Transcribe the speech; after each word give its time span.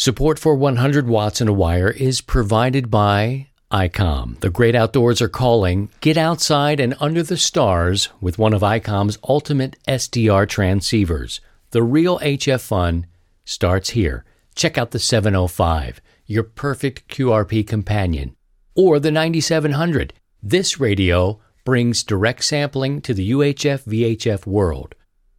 Support 0.00 0.38
for 0.38 0.54
100 0.54 1.08
watts 1.08 1.40
and 1.40 1.50
a 1.50 1.52
wire 1.52 1.90
is 1.90 2.20
provided 2.20 2.88
by 2.88 3.48
ICOM. 3.72 4.38
The 4.38 4.48
great 4.48 4.76
outdoors 4.76 5.20
are 5.20 5.28
calling. 5.28 5.90
Get 6.00 6.16
outside 6.16 6.78
and 6.78 6.94
under 7.00 7.24
the 7.24 7.36
stars 7.36 8.08
with 8.20 8.38
one 8.38 8.54
of 8.54 8.62
ICOM's 8.62 9.18
ultimate 9.28 9.76
SDR 9.88 10.46
transceivers. 10.46 11.40
The 11.72 11.82
real 11.82 12.20
HF 12.20 12.60
fun 12.60 13.06
starts 13.44 13.90
here. 13.90 14.24
Check 14.54 14.78
out 14.78 14.92
the 14.92 15.00
705, 15.00 16.00
your 16.26 16.44
perfect 16.44 17.08
QRP 17.08 17.66
companion, 17.66 18.36
or 18.76 19.00
the 19.00 19.10
9700. 19.10 20.12
This 20.40 20.78
radio 20.78 21.40
brings 21.64 22.04
direct 22.04 22.44
sampling 22.44 23.00
to 23.00 23.12
the 23.12 23.32
UHF 23.32 23.82
VHF 23.82 24.46
world. 24.46 24.94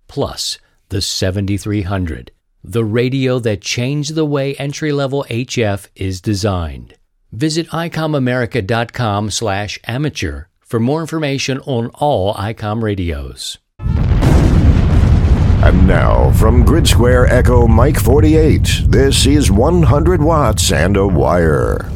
Plus, 0.09 0.59
the 0.89 1.01
7300 1.01 2.33
the 2.63 2.83
radio 2.83 3.39
that 3.39 3.61
changed 3.61 4.15
the 4.15 4.25
way 4.25 4.55
entry-level 4.55 5.25
HF 5.29 5.87
is 5.95 6.21
designed. 6.21 6.95
Visit 7.31 7.67
icomamerica.com 7.69 9.31
slash 9.31 9.79
amateur 9.85 10.45
for 10.59 10.79
more 10.79 11.01
information 11.01 11.59
on 11.61 11.87
all 11.95 12.33
ICOM 12.35 12.81
radios. 12.81 13.57
And 15.61 15.85
now, 15.87 16.31
from 16.31 16.63
Grid 16.63 16.87
Square 16.87 17.27
Echo 17.27 17.67
Mike 17.67 17.99
48, 17.99 18.83
this 18.87 19.25
is 19.25 19.51
100 19.51 20.21
Watts 20.21 20.71
and 20.71 20.95
a 20.95 21.05
Wire. 21.05 21.91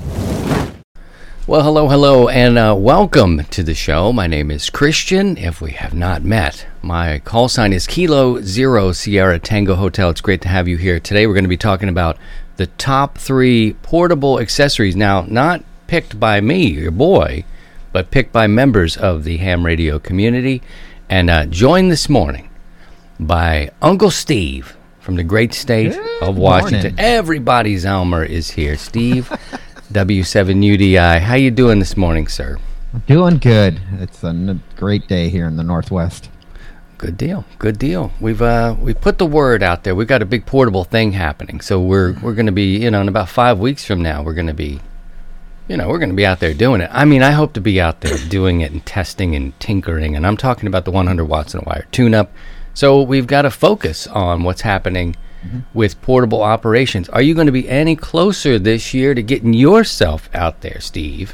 Well, 1.46 1.62
hello, 1.62 1.90
hello, 1.90 2.30
and 2.30 2.58
uh, 2.58 2.74
welcome 2.78 3.44
to 3.44 3.64
the 3.64 3.74
show. 3.74 4.14
My 4.14 4.28
name 4.28 4.50
is 4.50 4.70
Christian. 4.70 5.36
If 5.38 5.60
we 5.60 5.72
have 5.72 5.94
not 5.94 6.24
met, 6.24 6.66
my 6.82 7.20
call 7.20 7.50
sign 7.50 7.74
is 7.74 7.86
Kilo 7.86 8.42
Zero 8.42 8.94
Sierra 8.94 9.40
Tango 9.40 9.76
Hotel. 9.76 10.10
It's 10.10 10.22
great 10.22 10.42
to 10.44 10.48
have 10.48 10.70
you 10.70 10.78
here. 10.78 11.02
Today, 11.02 11.28
we're 11.28 11.34
going 11.34 11.44
to 11.44 11.50
be 11.50 11.58
talking 11.58 11.90
about 11.90 12.18
the 12.56 12.68
top 12.68 13.18
three 13.18 13.74
portable 13.82 14.40
accessories. 14.40 14.96
Now, 14.96 15.26
not 15.28 15.66
picked 15.88 16.18
by 16.18 16.40
me, 16.40 16.66
your 16.68 16.92
boy, 16.92 17.44
but 17.92 18.10
picked 18.10 18.32
by 18.32 18.48
members 18.48 18.96
of 18.96 19.26
the 19.26 19.36
ham 19.36 19.66
radio 19.66 20.00
community. 20.00 20.62
And 21.10 21.30
uh, 21.30 21.46
joined 21.48 21.92
this 21.92 22.08
morning 22.08 22.50
by 23.20 23.70
Uncle 23.82 24.12
Steve 24.12 24.78
from 25.02 25.16
the 25.18 25.24
great 25.26 25.54
state 25.54 25.92
Good 25.92 26.24
of 26.24 26.38
Washington. 26.38 26.96
morning. 26.96 27.00
Everybody's 27.00 27.86
Elmer 27.86 28.24
is 28.24 28.52
here. 28.52 28.78
Steve. 28.78 29.30
W7UDI. 29.92 31.20
How 31.20 31.36
you 31.36 31.52
doing 31.52 31.80
this 31.80 31.98
morning, 31.98 32.28
sir? 32.28 32.58
Doing 33.06 33.38
good. 33.38 33.82
It's 34.00 34.24
a 34.24 34.28
n- 34.28 34.64
great 34.78 35.08
day 35.08 35.30
here 35.30 35.46
in 35.46 35.58
the 35.58 35.64
Northwest. 35.64 36.30
Good 36.98 37.18
deal. 37.18 37.44
Good 37.60 37.80
deal. 37.80 38.14
We've 38.22 38.42
uh 38.42 38.78
we 38.80 38.94
put 38.94 39.18
the 39.18 39.26
word 39.26 39.62
out 39.62 39.84
there. 39.84 39.94
We've 39.94 40.08
got 40.08 40.22
a 40.22 40.26
big 40.26 40.46
portable 40.46 40.86
thing 40.86 41.12
happening. 41.12 41.60
So 41.60 41.82
we're 41.82 42.14
we're 42.22 42.34
going 42.34 42.46
to 42.46 42.54
be, 42.54 42.78
you 42.78 42.92
know, 42.92 43.02
in 43.02 43.10
about 43.10 43.28
5 43.28 43.60
weeks 43.60 43.84
from 43.84 44.02
now, 44.02 44.24
we're 44.24 44.34
going 44.34 44.48
to 44.48 44.54
be 44.54 44.80
you 45.68 45.76
know, 45.76 45.90
we're 45.90 46.00
going 46.00 46.10
to 46.10 46.16
be 46.16 46.26
out 46.26 46.40
there 46.40 46.54
doing 46.54 46.82
it. 46.82 46.90
I 46.94 47.04
mean, 47.04 47.22
I 47.24 47.32
hope 47.32 47.54
to 47.54 47.62
be 47.62 47.82
out 47.82 48.02
there 48.02 48.18
doing 48.30 48.62
it 48.62 48.72
and 48.72 48.86
testing 48.86 49.36
and 49.36 49.60
tinkering 49.60 50.16
and 50.16 50.26
I'm 50.26 50.38
talking 50.38 50.68
about 50.68 50.86
the 50.86 50.92
100 50.92 51.26
watts 51.26 51.54
in 51.54 51.60
a 51.60 51.64
wire 51.64 51.88
tune 51.92 52.14
up. 52.14 52.32
So 52.74 53.02
we've 53.02 53.28
got 53.28 53.42
to 53.42 53.52
focus 53.52 54.08
on 54.08 54.44
what's 54.44 54.62
happening 54.62 55.18
with 55.74 56.02
portable 56.02 56.42
operations. 56.42 57.10
Are 57.10 57.22
you 57.22 57.34
going 57.34 57.48
to 57.48 57.54
be 57.54 57.68
any 57.70 57.96
closer 57.96 58.60
this 58.60 58.94
year 58.94 59.14
to 59.14 59.22
getting 59.22 59.54
yourself 59.54 60.30
out 60.34 60.62
there, 60.62 60.80
Steve? 60.80 61.34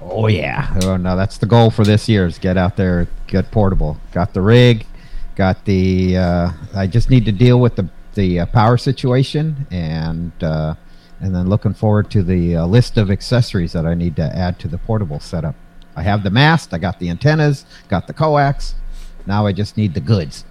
Oh 0.00 0.26
yeah. 0.26 0.74
Oh 0.82 0.96
no, 0.96 1.16
that's 1.16 1.38
the 1.38 1.46
goal 1.46 1.70
for 1.70 1.84
this 1.84 2.08
year 2.08 2.26
is 2.26 2.38
get 2.38 2.56
out 2.56 2.76
there, 2.76 3.06
get 3.26 3.50
portable. 3.50 3.98
Got 4.12 4.34
the 4.34 4.40
rig, 4.40 4.86
got 5.36 5.64
the. 5.64 6.16
Uh, 6.16 6.50
I 6.74 6.86
just 6.86 7.08
need 7.08 7.24
to 7.26 7.32
deal 7.32 7.60
with 7.60 7.76
the 7.76 7.88
the 8.14 8.40
uh, 8.40 8.46
power 8.46 8.76
situation 8.76 9.66
and 9.70 10.32
uh, 10.42 10.74
and 11.20 11.34
then 11.34 11.48
looking 11.48 11.72
forward 11.72 12.10
to 12.10 12.22
the 12.22 12.56
uh, 12.56 12.66
list 12.66 12.98
of 12.98 13.10
accessories 13.10 13.72
that 13.72 13.86
I 13.86 13.94
need 13.94 14.16
to 14.16 14.22
add 14.22 14.58
to 14.60 14.68
the 14.68 14.78
portable 14.78 15.20
setup. 15.20 15.54
I 15.94 16.02
have 16.02 16.22
the 16.22 16.30
mast, 16.30 16.74
I 16.74 16.78
got 16.78 16.98
the 16.98 17.10
antennas, 17.10 17.64
got 17.88 18.06
the 18.06 18.12
coax. 18.12 18.74
Now 19.26 19.46
I 19.46 19.52
just 19.52 19.76
need 19.76 19.94
the 19.94 20.00
goods. 20.00 20.44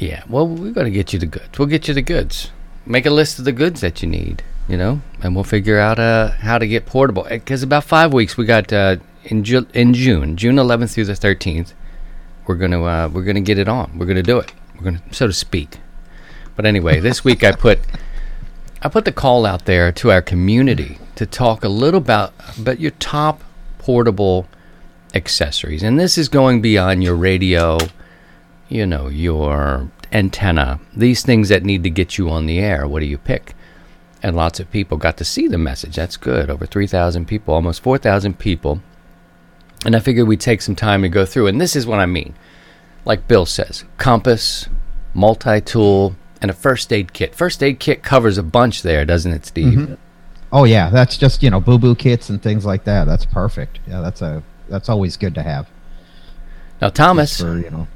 Yeah, 0.00 0.22
well, 0.30 0.48
we're 0.48 0.72
going 0.72 0.86
to 0.86 0.90
get 0.90 1.12
you 1.12 1.18
the 1.18 1.26
goods. 1.26 1.58
We'll 1.58 1.68
get 1.68 1.86
you 1.86 1.92
the 1.92 2.00
goods. 2.00 2.50
Make 2.86 3.04
a 3.04 3.10
list 3.10 3.38
of 3.38 3.44
the 3.44 3.52
goods 3.52 3.82
that 3.82 4.00
you 4.00 4.08
need, 4.08 4.42
you 4.66 4.78
know, 4.78 5.02
and 5.22 5.34
we'll 5.34 5.44
figure 5.44 5.78
out 5.78 5.98
uh, 5.98 6.30
how 6.30 6.56
to 6.56 6.66
get 6.66 6.86
portable. 6.86 7.24
Because 7.24 7.62
about 7.62 7.84
five 7.84 8.10
weeks, 8.14 8.38
we 8.38 8.46
got 8.46 8.72
uh, 8.72 8.96
in 9.24 9.44
Ju- 9.44 9.68
in 9.74 9.92
June, 9.92 10.38
June 10.38 10.56
11th 10.56 10.94
through 10.94 11.04
the 11.04 11.12
13th. 11.12 11.74
We're 12.46 12.54
gonna 12.54 12.82
uh, 12.82 13.10
we're 13.12 13.24
gonna 13.24 13.42
get 13.42 13.58
it 13.58 13.68
on. 13.68 13.98
We're 13.98 14.06
gonna 14.06 14.22
do 14.22 14.38
it. 14.38 14.54
We're 14.74 14.84
gonna 14.84 15.02
so 15.10 15.26
to 15.26 15.32
speak. 15.34 15.78
But 16.56 16.64
anyway, 16.64 16.98
this 16.98 17.22
week 17.24 17.44
I 17.44 17.52
put 17.52 17.78
I 18.80 18.88
put 18.88 19.04
the 19.04 19.12
call 19.12 19.44
out 19.44 19.66
there 19.66 19.92
to 19.92 20.10
our 20.10 20.22
community 20.22 20.98
to 21.16 21.26
talk 21.26 21.62
a 21.62 21.68
little 21.68 21.98
about 21.98 22.32
about 22.58 22.80
your 22.80 22.92
top 22.92 23.42
portable 23.78 24.48
accessories, 25.14 25.82
and 25.82 26.00
this 26.00 26.16
is 26.16 26.30
going 26.30 26.62
beyond 26.62 27.04
your 27.04 27.14
radio 27.14 27.78
you 28.70 28.86
know, 28.86 29.08
your 29.08 29.90
antenna, 30.12 30.80
these 30.96 31.22
things 31.22 31.50
that 31.50 31.64
need 31.64 31.82
to 31.82 31.90
get 31.90 32.16
you 32.16 32.30
on 32.30 32.46
the 32.46 32.58
air, 32.58 32.88
what 32.88 33.00
do 33.00 33.06
you 33.06 33.18
pick? 33.18 33.54
And 34.22 34.36
lots 34.36 34.60
of 34.60 34.70
people 34.70 34.96
got 34.96 35.16
to 35.18 35.24
see 35.24 35.48
the 35.48 35.58
message. 35.58 35.96
That's 35.96 36.16
good. 36.16 36.48
Over 36.48 36.66
3,000 36.66 37.26
people, 37.26 37.54
almost 37.54 37.82
4,000 37.82 38.38
people. 38.38 38.80
And 39.84 39.96
I 39.96 40.00
figured 40.00 40.28
we'd 40.28 40.40
take 40.40 40.62
some 40.62 40.76
time 40.76 41.02
to 41.02 41.08
go 41.08 41.24
through. 41.24 41.46
And 41.46 41.60
this 41.60 41.74
is 41.74 41.86
what 41.86 42.00
I 42.00 42.06
mean. 42.06 42.34
Like 43.04 43.26
Bill 43.26 43.46
says 43.46 43.84
compass, 43.96 44.68
multi 45.14 45.60
tool, 45.60 46.16
and 46.42 46.50
a 46.50 46.54
first 46.54 46.92
aid 46.92 47.12
kit. 47.12 47.34
First 47.34 47.62
aid 47.62 47.80
kit 47.80 48.02
covers 48.02 48.36
a 48.36 48.42
bunch 48.42 48.82
there, 48.82 49.06
doesn't 49.06 49.32
it, 49.32 49.46
Steve? 49.46 49.78
Mm-hmm. 49.78 49.94
Oh 50.52 50.64
yeah, 50.64 50.90
that's 50.90 51.16
just 51.16 51.42
you 51.42 51.48
know 51.48 51.60
boo 51.60 51.78
boo 51.78 51.94
kits 51.94 52.28
and 52.28 52.42
things 52.42 52.66
like 52.66 52.84
that. 52.84 53.04
That's 53.04 53.24
perfect. 53.24 53.78
Yeah, 53.86 54.00
that's 54.00 54.20
a 54.20 54.42
that's 54.68 54.90
always 54.90 55.16
good 55.16 55.34
to 55.36 55.42
have. 55.42 55.70
Now, 56.82 56.90
Thomas. 56.90 57.40
For 57.40 57.58
you 57.58 57.70
know, 57.70 57.88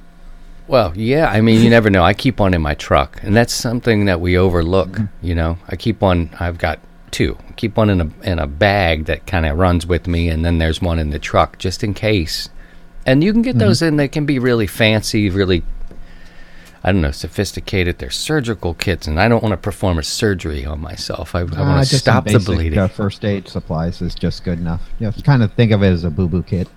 Well, 0.66 0.92
yeah, 0.96 1.28
I 1.28 1.40
mean, 1.42 1.60
you 1.62 1.68
never 1.68 1.90
know. 1.90 2.02
I 2.02 2.14
keep 2.14 2.40
one 2.40 2.54
in 2.54 2.62
my 2.62 2.74
truck, 2.74 3.20
and 3.22 3.36
that's 3.36 3.52
something 3.52 4.06
that 4.06 4.20
we 4.20 4.38
overlook. 4.38 4.98
You 5.20 5.34
know, 5.34 5.58
I 5.68 5.76
keep 5.76 6.00
one. 6.00 6.30
I've 6.40 6.56
got 6.56 6.78
two. 7.10 7.36
I 7.48 7.52
keep 7.52 7.76
one 7.76 7.90
in 7.90 8.00
a 8.00 8.10
in 8.22 8.38
a 8.38 8.46
bag 8.46 9.04
that 9.04 9.26
kind 9.26 9.44
of 9.44 9.58
runs 9.58 9.86
with 9.86 10.06
me, 10.06 10.28
and 10.30 10.42
then 10.44 10.58
there's 10.58 10.80
one 10.80 10.98
in 10.98 11.10
the 11.10 11.18
truck 11.18 11.58
just 11.58 11.84
in 11.84 11.92
case. 11.92 12.48
And 13.06 13.22
you 13.22 13.32
can 13.32 13.42
get 13.42 13.58
those 13.58 13.82
in. 13.82 13.96
They 13.96 14.08
can 14.08 14.24
be 14.24 14.38
really 14.38 14.66
fancy, 14.66 15.28
really. 15.28 15.62
I 16.82 16.92
don't 16.92 17.02
know, 17.02 17.10
sophisticated. 17.10 17.98
They're 17.98 18.10
surgical 18.10 18.72
kits, 18.74 19.06
and 19.06 19.20
I 19.20 19.28
don't 19.28 19.42
want 19.42 19.52
to 19.52 19.58
perform 19.58 19.98
a 19.98 20.02
surgery 20.02 20.64
on 20.66 20.80
myself. 20.80 21.34
I, 21.34 21.40
I 21.40 21.42
Uh, 21.42 21.46
want 21.66 21.86
to 21.88 21.96
stop 21.98 22.24
the 22.26 22.38
bleeding. 22.38 22.78
Uh, 22.78 22.88
first 22.88 23.24
aid 23.24 23.48
supplies 23.48 24.00
is 24.02 24.14
just 24.14 24.44
good 24.44 24.58
enough. 24.58 24.82
You 24.98 25.06
know, 25.06 25.12
kind 25.24 25.42
of 25.42 25.52
think 25.52 25.72
of 25.72 25.82
it 25.82 25.88
as 25.88 26.04
a 26.04 26.10
boo 26.10 26.28
boo 26.28 26.42
kit. 26.42 26.68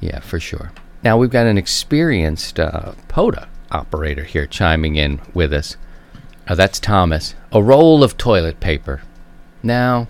Yeah, 0.00 0.20
for 0.20 0.38
sure. 0.38 0.70
Now 1.04 1.16
we've 1.16 1.30
got 1.30 1.46
an 1.46 1.58
experienced 1.58 2.58
uh, 2.58 2.92
POTA 3.08 3.48
operator 3.70 4.24
here 4.24 4.46
chiming 4.46 4.96
in 4.96 5.20
with 5.34 5.52
us. 5.52 5.76
Uh, 6.46 6.54
that's 6.54 6.80
Thomas. 6.80 7.34
A 7.52 7.62
roll 7.62 8.02
of 8.02 8.16
toilet 8.16 8.58
paper. 8.60 9.02
Now, 9.62 10.08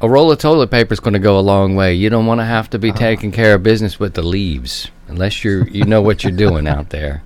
a 0.00 0.08
roll 0.08 0.30
of 0.32 0.38
toilet 0.38 0.70
paper 0.70 0.92
is 0.92 1.00
going 1.00 1.14
to 1.14 1.18
go 1.20 1.38
a 1.38 1.40
long 1.40 1.74
way. 1.76 1.94
You 1.94 2.10
don't 2.10 2.26
want 2.26 2.40
to 2.40 2.44
have 2.44 2.68
to 2.70 2.78
be 2.78 2.90
Uh-huh. 2.90 2.98
taking 2.98 3.32
care 3.32 3.54
of 3.54 3.62
business 3.62 3.98
with 4.00 4.14
the 4.14 4.22
leaves, 4.22 4.88
unless 5.08 5.44
you 5.44 5.64
you 5.70 5.84
know 5.84 6.02
what 6.02 6.22
you're 6.24 6.32
doing 6.32 6.66
out 6.66 6.90
there. 6.90 7.22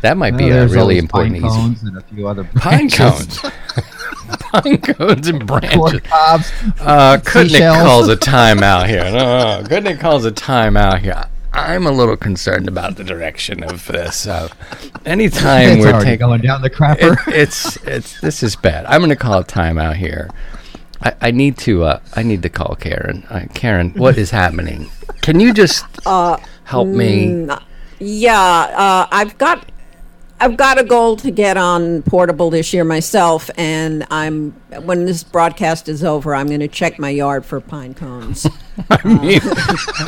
That 0.00 0.16
might 0.16 0.36
be 0.36 0.44
Well, 0.44 0.52
a 0.52 0.56
there's 0.60 0.74
really 0.74 0.98
important 0.98 1.34
pine 1.40 1.46
easy. 1.50 1.56
cones 1.60 1.82
and 1.82 1.96
a 1.96 2.00
few 2.02 2.26
other 2.28 2.44
Pine 2.56 2.90
cones. 2.90 3.40
pine 4.28 4.78
cones 4.80 5.28
and 5.28 5.46
branches. 5.46 5.74
Corn 5.76 6.00
cobs. 6.00 6.52
Uh, 6.80 7.18
Kutnick 7.22 7.48
Seashells. 7.50 7.82
calls 7.82 8.08
a 8.08 8.16
timeout 8.16 8.88
here. 8.88 9.04
No, 9.04 9.10
no, 9.60 9.68
Kutnick 9.68 10.00
calls 10.00 10.24
a 10.24 10.32
timeout 10.32 11.00
here. 11.00 11.24
I'm 11.52 11.86
a 11.86 11.92
little 11.92 12.16
concerned 12.16 12.66
about 12.66 12.96
the 12.96 13.04
direction 13.04 13.62
of 13.62 13.86
this. 13.86 14.26
Uh, 14.26 14.48
anytime 15.06 15.68
It's 15.68 15.80
we're 15.84 15.92
already 15.92 16.04
taking, 16.04 16.18
going 16.26 16.40
down 16.40 16.62
the 16.62 16.70
crapper. 16.70 17.16
it, 17.28 17.34
it's 17.34 17.76
it's 17.86 18.20
this 18.20 18.42
is 18.42 18.56
bad. 18.56 18.86
I'm 18.86 18.98
going 19.00 19.10
to 19.10 19.16
call 19.16 19.38
a 19.38 19.44
timeout 19.44 19.94
here. 19.96 20.30
I, 21.00 21.14
I 21.20 21.30
need 21.30 21.56
to 21.58 21.84
uh, 21.84 22.00
I 22.14 22.24
need 22.24 22.42
to 22.42 22.48
call 22.48 22.74
Karen. 22.74 23.24
Uh, 23.30 23.44
Karen, 23.54 23.90
what 23.90 24.18
is 24.18 24.30
happening? 24.32 24.90
Can 25.22 25.38
you 25.38 25.52
just 25.54 25.84
help 26.04 26.88
me? 26.88 27.46
Yeah, 28.00 28.36
uh, 28.40 29.06
I've 29.12 29.38
got 29.38 29.68
I've 30.40 30.56
got 30.56 30.78
a 30.78 30.84
goal 30.84 31.16
to 31.16 31.30
get 31.30 31.56
on 31.56 32.02
portable 32.02 32.50
this 32.50 32.72
year 32.72 32.84
myself, 32.84 33.50
and 33.56 34.06
I'm 34.10 34.50
when 34.82 35.04
this 35.04 35.22
broadcast 35.22 35.88
is 35.88 36.02
over, 36.02 36.34
I'm 36.34 36.48
going 36.48 36.60
to 36.60 36.68
check 36.68 36.98
my 36.98 37.10
yard 37.10 37.46
for 37.46 37.60
pine 37.60 37.94
cones. 37.94 38.46
I 38.90 39.06
mean, 39.06 39.40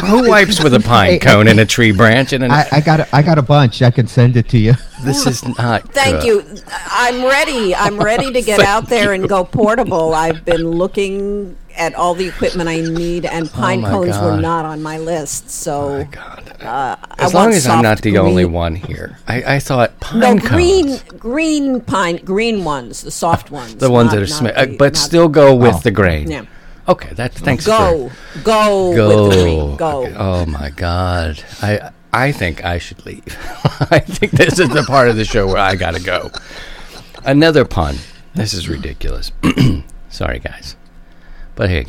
who 0.05 0.29
wipes 0.29 0.63
with 0.63 0.75
a 0.75 0.81
pine 0.81 1.21
cone 1.21 1.47
and 1.47 1.61
a 1.61 1.65
tree 1.65 1.93
branch? 1.93 2.33
And 2.33 2.43
an, 2.43 2.51
I, 2.51 2.67
I 2.73 2.81
got 2.81 3.01
a, 3.01 3.17
I 3.17 3.23
got 3.23 3.39
a 3.39 3.43
bunch. 3.43 3.81
I 3.83 3.91
can 3.91 4.09
send 4.09 4.37
it 4.37 4.49
to 4.51 4.59
you. 4.59 4.75
this 5.05 5.27
is 5.27 5.47
not. 5.57 5.93
Thank 5.93 6.23
good. 6.23 6.27
you. 6.27 6.63
I'm 6.91 7.25
ready. 7.25 7.75
I'm 7.75 7.99
ready 7.99 8.33
to 8.33 8.43
get 8.43 8.61
out 8.67 8.89
there 8.89 9.13
and 9.13 9.29
go 9.29 9.45
portable. 9.45 10.15
I've 10.15 10.45
been 10.45 10.69
looking 10.69 11.57
at 11.77 11.95
all 11.95 12.15
the 12.15 12.27
equipment 12.29 12.69
I 12.69 12.81
need, 12.81 13.25
and 13.27 13.51
pine 13.51 13.85
Oh 13.85 13.89
cones 13.91 14.13
God. 14.17 14.25
were 14.37 14.41
not 14.41 14.65
on 14.65 14.83
my 14.83 14.99
list. 14.99 15.51
So 15.51 15.99
My 15.99 16.05
God. 16.05 16.63
Uh, 16.63 16.97
As 17.19 17.35
long 17.35 17.51
as 17.53 17.67
I'm 17.67 17.83
not 17.83 18.01
the 18.03 18.19
only 18.19 18.45
one 18.45 18.75
here. 18.75 19.19
I, 19.29 19.57
I 19.57 19.59
thought 19.59 19.99
pine 20.01 20.21
No, 20.21 20.37
cones. 20.39 20.49
green, 20.49 20.99
green 21.19 21.81
pine, 21.81 22.17
green 22.25 22.65
ones, 22.65 23.03
the 23.03 23.11
soft 23.11 23.51
ones. 23.51 23.77
The 23.77 23.91
ones 23.91 24.07
not- 24.13 24.17
that 24.17 24.23
are 24.23 24.27
sma- 24.27 24.51
uh, 24.51 24.65
the- 24.67 24.77
but 24.77 24.97
still 24.97 25.29
go 25.29 25.55
with 25.55 25.77
Oh. 25.77 25.81
the 25.81 25.91
grain. 25.91 26.31
Yeah. 26.31 26.45
Okay, 26.89 27.13
that 27.15 27.35
thanks 27.35 27.67
Go, 27.67 28.11
go, 28.45 28.95
for 28.95 29.09
with 29.09 29.35
the 29.37 29.43
green. 29.43 29.77
Go. 29.77 30.05
Okay. 30.07 30.15
Oh 30.17 30.47
my 30.47 30.71
god. 30.71 31.43
I 31.61 31.91
I 32.13 32.31
think 32.33 32.65
I 32.65 32.79
should 32.79 33.05
leave. 33.05 33.25
I 33.91 33.99
think 33.99 34.33
this 34.33 34.59
is 34.61 34.69
the 34.69 34.85
part 34.85 35.09
of 35.09 35.17
the 35.17 35.25
show 35.25 35.47
where 35.49 35.59
I 35.59 35.75
got 35.75 35.95
to 35.95 36.01
go. 36.01 36.31
Another 37.25 37.65
pun. 37.65 37.97
This 38.35 38.55
is 38.55 38.69
ridiculous. 38.69 39.33
Sorry 40.11 40.39
guys. 40.39 40.77
But 41.57 41.71
hey, 41.71 41.87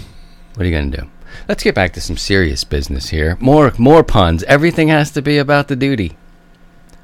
what 0.55 0.63
are 0.65 0.69
you 0.69 0.75
going 0.75 0.91
to 0.91 0.97
do? 1.01 1.07
Let's 1.47 1.61
get 1.63 1.75
back 1.75 1.93
to 1.93 2.01
some 2.01 2.17
serious 2.17 2.63
business 2.63 3.09
here. 3.09 3.37
More 3.39 3.71
more 3.77 4.03
puns. 4.03 4.43
Everything 4.43 4.87
has 4.87 5.11
to 5.11 5.21
be 5.21 5.37
about 5.37 5.67
the 5.67 5.75
duty. 5.75 6.17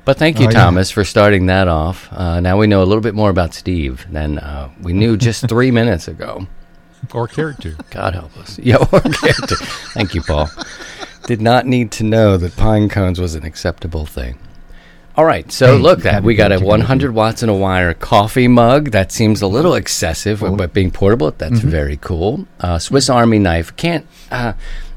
But 0.06 0.18
thank 0.18 0.40
you, 0.40 0.48
Oh, 0.48 0.50
yeah. 0.52 0.60
Thomas, 0.64 0.92
for 0.92 1.06
starting 1.06 1.46
that 1.46 1.68
off. 1.70 2.12
Uh, 2.12 2.40
now 2.42 2.58
we 2.58 2.68
know 2.68 2.82
a 2.84 2.86
little 2.86 3.02
bit 3.02 3.16
more 3.16 3.30
about 3.30 3.54
Steve 3.54 4.06
than 4.12 4.38
uh, 4.40 4.70
we 4.82 4.92
knew 4.92 5.16
just 5.16 5.48
three 5.50 5.72
minutes 5.72 6.08
ago. 6.10 6.48
or 7.14 7.28
character. 7.28 7.76
God 7.90 8.14
help 8.14 8.36
us. 8.38 8.60
Yeah, 8.64 8.78
or 8.78 9.00
character. 9.00 9.56
Thank 9.94 10.14
you, 10.16 10.22
Paul. 10.22 10.50
Did 11.26 11.42
not 11.42 11.66
need 11.66 11.92
to 11.94 12.04
know 12.04 12.36
that 12.36 12.58
pine 12.58 12.90
cones 12.90 13.20
was 13.20 13.34
an 13.36 13.46
acceptable 13.46 14.06
thing. 14.06 14.38
All 15.16 15.26
right, 15.26 15.52
so 15.52 15.78
Hey, 15.78 15.84
look 15.84 16.00
that 16.00 16.24
we 16.24 16.34
got 16.34 16.52
a 16.52 16.56
what 16.56 16.62
you 16.62 16.66
gotta 16.66 16.80
100 16.82 17.14
watts 17.14 17.44
in 17.44 17.50
a 17.50 17.54
wire 17.54 17.94
coffee 17.94 18.48
mug. 18.48 18.92
That 18.92 19.12
seems 19.12 19.44
a 19.44 19.48
little 19.48 19.76
excessive, 19.76 20.40
but 20.40 20.74
being 20.74 20.90
portable, 20.90 21.30
that's 21.30 21.60
very 21.60 21.98
cool. 21.98 22.48
Uh, 22.60 22.80
Swiss 22.80 23.12
Army 23.12 23.38
knife 23.38 23.76
can't. 23.76 24.08
Uh, 24.32 24.54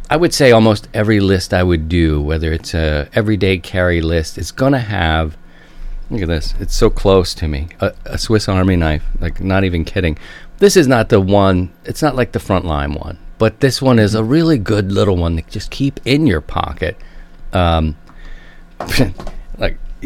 I 0.08 0.16
would 0.16 0.32
say 0.32 0.52
almost 0.52 0.88
every 0.94 1.20
list 1.20 1.52
I 1.52 1.62
would 1.62 1.90
do, 1.90 2.22
whether 2.22 2.50
it's 2.50 2.72
a 2.72 3.10
everyday 3.12 3.58
carry 3.58 4.00
list, 4.00 4.38
is 4.38 4.52
going 4.52 4.72
to 4.72 4.78
have. 4.78 5.36
Look 6.08 6.22
at 6.22 6.28
this. 6.28 6.54
It's 6.60 6.74
so 6.74 6.88
close 6.88 7.34
to 7.34 7.48
me. 7.48 7.68
A, 7.80 7.92
a 8.06 8.16
Swiss 8.16 8.48
Army 8.48 8.76
knife. 8.76 9.04
Like, 9.20 9.40
not 9.42 9.64
even 9.64 9.84
kidding. 9.84 10.16
This 10.58 10.78
is 10.78 10.86
not 10.86 11.10
the 11.10 11.20
one, 11.20 11.72
it's 11.84 12.00
not 12.00 12.16
like 12.16 12.32
the 12.32 12.38
frontline 12.38 12.98
one, 12.98 13.18
but 13.36 13.60
this 13.60 13.82
one 13.82 13.98
is 13.98 14.14
a 14.14 14.24
really 14.24 14.56
good 14.56 14.92
little 14.92 15.16
one 15.16 15.36
to 15.36 15.42
just 15.42 15.70
keep 15.70 16.00
in 16.06 16.26
your 16.26 16.40
pocket. 16.40 16.96
Um, 17.52 17.96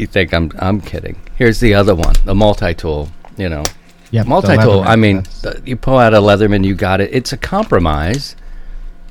you 0.01 0.07
think 0.07 0.33
I'm, 0.33 0.51
I'm 0.59 0.81
kidding. 0.81 1.21
Here's 1.35 1.59
the 1.59 1.73
other 1.75 1.95
one, 1.95 2.15
the 2.25 2.35
multi 2.35 2.73
tool, 2.73 3.09
you 3.37 3.47
know. 3.47 3.63
yeah, 4.11 4.23
multi 4.23 4.57
tool, 4.57 4.81
I 4.81 4.95
mean, 4.95 5.23
the, 5.41 5.61
you 5.65 5.77
pull 5.77 5.97
out 5.97 6.13
a 6.13 6.17
Leatherman, 6.17 6.65
you 6.65 6.75
got 6.75 6.99
it. 6.99 7.09
It's 7.13 7.31
a 7.31 7.37
compromise, 7.37 8.35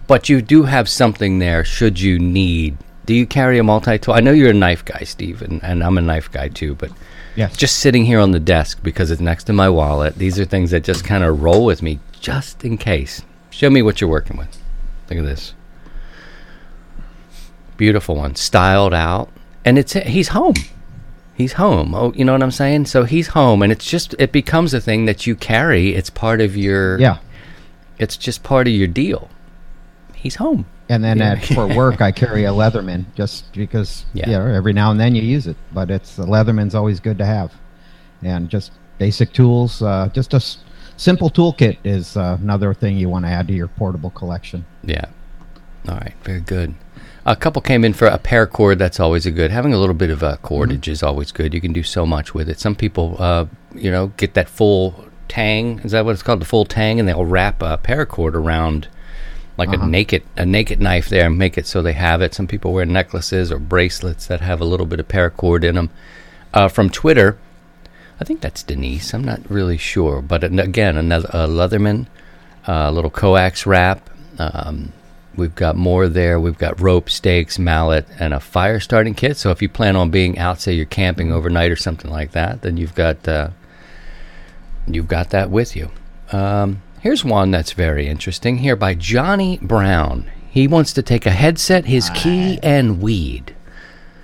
but 0.06 0.28
you 0.28 0.42
do 0.42 0.64
have 0.64 0.88
something 0.88 1.38
there 1.38 1.64
should 1.64 2.00
you 2.00 2.18
need. 2.18 2.76
Do 3.06 3.14
you 3.14 3.26
carry 3.26 3.58
a 3.58 3.62
multi 3.64 3.98
tool? 3.98 4.14
I 4.14 4.20
know 4.20 4.32
you're 4.32 4.50
a 4.50 4.54
knife 4.54 4.84
guy, 4.84 5.04
Steve, 5.04 5.40
and, 5.42 5.62
and 5.64 5.82
I'm 5.82 5.96
a 5.96 6.02
knife 6.02 6.30
guy 6.30 6.48
too, 6.48 6.74
but 6.74 6.90
Yes. 7.36 7.56
just 7.56 7.76
sitting 7.78 8.04
here 8.04 8.18
on 8.18 8.32
the 8.32 8.40
desk 8.40 8.82
because 8.82 9.10
it's 9.12 9.20
next 9.20 9.44
to 9.44 9.52
my 9.52 9.68
wallet. 9.68 10.16
These 10.16 10.38
are 10.40 10.44
things 10.44 10.72
that 10.72 10.82
just 10.82 11.04
kind 11.04 11.22
of 11.22 11.42
roll 11.42 11.64
with 11.64 11.80
me 11.80 12.00
just 12.20 12.64
in 12.64 12.76
case. 12.76 13.22
Show 13.50 13.70
me 13.70 13.82
what 13.82 14.00
you're 14.00 14.10
working 14.10 14.36
with. 14.36 14.58
Look 15.08 15.20
at 15.20 15.24
this. 15.24 15.54
Beautiful 17.76 18.16
one, 18.16 18.34
styled 18.34 18.92
out, 18.92 19.30
and 19.64 19.78
it's 19.78 19.92
he's 19.94 20.28
home. 20.28 20.54
He's 21.34 21.54
home. 21.54 21.94
Oh, 21.94 22.12
you 22.14 22.24
know 22.24 22.32
what 22.32 22.42
I'm 22.42 22.50
saying? 22.50 22.86
So 22.86 23.04
he's 23.04 23.28
home, 23.28 23.62
and 23.62 23.72
it's 23.72 23.86
just 23.88 24.14
it 24.18 24.30
becomes 24.32 24.74
a 24.74 24.80
thing 24.80 25.06
that 25.06 25.26
you 25.26 25.34
carry. 25.34 25.94
It's 25.94 26.10
part 26.10 26.40
of 26.40 26.56
your. 26.56 26.98
yeah. 26.98 27.18
It's 27.98 28.16
just 28.16 28.42
part 28.42 28.66
of 28.66 28.72
your 28.72 28.88
deal. 28.88 29.28
He's 30.14 30.36
home. 30.36 30.66
And 30.88 31.04
then 31.04 31.18
Yeah. 31.18 31.32
at, 31.32 31.44
for 31.44 31.66
work, 31.76 32.00
I 32.00 32.12
carry 32.12 32.44
a 32.44 32.50
Leatherman 32.50 33.04
just 33.14 33.52
because, 33.52 34.04
Yeah. 34.14 34.30
every 34.30 34.72
now 34.72 34.90
and 34.90 34.98
then 34.98 35.14
you 35.14 35.22
use 35.22 35.46
it. 35.46 35.56
But 35.72 35.90
it's 35.90 36.16
the 36.16 36.24
Leatherman's 36.24 36.74
always 36.74 36.98
good 37.00 37.18
to 37.18 37.26
have. 37.26 37.52
And 38.22 38.48
just 38.48 38.72
basic 38.98 39.32
tools, 39.32 39.82
uh, 39.82 40.08
just 40.14 40.32
a 40.32 40.36
s- 40.38 40.58
simple 40.96 41.30
toolkit 41.30 41.76
is 41.84 42.16
uh, 42.16 42.38
another 42.40 42.72
thing 42.74 42.96
you 42.96 43.08
want 43.10 43.24
to 43.26 43.30
add 43.30 43.46
to 43.48 43.54
your 43.54 43.68
portable 43.68 44.10
collection. 44.10 44.64
Yeah. 44.82 45.04
All 45.88 45.96
right. 45.96 46.14
Very 46.24 46.40
good. 46.40 46.74
A 47.26 47.36
couple 47.36 47.60
came 47.60 47.84
in 47.84 47.92
for 47.92 48.06
a 48.06 48.18
paracord. 48.18 48.78
That's 48.78 48.98
always 48.98 49.26
a 49.26 49.30
good. 49.30 49.50
Having 49.50 49.74
a 49.74 49.78
little 49.78 49.94
bit 49.94 50.10
of 50.10 50.22
uh, 50.22 50.36
cordage 50.42 50.88
is 50.88 51.02
always 51.02 51.32
good. 51.32 51.52
You 51.52 51.60
can 51.60 51.72
do 51.72 51.82
so 51.82 52.06
much 52.06 52.34
with 52.34 52.48
it. 52.48 52.58
Some 52.58 52.74
people, 52.74 53.16
uh, 53.18 53.46
you 53.74 53.90
know, 53.90 54.08
get 54.16 54.34
that 54.34 54.48
full 54.48 55.04
tang. 55.28 55.80
Is 55.80 55.92
that 55.92 56.04
what 56.04 56.12
it's 56.12 56.22
called? 56.22 56.40
The 56.40 56.46
full 56.46 56.64
tang, 56.64 56.98
and 56.98 57.08
they'll 57.08 57.24
wrap 57.24 57.62
a 57.62 57.78
paracord 57.78 58.34
around 58.34 58.88
like 59.58 59.72
a 59.74 59.76
naked 59.76 60.22
a 60.38 60.46
naked 60.46 60.80
knife 60.80 61.10
there 61.10 61.26
and 61.26 61.36
make 61.36 61.58
it 61.58 61.66
so 61.66 61.82
they 61.82 61.92
have 61.92 62.22
it. 62.22 62.32
Some 62.32 62.46
people 62.46 62.72
wear 62.72 62.86
necklaces 62.86 63.52
or 63.52 63.58
bracelets 63.58 64.26
that 64.26 64.40
have 64.40 64.60
a 64.60 64.64
little 64.64 64.86
bit 64.86 65.00
of 65.00 65.08
paracord 65.08 65.64
in 65.64 65.74
them. 65.74 65.90
Uh, 66.54 66.68
from 66.68 66.88
Twitter, 66.88 67.38
I 68.18 68.24
think 68.24 68.40
that's 68.40 68.62
Denise. 68.62 69.12
I'm 69.12 69.22
not 69.22 69.40
really 69.50 69.76
sure, 69.76 70.22
but 70.22 70.42
again, 70.42 70.96
another 70.96 71.28
uh, 71.32 71.46
Leatherman, 71.46 72.06
a 72.66 72.90
little 72.90 73.10
coax 73.10 73.66
wrap. 73.66 74.08
Um, 74.38 74.94
we've 75.36 75.54
got 75.54 75.76
more 75.76 76.08
there. 76.08 76.40
We've 76.40 76.58
got 76.58 76.80
rope, 76.80 77.10
stakes, 77.10 77.58
mallet, 77.58 78.06
and 78.18 78.34
a 78.34 78.40
fire 78.40 78.80
starting 78.80 79.14
kit. 79.14 79.36
So 79.36 79.50
if 79.50 79.62
you 79.62 79.68
plan 79.68 79.96
on 79.96 80.10
being 80.10 80.38
out, 80.38 80.60
say 80.60 80.72
you're 80.72 80.86
camping 80.86 81.32
overnight 81.32 81.70
or 81.70 81.76
something 81.76 82.10
like 82.10 82.32
that, 82.32 82.62
then 82.62 82.76
you've 82.76 82.94
got 82.94 83.26
uh, 83.26 83.50
you've 84.86 85.08
got 85.08 85.30
that 85.30 85.50
with 85.50 85.76
you. 85.76 85.90
Um, 86.32 86.82
here's 87.00 87.24
one 87.24 87.50
that's 87.50 87.72
very 87.72 88.06
interesting 88.06 88.58
here 88.58 88.76
by 88.76 88.94
Johnny 88.94 89.58
Brown. 89.62 90.30
He 90.50 90.66
wants 90.66 90.92
to 90.94 91.02
take 91.02 91.26
a 91.26 91.30
headset, 91.30 91.84
his 91.84 92.10
key, 92.10 92.58
and 92.62 93.00
weed. 93.00 93.54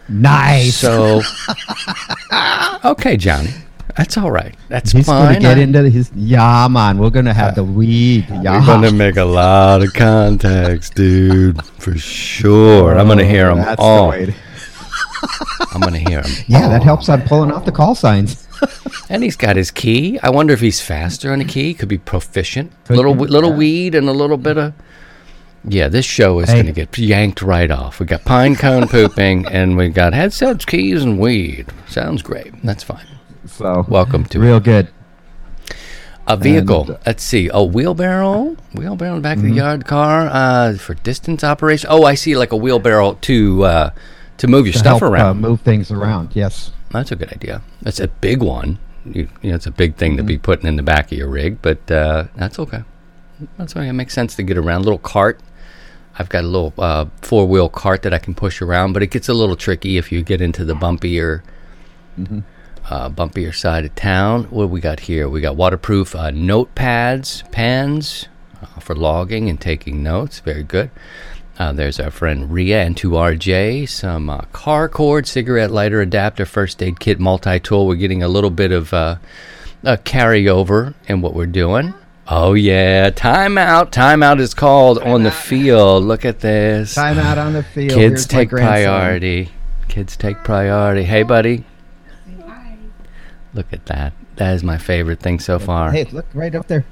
Nice. 0.09 0.77
So, 0.77 1.23
okay, 2.85 3.17
Johnny, 3.17 3.51
that's 3.97 4.17
all 4.19 4.31
right. 4.31 4.55
That's 4.69 4.93
He's 4.93 5.07
fine. 5.07 5.25
going 5.25 5.35
to 5.37 5.41
get 5.41 5.59
into 5.59 5.89
his. 5.91 6.11
Yeah, 6.15 6.69
man. 6.69 6.99
We're 6.99 7.11
going 7.11 7.25
to 7.27 7.33
have 7.35 7.55
the 7.55 7.63
uh, 7.63 7.65
weed. 7.65 8.27
Yeah. 8.29 8.61
We're 8.61 8.67
gonna 8.67 8.93
make 8.93 9.17
a 9.17 9.25
lot 9.25 9.83
of 9.83 9.93
contacts, 9.95 10.91
dude, 10.91 11.65
for 11.65 11.97
sure. 11.97 12.99
I'm 12.99 13.09
gonna 13.09 13.25
hear 13.25 13.49
them 13.49 13.59
Oh, 13.61 13.63
That's 13.63 13.77
the 13.77 13.83
all. 13.83 14.09
way 14.11 14.35
I'm 15.73 15.81
gonna 15.81 15.99
hear 15.99 16.23
them. 16.23 16.33
Yeah, 16.47 16.69
that 16.69 16.83
helps 16.83 17.09
on 17.09 17.23
pulling 17.23 17.51
off 17.53 17.65
the 17.65 17.73
call 17.73 17.95
signs. 17.95 18.43
And 19.09 19.23
he's 19.23 19.37
got 19.37 19.55
his 19.55 19.71
key. 19.71 20.19
I 20.21 20.31
wonder 20.31 20.53
if 20.53 20.61
he's 20.61 20.81
faster 20.81 21.31
on 21.31 21.39
the 21.39 21.45
key. 21.45 21.75
Could 21.75 21.89
be 21.89 21.99
proficient. 21.99 22.73
Could 22.87 22.97
little 22.97 23.15
be, 23.15 23.27
little 23.27 23.53
weed 23.53 23.95
and 23.95 24.09
a 24.09 24.13
little 24.13 24.37
bit 24.39 24.57
of. 24.59 24.73
Yeah, 25.63 25.87
this 25.89 26.05
show 26.05 26.41
is 26.41 26.49
Hey. 26.51 26.63
gonna 26.63 26.73
get 26.73 26.97
yanked 26.99 27.41
right 27.41 27.71
off. 27.71 28.01
We 28.01 28.07
got 28.07 28.25
pine 28.25 28.57
cone 28.57 28.89
pooping, 28.89 29.47
and 29.47 29.77
we 29.77 29.91
got 29.91 30.13
headsets, 30.13 30.65
keys, 30.65 31.03
and 31.05 31.21
weed. 31.21 31.67
Sounds 31.87 32.23
great. 32.23 32.53
That's 32.65 32.83
fine. 32.83 33.07
So 33.47 33.85
Welcome 33.89 34.25
to 34.27 34.41
real 34.41 34.61
good. 34.61 34.89
A 36.27 36.37
vehicle. 36.37 36.83
And, 36.83 36.91
uh, 36.91 36.99
Let's 37.07 37.23
see. 37.23 37.49
A 37.53 37.63
wheelbarrow. 37.65 38.57
Wheelbarrow 38.75 39.11
in 39.17 39.17
the 39.17 39.23
back 39.23 39.37
of 39.37 39.43
the 39.43 39.49
Mm-hmm. 39.51 39.57
yard 39.59 39.87
car 39.87 40.29
uh, 40.31 40.77
for 40.77 40.95
distance 40.95 41.45
operation. 41.45 41.89
Oh, 41.91 42.05
I 42.05 42.15
see. 42.15 42.37
Like 42.37 42.53
a 42.53 42.57
wheelbarrow 42.57 43.15
to 43.23 43.65
uh, 43.65 43.91
to 44.39 44.47
move 44.49 44.67
your 44.67 44.73
To 44.73 44.79
stuff 44.81 45.01
help, 45.01 45.13
around. 45.13 45.31
Uh, 45.45 45.49
move 45.49 45.61
things 45.61 45.91
around. 45.91 46.35
Yes. 46.35 46.73
That's 46.91 47.13
a 47.13 47.17
good 47.17 47.33
idea. 47.33 47.63
That's 47.83 48.01
a 48.01 48.09
big 48.09 48.43
one. 48.43 48.79
You, 49.05 49.29
you 49.43 49.51
know, 49.51 49.57
it's 49.57 49.67
a 49.67 49.71
big 49.71 49.95
thing 49.97 50.17
to 50.17 50.23
Mm-hmm. 50.23 50.27
be 50.29 50.39
putting 50.39 50.67
in 50.67 50.77
the 50.77 50.83
back 50.83 51.13
of 51.13 51.19
your 51.19 51.29
rig, 51.29 51.63
but 51.63 51.89
uh, 51.91 52.25
that's 52.35 52.59
okay. 52.59 52.83
That's 53.57 53.77
okay. 53.77 53.89
It 53.89 53.93
makes 53.93 54.15
sense 54.15 54.35
to 54.37 54.43
get 54.43 54.57
around. 54.59 54.83
Little 54.85 54.99
cart. 54.99 55.39
I've 56.19 56.29
got 56.31 56.43
a 56.43 56.47
little 56.49 56.73
uh, 56.79 57.07
four 57.23 57.47
wheel 57.47 57.69
cart 57.69 58.03
that 58.03 58.13
I 58.15 58.19
can 58.19 58.35
push 58.35 58.61
around, 58.63 58.95
but 58.95 59.03
it 59.03 59.09
gets 59.13 59.29
a 59.29 59.35
little 59.35 59.55
tricky 59.57 59.97
if 59.99 60.11
you 60.11 60.23
get 60.23 60.41
into 60.41 60.65
the 60.65 60.75
bumpier, 60.75 61.43
Mm-hmm. 62.19 62.41
Uh, 62.91 63.11
bumpier 63.11 63.55
side 63.55 63.85
of 63.85 63.95
town. 63.95 64.45
What 64.45 64.65
do 64.65 64.69
we 64.69 64.81
got 64.81 65.01
here? 65.01 65.29
We 65.29 65.41
got 65.41 65.57
waterproof 65.57 66.15
uh, 66.15 66.31
notepads, 66.31 67.51
pens 67.51 68.29
uh, 68.63 68.81
for 68.81 68.95
logging 68.95 69.49
and 69.49 69.61
taking 69.61 70.03
notes. 70.03 70.41
Very 70.41 70.63
good. 70.63 70.91
Uh, 71.59 71.73
there's 71.73 71.99
our 71.99 72.11
friend 72.11 72.53
Ria 72.53 72.83
and 72.83 72.95
2RJ, 72.97 73.89
some 73.89 74.29
uh, 74.29 74.43
car 74.53 74.89
cord, 74.89 75.27
cigarette 75.27 75.71
lighter 75.71 76.03
adapter, 76.03 76.45
first 76.45 76.83
aid 76.83 77.01
kit, 77.01 77.19
multi 77.19 77.59
tool. 77.59 77.87
We're 77.87 77.97
getting 77.97 78.23
a 78.23 78.29
little 78.29 78.51
bit 78.51 78.73
of 78.73 78.93
uh, 78.93 79.17
a 79.83 79.97
carryover 79.97 80.95
in 81.09 81.23
what 81.23 81.35
we're 81.35 81.47
doing. 81.47 81.95
Oh, 82.29 82.55
yeah. 82.55 83.11
Timeout. 83.11 83.91
Timeout 83.93 84.41
is 84.41 84.53
called 84.53 84.99
on 84.99 85.23
the 85.23 85.31
field. 85.31 86.05
Look 86.05 86.25
at 86.25 86.41
this. 86.41 86.95
Timeout 86.95 87.39
on 87.39 87.53
the 87.53 87.63
field. 87.63 87.91
Kids 87.91 88.23
Here's 88.23 88.27
take 88.27 88.51
priority. 88.51 89.51
Kids 89.89 90.17
take 90.17 90.39
priority. 90.39 91.05
Hey, 91.05 91.23
buddy. 91.23 91.65
Look 93.57 93.73
at 93.73 93.87
that. 93.87 94.13
That 94.37 94.55
is 94.55 94.63
my 94.63 94.77
favorite 94.77 95.21
thing 95.21 95.41
so 95.41 95.59
far. 95.59 95.91
Hey, 95.93 96.05
look 96.13 96.27
right 96.35 96.55
up 96.55 96.69
there. 96.69 96.85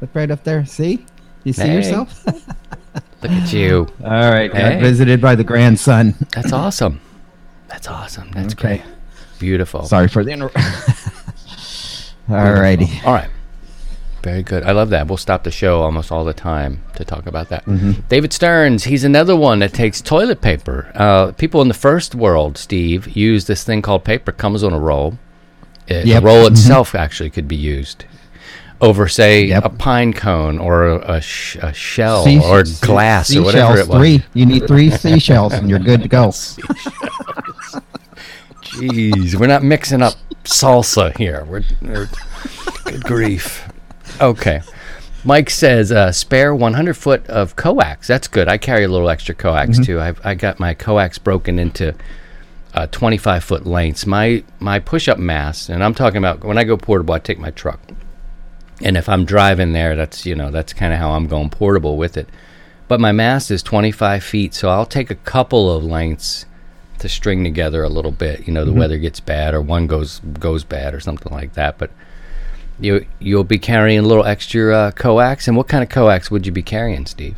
Look 0.00 0.10
right 0.14 0.30
up 0.30 0.44
there. 0.44 0.64
See? 0.64 1.04
You 1.44 1.52
see 1.52 1.62
Hey. 1.62 1.74
yourself? 1.76 2.24
Look 3.22 3.30
at 3.32 3.52
you. 3.52 3.86
All 4.02 4.10
right. 4.30 4.50
got 4.50 4.72
Hey. 4.72 4.80
visited 4.80 5.20
by 5.20 5.34
the 5.34 5.44
grandson. 5.44 6.14
That's 6.34 6.52
awesome. 6.52 7.00
That's 7.68 7.86
awesome. 7.88 8.30
That's 8.32 8.54
Okay. 8.54 8.78
great. 8.78 8.82
Beautiful. 9.38 9.84
Sorry 9.84 10.08
for 10.08 10.24
the 10.24 10.30
interruption. 10.32 10.62
All 12.28 12.52
righty. 12.52 12.88
All 13.04 13.12
right. 13.12 13.28
Very 14.22 14.42
good. 14.42 14.64
I 14.64 14.72
love 14.72 14.90
that. 14.90 15.06
We'll 15.06 15.18
stop 15.18 15.44
the 15.44 15.50
show 15.52 15.82
almost 15.82 16.10
all 16.10 16.24
the 16.24 16.34
time 16.34 16.82
to 16.96 17.04
talk 17.04 17.26
about 17.26 17.48
that. 17.50 17.64
Mm-hmm. 17.66 18.00
David 18.08 18.32
Stearns, 18.32 18.84
he's 18.84 19.04
another 19.04 19.36
one 19.36 19.60
that 19.60 19.72
takes 19.72 20.00
toilet 20.00 20.40
paper. 20.40 20.90
Uh, 20.96 21.30
people 21.32 21.62
in 21.62 21.68
the 21.68 21.74
first 21.74 22.14
world, 22.14 22.58
Steve, 22.58 23.14
use 23.16 23.46
this 23.46 23.62
thing 23.62 23.82
called 23.82 24.04
paper. 24.04 24.32
Comes 24.32 24.64
on 24.64 24.72
a 24.72 24.80
roll. 24.80 25.18
Uh, 25.90 25.94
Yep. 26.04 26.04
The 26.04 26.26
roll 26.26 26.44
Mhm. 26.44 26.50
itself 26.52 26.94
actually 26.94 27.30
could 27.30 27.46
be 27.48 27.56
used 27.56 28.04
over, 28.80 29.08
say, 29.08 29.44
Yep. 29.46 29.64
a 29.64 29.68
pine 29.70 30.12
cone 30.12 30.58
or 30.58 30.86
a, 30.86 31.20
sh- 31.20 31.56
a 31.62 31.72
shell 31.72 32.24
Sea- 32.24 32.40
or 32.40 32.64
sea- 32.64 32.84
glass 32.86 33.34
or 33.34 33.42
whatever 33.42 33.78
it 33.78 33.88
was. 33.88 33.98
Three. 33.98 34.22
You 34.34 34.46
need 34.46 34.66
three 34.66 34.90
seashells, 35.02 35.52
and 35.54 35.70
you're 35.70 35.78
good 35.78 36.02
to 36.02 36.08
go. 36.08 36.28
Jeez, 38.62 39.34
we're 39.38 39.46
not 39.46 39.62
mixing 39.62 40.02
up 40.02 40.14
salsa 40.44 41.16
here. 41.16 41.44
We're, 41.48 41.62
we're 41.80 42.08
good 42.84 43.02
grief. 43.04 43.68
Okay. 44.20 44.60
Mike 45.24 45.50
says 45.50 45.90
uh, 45.90 46.12
spare 46.12 46.54
100 46.54 46.94
foot 46.94 47.26
of 47.26 47.56
coax. 47.56 48.06
That's 48.06 48.28
good. 48.28 48.48
I 48.48 48.58
carry 48.58 48.84
a 48.84 48.88
little 48.88 49.08
extra 49.08 49.34
coax 49.34 49.78
too. 49.78 50.00
I've, 50.00 50.20
I 50.24 50.34
got 50.34 50.60
my 50.60 50.74
coax 50.74 51.18
broken 51.18 51.58
into 51.58 51.94
uh, 52.76 52.86
25 52.88 53.42
foot 53.42 53.66
lengths. 53.66 54.06
My 54.06 54.44
my 54.60 54.78
push 54.78 55.08
up 55.08 55.18
mast, 55.18 55.70
and 55.70 55.82
I'm 55.82 55.94
talking 55.94 56.18
about 56.18 56.44
when 56.44 56.58
I 56.58 56.64
go 56.64 56.76
portable, 56.76 57.14
I 57.14 57.18
take 57.18 57.38
my 57.38 57.50
truck, 57.50 57.80
and 58.82 58.96
if 58.96 59.08
I'm 59.08 59.24
driving 59.24 59.72
there, 59.72 59.96
that's 59.96 60.26
you 60.26 60.34
know 60.34 60.50
that's 60.50 60.72
kind 60.72 60.92
of 60.92 60.98
how 60.98 61.12
I'm 61.12 61.26
going 61.26 61.50
portable 61.50 61.96
with 61.96 62.16
it. 62.16 62.28
But 62.88 63.00
my 63.00 63.10
mast 63.10 63.50
is 63.50 63.64
25 63.64 64.22
feet, 64.22 64.54
so 64.54 64.68
I'll 64.68 64.86
take 64.86 65.10
a 65.10 65.16
couple 65.16 65.74
of 65.74 65.82
lengths 65.82 66.46
to 66.98 67.08
string 67.08 67.42
together 67.42 67.82
a 67.82 67.88
little 67.88 68.12
bit. 68.12 68.46
You 68.46 68.52
know, 68.52 68.64
the 68.64 68.72
weather 68.72 68.98
gets 68.98 69.18
bad 69.20 69.54
or 69.54 69.60
one 69.60 69.86
goes 69.86 70.20
goes 70.20 70.62
bad 70.62 70.94
or 70.94 71.00
something 71.00 71.32
like 71.32 71.54
that. 71.54 71.78
But 71.78 71.90
you 72.78 73.06
you'll 73.18 73.44
be 73.44 73.58
carrying 73.58 73.98
a 73.98 74.02
little 74.02 74.24
extra 74.24 74.76
uh, 74.76 74.90
coax. 74.92 75.48
And 75.48 75.56
what 75.56 75.66
kind 75.66 75.82
of 75.82 75.88
coax 75.88 76.30
would 76.30 76.46
you 76.46 76.52
be 76.52 76.62
carrying, 76.62 77.06
Steve? 77.06 77.36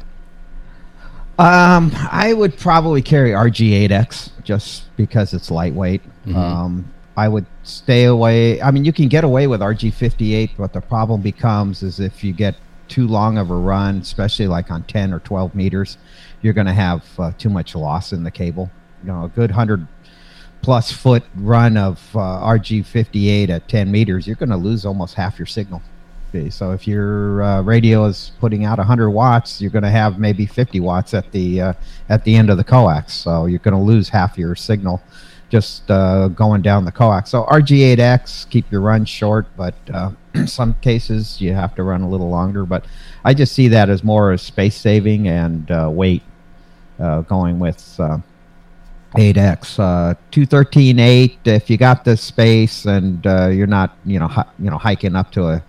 Um, 1.39 1.93
I 1.95 2.33
would 2.35 2.59
probably 2.59 3.01
carry 3.01 3.31
RG8X 3.31 4.31
just 4.49 4.97
because 4.97 5.35
it's 5.35 5.51
lightweight. 5.51 6.01
Um, 6.35 6.91
I 7.19 7.29
would 7.29 7.45
stay 7.65 8.05
away. 8.05 8.63
I 8.63 8.71
mean, 8.71 8.83
you 8.87 8.95
can 8.95 9.09
get 9.09 9.23
away 9.23 9.47
with 9.47 9.61
RG58, 9.61 10.53
but 10.57 10.73
the 10.73 10.81
problem 10.81 11.21
becomes 11.21 11.83
is 11.83 12.01
if 12.01 12.25
you 12.25 12.33
get 12.33 12.55
too 12.89 13.07
long 13.07 13.37
of 13.37 13.51
a 13.51 13.55
run, 13.55 13.99
especially 13.99 14.47
like 14.47 14.71
on 14.71 14.85
10 14.85 15.13
or 15.13 15.19
12 15.19 15.55
meters, 15.55 15.99
you're 16.41 16.55
going 16.55 16.67
to 16.67 16.73
have 16.73 17.05
uh, 17.19 17.31
too 17.37 17.51
much 17.51 17.75
loss 17.75 18.15
in 18.15 18.23
the 18.23 18.31
cable. 18.31 18.71
You 19.03 19.09
know, 19.09 19.25
a 19.25 19.29
good 19.29 19.51
100 19.51 19.87
plus 20.63 20.91
foot 20.91 21.25
run 21.37 21.77
of 21.77 22.01
uh, 22.17 22.19
RG58 22.19 23.51
at 23.51 23.69
10 23.69 23.91
meters, 23.91 24.27
you're 24.27 24.37
going 24.37 24.49
to 24.49 24.57
lose 24.57 24.87
almost 24.87 25.15
half 25.15 25.39
your 25.39 25.45
signal. 25.45 25.83
Okay, 26.29 26.51
so 26.51 26.73
if 26.73 26.87
your 26.87 27.43
uh, 27.43 27.63
radio 27.63 28.05
is 28.05 28.33
putting 28.39 28.67
out 28.67 28.77
100 28.77 29.09
watts, 29.09 29.63
you're 29.63 29.71
going 29.71 29.83
to 29.83 29.91
have 29.91 30.19
maybe 30.19 30.45
50 30.45 30.79
watts 30.81 31.15
at 31.15 31.33
the 31.33 31.61
uh, 31.61 31.73
at 32.11 32.23
the 32.25 32.37
end 32.37 32.51
of 32.51 32.59
the 32.59 32.65
coax. 32.65 33.15
So 33.15 33.47
you're 33.47 33.61
going 33.61 33.75
to 33.75 33.81
lose 33.81 34.11
half 34.11 34.37
your 34.37 34.55
signal 34.55 35.03
just 35.49 35.91
uh, 35.91 36.29
going 36.29 36.61
down 36.61 36.85
the 36.85 36.93
coax. 36.93 37.31
So 37.31 37.45
RG8X 37.45 38.51
keep 38.51 38.71
your 38.71 38.83
run 38.83 39.07
short, 39.07 39.47
but 39.57 39.75
uh, 39.91 40.11
some 40.47 40.75
cases 40.83 41.41
you 41.41 41.55
have 41.55 41.75
to 41.77 41.83
run 41.83 42.03
a 42.03 42.09
little 42.09 42.29
longer. 42.29 42.67
But 42.67 42.85
I 43.25 43.33
just 43.33 43.55
see 43.55 43.69
that 43.69 43.89
as 43.89 44.05
more 44.05 44.33
as 44.33 44.43
space 44.43 44.77
saving 44.77 45.29
and 45.29 45.71
uh, 45.71 45.89
weight 45.91 46.23
uh, 46.99 47.23
going 47.23 47.59
with. 47.59 47.99
Uh, 47.99 48.19
8x 49.15 49.79
uh 49.79 50.15
213.8 50.33 51.39
if 51.47 51.71
you 51.71 51.79
got 51.79 52.05
the 52.05 52.15
space 52.15 52.85
and 52.85 53.27
uh, 53.27 53.47
you're 53.47 53.67
not 53.67 53.97
you 54.05 54.19
know 54.19 54.29
hi- 54.29 54.45
you 54.59 54.69
know 54.69 54.77
hiking 54.77 55.17
up 55.17 55.33
to 55.33 55.49
a 55.49 55.63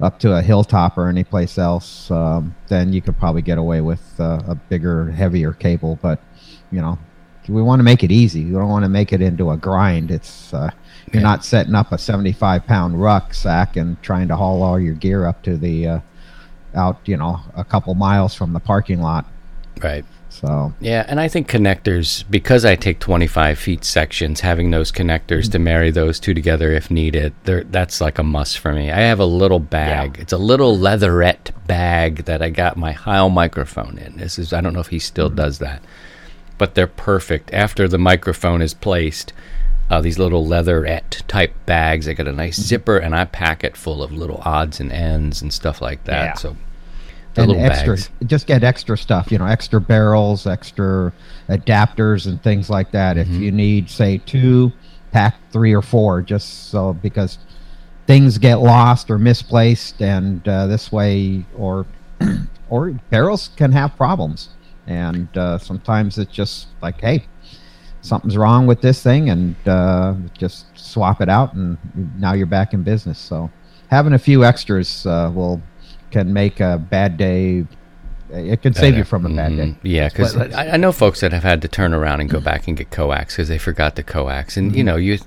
up 0.00 0.18
to 0.18 0.34
a 0.36 0.42
hilltop 0.42 0.98
or 0.98 1.08
any 1.08 1.24
place 1.24 1.56
else 1.58 2.10
um, 2.10 2.54
then 2.68 2.92
you 2.92 3.00
could 3.00 3.16
probably 3.18 3.42
get 3.42 3.58
away 3.58 3.80
with 3.80 4.02
uh, 4.20 4.40
a 4.46 4.54
bigger 4.54 5.10
heavier 5.10 5.52
cable 5.52 5.98
but 6.02 6.20
you 6.70 6.80
know 6.80 6.98
we 7.48 7.62
want 7.62 7.78
to 7.78 7.84
make 7.84 8.02
it 8.02 8.10
easy 8.10 8.44
we 8.44 8.50
don't 8.52 8.68
want 8.68 8.84
to 8.84 8.88
make 8.88 9.12
it 9.12 9.22
into 9.22 9.50
a 9.50 9.56
grind 9.56 10.10
it's 10.10 10.52
uh, 10.52 10.70
you're 11.12 11.22
Yeah. 11.22 11.28
not 11.28 11.44
setting 11.44 11.74
up 11.74 11.92
a 11.92 11.98
75 11.98 12.66
pound 12.66 13.00
rucksack 13.00 13.76
and 13.76 14.00
trying 14.02 14.28
to 14.28 14.36
haul 14.36 14.62
all 14.62 14.78
your 14.78 14.94
gear 14.94 15.26
up 15.26 15.42
to 15.44 15.56
the 15.56 15.86
uh, 15.88 16.00
out 16.74 16.98
you 17.06 17.16
know 17.16 17.40
a 17.54 17.64
couple 17.64 17.94
miles 17.94 18.34
from 18.34 18.52
the 18.52 18.60
parking 18.60 19.00
lot 19.00 19.24
Right. 19.82 20.04
So 20.40 20.74
Yeah, 20.80 21.04
and 21.08 21.20
I 21.20 21.28
think 21.28 21.48
connectors, 21.48 22.24
because 22.30 22.64
I 22.64 22.76
take 22.76 22.98
25 22.98 23.58
feet 23.58 23.84
sections, 23.84 24.40
having 24.40 24.70
those 24.70 24.92
connectors 24.92 25.50
to 25.52 25.58
marry 25.58 25.90
those 25.90 26.20
two 26.20 26.34
together 26.34 26.72
if 26.72 26.90
needed, 26.90 27.34
that's 27.44 28.00
like 28.00 28.18
a 28.18 28.22
must 28.22 28.58
for 28.58 28.72
me. 28.72 28.90
I 28.90 29.00
have 29.00 29.20
a 29.20 29.26
little 29.26 29.58
bag. 29.58 30.18
It's 30.20 30.32
a 30.32 30.38
little 30.38 30.76
leatherette 30.76 31.52
bag 31.66 32.24
that 32.26 32.42
I 32.42 32.50
got 32.50 32.76
my 32.76 32.92
Heil 32.92 33.28
microphone 33.30 33.98
in. 33.98 34.16
This 34.16 34.38
is, 34.38 34.52
I 34.52 34.60
don't 34.60 34.72
know 34.72 34.80
if 34.80 34.88
he 34.88 34.98
still 34.98 35.30
does 35.30 35.58
that, 35.58 35.82
but 36.58 36.74
they're 36.74 36.86
perfect. 36.86 37.52
After 37.52 37.88
the 37.88 37.98
microphone 37.98 38.62
is 38.62 38.74
placed, 38.74 39.32
uh, 39.88 40.00
these 40.00 40.18
little 40.18 40.46
leatherette 40.46 41.22
type 41.28 41.54
bags, 41.64 42.08
I 42.08 42.14
got 42.14 42.26
a 42.26 42.32
nice 42.32 42.60
zipper, 42.60 42.98
and 42.98 43.14
I 43.14 43.24
pack 43.24 43.62
it 43.62 43.76
full 43.76 44.02
of 44.02 44.12
little 44.12 44.42
odds 44.44 44.80
and 44.80 44.90
ends 44.90 45.42
and 45.42 45.52
stuff 45.52 45.80
like 45.80 46.04
that. 46.04 46.24
Yeah. 46.24 46.34
So, 46.34 46.56
and 47.38 47.52
extra 47.56 47.94
bags. 47.94 48.10
just 48.26 48.46
get 48.46 48.62
extra 48.64 48.96
stuff 48.96 49.30
you 49.30 49.38
know 49.38 49.46
extra 49.46 49.80
barrels 49.80 50.46
extra 50.46 51.12
adapters 51.48 52.26
and 52.26 52.42
things 52.42 52.68
like 52.70 52.90
that 52.90 53.16
Mm-hmm. 53.16 53.34
if 53.34 53.40
you 53.40 53.52
need 53.52 53.88
say 53.90 54.18
two 54.18 54.72
pack 55.12 55.36
three 55.52 55.74
or 55.74 55.82
four 55.82 56.22
just 56.22 56.70
so 56.70 56.92
because 56.94 57.38
things 58.06 58.38
get 58.38 58.56
lost 58.56 59.10
or 59.10 59.18
misplaced 59.18 60.00
and 60.02 60.46
uh, 60.48 60.66
this 60.66 60.92
way 60.92 61.44
or 61.56 61.86
or 62.70 62.90
barrels 63.10 63.50
can 63.56 63.72
have 63.72 63.96
problems 63.96 64.50
and 64.86 65.28
uh, 65.36 65.58
sometimes 65.58 66.18
it's 66.18 66.32
just 66.32 66.68
like 66.82 67.00
hey 67.00 67.26
something's 68.02 68.36
wrong 68.36 68.66
with 68.66 68.80
this 68.80 69.02
thing 69.02 69.30
and 69.30 69.56
uh, 69.66 70.14
just 70.38 70.66
swap 70.78 71.20
it 71.20 71.28
out 71.28 71.54
and 71.54 71.76
now 72.18 72.32
you're 72.32 72.46
back 72.46 72.72
in 72.72 72.82
business 72.82 73.18
so 73.18 73.50
having 73.88 74.12
a 74.12 74.18
few 74.18 74.44
extras 74.44 75.04
uh, 75.06 75.30
will 75.34 75.60
can 76.16 76.32
make 76.32 76.60
a 76.60 76.78
bad 76.78 77.16
day. 77.16 77.66
It 78.30 78.62
can 78.62 78.74
save 78.74 78.96
you 78.96 79.04
from 79.04 79.24
a 79.26 79.28
bad 79.28 79.56
day. 79.56 79.62
Mhm. 79.68 79.76
Yeah, 79.82 80.08
because 80.08 80.36
I, 80.36 80.72
I 80.74 80.76
know 80.76 80.90
folks 80.92 81.20
that 81.20 81.32
have 81.32 81.42
had 81.44 81.62
to 81.62 81.68
turn 81.68 81.92
around 81.94 82.20
and 82.20 82.28
go 82.30 82.40
back 82.40 82.66
and 82.66 82.76
get 82.76 82.90
coax 82.90 83.34
because 83.34 83.48
they 83.48 83.58
forgot 83.58 83.94
the 83.96 84.02
coax, 84.02 84.56
and 84.56 84.74
you 84.74 84.78
Mm-hmm. 84.80 84.86
know 84.86 84.96
you 84.96 85.18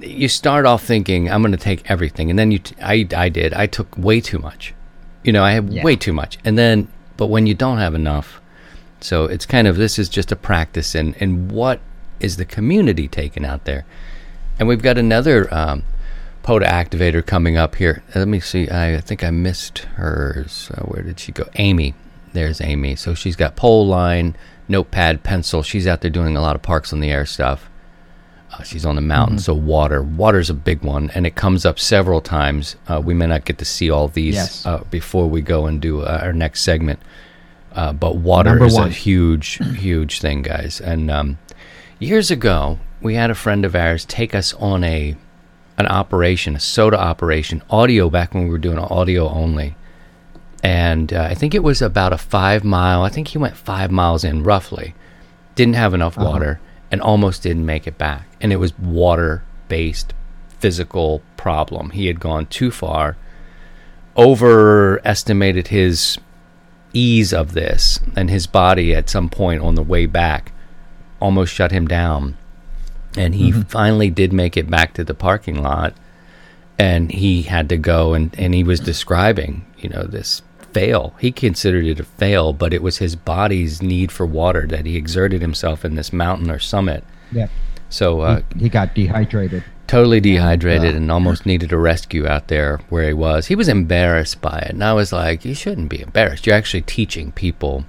you 0.00 0.28
start 0.28 0.64
off 0.64 0.84
thinking 0.84 1.28
I'm 1.30 1.42
going 1.42 1.52
to 1.52 1.58
take 1.58 1.90
everything, 1.90 2.30
and 2.30 2.38
then 2.38 2.50
you 2.52 2.60
t- 2.60 2.76
I 2.82 3.06
I 3.16 3.28
did. 3.28 3.52
I 3.54 3.66
took 3.66 3.96
way 3.98 4.20
too 4.20 4.38
much, 4.38 4.74
you 5.24 5.32
know 5.32 5.42
I 5.42 5.52
had 5.52 5.72
Yeah. 5.72 5.82
way 5.82 5.96
too 5.96 6.12
much, 6.12 6.38
and 6.44 6.56
then 6.56 6.86
but 7.16 7.26
when 7.26 7.46
you 7.48 7.54
don't 7.54 7.78
have 7.78 7.94
enough, 7.96 8.40
so 9.00 9.24
it's 9.24 9.44
kind 9.46 9.66
of 9.66 9.76
this 9.76 9.98
is 9.98 10.08
just 10.08 10.30
a 10.30 10.36
practice. 10.36 10.94
And 10.94 11.16
in 11.16 11.48
what 11.48 11.80
is 12.20 12.36
the 12.36 12.44
community 12.44 13.08
taking 13.08 13.44
out 13.44 13.64
there, 13.64 13.84
and 14.58 14.68
we've 14.68 14.82
got 14.82 14.98
another. 14.98 15.52
Um, 15.52 15.82
POTA 16.48 16.64
activator 16.64 17.24
coming 17.24 17.58
up 17.58 17.74
here. 17.74 18.02
Uh, 18.16 18.20
Let 18.20 18.28
me 18.28 18.40
see. 18.40 18.70
I, 18.70 19.02
think 19.02 19.22
I 19.22 19.30
missed 19.30 19.80
hers. 19.96 20.70
Uh, 20.74 20.80
where 20.84 21.02
did 21.02 21.20
she 21.20 21.30
go? 21.30 21.44
Amy. 21.56 21.94
There's 22.32 22.62
Amy. 22.62 22.96
So 22.96 23.12
she's 23.12 23.36
got 23.36 23.54
pole 23.54 23.86
line, 23.86 24.34
notepad, 24.66 25.22
pencil. 25.22 25.62
She's 25.62 25.86
out 25.86 26.00
there 26.00 26.10
doing 26.10 26.38
a 26.38 26.40
lot 26.40 26.56
of 26.56 26.62
parks 26.62 26.90
on 26.90 27.00
the 27.00 27.10
air 27.10 27.26
stuff. 27.26 27.68
Uh, 28.50 28.62
she's 28.62 28.86
on 28.86 28.94
the 28.96 29.02
mountain, 29.02 29.38
so 29.38 29.52
water. 29.52 30.02
Water's 30.02 30.48
a 30.48 30.54
big 30.54 30.80
one, 30.80 31.10
and 31.10 31.26
it 31.26 31.34
comes 31.34 31.66
up 31.66 31.78
several 31.78 32.22
times. 32.22 32.76
Uh, 32.88 32.98
we 32.98 33.12
may 33.12 33.26
not 33.26 33.44
get 33.44 33.58
to 33.58 33.66
see 33.66 33.90
all 33.90 34.08
these 34.08 34.36
Yes. 34.36 34.64
uh, 34.64 34.82
before 34.90 35.28
we 35.28 35.42
go 35.42 35.66
and 35.66 35.82
do 35.82 36.00
uh, 36.00 36.20
our 36.22 36.32
next 36.32 36.62
segment. 36.62 36.98
Uh, 37.74 37.92
but 37.92 38.16
water 38.16 38.52
Number 38.52 38.64
is 38.64 38.78
a 38.78 38.88
huge, 38.88 39.58
huge 39.76 40.22
thing, 40.22 40.40
guys. 40.40 40.80
And 40.80 41.10
um, 41.10 41.38
years 41.98 42.30
ago, 42.30 42.78
we 43.02 43.16
had 43.16 43.30
a 43.30 43.34
friend 43.34 43.66
of 43.66 43.76
ours 43.76 44.06
take 44.06 44.34
us 44.34 44.54
on 44.54 44.82
a 44.82 45.14
an 45.78 45.86
operation, 45.86 46.56
a 46.56 46.60
SOTA 46.60 46.98
operation, 46.98 47.62
audio 47.70 48.10
back 48.10 48.34
when 48.34 48.44
we 48.44 48.50
were 48.50 48.58
doing 48.58 48.78
audio 48.78 49.28
only. 49.28 49.76
And 50.62 51.12
uh, 51.12 51.22
I 51.30 51.34
think 51.34 51.54
it 51.54 51.62
was 51.62 51.80
about 51.80 52.12
a 52.12 52.18
five 52.18 52.64
mile, 52.64 53.02
I 53.02 53.08
think 53.08 53.28
he 53.28 53.38
went 53.38 53.56
five 53.56 53.90
miles 53.92 54.24
in 54.24 54.42
roughly. 54.42 54.94
Didn't 55.54 55.76
have 55.76 55.94
enough 55.94 56.16
water 56.16 56.60
and 56.90 57.00
almost 57.00 57.44
didn't 57.44 57.64
make 57.64 57.86
it 57.86 57.96
back. 57.96 58.26
And 58.40 58.52
it 58.52 58.56
was 58.56 58.76
water 58.78 59.44
based 59.68 60.14
physical 60.58 61.22
problem. 61.36 61.90
He 61.90 62.06
had 62.06 62.18
gone 62.18 62.46
too 62.46 62.72
far, 62.72 63.16
overestimated 64.16 65.68
his 65.68 66.18
ease 66.92 67.32
of 67.32 67.52
this, 67.52 68.00
and 68.16 68.28
his 68.28 68.48
body 68.48 68.94
at 68.94 69.08
some 69.08 69.28
point 69.28 69.62
on 69.62 69.76
the 69.76 69.82
way 69.82 70.06
back 70.06 70.52
almost 71.20 71.52
shut 71.52 71.70
him 71.70 71.86
down 71.86 72.36
and 73.16 73.34
he 73.34 73.52
finally 73.52 74.10
did 74.10 74.32
make 74.32 74.56
it 74.56 74.70
back 74.70 74.94
to 74.94 75.04
the 75.04 75.14
parking 75.14 75.62
lot 75.62 75.94
and 76.78 77.10
he 77.10 77.42
had 77.42 77.68
to 77.68 77.76
go 77.76 78.14
and, 78.14 78.34
and 78.38 78.54
he 78.54 78.62
was 78.62 78.80
describing 78.80 79.64
you 79.78 79.88
know 79.88 80.04
this 80.04 80.42
fail 80.72 81.14
he 81.18 81.32
considered 81.32 81.86
it 81.86 81.98
a 81.98 82.04
fail 82.04 82.52
but 82.52 82.74
it 82.74 82.82
was 82.82 82.98
his 82.98 83.16
body's 83.16 83.80
need 83.80 84.12
for 84.12 84.26
water 84.26 84.66
that 84.66 84.84
he 84.84 84.96
exerted 84.96 85.40
himself 85.40 85.84
in 85.84 85.94
this 85.94 86.12
mountain 86.12 86.50
or 86.50 86.58
summit 86.58 87.02
yeah 87.32 87.48
so 87.88 88.20
uh, 88.20 88.42
he, 88.54 88.64
he 88.64 88.68
got 88.68 88.94
dehydrated 88.94 89.64
totally 89.88 90.20
dehydrated 90.20 90.94
and 90.94 91.10
almost 91.10 91.46
needed 91.46 91.72
a 91.72 91.78
rescue 91.78 92.26
out 92.28 92.48
there 92.48 92.78
where 92.90 93.08
he 93.08 93.14
was. 93.14 93.46
He 93.46 93.56
was 93.56 93.68
embarrassed 93.68 94.40
by 94.40 94.58
it, 94.58 94.72
and 94.72 94.84
I 94.84 94.92
was 94.92 95.12
like, 95.12 95.44
"You 95.44 95.54
shouldn't 95.54 95.88
be 95.88 96.02
embarrassed. 96.02 96.46
You're 96.46 96.54
actually 96.54 96.82
teaching 96.82 97.32
people." 97.32 97.84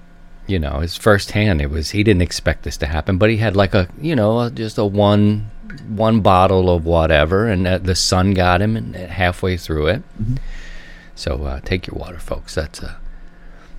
You 0.49 0.59
know, 0.59 0.79
his 0.79 0.95
firsthand. 0.95 1.61
It 1.61 1.69
was 1.69 1.91
he 1.91 2.03
didn't 2.03 2.21
expect 2.21 2.63
this 2.63 2.77
to 2.77 2.87
happen, 2.87 3.17
but 3.17 3.29
he 3.29 3.37
had 3.37 3.55
like 3.55 3.73
a 3.73 3.87
you 4.01 4.15
know 4.15 4.49
just 4.49 4.77
a 4.77 4.85
one 4.85 5.51
one 5.87 6.21
bottle 6.21 6.73
of 6.73 6.85
whatever, 6.85 7.47
and 7.47 7.67
uh, 7.67 7.77
the 7.77 7.95
sun 7.95 8.33
got 8.33 8.61
him 8.61 8.75
and 8.75 8.95
halfway 8.95 9.57
through 9.57 9.87
it. 9.87 10.03
So 11.15 11.43
uh, 11.43 11.59
take 11.61 11.85
your 11.87 11.97
water, 11.97 12.19
folks. 12.19 12.55
That's 12.55 12.81
a 12.81 12.97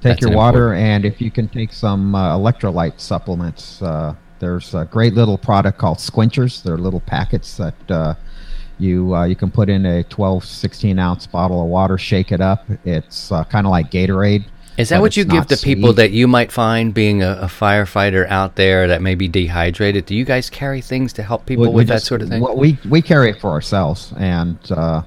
Take 0.00 0.12
That's 0.12 0.20
your 0.22 0.30
an 0.30 0.36
water, 0.38 0.72
and 0.72 1.04
if 1.04 1.20
you 1.20 1.30
can 1.30 1.46
take 1.46 1.74
some 1.74 2.14
uh, 2.14 2.34
electrolyte 2.34 2.98
supplements, 2.98 3.82
uh, 3.82 4.14
there's 4.38 4.74
a 4.74 4.86
great 4.86 5.12
little 5.12 5.36
product 5.36 5.76
called 5.76 5.98
Sqwinchers. 5.98 6.62
They're 6.62 6.78
little 6.78 7.00
packets 7.00 7.58
that 7.58 7.90
uh, 7.90 8.14
you 8.78 9.14
uh, 9.14 9.24
you 9.24 9.36
can 9.36 9.50
put 9.50 9.68
in 9.68 9.84
a 9.84 10.02
12, 10.04 10.42
16 10.42 10.98
ounce 10.98 11.26
bottle 11.26 11.62
of 11.62 11.68
water, 11.68 11.98
shake 11.98 12.32
it 12.32 12.40
up. 12.40 12.64
It's 12.86 13.30
uh, 13.30 13.44
kind 13.44 13.66
of 13.66 13.70
like 13.72 13.90
Gatorade. 13.90 14.46
Is 14.80 14.88
that 14.90 15.00
what 15.00 15.16
you 15.16 15.24
give 15.24 15.46
to 15.48 15.56
people 15.56 15.90
sweet. 15.90 15.96
that 15.96 16.10
you 16.12 16.26
might 16.26 16.50
find 16.50 16.92
being 16.94 17.22
a, 17.22 17.32
a 17.42 17.46
firefighter 17.46 18.26
out 18.28 18.56
there 18.56 18.88
that 18.88 19.02
may 19.02 19.14
be 19.14 19.28
dehydrated? 19.28 20.06
Do 20.06 20.14
you 20.14 20.24
guys 20.24 20.50
carry 20.50 20.80
things 20.80 21.12
to 21.14 21.22
help 21.22 21.46
people 21.46 21.62
We- 21.64 21.68
we 21.68 21.74
with 21.76 21.88
that 21.88 21.94
just- 21.96 22.06
sort 22.06 22.22
of 22.22 22.28
thing? 22.28 22.42
well, 22.42 22.56
We 22.56 22.78
we 22.88 23.02
carry 23.02 23.30
it 23.30 23.40
for 23.40 23.50
ourselves, 23.50 24.12
and 24.16 24.58
uh, 24.70 25.02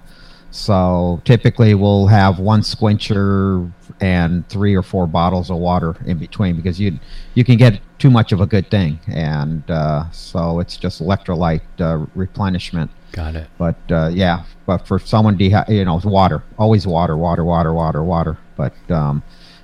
so 0.52 1.22
typically 1.26 1.74
we'll 1.74 2.08
have 2.08 2.40
one 2.40 2.62
Sqwincher 2.62 3.72
and 4.02 4.48
three 4.50 4.76
or 4.76 4.84
four 4.84 5.08
bottles 5.08 5.50
of 5.50 5.58
water 5.58 5.96
in 6.06 6.18
between 6.18 6.56
because 6.56 6.80
you 6.80 7.00
you 7.36 7.44
can 7.44 7.58
get 7.58 7.80
too 8.00 8.10
much 8.10 8.32
of 8.32 8.42
a 8.42 8.46
good 8.46 8.70
thing, 8.70 9.00
and 9.08 9.64
uh, 9.70 10.10
so 10.12 10.60
it's 10.60 10.78
just 10.78 11.02
electrolyte 11.02 11.62
uh, 11.80 12.06
replenishment. 12.16 12.92
Got 13.14 13.36
it. 13.36 13.48
But 13.58 13.76
uh, 13.92 14.10
yeah, 14.14 14.44
but 14.66 14.88
for 14.88 15.00
someone 15.00 15.38
dehy- 15.38 15.70
you 15.70 15.86
know, 15.86 15.98
it's 15.98 16.06
water, 16.06 16.44
always 16.58 16.86
water, 16.88 17.16
water, 17.18 17.44
water, 17.44 17.74
water, 17.74 18.04
water. 18.04 18.38
But 18.56 18.74
um, 18.90 19.24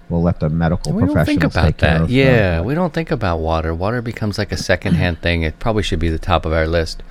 we'll 0.09 0.21
let 0.21 0.39
the 0.39 0.49
medical 0.49 0.91
We 0.93 1.05
don't 1.05 1.25
think 1.25 1.43
about 1.43 1.65
take 1.65 1.77
care 1.77 1.93
that. 1.99 2.01
of 2.03 2.11
Yeah, 2.11 2.61
we 2.61 2.73
don't 2.75 2.93
think 2.93 3.11
about 3.11 3.37
water. 3.39 3.73
Water 3.73 4.01
becomes 4.01 4.37
like 4.37 4.51
a 4.51 4.57
secondhand 4.57 5.21
thing. 5.21 5.43
It 5.43 5.59
probably 5.59 5.83
should 5.83 5.99
be 5.99 6.09
the 6.09 6.19
top 6.19 6.45
of 6.45 6.53
our 6.53 6.67
list. 6.67 7.03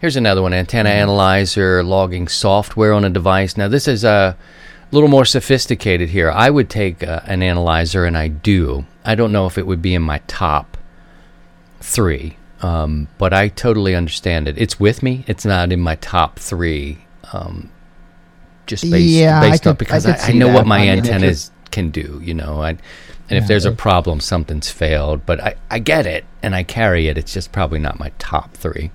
Here's 0.00 0.16
another 0.16 0.42
one: 0.42 0.52
antenna 0.52 0.90
Mm-hmm. 0.90 0.98
analyzer 0.98 1.82
logging 1.82 2.28
software 2.28 2.92
on 2.92 3.04
a 3.04 3.10
device. 3.10 3.56
Now 3.56 3.68
this 3.68 3.88
is 3.88 4.04
a 4.04 4.36
little 4.92 5.08
more 5.08 5.24
sophisticated 5.24 6.10
here. 6.10 6.30
I 6.30 6.50
would 6.50 6.68
take 6.70 7.02
uh, 7.02 7.20
an 7.24 7.42
analyzer, 7.42 8.04
and 8.04 8.16
I 8.16 8.28
do. 8.28 8.84
I 9.04 9.14
don't 9.14 9.32
know 9.32 9.46
if 9.46 9.56
it 9.58 9.66
would 9.66 9.80
be 9.82 9.94
in 9.94 10.02
my 10.02 10.18
top 10.26 10.76
three, 11.80 12.36
um, 12.62 13.08
but 13.18 13.32
I 13.32 13.48
totally 13.48 13.94
understand 13.94 14.48
it. 14.48 14.58
It's 14.58 14.78
with 14.78 15.02
me. 15.02 15.24
It's 15.26 15.44
not 15.44 15.72
in 15.72 15.80
my 15.80 15.96
top 15.96 16.38
three. 16.38 16.98
Um, 17.32 17.70
just 18.66 18.82
based, 18.90 19.08
Yeah, 19.08 19.40
I 19.40 19.50
based 19.50 19.66
on 19.66 19.76
could- 19.76 19.86
I 19.86 19.88
because 19.88 20.06
I, 20.06 20.12
I, 20.12 20.16
see 20.16 20.38
know 20.38 20.48
what 20.52 20.66
my 20.66 20.76
I 20.76 20.78
mean, 20.80 20.86
you're- 20.88 20.98
antennas 20.98 21.50
can 21.76 21.90
do. 21.90 22.20
You 22.24 22.34
know, 22.34 22.62
I, 22.62 22.70
and 22.70 22.80
if 23.28 23.42
Yeah, 23.44 23.48
there's 23.48 23.64
a 23.66 23.72
problem, 23.72 24.20
something's 24.20 24.70
failed. 24.70 25.26
But 25.26 25.40
I, 25.40 25.54
I 25.70 25.78
get 25.78 26.06
it, 26.06 26.24
and 26.42 26.54
I 26.54 26.62
carry 26.62 27.08
it. 27.08 27.18
It's 27.18 27.32
just 27.32 27.52
probably 27.52 27.78
not 27.78 27.98
my 27.98 28.10
top 28.18 28.54
three. 28.54 28.90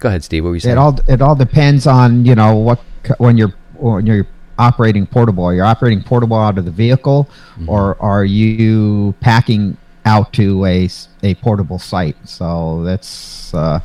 Go 0.00 0.08
ahead, 0.08 0.24
Steve. 0.24 0.42
What 0.44 0.50
were 0.50 0.56
you 0.56 0.60
saying? 0.60 0.76
It 0.76 0.78
all 0.78 0.98
it 1.08 1.22
all 1.22 1.36
depends 1.36 1.86
on 1.86 2.26
you 2.26 2.34
know 2.34 2.56
what 2.56 2.80
when 3.18 3.38
you're 3.38 3.54
when 3.78 4.04
you're 4.06 4.26
operating 4.58 5.06
portable. 5.06 5.52
You're 5.54 5.64
you 5.64 5.70
operating 5.70 6.02
portable 6.02 6.36
out 6.36 6.58
of 6.58 6.64
the 6.64 6.70
vehicle, 6.70 7.28
Mm-hmm. 7.54 7.68
or 7.70 7.96
are 8.02 8.24
you 8.24 9.14
packing 9.20 9.76
out 10.04 10.32
to 10.34 10.64
a 10.66 10.88
a 11.22 11.34
portable 11.36 11.78
site? 11.78 12.16
So 12.28 12.82
that's 12.84 13.54
uh, 13.54 13.80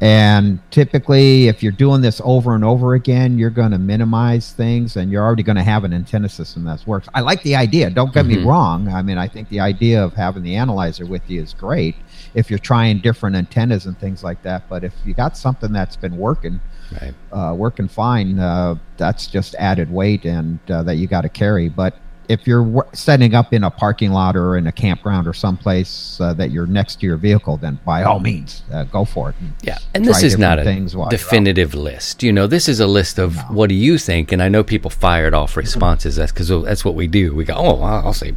and 0.00 0.60
typically 0.70 1.48
if 1.48 1.62
you're 1.62 1.72
doing 1.72 2.00
this 2.00 2.20
over 2.24 2.54
and 2.54 2.64
over 2.64 2.94
again, 2.94 3.38
you're 3.38 3.50
going 3.50 3.72
to 3.72 3.78
minimize 3.78 4.52
things, 4.52 4.96
and 4.96 5.10
you're 5.10 5.24
already 5.24 5.42
going 5.42 5.56
to 5.56 5.62
have 5.62 5.84
an 5.84 5.92
antenna 5.92 6.28
system 6.28 6.64
that 6.64 6.86
works. 6.86 7.08
I 7.14 7.20
like 7.20 7.42
the 7.42 7.56
idea. 7.56 7.90
Don't 7.90 8.12
get 8.14 8.24
Mhm. 8.24 8.28
me 8.28 8.44
wrong. 8.44 8.88
I 8.88 9.02
mean, 9.02 9.18
I 9.18 9.26
think 9.28 9.48
the 9.48 9.60
idea 9.60 10.02
of 10.04 10.14
having 10.14 10.42
the 10.42 10.54
analyzer 10.56 11.04
with 11.06 11.28
you 11.28 11.42
is 11.42 11.52
great 11.52 11.96
if 12.34 12.48
you're 12.50 12.58
trying 12.58 12.98
different 12.98 13.34
antennas 13.36 13.86
and 13.86 13.98
things 13.98 14.22
like 14.22 14.42
that. 14.42 14.68
But 14.68 14.84
if 14.84 14.92
you 15.04 15.14
got 15.14 15.36
something 15.36 15.72
that's 15.72 15.96
been 15.96 16.16
working, 16.16 16.60
right. 17.00 17.14
uh, 17.32 17.54
working 17.54 17.88
fine, 17.88 18.38
uh, 18.38 18.76
that's 18.96 19.26
just 19.26 19.54
added 19.58 19.90
weight 19.92 20.24
and 20.24 20.58
uh, 20.70 20.82
that 20.84 20.96
you 20.96 21.06
got 21.06 21.22
to 21.22 21.28
carry. 21.28 21.68
But 21.68 21.96
if 22.28 22.46
you're 22.46 22.86
setting 22.92 23.34
up 23.34 23.52
in 23.52 23.64
a 23.64 23.70
parking 23.70 24.12
lot 24.12 24.36
or 24.36 24.56
in 24.56 24.66
a 24.66 24.72
campground 24.72 25.26
or 25.26 25.32
someplace 25.32 26.20
uh, 26.20 26.34
that 26.34 26.50
you're 26.50 26.66
next 26.66 27.00
to 27.00 27.06
your 27.06 27.16
vehicle, 27.16 27.56
then 27.56 27.80
by 27.84 28.02
all 28.02 28.20
means, 28.20 28.62
uh, 28.72 28.84
go 28.84 29.04
for 29.04 29.30
it. 29.30 29.36
and 29.40 29.52
Yeah, 29.62 29.78
and 29.94 30.04
this 30.04 30.22
is 30.22 30.38
not 30.38 30.58
a 30.58 30.62
different 30.62 30.78
things 30.78 30.96
while 30.96 31.06
you're 31.06 31.14
out. 31.14 31.18
definitive 31.18 31.74
list. 31.74 32.22
You 32.22 32.32
know, 32.32 32.46
this 32.46 32.68
is 32.68 32.80
a 32.80 32.86
list 32.86 33.18
of 33.18 33.36
what 33.50 33.68
do 33.68 33.74
you 33.74 33.98
think? 33.98 34.30
And 34.30 34.42
I 34.42 34.48
know 34.48 34.62
people 34.62 34.90
fired 34.90 35.34
off 35.34 35.56
responses. 35.56 36.16
That's 36.16 36.32
because 36.32 36.48
that's 36.48 36.84
what 36.84 36.94
we 36.94 37.06
do. 37.06 37.34
We 37.34 37.44
go, 37.44 37.54
oh, 37.54 37.74
well, 37.76 37.84
I'll 37.84 38.12
say. 38.12 38.32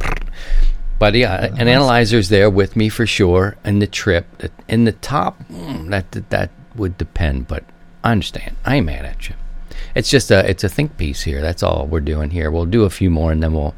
But 0.98 1.14
yeah, 1.14 1.52
an 1.58 1.68
analyzer's 1.68 2.28
there 2.28 2.48
with 2.48 2.76
me 2.76 2.88
for 2.88 3.06
sure. 3.06 3.56
And 3.64 3.82
the 3.82 3.86
trip 3.86 4.26
in 4.68 4.84
the 4.84 4.92
top, 4.92 5.42
mm, 5.48 5.90
that 5.90 6.12
that, 6.12 6.30
that 6.30 6.50
would 6.76 6.96
depend. 6.96 7.48
But 7.48 7.64
I 8.02 8.12
understand. 8.12 8.56
I 8.64 8.76
ain't 8.76 8.86
mad 8.86 9.04
at 9.04 9.28
you. 9.28 9.34
It's 9.94 10.10
just 10.10 10.30
a 10.30 10.48
it's 10.48 10.64
a 10.64 10.68
think 10.68 10.96
piece 10.96 11.22
here. 11.22 11.42
That's 11.42 11.62
all 11.62 11.86
we're 11.86 12.00
doing 12.00 12.30
here. 12.30 12.50
We'll 12.50 12.66
do 12.66 12.84
a 12.84 12.90
few 12.90 13.10
more 13.10 13.32
and 13.32 13.42
then 13.42 13.52
we'll 13.52 13.74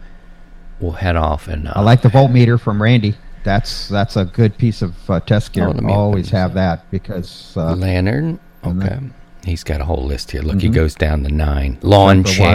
we'll 0.80 0.92
head 0.92 1.16
off. 1.16 1.48
And 1.48 1.68
uh, 1.68 1.72
I 1.76 1.80
like 1.82 2.02
the 2.02 2.08
voltmeter 2.08 2.60
from 2.60 2.82
Randy. 2.82 3.14
That's 3.44 3.88
that's 3.88 4.16
a 4.16 4.24
good 4.24 4.56
piece 4.56 4.80
of 4.82 5.10
uh, 5.10 5.20
test 5.20 5.52
gear. 5.52 5.64
Oh, 5.64 5.72
let 5.72 5.76
me 5.82 5.84
open 5.84 5.90
Always 5.96 6.24
this 6.26 6.32
have 6.32 6.54
that 6.54 6.90
because 6.90 7.54
uh, 7.56 7.74
lantern. 7.74 8.38
Okay. 8.64 8.78
then- 8.78 9.14
He's 9.44 9.62
got 9.62 9.82
a 9.82 9.84
whole 9.84 10.02
list 10.02 10.30
here. 10.30 10.40
Look, 10.40 10.62
he 10.62 10.70
goes 10.70 10.94
down 10.94 11.22
to 11.24 11.28
nine. 11.30 11.76
Lawn 11.82 12.22
the 12.22 12.30
chair. 12.30 12.46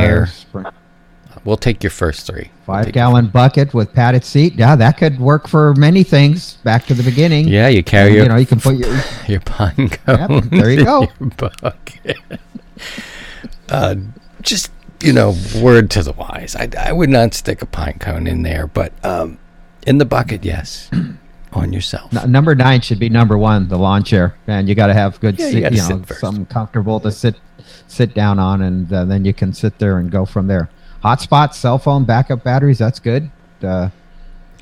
wires 0.52 0.74
We'll 1.46 1.56
take 1.56 1.84
your 1.84 1.92
first 1.92 2.26
three. 2.26 2.50
We'll 2.66 2.78
Five 2.78 2.86
take- 2.86 2.96
gallon 2.96 3.28
bucket 3.28 3.76
with 3.76 3.94
padded 3.94 4.26
seat. 4.26 4.56
Yeah, 4.56 4.76
that 4.76 4.98
could 4.98 5.20
work 5.20 5.48
for 5.48 5.76
many 5.76 6.02
things. 6.04 6.56
Back 6.64 6.88
to 6.88 6.96
the 6.96 7.04
beginning. 7.04 7.48
Yeah, 7.48 7.68
you 7.68 7.84
carry 7.84 8.14
your 8.16 8.24
you 8.24 8.30
know, 8.30 8.38
you 8.38 8.48
can 8.48 8.60
put 8.60 8.76
your 8.78 9.00
your 9.28 9.40
pine 9.42 9.90
cone. 9.90 10.50
there 10.50 10.72
you 10.72 10.84
go. 10.84 11.02
Your 11.20 11.30
bucket. 11.38 12.18
uh, 13.70 13.96
just 14.42 14.72
you 15.02 15.14
know, 15.14 15.36
word 15.62 15.90
to 15.92 16.04
the 16.04 16.14
wise. 16.14 16.56
I, 16.56 16.70
I 16.78 16.92
would 16.92 17.10
not 17.10 17.34
stick 17.34 17.62
a 17.62 17.66
pine 17.66 17.98
cone 18.00 18.28
in 18.28 18.44
there, 18.44 18.68
but 18.68 18.94
um, 19.06 19.40
in 19.88 19.98
the 19.98 20.06
bucket, 20.06 20.44
yes, 20.44 20.90
on 21.54 21.74
yourself. 21.74 22.16
N- 22.16 22.32
number 22.32 22.56
nine 22.56 22.82
should 22.82 23.00
be 23.00 23.10
number 23.10 23.38
one, 23.38 23.68
the 23.70 23.78
lawn 23.78 24.04
chair. 24.04 24.36
And 24.48 24.68
you 24.68 24.76
got 24.76 24.88
to 24.88 24.94
have 24.94 25.20
good, 25.20 25.40
Yeah, 25.40 25.48
you 25.48 25.52
sit, 25.52 25.74
you, 25.74 25.78
know, 25.90 26.04
something 26.18 26.46
comfortable 26.46 27.00
to 27.02 27.12
sit 27.12 27.36
sit 27.88 28.14
down 28.14 28.40
on, 28.40 28.62
and 28.62 28.92
uh, 28.92 29.06
then 29.06 29.26
you 29.26 29.34
can 29.34 29.54
sit 29.54 29.80
there 29.80 29.98
and 29.98 30.12
go 30.12 30.26
from 30.26 30.48
there. 30.48 30.70
Hotspot, 31.04 31.54
cell 31.54 31.78
phone, 31.78 32.04
backup 32.06 32.44
batteries. 32.44 32.78
That's 32.80 33.00
good. 33.00 33.32
Uh, 33.64 33.90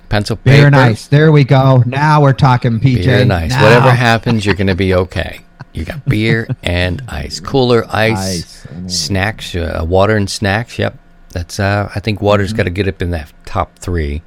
Pencil 0.10 0.38
beer 0.38 0.56
paper. 0.56 0.68
and 0.68 0.76
ice. 0.76 1.08
There 1.08 1.32
we 1.32 1.44
go. 1.44 1.84
Now 1.86 2.22
we're 2.22 2.34
talking, 2.34 2.80
PJ. 2.80 3.04
Beer 3.04 3.22
and 3.22 3.34
ice. 3.34 3.52
Now. 3.52 3.64
Whatever 3.64 3.92
happens, 3.92 4.46
you're 4.46 4.56
going 4.56 4.68
to 4.68 4.76
be 4.76 4.94
okay. 4.94 5.42
You 5.74 5.86
got 5.86 6.04
beer 6.06 6.48
and 6.64 7.02
ice, 7.08 7.40
cooler 7.40 7.86
ice, 7.90 8.66
Ice, 8.66 8.68
snacks, 8.88 9.56
uh, 9.56 9.86
water 9.88 10.16
and 10.16 10.30
snacks. 10.30 10.80
Yep, 10.80 10.98
that's. 11.30 11.60
Uh, 11.60 11.92
I 11.94 12.00
think 12.00 12.22
water's 12.22 12.50
Mm-hmm. 12.50 12.58
got 12.58 12.64
to 12.64 12.70
get 12.72 12.88
up 12.88 13.02
in 13.02 13.12
that 13.12 13.32
top 13.46 13.78
three. 13.80 14.24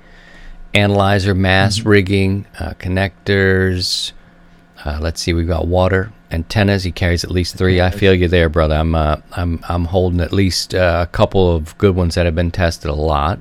Analyzer, 0.75 1.35
mast 1.35 1.81
Mm-hmm. 1.81 1.88
rigging, 1.88 2.47
uh, 2.61 2.75
connectors. 2.79 4.12
Uh, 4.85 4.99
let's 5.01 5.21
see, 5.21 5.33
we've 5.33 5.49
got 5.49 5.66
water 5.66 6.12
antennas. 6.31 6.85
He 6.85 6.93
carries 6.93 7.25
at 7.25 7.31
least 7.31 7.57
three. 7.57 7.81
I 7.81 7.90
feel 7.90 8.14
you 8.14 8.29
there, 8.29 8.49
brother. 8.49 8.77
I'm 8.77 8.95
uh, 8.95 9.16
I'm 9.33 9.61
I'm 9.69 9.87
holding 9.87 10.21
at 10.21 10.33
least 10.33 10.75
uh, 10.75 11.05
a 11.07 11.11
couple 11.11 11.55
of 11.55 11.77
good 11.79 11.95
ones 11.97 12.14
that 12.14 12.25
have 12.27 12.35
been 12.37 12.51
tested 12.53 12.90
a 12.90 12.95
lot. 12.95 13.40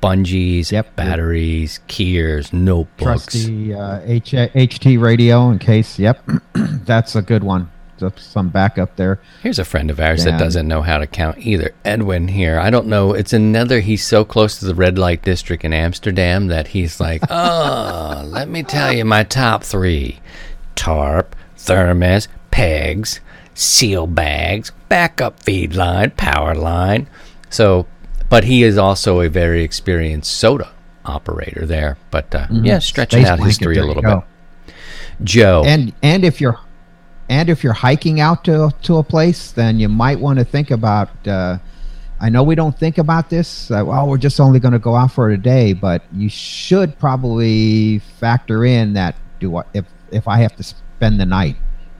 Bungees, 0.00 0.70
Yep. 0.72 0.96
batteries, 0.96 1.80
keys, 1.88 2.52
notebooks. 2.52 3.24
Trusty 3.24 3.74
uh, 3.74 4.00
H- 4.04 4.32
HT 4.32 5.00
radio 5.00 5.50
in 5.50 5.58
case. 5.58 5.98
Yep, 5.98 6.28
that's 6.84 7.16
a 7.16 7.22
good 7.22 7.42
one. 7.44 7.70
Just 7.98 8.20
some 8.30 8.48
backup 8.48 8.94
there. 8.94 9.18
Here's 9.42 9.58
a 9.58 9.64
friend 9.64 9.90
of 9.90 9.98
ours 9.98 10.22
that 10.22 10.38
doesn't 10.38 10.68
know 10.68 10.82
how 10.82 10.98
to 10.98 11.06
count 11.08 11.38
either. 11.38 11.72
Edwin 11.84 12.28
here. 12.28 12.60
I 12.60 12.70
don't 12.70 12.86
know. 12.86 13.12
It's 13.12 13.32
another. 13.32 13.80
He's 13.80 14.06
so 14.06 14.24
close 14.24 14.60
to 14.60 14.66
the 14.66 14.74
red 14.76 14.96
light 14.98 15.22
district 15.24 15.64
in 15.64 15.72
Amsterdam 15.72 16.46
that 16.46 16.68
he's 16.68 17.00
like, 17.00 17.22
oh, 17.30 18.22
let 18.24 18.48
me 18.48 18.62
tell 18.62 18.92
you 18.92 19.04
my 19.04 19.24
top 19.24 19.64
three 19.64 20.20
tarp, 20.76 21.34
thermos, 21.56 22.28
pegs, 22.52 23.18
seal 23.54 24.06
bags, 24.06 24.70
backup 24.88 25.42
feed 25.42 25.74
line, 25.74 26.12
power 26.12 26.54
line. 26.54 27.08
So, 27.50 27.88
but 28.28 28.44
he 28.44 28.62
is 28.62 28.78
also 28.78 29.20
a 29.20 29.28
very 29.28 29.62
experienced 29.62 30.30
SOTA 30.38 30.70
operator 31.04 31.66
there. 31.66 31.98
But 32.10 32.34
uh, 32.34 32.46
yeah, 32.50 32.78
stretching 32.78 33.22
Space 33.22 33.30
out 33.30 33.40
history 33.40 33.78
a 33.78 33.84
little 33.84 34.02
bit. 34.02 34.74
Joe. 35.24 35.64
and 35.66 35.92
and 36.02 36.24
if 36.24 36.40
you're 36.40 36.58
and 37.28 37.50
if 37.50 37.64
you're 37.64 37.72
hiking 37.72 38.20
out 38.20 38.44
to 38.44 38.70
to 38.82 38.98
a 38.98 39.02
place 39.02 39.50
then 39.50 39.78
you 39.80 39.88
might 39.88 40.18
want 40.20 40.38
to 40.38 40.44
think 40.44 40.70
about 40.70 41.10
uh, 41.26 41.58
i 42.20 42.28
know 42.28 42.44
we 42.44 42.54
don't 42.54 42.78
think 42.78 42.98
about 42.98 43.28
this 43.28 43.68
uh, 43.72 43.82
well 43.84 44.08
we're 44.08 44.16
just 44.16 44.38
only 44.38 44.60
going 44.60 44.72
to 44.72 44.78
go 44.78 44.94
out 44.94 45.10
for 45.10 45.30
a 45.30 45.36
day 45.36 45.72
but 45.72 46.02
you 46.12 46.28
should 46.28 46.96
probably 47.00 47.98
factor 48.20 48.64
in 48.64 48.92
that 48.92 49.16
do 49.40 49.56
I, 49.56 49.64
if 49.74 49.86
if 50.12 50.28
i 50.28 50.38
have 50.38 50.54
to 50.56 50.62
spend 50.62 51.18
the 51.18 51.26
night 51.26 51.56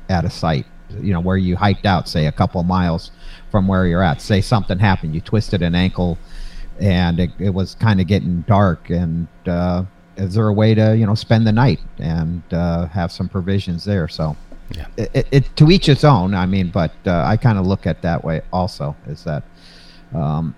at 0.09 0.25
a 0.25 0.31
site 0.31 0.67
you 1.01 1.12
know, 1.12 1.21
where 1.21 1.37
you 1.37 1.57
hiked 1.57 1.87
out, 1.87 2.09
say 2.09 2.27
a 2.27 2.33
couple 2.33 2.62
miles 2.62 3.11
from 3.51 3.67
where 3.67 3.87
you're 3.87 4.03
at. 4.03 4.21
Say 4.21 4.41
something 4.41 4.79
happened, 4.79 5.15
you 5.15 5.21
twisted 5.21 5.63
an 5.63 5.75
ankle, 5.75 6.19
and 6.81 7.21
it, 7.21 7.31
it 7.39 7.51
was 7.51 7.75
kind 7.75 8.01
of 8.01 8.07
getting 8.07 8.43
dark. 8.43 8.91
And 8.91 9.29
uh, 9.47 9.85
is 10.17 10.35
there 10.35 10.49
a 10.49 10.53
way 10.53 10.75
to 10.75 10.97
you 10.97 11.07
know 11.07 11.15
spend 11.15 11.47
the 11.47 11.53
night 11.53 11.81
and 11.99 12.43
uh, 12.53 12.87
have 12.89 13.13
some 13.13 13.29
provisions 13.29 13.85
there? 13.85 14.09
So. 14.09 14.37
Yeah. 14.71 14.87
It, 14.99 15.27
it, 15.31 15.57
to 15.57 15.71
each 15.71 15.89
its 15.89 16.05
own. 16.05 16.35
I 16.35 16.45
mean, 16.45 16.69
but 16.69 16.93
uh, 17.07 17.25
I 17.25 17.39
kind 17.39 17.57
of 17.57 17.67
look 17.67 17.87
at 17.87 18.03
that 18.03 18.23
way 18.23 18.43
also. 18.53 18.95
Is 19.07 19.25
that 19.25 19.43
um, 20.15 20.55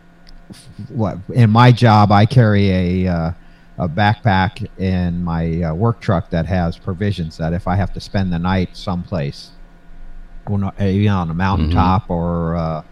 what 0.88 1.18
in 1.33 1.48
my 1.48 1.70
job 1.70 2.11
I 2.11 2.26
carry 2.26 2.70
a 2.70 3.07
uh, 3.07 3.33
a 3.81 3.88
backpack 3.88 4.68
in 4.79 5.24
my 5.24 5.62
uh, 5.62 5.74
work 5.74 6.00
truck 6.00 6.29
that 6.31 6.44
has 6.44 6.76
provisions 6.76 7.38
that 7.38 7.55
if 7.55 7.66
I 7.66 7.76
have 7.76 7.94
to 7.94 8.00
spend 8.00 8.31
the 8.31 8.38
night 8.38 8.76
someplace, 8.76 9.53
well, 10.48 10.72
you 10.81 11.05
know, 11.05 11.18
on 11.18 11.31
a 11.31 11.35
mountaintop 11.35 12.05
mm-hmm. 12.05 12.12
or 12.12 12.57
uh, 12.57 12.83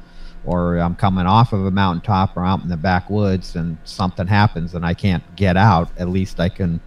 or 0.45 0.79
I'm 0.79 0.95
coming 0.95 1.27
off 1.27 1.53
of 1.53 1.67
a 1.67 1.71
mountaintop 1.71 2.37
or 2.37 2.45
out 2.45 2.63
in 2.63 2.69
the 2.69 2.77
backwoods 2.77 3.57
and 3.57 3.77
something 3.85 4.27
happens 4.27 4.75
and 4.75 4.85
I 4.85 4.95
can't 4.95 5.23
get 5.37 5.57
out, 5.57 5.91
at 5.99 6.09
least 6.09 6.41
I 6.41 6.49
can. 6.49 6.81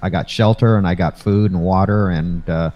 I 0.00 0.10
got 0.10 0.30
shelter 0.30 0.76
and 0.76 0.86
I 0.86 0.94
got 0.94 1.18
food 1.18 1.50
and 1.50 1.60
water 1.60 2.10
and 2.10 2.48
uh, 2.48 2.70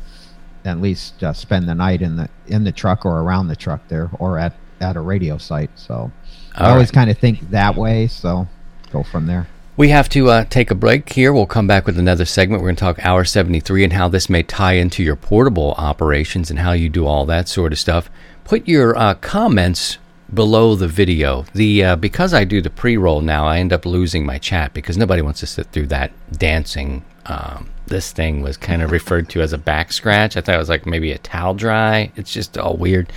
at 0.65 0.81
least 0.81 1.23
uh, 1.23 1.33
spend 1.33 1.69
the 1.69 1.75
night 1.75 2.03
in 2.03 2.17
the 2.17 2.29
in 2.49 2.65
the 2.65 2.73
truck 2.73 3.07
or 3.07 3.21
around 3.21 3.47
the 3.47 3.55
truck 3.55 3.87
there 3.87 4.11
or 4.19 4.39
at 4.39 4.55
at 4.81 4.97
a 4.97 5.01
radio 5.01 5.39
site. 5.39 5.71
So 5.77 5.95
All 5.95 6.11
I 6.57 6.71
always 6.71 6.89
right. 6.89 6.95
kind 6.95 7.11
of 7.11 7.19
think 7.19 7.51
that 7.51 7.77
way. 7.77 8.09
So 8.09 8.49
go 8.91 9.05
from 9.05 9.27
there. 9.27 9.47
We 9.75 9.89
have 9.89 10.11
to 10.11 10.29
uh, 10.29 10.45
take 10.45 10.71
a 10.71 10.75
break 10.75 11.11
here. 11.15 11.33
We'll 11.33 11.47
come 11.47 11.67
back 11.67 11.87
with 11.87 11.99
another 11.99 12.27
segment. 12.27 12.61
We're 12.61 12.69
going 12.69 12.77
to 12.77 12.81
talk 12.81 13.07
hour 13.07 13.25
73 13.25 13.85
and 13.85 13.93
how 13.95 14.07
this 14.07 14.29
may 14.29 14.43
tie 14.43 14.75
into 14.75 15.03
your 15.03 15.17
portable 15.17 15.73
operations 15.79 16.51
and 16.51 16.59
how 16.59 16.73
you 16.73 16.91
do 16.91 17.07
all 17.07 17.25
that 17.25 17.49
sort 17.49 17.73
of 17.73 17.79
stuff. 17.79 18.11
Put 18.45 18.69
your 18.69 18.95
uh, 18.95 19.15
comments 19.15 19.97
below 20.33 20.75
the 20.75 20.89
video. 20.89 21.47
The 21.55 21.85
uh, 21.85 21.97
because 21.97 22.35
I 22.35 22.45
do 22.45 22.61
the 22.61 22.69
pre-roll 22.69 23.23
now, 23.23 23.47
I 23.47 23.61
end 23.61 23.73
up 23.73 23.87
losing 23.87 24.27
my 24.27 24.37
chat 24.37 24.75
because 24.75 24.99
nobody 24.99 25.23
wants 25.23 25.41
to 25.41 25.47
sit 25.47 25.69
through 25.69 25.87
that 25.87 26.13
dancing 26.31 27.03
um, 27.27 27.69
this 27.87 28.13
thing 28.13 28.43
was 28.43 28.57
kind 28.57 28.83
of 28.83 28.91
referred 28.91 29.29
to 29.31 29.43
as 29.43 29.53
a 29.53 29.59
back 29.59 29.93
scratch. 29.93 30.37
I 30.37 30.41
thought 30.41 30.55
it 30.55 30.59
was 30.59 30.69
like 30.69 30.87
maybe 30.87 31.13
a 31.13 31.19
towel 31.19 31.55
dry. 31.55 32.11
It's 32.17 32.33
just 32.33 32.59
all 32.59 32.77
weird. 32.77 33.13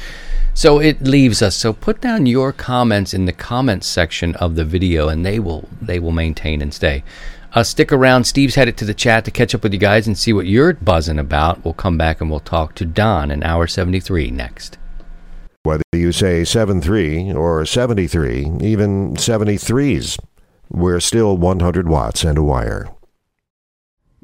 So 0.53 0.79
it 0.79 1.01
leaves 1.01 1.41
us. 1.41 1.55
So 1.55 1.73
put 1.73 2.01
down 2.01 2.25
your 2.25 2.51
comments 2.51 3.13
in 3.13 3.25
the 3.25 3.33
comments 3.33 3.87
section 3.87 4.35
of 4.35 4.55
the 4.55 4.65
video, 4.65 5.09
and 5.09 5.25
they 5.25 5.39
will 5.39 5.67
they 5.81 5.99
will 5.99 6.11
maintain 6.11 6.61
and 6.61 6.73
stay. 6.73 7.03
Uh, 7.53 7.63
stick 7.63 7.91
around. 7.91 8.25
Steve's 8.25 8.55
headed 8.55 8.77
to 8.77 8.85
the 8.85 8.93
chat 8.93 9.23
to 9.25 9.31
catch 9.31 9.55
up 9.55 9.63
with 9.63 9.73
you 9.73 9.79
guys 9.79 10.07
and 10.07 10.17
see 10.17 10.33
what 10.33 10.45
you're 10.45 10.73
buzzing 10.73 11.19
about. 11.19 11.63
We'll 11.63 11.73
come 11.73 11.97
back 11.97 12.19
and 12.19 12.29
we'll 12.29 12.41
talk 12.41 12.75
to 12.75 12.85
Don 12.85 13.31
in 13.31 13.43
hour 13.43 13.65
73 13.65 14.29
next. 14.31 14.77
Whether 15.63 15.83
you 15.93 16.11
say 16.11 16.43
73 16.43 17.33
or 17.33 17.65
73, 17.65 18.57
even 18.61 19.15
73s, 19.15 20.19
we're 20.69 20.99
still 20.99 21.37
100 21.37 21.87
watts 21.87 22.23
and 22.23 22.37
a 22.37 22.43
wire. 22.43 22.89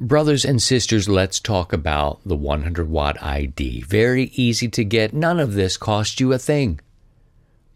Brothers 0.02 0.46
and 0.46 0.60
sisters, 0.60 1.08
let's 1.08 1.40
talk 1.40 1.72
about 1.72 2.20
the 2.26 2.36
100 2.36 2.90
watt 2.90 3.22
ID. 3.22 3.84
Very 3.84 4.32
easy 4.34 4.68
to 4.70 4.84
get. 4.84 5.14
None 5.14 5.40
of 5.40 5.54
this 5.54 5.78
costs 5.78 6.20
you 6.20 6.34
a 6.34 6.40
thing. 6.40 6.80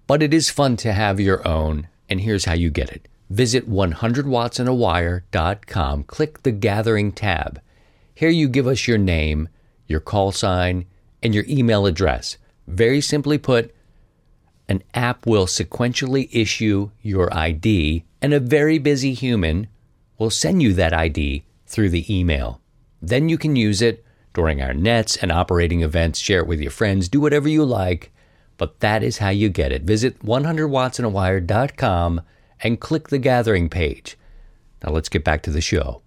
But 0.07 0.23
it 0.23 0.33
is 0.33 0.49
fun 0.49 0.75
to 0.77 0.91
have 0.91 1.19
your 1.19 1.47
own, 1.47 1.87
and 2.09 2.19
here's 2.19 2.45
how 2.45 2.53
you 2.53 2.71
get 2.71 2.89
it. 2.89 3.07
Visit 3.29 3.69
100wattsandawire.com, 3.69 6.03
click 6.05 6.41
the 6.41 6.51
Gathering 6.51 7.11
tab. 7.11 7.61
Here 8.15 8.29
you 8.29 8.49
give 8.49 8.65
us 8.65 8.87
your 8.87 8.97
name, 8.97 9.47
your 9.85 9.99
call 9.99 10.31
sign, 10.31 10.87
and 11.21 11.35
your 11.35 11.45
email 11.47 11.85
address. 11.85 12.37
Very 12.65 13.01
simply 13.01 13.37
put, 13.37 13.71
an 14.67 14.81
app 14.95 15.27
will 15.27 15.45
sequentially 15.45 16.27
issue 16.31 16.89
your 17.03 17.31
ID, 17.31 18.03
and 18.19 18.33
a 18.33 18.39
very 18.39 18.79
busy 18.79 19.13
human 19.13 19.67
will 20.17 20.31
send 20.31 20.63
you 20.63 20.73
that 20.73 20.91
ID 20.91 21.45
through 21.65 21.89
the 21.89 22.05
email. 22.13 22.61
Then 23.01 23.29
you 23.29 23.37
can 23.37 23.55
use 23.55 23.81
it 23.81 24.03
during 24.33 24.61
our 24.61 24.73
nets 24.73 25.15
and 25.17 25.31
operating 25.31 25.81
events, 25.81 26.19
share 26.19 26.39
it 26.39 26.47
with 26.47 26.59
your 26.59 26.71
friends, 26.71 27.07
do 27.09 27.21
whatever 27.21 27.47
you 27.47 27.63
like, 27.65 28.11
but 28.57 28.81
that 28.81 29.01
is 29.03 29.19
how 29.19 29.29
you 29.29 29.49
get 29.49 29.71
it. 29.71 29.83
Visit 29.83 30.19
100wattsandawire.com 30.19 32.21
and 32.61 32.79
click 32.79 33.09
the 33.09 33.17
gathering 33.17 33.69
page. 33.69 34.17
Now 34.83 34.91
let's 34.91 35.09
get 35.09 35.23
back 35.23 35.41
to 35.43 35.51
the 35.51 35.61
show. 35.61 36.01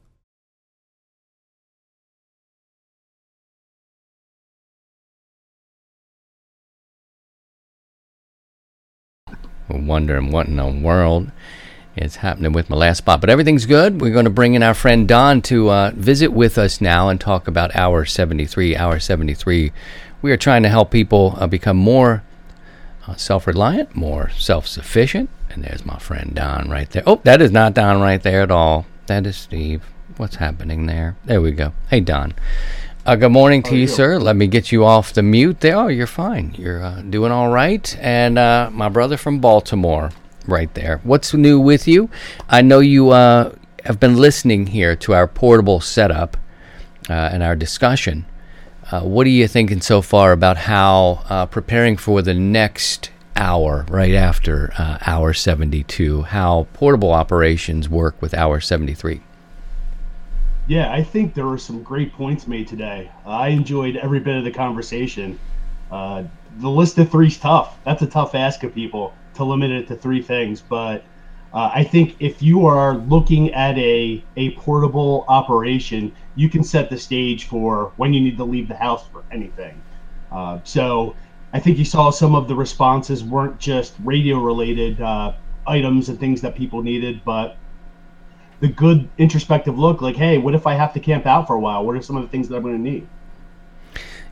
Wondering 9.71 10.31
what 10.31 10.47
in 10.47 10.57
the 10.57 10.67
world 10.67 11.31
is 11.99 12.17
happening 12.17 12.53
with 12.53 12.71
my 12.71 12.77
last 12.77 12.99
spot. 12.99 13.21
But 13.21 13.31
everything's 13.31 13.67
good. 13.67 14.01
We're 14.01 14.13
going 14.13 14.25
to 14.25 14.31
bring 14.31 14.55
in 14.55 14.63
our 14.63 14.75
friend 14.75 15.07
Don 15.07 15.43
to 15.43 15.71
uh, 15.71 15.91
visit 15.95 16.33
with 16.33 16.59
us 16.59 16.81
now 16.81 17.09
and 17.09 17.21
talk 17.21 17.49
about 17.49 17.75
Hour 17.77 18.05
73. 18.05 18.77
Hour 18.77 18.99
73. 18.99 19.73
We 20.23 20.33
are 20.33 20.37
trying 20.37 20.63
to 20.63 20.69
help 20.69 20.91
people 20.91 21.35
uh, 21.39 21.47
become 21.47 21.77
more 21.77 22.23
uh, 23.07 23.17
self 23.17 23.47
reliant, 23.47 23.95
more 23.95 24.31
self 24.31 24.67
sufficient. 24.67 25.31
And 25.51 25.65
there's 25.65 25.85
my 25.85 25.99
friend 25.99 26.35
Don 26.35 26.71
right 26.71 26.89
there. 26.91 27.03
Oh, 27.07 27.21
that 27.25 27.41
is 27.43 27.51
not 27.51 27.75
Don 27.75 28.01
right 28.01 28.23
there 28.23 28.43
at 28.43 28.51
all. 28.51 28.87
That 29.07 29.27
is 29.27 29.37
Steve. 29.37 29.83
What's 30.17 30.37
happening 30.37 30.87
there? 30.87 31.17
There 31.25 31.41
we 31.41 31.53
go. 31.53 31.73
Hey, 31.91 32.01
Don. 32.01 32.35
Uh, 33.07 33.17
good 33.17 33.33
morning 33.33 33.63
to 33.63 33.75
you, 33.75 33.83
you, 33.83 33.87
sir. 33.87 34.19
Let 34.19 34.37
me 34.37 34.47
get 34.49 34.71
you 34.71 34.85
off 34.85 35.15
the 35.15 35.23
mute 35.23 35.61
there. 35.61 35.77
Oh, 35.77 35.89
you're 35.89 36.07
fine. 36.07 36.55
You're 36.59 36.83
uh, 36.83 37.01
doing 37.01 37.33
all 37.33 37.49
right. 37.49 37.97
And 38.01 38.39
uh, 38.39 38.69
my 38.71 38.91
brother 38.91 39.17
from 39.17 39.39
Baltimore, 39.39 40.11
right 40.49 40.73
there. 40.75 41.01
What's 41.05 41.35
new 41.35 41.61
with 41.61 41.87
you? 41.87 42.11
I 42.49 42.63
know 42.63 42.81
you 42.81 43.11
uh, 43.11 43.55
have 43.85 44.01
been 44.01 44.17
listening 44.17 44.67
here 44.67 44.97
to 44.97 45.15
our 45.15 45.29
portable 45.29 45.81
setup 45.81 46.37
uh, 47.09 47.13
and 47.13 47.43
our 47.43 47.55
discussion. 47.55 48.27
Uh, 48.91 49.03
what 49.03 49.27
are 49.27 49.31
you 49.31 49.47
thinking 49.47 49.83
so 49.83 50.01
far 50.01 50.33
about 50.33 50.57
how 50.57 51.23
uh, 51.29 51.47
preparing 51.47 51.97
for 51.97 52.23
the 52.23 52.35
next 52.35 53.11
hour 53.37 53.85
right 53.89 54.15
after 54.15 54.73
uh, 54.79 54.99
hour 55.07 55.35
72, 55.35 56.23
how 56.23 56.67
portable 56.73 57.13
operations 57.13 57.89
work 57.89 58.21
with 58.21 58.33
hour 58.33 58.61
73? 58.61 59.21
Yeah, 60.67 60.93
I 60.93 61.03
think 61.03 61.35
there 61.35 61.47
were 61.47 61.59
some 61.59 61.83
great 61.83 62.13
points 62.13 62.47
made 62.47 62.69
today. 62.69 63.11
I 63.25 63.49
enjoyed 63.49 63.97
every 63.97 64.21
bit 64.21 64.37
of 64.37 64.45
the 64.45 64.51
conversation. 64.51 65.39
Uh, 65.91 66.25
the 66.59 66.69
list 66.69 66.99
of 66.99 67.11
three's 67.11 67.39
tough. 67.39 67.79
That's 67.85 68.03
a 68.03 68.07
tough 68.07 68.35
ask 68.35 68.63
of 68.65 68.75
people 68.75 69.15
to 69.39 69.45
limit 69.45 69.71
it 69.71 69.89
to 69.89 69.97
three 69.97 70.23
things, 70.23 70.61
but 70.61 71.05
uh, 71.53 71.71
I 71.75 71.83
think 71.83 72.17
if 72.21 72.43
you 72.43 72.67
are 72.67 72.97
looking 72.97 73.55
at 73.55 73.77
a 73.79 74.23
a 74.37 74.51
portable 74.53 75.25
operation, 75.29 76.13
you 76.37 76.49
can 76.49 76.63
set 76.63 76.91
the 76.91 76.99
stage 76.99 77.45
for 77.45 77.93
when 77.97 78.13
you 78.13 78.21
need 78.21 78.37
to 78.37 78.45
leave 78.45 78.69
the 78.69 78.77
house 78.77 79.07
for 79.09 79.25
anything. 79.33 79.81
Uh, 80.31 80.61
so 80.65 81.17
I 81.55 81.59
think 81.59 81.79
you 81.79 81.85
saw 81.85 82.11
some 82.11 82.35
of 82.35 82.49
the 82.49 82.55
responses 82.55 83.25
weren't 83.25 83.59
just 83.59 83.95
radio 84.05 84.39
related 84.39 85.01
uh, 85.01 85.33
items 85.67 86.11
and 86.11 86.21
things 86.21 86.43
that 86.43 86.55
people 86.55 86.83
needed, 86.83 87.23
but 87.25 87.57
the 88.61 88.69
good 88.69 89.09
introspective 89.17 89.79
look 89.79 90.03
like, 90.03 90.17
hey, 90.17 90.37
what 90.37 90.55
if 90.55 90.67
I 90.67 90.75
have 90.75 90.93
to 90.95 91.01
camp 91.01 91.25
out 91.27 91.47
for 91.47 91.55
a 91.55 91.61
while? 91.61 91.85
What 91.85 91.97
are 91.97 92.03
some 92.03 92.17
of 92.17 92.23
the 92.23 92.29
things 92.29 92.49
that 92.49 92.57
I'm 92.57 92.63
going 92.63 92.77
to 92.77 92.91
need? 92.91 93.09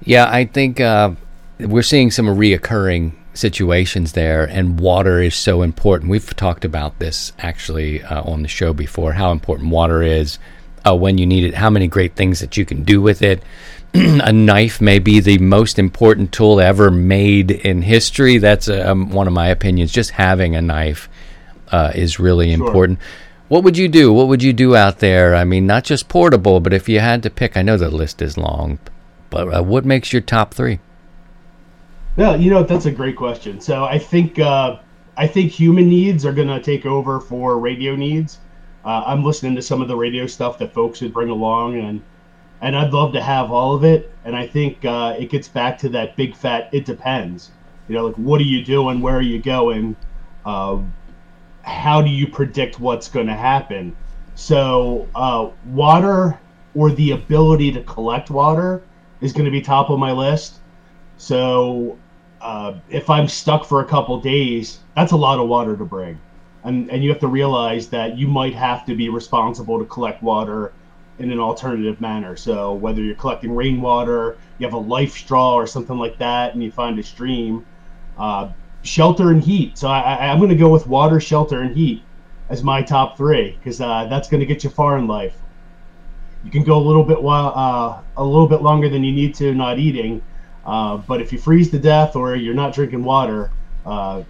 Yeah, 0.02 0.28
I 0.30 0.44
think 0.44 0.80
uh, 0.80 1.12
we're 1.60 1.82
seeing 1.82 2.10
some 2.10 2.26
reoccurring 2.26 3.12
situations 3.36 4.12
there, 4.12 4.44
and 4.44 4.80
water 4.80 5.20
is 5.20 5.34
so 5.34 5.62
important. 5.62 6.10
We've 6.10 6.36
talked 6.36 6.64
about 6.64 6.98
this 6.98 7.32
actually 7.38 8.02
uh, 8.02 8.22
on 8.22 8.42
the 8.42 8.48
show 8.48 8.72
before 8.72 9.12
how 9.12 9.32
important 9.32 9.70
water 9.70 10.02
is 10.02 10.38
uh, 10.86 10.94
when 10.94 11.18
you 11.18 11.26
need 11.26 11.44
it, 11.44 11.54
how 11.54 11.70
many 11.70 11.88
great 11.88 12.14
things 12.14 12.40
that 12.40 12.56
you 12.56 12.64
can 12.64 12.82
do 12.82 13.00
with 13.00 13.22
it. 13.22 13.42
a 13.94 14.32
knife 14.32 14.80
may 14.80 14.98
be 14.98 15.20
the 15.20 15.38
most 15.38 15.78
important 15.78 16.32
tool 16.32 16.60
ever 16.60 16.90
made 16.90 17.50
in 17.50 17.82
history. 17.82 18.38
That's 18.38 18.68
um, 18.68 19.10
one 19.10 19.26
of 19.26 19.32
my 19.32 19.48
opinions. 19.48 19.92
Just 19.92 20.10
having 20.10 20.54
a 20.54 20.62
knife 20.62 21.08
uh, 21.68 21.92
is 21.94 22.18
really 22.18 22.54
sure. 22.54 22.66
important. 22.66 22.98
What 23.48 23.62
would 23.64 23.78
you 23.78 23.88
do? 23.88 24.12
What 24.12 24.28
would 24.28 24.42
you 24.42 24.52
do 24.52 24.74
out 24.74 24.98
there? 24.98 25.34
I 25.34 25.44
mean, 25.44 25.66
not 25.66 25.84
just 25.84 26.08
portable, 26.08 26.60
but 26.60 26.72
if 26.72 26.88
you 26.88 27.00
had 27.00 27.22
to 27.22 27.30
pick, 27.30 27.56
I 27.56 27.62
know 27.62 27.76
the 27.76 27.90
list 27.90 28.20
is 28.20 28.36
long, 28.36 28.78
but 29.30 29.54
uh, 29.54 29.62
what 29.62 29.84
makes 29.84 30.12
your 30.12 30.22
top 30.22 30.52
three? 30.52 30.80
Yeah, 32.16 32.34
you 32.36 32.50
know 32.50 32.62
that's 32.62 32.86
a 32.86 32.90
great 32.90 33.16
question. 33.16 33.60
So 33.60 33.84
I 33.84 33.98
think 33.98 34.38
uh, 34.38 34.78
I 35.16 35.26
think 35.26 35.52
human 35.52 35.88
needs 35.88 36.24
are 36.24 36.32
going 36.32 36.48
to 36.48 36.60
take 36.60 36.86
over 36.86 37.20
for 37.20 37.58
radio 37.58 37.94
needs. 37.94 38.38
Uh, 38.84 39.02
I'm 39.06 39.24
listening 39.24 39.54
to 39.56 39.62
some 39.62 39.82
of 39.82 39.88
the 39.88 39.96
radio 39.96 40.26
stuff 40.26 40.58
that 40.58 40.72
folks 40.72 41.00
would 41.02 41.12
bring 41.12 41.28
along, 41.28 41.76
and 41.78 42.02
and 42.60 42.76
I'd 42.76 42.92
love 42.92 43.12
to 43.14 43.22
have 43.22 43.50
all 43.50 43.74
of 43.74 43.84
it. 43.84 44.12
And 44.24 44.34
I 44.36 44.46
think 44.46 44.84
uh, 44.84 45.16
it 45.18 45.30
gets 45.30 45.48
back 45.48 45.78
to 45.78 45.88
that 45.90 46.16
big 46.16 46.34
fat. 46.36 46.70
It 46.72 46.84
depends. 46.86 47.52
You 47.88 47.96
know, 47.96 48.06
like 48.06 48.16
what 48.16 48.40
are 48.40 48.44
you 48.44 48.64
doing? 48.64 49.00
Where 49.00 49.16
are 49.16 49.22
you 49.22 49.40
going? 49.42 49.96
Uh, 50.44 50.78
how 51.62 52.00
do 52.00 52.10
you 52.10 52.26
predict 52.28 52.80
what's 52.80 53.08
going 53.08 53.26
to 53.26 53.34
happen? 53.34 53.96
So 54.34 55.10
uh, 55.14 55.50
water 55.64 56.38
or 56.74 56.90
the 56.92 57.12
ability 57.12 57.72
to 57.72 57.82
collect 57.82 58.30
water 58.30 58.82
is 59.20 59.32
going 59.32 59.46
to 59.46 59.50
be 59.50 59.60
top 59.62 59.90
of 59.90 59.98
my 59.98 60.12
list 60.12 60.60
So 61.16 61.98
uh, 62.40 62.74
if 62.88 63.10
I'm 63.10 63.28
stuck 63.28 63.64
for 63.64 63.80
a 63.80 63.84
couple 63.84 64.20
days, 64.20 64.80
that's 64.94 65.12
a 65.12 65.16
lot 65.16 65.38
of 65.38 65.48
water 65.48 65.76
to 65.76 65.84
bring. 65.84 66.18
And, 66.64 66.90
and 66.90 67.02
you 67.02 67.10
have 67.10 67.20
to 67.20 67.28
realize 67.28 67.88
that 67.90 68.18
you 68.18 68.26
might 68.26 68.54
have 68.54 68.84
to 68.86 68.96
be 68.96 69.08
responsible 69.08 69.78
to 69.78 69.84
collect 69.84 70.22
water 70.22 70.72
in 71.18 71.30
an 71.30 71.38
alternative 71.38 72.00
manner. 72.00 72.36
So 72.36 72.74
whether 72.74 73.02
you're 73.02 73.14
collecting 73.14 73.54
rainwater, 73.54 74.36
you 74.58 74.66
have 74.66 74.74
a 74.74 74.82
LifeStraw 74.82 75.52
or 75.52 75.66
something 75.66 75.96
like 75.96 76.18
that, 76.18 76.54
and 76.54 76.62
you 76.62 76.70
find 76.70 76.98
a 76.98 77.02
stream, 77.02 77.64
uh, 78.18 78.50
shelter 78.82 79.30
and 79.30 79.42
heat. 79.42 79.78
So 79.78 79.88
I, 79.88 80.26
am 80.26 80.38
going 80.38 80.50
to 80.50 80.56
go 80.56 80.68
with 80.68 80.86
water, 80.86 81.20
shelter, 81.20 81.62
and 81.62 81.74
heat 81.74 82.02
as 82.48 82.62
my 82.62 82.82
top 82.82 83.16
three 83.16 83.56
because 83.58 83.80
uh, 83.80 84.06
that's 84.08 84.28
going 84.28 84.40
to 84.40 84.46
get 84.46 84.64
you 84.64 84.70
far 84.70 84.98
in 84.98 85.06
life. 85.06 85.36
You 86.44 86.50
can 86.50 86.62
go 86.62 86.78
a 86.78 86.84
little 86.84 87.02
bit 87.02 87.20
while 87.20 87.52
uh, 87.56 88.02
a 88.16 88.24
little 88.24 88.46
bit 88.46 88.62
longer 88.62 88.88
than 88.88 89.02
you 89.02 89.12
need 89.12 89.34
to 89.36 89.54
not 89.54 89.78
eating, 89.78 90.22
uh, 90.66 90.96
but 90.96 91.20
if 91.20 91.32
you 91.32 91.38
freeze 91.38 91.70
to 91.70 91.78
death 91.78 92.16
or 92.16 92.34
you're 92.34 92.54
not 92.54 92.74
drinking 92.74 93.04
water, 93.04 93.50
uh, 93.86 94.22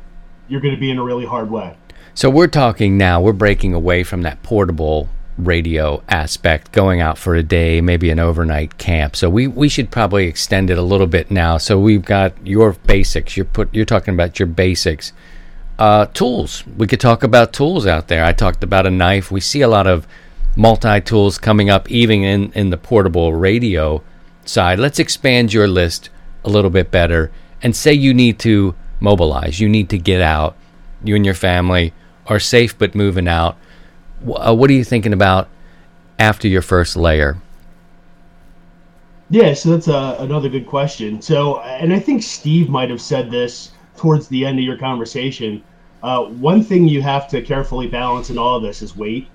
you're 0.49 0.61
going 0.61 0.75
to 0.75 0.81
be 0.81 0.90
in 0.90 0.99
a 0.99 1.03
really 1.03 1.25
hard 1.25 1.51
way. 1.51 1.77
So 2.14 2.31
we're 2.31 2.46
talking 2.46 2.96
now. 2.96 3.20
We're 3.20 3.33
breaking 3.33 3.75
away 3.75 4.03
from 4.05 4.22
that 4.22 4.42
portable 4.42 5.09
radio 5.38 6.03
aspect, 6.09 6.72
going 6.72 7.01
out 7.01 7.18
for 7.18 7.35
a 7.35 7.42
day, 7.42 7.81
maybe 7.81 8.11
an 8.11 8.18
overnight 8.18 8.79
camp. 8.79 9.16
So 9.16 9.29
we, 9.29 9.46
we 9.46 9.68
should 9.68 9.90
probably 9.90 10.27
extend 10.27 10.70
it 10.70 10.79
a 10.79 10.83
little 10.83 11.07
bit 11.07 11.31
now. 11.31 11.59
So 11.59 11.79
we've 11.79 12.05
got 12.05 12.35
your 12.46 12.72
basics. 12.72 13.37
You're 13.37 13.46
put 13.46 13.75
you're 13.75 13.85
talking 13.85 14.14
about 14.14 14.38
your 14.38 14.46
basics. 14.46 15.12
Uh, 15.79 16.07
tools. 16.07 16.66
We 16.66 16.87
could 16.87 17.01
talk 17.01 17.22
about 17.22 17.53
tools 17.53 17.87
out 17.87 18.09
there. 18.09 18.25
I 18.25 18.33
talked 18.33 18.64
about 18.64 18.87
a 18.87 18.90
knife. 18.90 19.31
We 19.31 19.40
see 19.40 19.61
a 19.61 19.68
lot 19.68 19.87
of 19.87 20.07
multi 20.57 21.03
tools 21.03 21.37
coming 21.37 21.68
up, 21.68 21.90
even 21.90 22.22
in, 22.22 22.53
in 22.53 22.70
the 22.70 22.79
portable 22.79 23.35
radio 23.35 24.03
side. 24.46 24.79
Let's 24.79 24.99
expand 24.99 25.53
your 25.53 25.68
list 25.68 26.09
a 26.46 26.50
little 26.50 26.70
bit 26.70 26.90
better 26.90 27.30
and 27.62 27.74
say 27.74 27.92
you 27.92 28.14
need 28.14 28.38
to 28.40 28.74
mobilize, 29.00 29.61
you 29.61 29.68
need 29.68 29.90
to 29.90 29.98
get 29.98 30.20
out, 30.22 30.56
you 31.04 31.14
and 31.14 31.24
your 31.24 31.35
family 31.35 31.92
are 32.26 32.40
safe 32.40 32.76
but 32.78 32.94
moving 32.94 33.28
out 33.28 33.56
uh, 34.35 34.54
what 34.54 34.70
are 34.70 34.74
you 34.74 34.85
thinking 34.85 35.12
about 35.12 35.48
after 36.18 36.48
your 36.48 36.62
first 36.62 36.96
layer? 36.96 37.37
Yeah, 39.28 39.54
so 39.54 39.70
that's 39.70 39.88
uh, 39.88 40.16
another 40.20 40.48
good 40.48 40.66
question. 40.66 41.20
So, 41.20 41.61
and 41.61 41.92
I 41.92 41.98
think 41.98 42.22
Steve 42.22 42.68
might 42.68 42.90
have 42.90 43.00
said 43.00 43.30
this 43.30 43.72
towards 43.96 44.28
the 44.28 44.46
end 44.46 44.59
of 44.59 44.64
your 44.64 44.76
conversation. 44.76 45.62
Uh, 46.02 46.24
one 46.24 46.62
thing 46.62 46.87
you 46.87 47.02
have 47.02 47.26
to 47.28 47.42
carefully 47.42 47.88
balance 47.88 48.30
in 48.30 48.38
all 48.38 48.56
of 48.56 48.62
this 48.62 48.82
is 48.82 48.96
weight. 48.96 49.28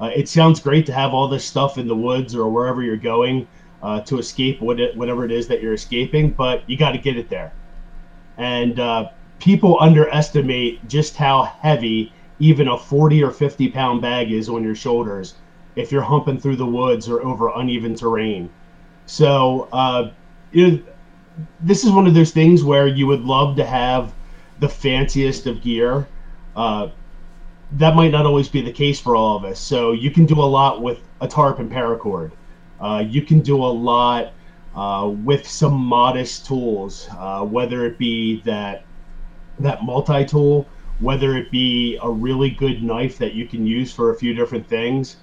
Uh, 0.00 0.10
it 0.14 0.28
sounds 0.28 0.58
great 0.58 0.86
to 0.86 0.92
have 0.92 1.14
all 1.14 1.28
this 1.28 1.44
stuff 1.44 1.78
in 1.78 1.86
the 1.86 1.94
woods 1.94 2.34
or 2.34 2.48
wherever 2.48 2.82
you're 2.82 2.96
going 2.96 3.46
uh, 3.82 4.00
to 4.02 4.18
escape 4.18 4.60
what 4.60 4.78
it, 4.78 4.96
whatever 4.96 5.24
it 5.24 5.30
is 5.30 5.48
that 5.48 5.62
you're 5.62 5.72
escaping, 5.72 6.30
but 6.30 6.68
you 6.68 6.76
got 6.76 6.92
to 6.92 6.98
get 6.98 7.16
it 7.16 7.28
there. 7.28 7.52
And 8.36 8.78
uh, 8.78 9.10
people 9.38 9.78
underestimate 9.80 10.86
just 10.88 11.16
how 11.16 11.42
heavy 11.42 12.12
even 12.38 12.68
a 12.68 12.78
40 12.78 13.22
or 13.22 13.30
50 13.30 13.70
pound 13.70 14.00
bag 14.02 14.32
is 14.32 14.48
on 14.48 14.62
your 14.62 14.74
shoulders 14.74 15.34
if 15.76 15.92
you're 15.92 16.02
humping 16.02 16.38
through 16.38 16.56
the 16.56 16.66
woods 16.66 17.08
or 17.08 17.22
over 17.22 17.50
uneven 17.54 17.94
terrain. 17.94 18.50
So, 19.06 19.68
uh, 19.72 20.10
you 20.52 20.70
know, 20.70 20.82
this 21.60 21.84
is 21.84 21.90
one 21.90 22.06
of 22.06 22.14
those 22.14 22.32
things 22.32 22.64
where 22.64 22.86
you 22.86 23.06
would 23.06 23.22
love 23.22 23.56
to 23.56 23.64
have 23.64 24.12
the 24.58 24.68
fanciest 24.68 25.46
of 25.46 25.62
gear. 25.62 26.06
Uh, 26.56 26.88
that 27.72 27.94
might 27.94 28.10
not 28.10 28.26
always 28.26 28.48
be 28.48 28.60
the 28.60 28.72
case 28.72 29.00
for 29.00 29.14
all 29.14 29.36
of 29.36 29.44
us. 29.44 29.60
So 29.60 29.92
you 29.92 30.10
can 30.10 30.26
do 30.26 30.34
a 30.40 30.44
lot 30.44 30.82
with 30.82 31.00
a 31.20 31.28
tarp 31.28 31.58
and 31.60 31.70
paracord. 31.70 32.32
Uh, 32.80 33.04
you 33.06 33.22
can 33.22 33.40
do 33.40 33.56
a 33.56 33.72
lot 33.72 34.32
uh, 34.74 35.12
with 35.24 35.46
some 35.46 35.74
modest 35.74 36.46
tools, 36.46 37.08
uh, 37.18 37.44
whether 37.44 37.86
it 37.86 37.98
be 37.98 38.40
that 38.42 38.84
that 39.58 39.84
multi 39.84 40.24
tool 40.24 40.66
whether 41.00 41.36
it 41.36 41.50
be 41.50 41.98
a 42.02 42.08
really 42.08 42.50
good 42.50 42.82
knife 42.82 43.18
that 43.18 43.34
you 43.34 43.46
can 43.46 43.66
use 43.66 43.92
for 43.92 44.12
a 44.12 44.16
few 44.16 44.34
different 44.34 44.66
things. 44.68 45.16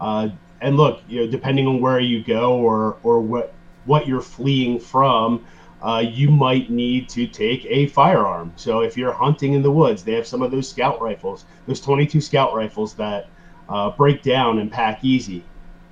Uh, 0.00 0.28
and 0.60 0.76
look, 0.76 1.02
you 1.08 1.20
know, 1.20 1.30
depending 1.30 1.66
on 1.66 1.80
where 1.80 2.00
you 2.00 2.22
go 2.22 2.54
or 2.54 2.96
or 3.02 3.20
what 3.20 3.52
what 3.84 4.06
you're 4.06 4.20
fleeing 4.20 4.78
from, 4.78 5.44
uh, 5.82 6.02
you 6.06 6.30
might 6.30 6.70
need 6.70 7.08
to 7.10 7.26
take 7.26 7.66
a 7.66 7.86
firearm. 7.88 8.52
So 8.56 8.80
if 8.80 8.96
you're 8.96 9.12
hunting 9.12 9.52
in 9.52 9.62
the 9.62 9.70
woods, 9.70 10.02
they 10.04 10.12
have 10.12 10.26
some 10.26 10.40
of 10.40 10.50
those 10.50 10.68
scout 10.68 11.02
rifles, 11.02 11.44
those 11.66 11.80
22 11.80 12.20
scout 12.20 12.54
rifles 12.54 12.94
that 12.94 13.28
break 13.98 14.22
down 14.22 14.58
and 14.58 14.70
pack 14.72 15.04
easy. 15.04 15.44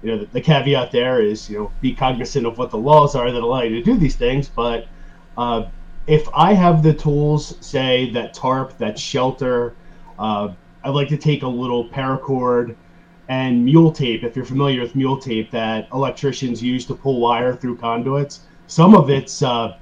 You 0.03 0.13
know, 0.13 0.19
the, 0.19 0.27
the, 0.27 0.41
caveat 0.41 0.91
there 0.91 1.23
is, 1.23 1.49
you 1.49 1.59
know, 1.59 1.73
be 1.81 1.95
cognizant 1.95 2.47
of 2.47 2.59
what 2.59 2.71
the 2.71 2.79
laws 2.79 3.15
are 3.15 3.31
that 3.31 3.43
allow 3.43 3.63
you 3.63 3.77
to 3.77 3.83
do 3.83 3.97
these 3.97 4.17
things, 4.17 4.49
but 4.49 4.89
uh, 5.37 5.67
if 6.07 6.29
I 6.35 6.53
have 6.55 6.83
the 6.83 6.93
tools, 6.93 7.57
say 7.61 8.11
that 8.13 8.35
tarp, 8.35 8.77
that 8.79 8.99
shelter, 8.99 9.75
uh, 10.19 10.53
I'd 10.85 10.91
like 10.91 11.09
to 11.09 11.17
take 11.17 11.43
a 11.43 11.49
little 11.49 11.89
paracord 11.89 12.75
and 13.29 13.65
mule 13.65 13.93
tape. 13.93 14.25
If 14.25 14.35
you're 14.35 14.45
familiar 14.45 14.81
with 14.81 14.97
mule 14.97 15.19
tape, 15.19 15.51
that 15.53 15.89
electricians 15.93 16.63
use 16.63 16.85
to 16.87 16.95
pull 16.95 17.21
wire 17.21 17.55
through 17.55 17.77
conduits. 17.77 18.41
Some 18.67 18.95
of 18.95 19.11
it's 19.11 19.43
uh, 19.43 19.79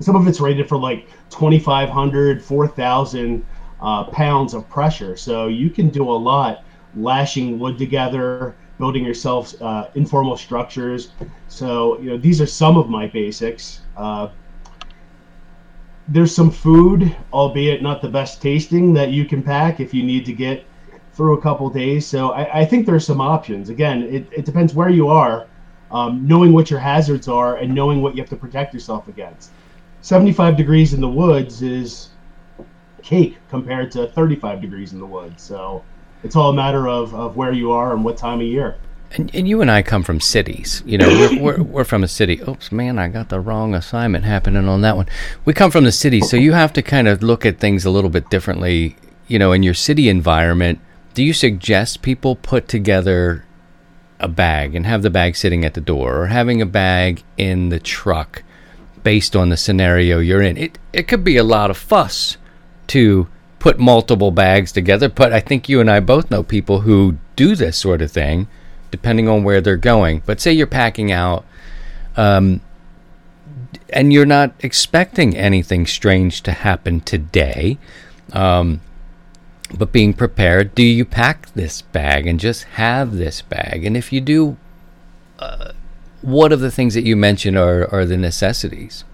some 0.00 0.16
of 0.16 0.26
it's 0.26 0.40
rated 0.40 0.68
for 0.68 0.76
like 0.76 1.08
2,500, 1.30 2.42
4,000 2.42 3.46
uh, 3.80 4.04
pounds 4.04 4.54
of 4.54 4.68
pressure. 4.68 5.16
So 5.16 5.46
you 5.46 5.70
can 5.70 5.88
do 5.88 6.08
a 6.08 6.12
lot 6.12 6.64
lashing 6.96 7.58
wood 7.58 7.78
together, 7.78 8.54
building 8.78 9.04
yourself 9.04 9.60
uh, 9.62 9.88
informal 9.94 10.36
structures. 10.36 11.10
So 11.48 11.98
you 12.00 12.10
know 12.10 12.16
these 12.16 12.40
are 12.40 12.46
some 12.46 12.76
of 12.76 12.88
my 12.88 13.06
basics. 13.06 13.80
Uh, 13.96 14.28
there's 16.08 16.34
some 16.34 16.50
food, 16.50 17.16
albeit 17.32 17.82
not 17.82 18.02
the 18.02 18.08
best 18.08 18.42
tasting, 18.42 18.92
that 18.94 19.10
you 19.10 19.24
can 19.24 19.42
pack 19.42 19.80
if 19.80 19.94
you 19.94 20.02
need 20.02 20.26
to 20.26 20.32
get 20.32 20.64
through 21.14 21.38
a 21.38 21.40
couple 21.40 21.70
days. 21.70 22.06
So 22.06 22.32
I, 22.32 22.60
I, 22.60 22.64
think 22.64 22.84
there's 22.84 23.06
some 23.06 23.20
options. 23.20 23.70
Again, 23.70 24.02
it, 24.02 24.26
it 24.30 24.44
depends 24.44 24.74
where 24.74 24.90
you 24.90 25.08
are, 25.08 25.46
um, 25.90 26.26
knowing 26.26 26.52
what 26.52 26.70
your 26.70 26.80
hazards 26.80 27.28
are 27.28 27.56
and 27.56 27.74
knowing 27.74 28.02
what 28.02 28.14
you 28.16 28.20
have 28.20 28.28
to 28.30 28.36
protect 28.36 28.74
yourself 28.74 29.08
against. 29.08 29.50
75 30.02 30.56
degrees 30.56 30.92
in 30.92 31.00
the 31.00 31.08
woods 31.08 31.62
is 31.62 32.10
cake 33.02 33.38
compared 33.48 33.90
to 33.92 34.08
35 34.08 34.60
degrees 34.60 34.92
in 34.92 34.98
the 34.98 35.06
woods. 35.06 35.42
So 35.42 35.82
it's 36.24 36.34
all 36.34 36.50
a 36.50 36.54
matter 36.54 36.88
of, 36.88 37.14
of 37.14 37.36
where 37.36 37.52
you 37.52 37.70
are 37.70 37.92
and 37.92 38.02
what 38.02 38.16
time 38.16 38.40
of 38.40 38.46
year. 38.46 38.76
And, 39.12 39.32
and 39.32 39.46
you 39.46 39.60
and 39.60 39.70
I 39.70 39.82
come 39.82 40.02
from 40.02 40.20
cities. 40.20 40.82
You 40.84 40.98
know, 40.98 41.06
we're, 41.06 41.40
we're, 41.40 41.62
we're, 41.62 41.84
from 41.84 42.02
a 42.02 42.08
city. 42.08 42.40
Oops, 42.48 42.72
man, 42.72 42.98
I 42.98 43.08
got 43.08 43.28
the 43.28 43.38
wrong 43.38 43.74
assignment 43.74 44.24
happening 44.24 44.66
on 44.66 44.80
that 44.80 44.96
one. 44.96 45.06
We 45.44 45.52
come 45.52 45.70
from 45.70 45.84
the 45.84 45.92
city, 45.92 46.20
so 46.20 46.36
you 46.36 46.52
have 46.52 46.72
to 46.72 46.82
kind 46.82 47.06
of 47.06 47.22
look 47.22 47.46
at 47.46 47.60
things 47.60 47.84
a 47.84 47.90
little 47.90 48.10
bit 48.10 48.28
differently. 48.30 48.96
You 49.28 49.38
know, 49.38 49.52
in 49.52 49.62
your 49.62 49.74
city 49.74 50.08
environment, 50.08 50.80
do 51.12 51.22
you 51.22 51.32
suggest 51.32 52.02
people 52.02 52.34
put 52.34 52.66
together 52.66 53.44
a 54.18 54.26
bag 54.26 54.74
and 54.74 54.86
have 54.86 55.02
the 55.02 55.10
bag 55.10 55.36
sitting 55.36 55.64
at 55.64 55.74
the 55.74 55.80
door 55.80 56.22
or 56.22 56.26
having 56.26 56.60
a 56.60 56.66
bag 56.66 57.22
in 57.36 57.68
the 57.68 57.78
truck 57.78 58.42
based 59.04 59.36
on 59.36 59.50
the 59.50 59.56
scenario 59.56 60.18
you're 60.18 60.42
in? 60.42 60.56
It, 60.56 60.78
it 60.92 61.06
could 61.06 61.22
be 61.22 61.36
a 61.36 61.44
lot 61.44 61.70
of 61.70 61.76
fuss 61.76 62.36
to 62.88 63.28
put 63.64 63.78
multiple 63.78 64.30
bags 64.30 64.72
together, 64.72 65.08
but 65.08 65.32
I 65.32 65.40
think 65.40 65.70
you 65.70 65.80
and 65.80 65.90
I 65.90 65.98
both 65.98 66.30
know 66.30 66.42
people 66.42 66.80
who 66.80 67.16
do 67.34 67.56
this 67.56 67.78
sort 67.78 68.02
of 68.02 68.12
thing 68.12 68.46
depending 68.90 69.26
on 69.26 69.42
where 69.42 69.62
they're 69.62 69.78
going. 69.78 70.20
But 70.26 70.38
say 70.38 70.52
you're 70.52 70.66
packing 70.66 71.10
out, 71.10 71.46
um, 72.14 72.60
and 73.88 74.12
you're 74.12 74.26
not 74.26 74.52
expecting 74.60 75.34
anything 75.34 75.86
strange 75.86 76.42
to 76.42 76.52
happen 76.52 77.00
today, 77.00 77.78
um, 78.34 78.82
but 79.74 79.92
being 79.92 80.12
prepared. 80.12 80.74
Do 80.74 80.82
you 80.82 81.06
pack 81.06 81.50
this 81.54 81.80
bag 81.80 82.26
and 82.26 82.38
just 82.38 82.64
have 82.64 83.16
this 83.16 83.40
bag? 83.40 83.86
And 83.86 83.96
if 83.96 84.12
you 84.12 84.20
do, 84.20 84.58
uh, 85.38 85.72
what 86.20 86.52
of 86.52 86.60
the 86.60 86.70
things 86.70 86.92
that 86.92 87.06
you 87.06 87.16
mentioned 87.16 87.56
are, 87.56 87.90
are 87.90 88.04
the 88.04 88.18
necessities? 88.18 89.04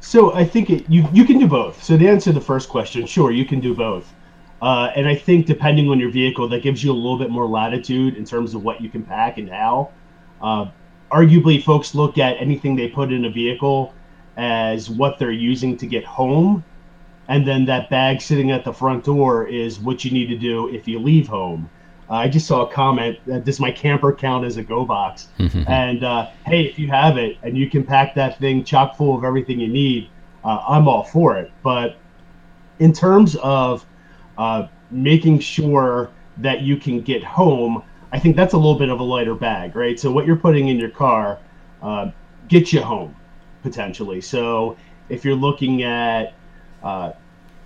So 0.00 0.32
I 0.32 0.44
think 0.44 0.70
it, 0.70 0.88
you 0.88 1.06
you 1.12 1.24
can 1.24 1.38
do 1.38 1.46
both. 1.46 1.82
So 1.82 1.98
to 1.98 2.08
answer 2.08 2.32
the 2.32 2.40
first 2.40 2.68
question, 2.68 3.06
sure, 3.06 3.30
you 3.30 3.44
can 3.44 3.60
do 3.60 3.74
both. 3.74 4.12
Uh, 4.60 4.90
and 4.96 5.06
I 5.06 5.14
think 5.14 5.46
depending 5.46 5.88
on 5.88 5.98
your 6.00 6.10
vehicle, 6.10 6.48
that 6.48 6.62
gives 6.62 6.82
you 6.82 6.90
a 6.90 6.94
little 6.94 7.18
bit 7.18 7.30
more 7.30 7.46
latitude 7.46 8.16
in 8.16 8.24
terms 8.24 8.54
of 8.54 8.62
what 8.64 8.80
you 8.80 8.88
can 8.88 9.04
pack 9.04 9.38
and 9.38 9.48
how. 9.48 9.90
Uh, 10.40 10.70
arguably, 11.12 11.62
folks 11.62 11.94
look 11.94 12.18
at 12.18 12.36
anything 12.40 12.74
they 12.74 12.88
put 12.88 13.12
in 13.12 13.24
a 13.24 13.30
vehicle 13.30 13.94
as 14.36 14.90
what 14.90 15.18
they're 15.18 15.30
using 15.30 15.76
to 15.76 15.86
get 15.86 16.04
home. 16.04 16.64
And 17.28 17.46
then 17.46 17.66
that 17.66 17.90
bag 17.90 18.20
sitting 18.20 18.50
at 18.50 18.64
the 18.64 18.72
front 18.72 19.04
door 19.04 19.46
is 19.46 19.78
what 19.78 20.04
you 20.04 20.10
need 20.10 20.26
to 20.26 20.36
do 20.36 20.68
if 20.68 20.88
you 20.88 20.98
leave 20.98 21.28
home. 21.28 21.68
I 22.10 22.28
just 22.28 22.46
saw 22.46 22.66
a 22.66 22.72
comment 22.72 23.18
that 23.26 23.44
does 23.44 23.60
my 23.60 23.70
camper 23.70 24.12
count 24.12 24.44
as 24.44 24.56
a 24.56 24.62
go 24.62 24.84
box? 24.84 25.28
Mm-hmm. 25.38 25.64
And 25.68 26.04
uh, 26.04 26.30
hey, 26.46 26.64
if 26.64 26.78
you 26.78 26.88
have 26.88 27.18
it 27.18 27.36
and 27.42 27.56
you 27.56 27.68
can 27.70 27.84
pack 27.84 28.14
that 28.14 28.38
thing 28.38 28.64
chock 28.64 28.96
full 28.96 29.16
of 29.16 29.24
everything 29.24 29.60
you 29.60 29.68
need, 29.68 30.08
uh, 30.44 30.62
I'm 30.68 30.88
all 30.88 31.04
for 31.04 31.36
it. 31.36 31.52
But 31.62 31.96
in 32.78 32.92
terms 32.92 33.36
of 33.36 33.84
uh, 34.38 34.68
making 34.90 35.40
sure 35.40 36.10
that 36.38 36.62
you 36.62 36.76
can 36.76 37.00
get 37.00 37.22
home, 37.22 37.82
I 38.12 38.18
think 38.18 38.36
that's 38.36 38.54
a 38.54 38.56
little 38.56 38.78
bit 38.78 38.88
of 38.88 39.00
a 39.00 39.02
lighter 39.02 39.34
bag, 39.34 39.76
right? 39.76 39.98
So 39.98 40.10
what 40.10 40.26
you're 40.26 40.36
putting 40.36 40.68
in 40.68 40.78
your 40.78 40.90
car 40.90 41.38
uh, 41.82 42.10
gets 42.48 42.72
you 42.72 42.80
home 42.80 43.14
potentially. 43.62 44.20
So 44.20 44.76
if 45.08 45.24
you're 45.24 45.34
looking 45.34 45.82
at, 45.82 46.34
uh, 46.82 47.12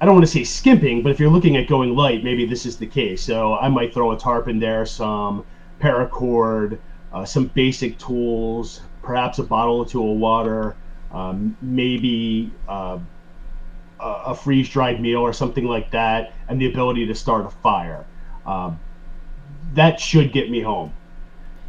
I 0.03 0.05
don't 0.05 0.17
want 0.17 0.27
to 0.27 0.33
say 0.33 0.43
skimping, 0.43 1.01
but 1.05 1.13
if 1.13 1.21
you're 1.21 1.31
looking 1.31 1.57
at 1.57 1.69
going 1.69 1.95
light, 1.95 2.25
maybe 2.25 2.45
this 2.45 2.67
is 2.67 2.77
the 2.77 2.89
case. 2.89 3.23
So 3.23 3.55
I 3.55 3.69
might 3.69 3.95
throw 3.95 4.11
a 4.11 4.19
tarp 4.19 4.49
in 4.49 4.59
there, 4.59 4.85
some 4.85 5.45
paracord, 5.81 6.79
uh, 7.13 7.25
some 7.25 7.47
basic 7.47 7.99
tools, 7.99 8.81
perhaps 9.05 9.39
a 9.39 9.45
bottle 9.45 9.77
or 9.77 9.87
two 9.87 10.05
of 10.05 10.17
water, 10.17 10.75
um, 11.13 11.57
maybe 11.63 12.51
uh, 12.69 12.99
a 14.01 14.35
freeze 14.35 14.69
dried 14.69 15.01
meal 15.01 15.21
or 15.21 15.33
something 15.33 15.67
like 15.67 15.93
that, 15.93 16.33
and 16.49 16.61
the 16.61 16.67
ability 16.67 17.07
to 17.07 17.15
start 17.15 17.47
a 17.47 17.51
fire. 17.51 18.05
Um, 18.45 18.81
that 19.75 20.01
should 20.01 20.33
get 20.33 20.51
me 20.51 20.61
home. 20.63 20.93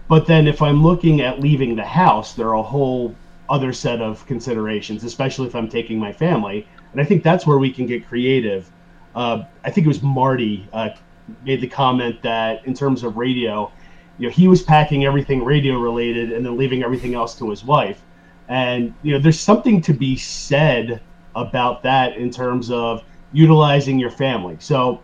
But 0.08 0.26
then 0.26 0.48
if 0.48 0.60
I'm 0.60 0.82
looking 0.82 1.22
at 1.22 1.40
leaving 1.40 1.76
the 1.76 1.86
house, 1.86 2.34
there 2.34 2.48
are 2.48 2.56
a 2.56 2.64
whole 2.64 3.14
other 3.48 3.74
set 3.74 4.02
of 4.02 4.26
considerations, 4.26 5.04
especially 5.04 5.46
if 5.46 5.56
I'm 5.56 5.70
taking 5.70 6.00
my 6.00 6.12
family. 6.12 6.68
And 6.94 7.02
I 7.02 7.04
think 7.04 7.24
that's 7.24 7.46
where 7.46 7.58
we 7.58 7.72
can 7.72 7.86
get 7.86 8.08
creative. 8.08 8.72
Uh, 9.16 9.44
I 9.64 9.72
think 9.72 9.86
it 9.86 9.88
was 9.88 10.02
Marty 10.02 10.68
uh, 10.72 10.90
made 11.44 11.62
the 11.62 11.68
comment 11.68 12.22
that 12.22 12.66
in 12.66 12.74
terms 12.74 13.04
of 13.04 13.18
radio, 13.18 13.72
you 14.18 14.28
know, 14.28 14.34
he 14.34 14.48
was 14.48 14.62
packing 14.62 15.06
everything 15.06 15.44
radio 15.44 15.78
related 15.78 16.32
and 16.32 16.46
then 16.46 16.58
leaving 16.58 16.84
everything 16.84 17.16
else 17.16 17.36
to 17.40 17.50
his 17.50 17.64
wife. 17.64 18.02
And 18.48 18.94
you 19.02 19.14
know, 19.14 19.20
there's 19.20 19.40
something 19.40 19.82
to 19.82 19.94
be 19.94 20.16
said 20.16 21.02
about 21.36 21.82
that 21.84 22.16
in 22.16 22.30
terms 22.30 22.70
of 22.70 23.04
utilizing 23.32 23.98
your 23.98 24.12
family. 24.12 24.58
So 24.60 25.02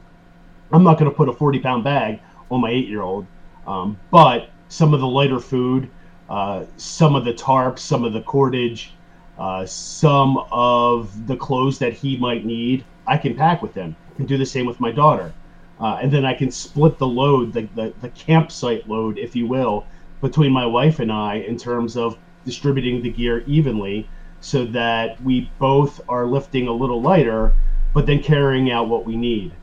I'm 0.72 0.84
not 0.84 1.00
going 1.00 1.10
to 1.10 1.16
put 1.16 1.30
a 1.30 1.34
40 1.34 1.60
pound 1.60 1.84
bag 1.84 2.22
on 2.52 2.62
my 2.62 2.70
eight 2.70 2.88
year 2.88 3.02
old, 3.02 3.26
um, 3.66 3.98
but 4.12 4.50
some 4.68 4.94
of 4.94 5.00
the 5.00 5.08
lighter 5.08 5.40
food, 5.40 5.90
uh, 6.30 6.66
some 6.78 7.16
of 7.16 7.26
the 7.26 7.34
tarps, 7.34 7.80
some 7.80 8.04
of 8.04 8.14
the 8.14 8.22
cordage, 8.22 8.94
uh, 9.40 9.66
some 9.66 10.38
of 10.52 11.28
the 11.28 11.36
clothes 11.36 11.80
that 11.80 11.94
he 11.94 12.18
might 12.18 12.46
need, 12.46 12.84
I 13.08 13.18
can 13.18 13.36
pack 13.36 13.62
with 13.62 13.74
him. 13.74 13.96
I 14.12 14.16
can 14.18 14.26
do 14.26 14.38
the 14.38 14.46
same 14.46 14.66
with 14.66 14.80
my 14.82 14.92
daughter. 14.92 15.34
Uh, 15.80 15.98
and 16.02 16.12
then 16.12 16.26
I 16.26 16.34
can 16.34 16.52
split 16.52 16.98
the 16.98 17.08
load, 17.08 17.54
the, 17.54 17.62
the, 17.74 17.94
the 18.02 18.10
campsite 18.10 18.88
load, 18.90 19.18
if 19.18 19.38
you 19.38 19.48
will, 19.48 19.86
between 20.20 20.52
my 20.52 20.66
wife 20.66 21.00
and 21.00 21.10
I 21.10 21.36
in 21.36 21.58
terms 21.58 21.96
of 21.96 22.18
distributing 22.44 23.02
the 23.02 23.10
gear 23.10 23.44
evenly 23.48 24.10
so 24.42 24.66
that 24.66 25.22
we 25.24 25.50
both 25.58 26.02
are 26.10 26.26
lifting 26.26 26.68
a 26.68 26.74
little 26.74 27.02
lighter, 27.02 27.54
but 27.94 28.06
then 28.06 28.22
carrying 28.22 28.72
out 28.72 28.90
what 28.90 29.06
we 29.06 29.16
need. 29.16 29.54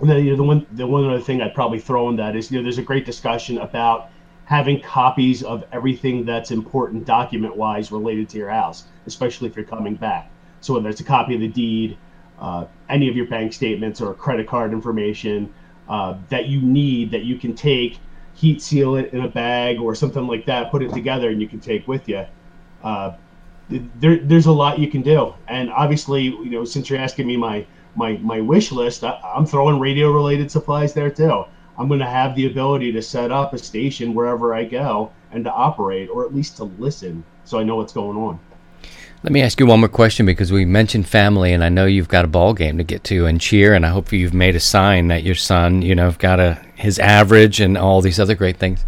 And 0.00 0.08
then 0.08 0.24
you 0.24 0.30
know 0.30 0.36
the 0.36 0.44
one 0.44 0.66
the 0.72 0.86
one 0.86 1.04
other 1.04 1.20
thing 1.20 1.42
I'd 1.42 1.54
probably 1.54 1.80
throw 1.80 2.08
in 2.08 2.16
that 2.16 2.36
is 2.36 2.50
you 2.50 2.58
know 2.58 2.62
there's 2.62 2.78
a 2.78 2.82
great 2.82 3.04
discussion 3.04 3.58
about 3.58 4.10
having 4.48 4.80
copies 4.80 5.42
of 5.42 5.62
everything 5.72 6.24
that's 6.24 6.50
important 6.50 7.04
document 7.04 7.54
wise 7.54 7.92
related 7.92 8.30
to 8.30 8.38
your 8.38 8.48
house, 8.48 8.84
especially 9.04 9.46
if 9.46 9.54
you're 9.54 9.62
coming 9.62 9.94
back. 9.94 10.30
So 10.62 10.72
whether 10.72 10.88
it's 10.88 11.00
a 11.00 11.04
copy 11.04 11.34
of 11.34 11.42
the 11.42 11.48
deed, 11.48 11.98
uh, 12.38 12.64
any 12.88 13.10
of 13.10 13.14
your 13.14 13.26
bank 13.26 13.52
statements 13.52 14.00
or 14.00 14.14
credit 14.14 14.48
card 14.48 14.72
information 14.72 15.52
uh, 15.86 16.16
that 16.30 16.46
you 16.46 16.62
need 16.62 17.10
that 17.10 17.24
you 17.24 17.36
can 17.36 17.54
take, 17.54 17.98
heat 18.32 18.62
seal 18.62 18.96
it 18.96 19.12
in 19.12 19.20
a 19.20 19.28
bag 19.28 19.80
or 19.80 19.94
something 19.94 20.26
like 20.26 20.46
that, 20.46 20.70
put 20.70 20.82
it 20.82 20.94
together 20.94 21.28
and 21.28 21.42
you 21.42 21.48
can 21.48 21.60
take 21.60 21.86
with 21.86 22.08
you. 22.08 22.24
Uh, 22.82 23.16
there, 23.68 24.16
there's 24.16 24.46
a 24.46 24.52
lot 24.52 24.78
you 24.78 24.90
can 24.90 25.02
do, 25.02 25.34
and 25.48 25.70
obviously, 25.70 26.22
you 26.22 26.48
know, 26.48 26.64
since 26.64 26.88
you're 26.88 26.98
asking 26.98 27.26
me 27.26 27.36
my 27.36 27.66
my 27.96 28.16
my 28.16 28.40
wish 28.40 28.72
list, 28.72 29.04
I, 29.04 29.20
I'm 29.36 29.44
throwing 29.44 29.78
radio 29.78 30.10
related 30.10 30.50
supplies 30.50 30.94
there 30.94 31.10
too. 31.10 31.44
I'm 31.78 31.86
going 31.86 32.00
to 32.00 32.06
have 32.06 32.34
the 32.34 32.46
ability 32.46 32.90
to 32.92 33.02
set 33.02 33.30
up 33.30 33.54
a 33.54 33.58
station 33.58 34.12
wherever 34.12 34.52
I 34.52 34.64
go 34.64 35.12
and 35.30 35.44
to 35.44 35.52
operate, 35.52 36.10
or 36.10 36.24
at 36.24 36.34
least 36.34 36.56
to 36.56 36.64
listen, 36.64 37.22
so 37.44 37.58
I 37.58 37.62
know 37.62 37.76
what's 37.76 37.92
going 37.92 38.18
on. 38.18 38.40
Let 39.22 39.32
me 39.32 39.42
ask 39.42 39.58
you 39.58 39.66
one 39.66 39.80
more 39.80 39.88
question 39.88 40.26
because 40.26 40.52
we 40.52 40.64
mentioned 40.64 41.08
family, 41.08 41.52
and 41.52 41.62
I 41.62 41.68
know 41.68 41.86
you've 41.86 42.08
got 42.08 42.24
a 42.24 42.28
ball 42.28 42.52
game 42.52 42.78
to 42.78 42.84
get 42.84 43.04
to 43.04 43.26
and 43.26 43.40
cheer, 43.40 43.74
and 43.74 43.86
I 43.86 43.90
hope 43.90 44.12
you've 44.12 44.34
made 44.34 44.56
a 44.56 44.60
sign 44.60 45.08
that 45.08 45.22
your 45.22 45.34
son, 45.34 45.82
you 45.82 45.94
know, 45.94 46.10
got 46.12 46.40
a 46.40 46.54
his 46.74 46.98
average 46.98 47.60
and 47.60 47.76
all 47.76 48.00
these 48.00 48.20
other 48.20 48.34
great 48.34 48.56
things, 48.56 48.84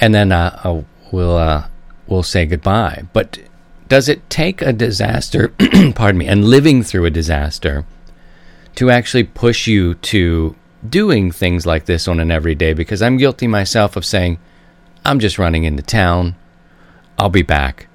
and 0.00 0.14
then 0.14 0.30
uh, 0.30 0.60
uh, 0.62 0.82
we'll 1.10 1.36
uh, 1.36 1.66
we'll 2.06 2.22
say 2.22 2.46
goodbye. 2.46 3.04
But 3.12 3.38
does 3.88 4.08
it 4.08 4.28
take 4.30 4.62
a 4.62 4.72
disaster, 4.72 5.48
pardon 5.94 6.18
me, 6.18 6.26
and 6.26 6.44
living 6.44 6.84
through 6.84 7.06
a 7.06 7.10
disaster 7.10 7.84
to 8.76 8.90
actually 8.90 9.24
push 9.24 9.66
you 9.66 9.94
to 9.94 10.54
doing 10.86 11.30
things 11.30 11.66
like 11.66 11.86
this 11.86 12.08
on 12.08 12.20
an 12.20 12.30
everyday? 12.30 12.72
Because 12.72 13.02
I'm 13.02 13.16
guilty 13.16 13.46
myself 13.46 13.96
of 13.96 14.04
saying, 14.04 14.38
I'm 15.04 15.18
just 15.18 15.38
running 15.38 15.64
into 15.64 15.82
town. 15.82 16.36
I'll 17.18 17.30
be 17.30 17.42
back. 17.42 17.88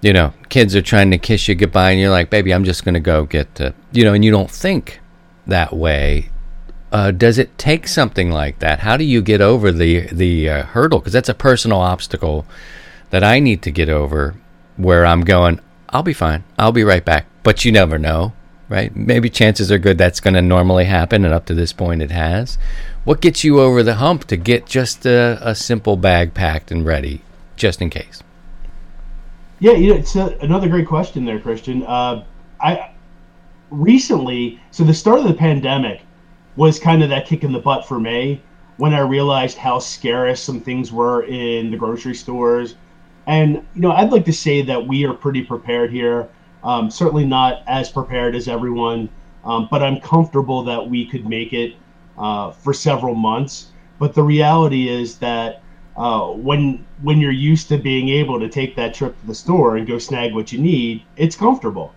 You 0.00 0.12
know, 0.12 0.32
kids 0.48 0.74
are 0.74 0.82
trying 0.82 1.10
to 1.10 1.18
kiss 1.18 1.46
you 1.46 1.54
goodbye, 1.54 1.90
and 1.90 2.00
you're 2.00 2.10
like, 2.10 2.30
baby, 2.30 2.54
I'm 2.54 2.64
just 2.64 2.84
going 2.84 2.94
to 2.94 3.00
go 3.00 3.24
get, 3.26 3.54
to, 3.56 3.74
you 3.92 4.04
know, 4.04 4.14
and 4.14 4.24
you 4.24 4.30
don't 4.30 4.50
think 4.50 5.00
that 5.46 5.72
way. 5.72 6.30
Uh, 6.90 7.10
does 7.10 7.38
it 7.38 7.56
take 7.58 7.86
something 7.86 8.30
like 8.30 8.58
that? 8.60 8.80
How 8.80 8.96
do 8.96 9.04
you 9.04 9.22
get 9.22 9.40
over 9.40 9.70
the 9.70 10.08
the 10.08 10.48
uh, 10.48 10.62
hurdle? 10.64 10.98
Because 10.98 11.12
that's 11.12 11.28
a 11.28 11.34
personal 11.34 11.78
obstacle 11.78 12.46
that 13.10 13.22
I 13.22 13.38
need 13.38 13.62
to 13.62 13.70
get 13.70 13.88
over 13.88 14.34
where 14.76 15.06
I'm 15.06 15.20
going, 15.20 15.60
I'll 15.90 16.02
be 16.02 16.12
fine. 16.12 16.42
I'll 16.58 16.72
be 16.72 16.84
right 16.84 17.04
back. 17.04 17.26
But 17.42 17.64
you 17.64 17.72
never 17.72 17.98
know, 17.98 18.32
right? 18.70 18.94
Maybe 18.96 19.28
chances 19.28 19.70
are 19.70 19.78
good 19.78 19.98
that's 19.98 20.20
going 20.20 20.32
to 20.32 20.40
normally 20.40 20.86
happen, 20.86 21.26
and 21.26 21.34
up 21.34 21.44
to 21.46 21.54
this 21.54 21.74
point 21.74 22.00
it 22.00 22.10
has. 22.10 22.56
What 23.04 23.20
gets 23.20 23.44
you 23.44 23.60
over 23.60 23.82
the 23.82 23.96
hump 23.96 24.24
to 24.28 24.36
get 24.38 24.64
just 24.64 25.04
a, 25.04 25.38
a 25.42 25.54
simple 25.54 25.98
bag 25.98 26.32
packed 26.32 26.70
and 26.70 26.86
ready, 26.86 27.20
just 27.56 27.82
in 27.82 27.90
case? 27.90 28.22
Yeah, 29.58 29.72
you 29.72 29.90
know, 29.90 29.96
it's 29.96 30.16
a, 30.16 30.38
another 30.40 30.68
great 30.68 30.88
question 30.88 31.26
there, 31.26 31.38
Christian. 31.38 31.82
Uh, 31.82 32.24
I 32.60 32.92
recently, 33.70 34.58
so 34.70 34.84
the 34.84 34.94
start 34.94 35.18
of 35.18 35.26
the 35.26 35.34
pandemic 35.34 36.00
was 36.56 36.78
kind 36.78 37.02
of 37.02 37.10
that 37.10 37.26
kick 37.26 37.44
in 37.44 37.52
the 37.52 37.58
butt 37.58 37.86
for 37.86 38.00
me 38.00 38.42
when 38.78 38.94
I 38.94 39.00
realized 39.00 39.58
how 39.58 39.78
scarce 39.78 40.42
some 40.42 40.60
things 40.60 40.90
were 40.90 41.24
in 41.24 41.70
the 41.70 41.76
grocery 41.76 42.14
stores 42.14 42.76
and 43.26 43.64
you 43.74 43.82
know, 43.82 43.92
I'd 43.92 44.10
like 44.10 44.24
to 44.24 44.32
say 44.32 44.62
that 44.62 44.86
we 44.86 45.04
are 45.04 45.14
pretty 45.14 45.42
prepared 45.42 45.92
here. 45.92 46.28
Um, 46.62 46.90
certainly 46.90 47.24
not 47.24 47.62
as 47.66 47.88
prepared 47.90 48.34
as 48.34 48.48
everyone, 48.48 49.08
um, 49.44 49.68
but 49.70 49.82
I'm 49.82 50.00
comfortable 50.00 50.62
that 50.64 50.88
we 50.88 51.06
could 51.06 51.26
make 51.26 51.52
it 51.52 51.76
uh, 52.18 52.50
for 52.50 52.72
several 52.74 53.14
months. 53.14 53.72
But 53.98 54.14
the 54.14 54.22
reality 54.22 54.88
is 54.88 55.18
that 55.18 55.62
uh, 55.96 56.28
when 56.28 56.84
when 57.02 57.20
you're 57.20 57.30
used 57.30 57.68
to 57.68 57.78
being 57.78 58.08
able 58.08 58.38
to 58.40 58.48
take 58.48 58.76
that 58.76 58.94
trip 58.94 59.18
to 59.20 59.26
the 59.26 59.34
store 59.34 59.76
and 59.76 59.86
go 59.86 59.98
snag 59.98 60.34
what 60.34 60.52
you 60.52 60.58
need, 60.58 61.02
it's 61.16 61.36
comfortable. 61.36 61.94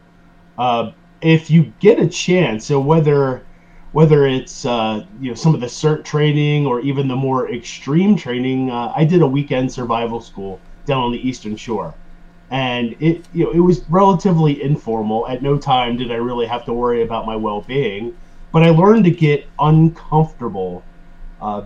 Uh, 0.57 0.91
if 1.21 1.49
you 1.49 1.73
get 1.79 1.99
a 1.99 2.07
chance, 2.07 2.65
so 2.65 2.79
whether 2.79 3.45
whether 3.93 4.25
it's 4.25 4.65
uh, 4.65 5.05
you 5.21 5.29
know 5.29 5.35
some 5.35 5.53
of 5.53 5.61
the 5.61 5.67
CERT 5.67 6.03
training 6.03 6.65
or 6.65 6.81
even 6.81 7.07
the 7.07 7.15
more 7.15 7.49
extreme 7.51 8.17
training, 8.17 8.69
uh, 8.69 8.91
I 8.95 9.05
did 9.05 9.21
a 9.21 9.27
weekend 9.27 9.71
survival 9.71 10.19
school 10.19 10.59
down 10.85 11.03
on 11.03 11.11
the 11.11 11.27
Eastern 11.27 11.55
Shore, 11.55 11.93
and 12.53 12.95
it 12.99 13.25
you 13.33 13.43
know 13.43 13.51
it 13.51 13.59
was 13.59 13.81
relatively 13.89 14.61
informal. 14.61 15.27
At 15.27 15.41
no 15.41 15.57
time 15.57 15.97
did 15.97 16.11
I 16.11 16.15
really 16.15 16.45
have 16.45 16.63
to 16.65 16.73
worry 16.73 17.01
about 17.01 17.25
my 17.25 17.35
well-being, 17.35 18.15
but 18.51 18.61
I 18.61 18.69
learned 18.69 19.05
to 19.05 19.11
get 19.11 19.47
uncomfortable 19.59 20.83
uh, 21.41 21.63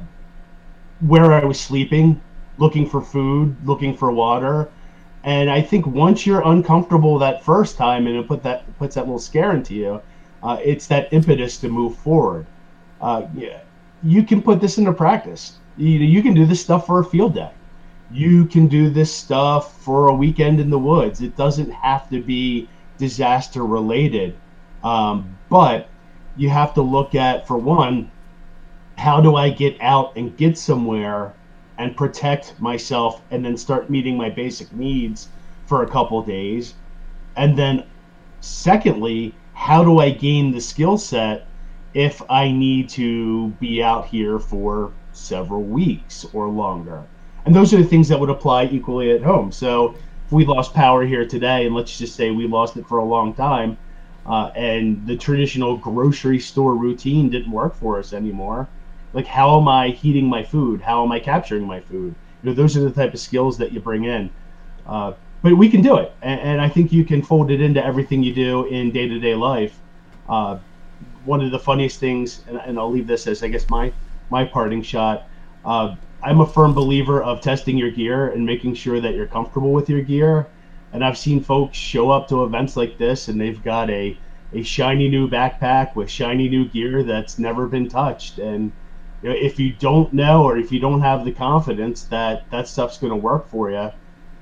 where 1.02 1.34
I 1.34 1.43
was 1.43 1.60
sleeping, 1.60 2.21
looking 2.58 2.89
for 2.89 3.02
food, 3.02 3.58
looking 3.65 3.97
for 3.97 4.12
water. 4.13 4.69
And 5.26 5.50
I 5.50 5.62
think 5.62 5.86
once 5.86 6.26
you're 6.26 6.47
uncomfortable 6.47 7.19
that 7.19 7.43
first 7.43 7.76
time, 7.76 8.08
and 8.08 8.15
it 8.15 8.26
put 8.26 8.41
that 8.43 8.63
puts 8.80 8.95
that 8.95 9.02
little 9.02 9.19
scare 9.19 9.52
into 9.52 9.76
you, 9.76 10.02
uh, 10.41 10.58
it's 10.63 10.88
that 10.88 11.12
impetus 11.12 11.58
to 11.58 11.67
move 11.67 11.97
forward. 11.97 12.45
Uh, 13.02 13.28
yeah, 13.36 13.60
you 14.04 14.23
can 14.23 14.41
put 14.41 14.62
this 14.62 14.78
into 14.78 14.93
practice. 14.93 15.58
You, 15.76 15.89
you 15.89 16.23
can 16.23 16.34
do 16.34 16.45
this 16.45 16.62
stuff 16.62 16.86
for 16.86 17.00
a 17.00 17.04
field 17.04 17.36
day 17.36 17.52
you 18.11 18.45
can 18.45 18.67
do 18.67 18.89
this 18.89 19.13
stuff 19.13 19.81
for 19.81 20.07
a 20.07 20.13
weekend 20.13 20.59
in 20.59 20.69
the 20.69 20.79
woods. 20.79 21.21
It 21.21 21.35
doesn't 21.35 21.71
have 21.71 22.09
to 22.09 22.21
be 22.21 22.69
disaster 22.97 23.65
related. 23.65 24.35
Um, 24.83 25.37
but 25.49 25.89
you 26.37 26.49
have 26.49 26.73
to 26.75 26.81
look 26.81 27.15
at, 27.15 27.47
for 27.47 27.57
one, 27.57 28.09
how 28.97 29.19
do 29.19 29.35
I 29.35 29.49
get 29.49 29.79
out 29.81 30.15
and 30.15 30.35
get 30.37 30.57
somewhere 30.57 31.33
and 31.77 31.95
protect 31.95 32.59
myself 32.59 33.21
and 33.29 33.43
then 33.43 33.57
start 33.57 33.89
meeting 33.89 34.17
my 34.17 34.29
basic 34.29 34.71
needs 34.73 35.29
for 35.65 35.83
a 35.83 35.89
couple 35.89 36.21
days? 36.21 36.75
And 37.35 37.58
then, 37.58 37.85
secondly, 38.39 39.35
how 39.53 39.83
do 39.83 39.99
I 39.99 40.12
gain 40.12 40.51
the 40.51 40.62
skill 40.62 40.97
set 40.97 41.45
if 41.93 42.21
I 42.29 42.51
need 42.51 42.89
to 42.89 43.49
be 43.60 43.83
out 43.83 44.08
here 44.08 44.39
for 44.39 44.93
several 45.12 45.63
weeks 45.63 46.25
or 46.33 46.47
longer? 46.47 47.03
And 47.48 47.56
those 47.56 47.73
are 47.73 47.77
the 47.77 47.85
things 47.85 48.10
that 48.10 48.19
would 48.19 48.29
apply 48.29 48.65
equally 48.65 49.12
at 49.12 49.23
home. 49.23 49.54
So 49.54 49.95
if 50.25 50.31
we 50.33 50.45
lost 50.45 50.73
power 50.73 51.06
here 51.06 51.25
today, 51.25 51.65
and 51.65 51.73
let's 51.73 51.98
just 51.98 52.13
say 52.13 52.29
we 52.29 52.45
lost 52.45 52.75
it 52.75 52.85
for 52.85 52.98
a 52.98 53.06
long 53.06 53.33
time, 53.33 53.77
uh, 54.25 54.52
and 54.54 55.08
the 55.08 55.15
traditional 55.15 55.77
grocery 55.77 56.39
store 56.39 56.75
routine 56.75 57.29
didn't 57.29 57.50
work 57.50 57.73
for 57.73 57.98
us 58.00 58.12
anymore, 58.12 58.67
like 59.13 59.25
how 59.25 59.58
am 59.58 59.69
I 59.69 59.89
heating 59.91 60.27
my 60.27 60.43
food? 60.43 60.81
How 60.81 61.06
am 61.06 61.12
I 61.13 61.21
capturing 61.21 61.65
my 61.65 61.79
food? 61.79 62.13
You 62.43 62.50
know, 62.50 62.54
those 62.54 62.75
are 62.75 62.81
the 62.81 62.91
type 62.91 63.13
of 63.13 63.19
skills 63.21 63.58
that 63.60 63.71
you 63.71 63.79
bring 63.79 64.04
in. 64.04 64.29
Uh, 64.85 65.13
but 65.41 65.56
we 65.56 65.69
can 65.69 65.81
do 65.81 65.95
it, 65.95 66.13
and, 66.21 66.41
and, 66.41 66.62
I 66.62 66.67
think 66.67 66.91
you 66.91 67.06
can 67.06 67.21
fold 67.21 67.52
it 67.52 67.62
into 67.62 67.83
everything 67.83 68.23
you 68.23 68.33
do 68.33 68.65
in 68.65 68.91
day 68.91 69.08
to 69.08 69.19
day 69.19 69.35
life. 69.35 69.79
Uh, 70.27 70.58
one 71.23 71.41
of 71.41 71.52
the 71.52 71.60
funniest 71.60 72.00
things, 72.00 72.41
and, 72.48 72.58
and, 72.58 72.77
I'll 72.79 72.91
leave 72.91 73.08
this 73.08 73.27
as 73.27 73.43
I 73.43 73.48
guess 73.48 73.69
my 73.69 73.93
my 74.29 74.43
parting 74.43 74.81
shot. 74.81 75.27
Uh, 75.63 75.95
I'm 76.23 76.41
a 76.41 76.47
firm 76.47 76.73
believer 76.73 77.21
of 77.21 77.41
testing 77.41 77.77
your 77.77 77.91
gear 77.91 78.29
and 78.29 78.45
making 78.45 78.73
sure 78.75 78.99
that 78.99 79.15
you're 79.15 79.27
comfortable 79.27 79.71
with 79.71 79.89
your 79.89 80.01
gear. 80.01 80.47
And 80.93 81.03
I've 81.03 81.17
seen 81.17 81.43
folks 81.43 81.77
show 81.77 82.09
up 82.09 82.27
to 82.29 82.43
events 82.43 82.75
like 82.75 82.97
this, 82.97 83.27
and 83.27 83.39
they've 83.39 83.61
got 83.63 83.89
a 83.89 84.17
a 84.53 84.63
shiny 84.63 85.09
new 85.09 85.29
backpack 85.29 85.95
with 85.95 86.09
shiny 86.09 86.47
new 86.47 86.65
gear 86.69 87.03
that's 87.03 87.37
never 87.37 87.67
been 87.67 87.89
touched. 87.89 88.39
And 88.39 88.71
you 89.21 89.29
know, 89.29 89.35
if 89.35 89.59
you 89.59 89.73
don't 89.73 90.13
know 90.13 90.43
or 90.43 90.57
if 90.57 90.71
you 90.71 90.79
don't 90.79 91.01
have 91.01 91.25
the 91.25 91.31
confidence 91.31 92.03
that 92.03 92.49
that 92.51 92.67
stuff's 92.67 92.97
going 92.97 93.11
to 93.11 93.17
work 93.17 93.49
for 93.49 93.71
you, 93.71 93.91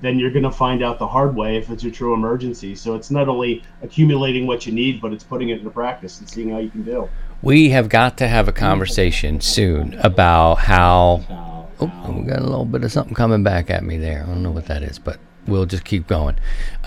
then 0.01 0.19
you're 0.19 0.31
going 0.31 0.43
to 0.43 0.51
find 0.51 0.83
out 0.83 0.99
the 0.99 1.07
hard 1.07 1.35
way 1.35 1.57
if 1.57 1.69
it's 1.69 1.83
a 1.83 1.91
true 1.91 2.13
emergency. 2.13 2.75
So 2.75 2.95
it's 2.95 3.09
not 3.09 3.27
only 3.27 3.63
accumulating 3.81 4.45
what 4.45 4.65
you 4.65 4.73
need, 4.73 5.01
but 5.01 5.13
it's 5.13 5.23
putting 5.23 5.49
it 5.49 5.59
into 5.59 5.69
practice 5.71 6.19
and 6.19 6.29
seeing 6.29 6.49
how 6.51 6.59
you 6.59 6.69
can 6.69 6.83
do. 6.83 7.09
We 7.41 7.69
have 7.69 7.89
got 7.89 8.17
to 8.17 8.27
have 8.27 8.47
a 8.47 8.51
conversation 8.51 9.41
soon 9.41 9.93
about 9.95 10.55
how. 10.55 11.53
Oh, 11.79 12.15
we 12.17 12.25
got 12.25 12.39
a 12.39 12.43
little 12.43 12.65
bit 12.65 12.83
of 12.83 12.91
something 12.91 13.13
coming 13.13 13.43
back 13.43 13.69
at 13.69 13.83
me 13.83 13.97
there. 13.97 14.23
I 14.23 14.25
don't 14.27 14.43
know 14.43 14.51
what 14.51 14.67
that 14.67 14.83
is, 14.83 14.99
but 14.99 15.19
we'll 15.47 15.65
just 15.65 15.83
keep 15.83 16.07
going. 16.07 16.37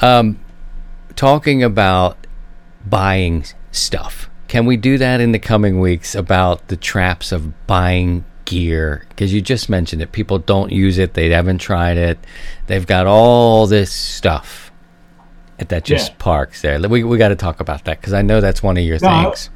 Um, 0.00 0.38
talking 1.16 1.62
about 1.62 2.26
buying 2.86 3.44
stuff. 3.70 4.30
Can 4.48 4.64
we 4.64 4.76
do 4.76 4.96
that 4.98 5.20
in 5.20 5.32
the 5.32 5.38
coming 5.38 5.78
weeks 5.78 6.14
about 6.14 6.68
the 6.68 6.76
traps 6.76 7.32
of 7.32 7.66
buying 7.66 8.24
gear? 8.46 9.04
Because 9.10 9.32
you 9.34 9.42
just 9.42 9.68
mentioned 9.68 10.00
it. 10.00 10.12
People 10.12 10.38
don't 10.38 10.72
use 10.72 10.96
it, 10.96 11.14
they 11.14 11.28
haven't 11.28 11.58
tried 11.58 11.98
it. 11.98 12.18
They've 12.66 12.86
got 12.86 13.06
all 13.06 13.66
this 13.66 13.92
stuff 13.92 14.70
that 15.58 15.84
just 15.84 16.10
yeah. 16.12 16.16
parks 16.18 16.62
there. 16.62 16.80
We, 16.88 17.04
we 17.04 17.18
got 17.18 17.28
to 17.28 17.36
talk 17.36 17.60
about 17.60 17.84
that 17.84 18.00
because 18.00 18.12
I 18.12 18.22
know 18.22 18.40
that's 18.40 18.62
one 18.62 18.76
of 18.78 18.84
your 18.84 18.98
no, 19.02 19.24
things. 19.24 19.50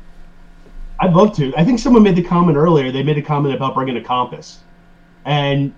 I, 1.00 1.06
I'd 1.06 1.14
love 1.14 1.34
to. 1.36 1.54
I 1.56 1.64
think 1.64 1.78
someone 1.78 2.02
made 2.02 2.16
the 2.16 2.22
comment 2.22 2.58
earlier. 2.58 2.90
They 2.90 3.02
made 3.02 3.18
a 3.18 3.22
comment 3.22 3.54
about 3.54 3.74
bringing 3.74 3.96
a 3.96 4.02
compass. 4.02 4.58
And 5.24 5.74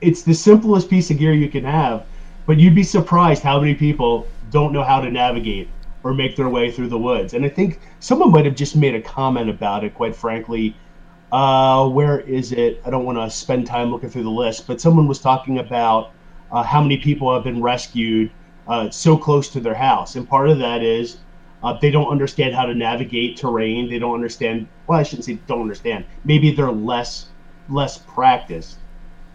it's 0.00 0.22
the 0.22 0.34
simplest 0.34 0.90
piece 0.90 1.10
of 1.10 1.18
gear 1.18 1.32
you 1.32 1.48
can 1.48 1.64
have, 1.64 2.04
but 2.46 2.58
you'd 2.58 2.74
be 2.74 2.82
surprised 2.82 3.42
how 3.42 3.58
many 3.60 3.74
people 3.74 4.26
don't 4.50 4.72
know 4.72 4.84
how 4.84 5.00
to 5.00 5.10
navigate 5.10 5.68
or 6.02 6.14
make 6.14 6.36
their 6.36 6.48
way 6.48 6.70
through 6.70 6.88
the 6.88 6.98
woods. 6.98 7.34
And 7.34 7.44
I 7.44 7.48
think 7.48 7.80
someone 8.00 8.30
might 8.30 8.44
have 8.44 8.54
just 8.54 8.76
made 8.76 8.94
a 8.94 9.00
comment 9.00 9.50
about 9.50 9.84
it, 9.84 9.94
quite 9.94 10.14
frankly. 10.14 10.76
Uh, 11.32 11.88
where 11.88 12.20
is 12.20 12.52
it? 12.52 12.80
I 12.86 12.90
don't 12.90 13.04
want 13.04 13.18
to 13.18 13.28
spend 13.28 13.66
time 13.66 13.90
looking 13.90 14.10
through 14.10 14.22
the 14.22 14.30
list, 14.30 14.66
but 14.66 14.80
someone 14.80 15.08
was 15.08 15.18
talking 15.18 15.58
about 15.58 16.12
uh, 16.52 16.62
how 16.62 16.80
many 16.80 16.98
people 16.98 17.34
have 17.34 17.42
been 17.42 17.60
rescued 17.60 18.30
uh, 18.68 18.90
so 18.90 19.16
close 19.16 19.48
to 19.50 19.60
their 19.60 19.74
house. 19.74 20.14
And 20.14 20.28
part 20.28 20.48
of 20.48 20.58
that 20.58 20.82
is 20.82 21.18
uh, 21.62 21.76
they 21.80 21.90
don't 21.90 22.08
understand 22.08 22.54
how 22.54 22.66
to 22.66 22.74
navigate 22.74 23.36
terrain. 23.36 23.90
They 23.90 23.98
don't 23.98 24.14
understand, 24.14 24.68
well, 24.86 25.00
I 25.00 25.02
shouldn't 25.02 25.24
say 25.24 25.38
don't 25.48 25.62
understand. 25.62 26.04
Maybe 26.24 26.54
they're 26.54 26.70
less 26.70 27.30
less 27.68 27.98
practice 27.98 28.76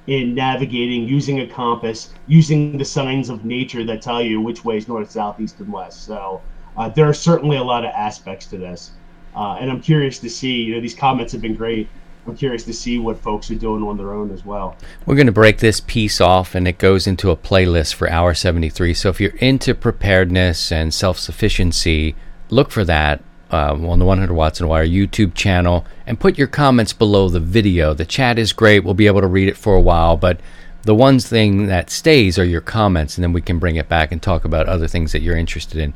in 0.07 0.33
navigating 0.33 1.07
using 1.07 1.41
a 1.41 1.47
compass, 1.47 2.13
using 2.27 2.77
the 2.77 2.85
signs 2.85 3.29
of 3.29 3.45
nature 3.45 3.83
that 3.85 4.01
tell 4.01 4.21
you 4.21 4.41
which 4.41 4.65
way 4.65 4.77
is 4.77 4.87
north, 4.87 5.11
south, 5.11 5.39
east, 5.39 5.59
and 5.59 5.71
west. 5.71 6.05
So 6.05 6.41
uh, 6.77 6.89
there 6.89 7.07
are 7.07 7.13
certainly 7.13 7.57
a 7.57 7.63
lot 7.63 7.85
of 7.85 7.91
aspects 7.91 8.47
to 8.47 8.57
this, 8.57 8.91
uh, 9.35 9.57
and 9.59 9.69
I'm 9.69 9.81
curious 9.81 10.19
to 10.19 10.29
see. 10.29 10.63
You 10.63 10.75
know, 10.75 10.81
these 10.81 10.95
comments 10.95 11.31
have 11.33 11.41
been 11.41 11.55
great. 11.55 11.87
I'm 12.27 12.35
curious 12.35 12.63
to 12.65 12.73
see 12.73 12.99
what 12.99 13.17
folks 13.17 13.49
are 13.49 13.55
doing 13.55 13.83
on 13.83 13.97
their 13.97 14.13
own 14.13 14.31
as 14.31 14.45
well. 14.45 14.75
We're 15.05 15.15
going 15.15 15.25
to 15.25 15.31
break 15.31 15.57
this 15.57 15.79
piece 15.79 16.21
off, 16.21 16.53
and 16.53 16.67
it 16.67 16.77
goes 16.77 17.07
into 17.07 17.31
a 17.31 17.37
playlist 17.37 17.95
for 17.95 18.09
Hour 18.09 18.33
73. 18.33 18.93
So 18.93 19.09
if 19.09 19.19
you're 19.19 19.35
into 19.37 19.73
preparedness 19.73 20.71
and 20.71 20.93
self 20.93 21.17
sufficiency, 21.17 22.15
look 22.49 22.71
for 22.71 22.85
that 22.85 23.23
uh, 23.51 23.73
on 23.73 23.99
the 23.99 24.05
100 24.05 24.33
Watts 24.33 24.59
and 24.59 24.69
Wire 24.69 24.85
YouTube 24.85 25.33
channel 25.33 25.85
and 26.07 26.19
put 26.19 26.37
your 26.37 26.47
comments 26.47 26.93
below 26.93 27.29
the 27.29 27.39
video. 27.39 27.93
The 27.93 28.05
chat 28.05 28.39
is 28.39 28.53
great. 28.53 28.83
We'll 28.83 28.93
be 28.93 29.07
able 29.07 29.21
to 29.21 29.27
read 29.27 29.47
it 29.47 29.57
for 29.57 29.75
a 29.75 29.81
while, 29.81 30.17
but 30.17 30.39
the 30.83 30.95
one 30.95 31.19
thing 31.19 31.67
that 31.67 31.89
stays 31.89 32.39
are 32.39 32.45
your 32.45 32.61
comments, 32.61 33.17
and 33.17 33.23
then 33.23 33.33
we 33.33 33.41
can 33.41 33.59
bring 33.59 33.75
it 33.75 33.87
back 33.87 34.11
and 34.11 34.21
talk 34.21 34.45
about 34.45 34.67
other 34.67 34.87
things 34.87 35.11
that 35.11 35.21
you're 35.21 35.37
interested 35.37 35.79
in. 35.79 35.95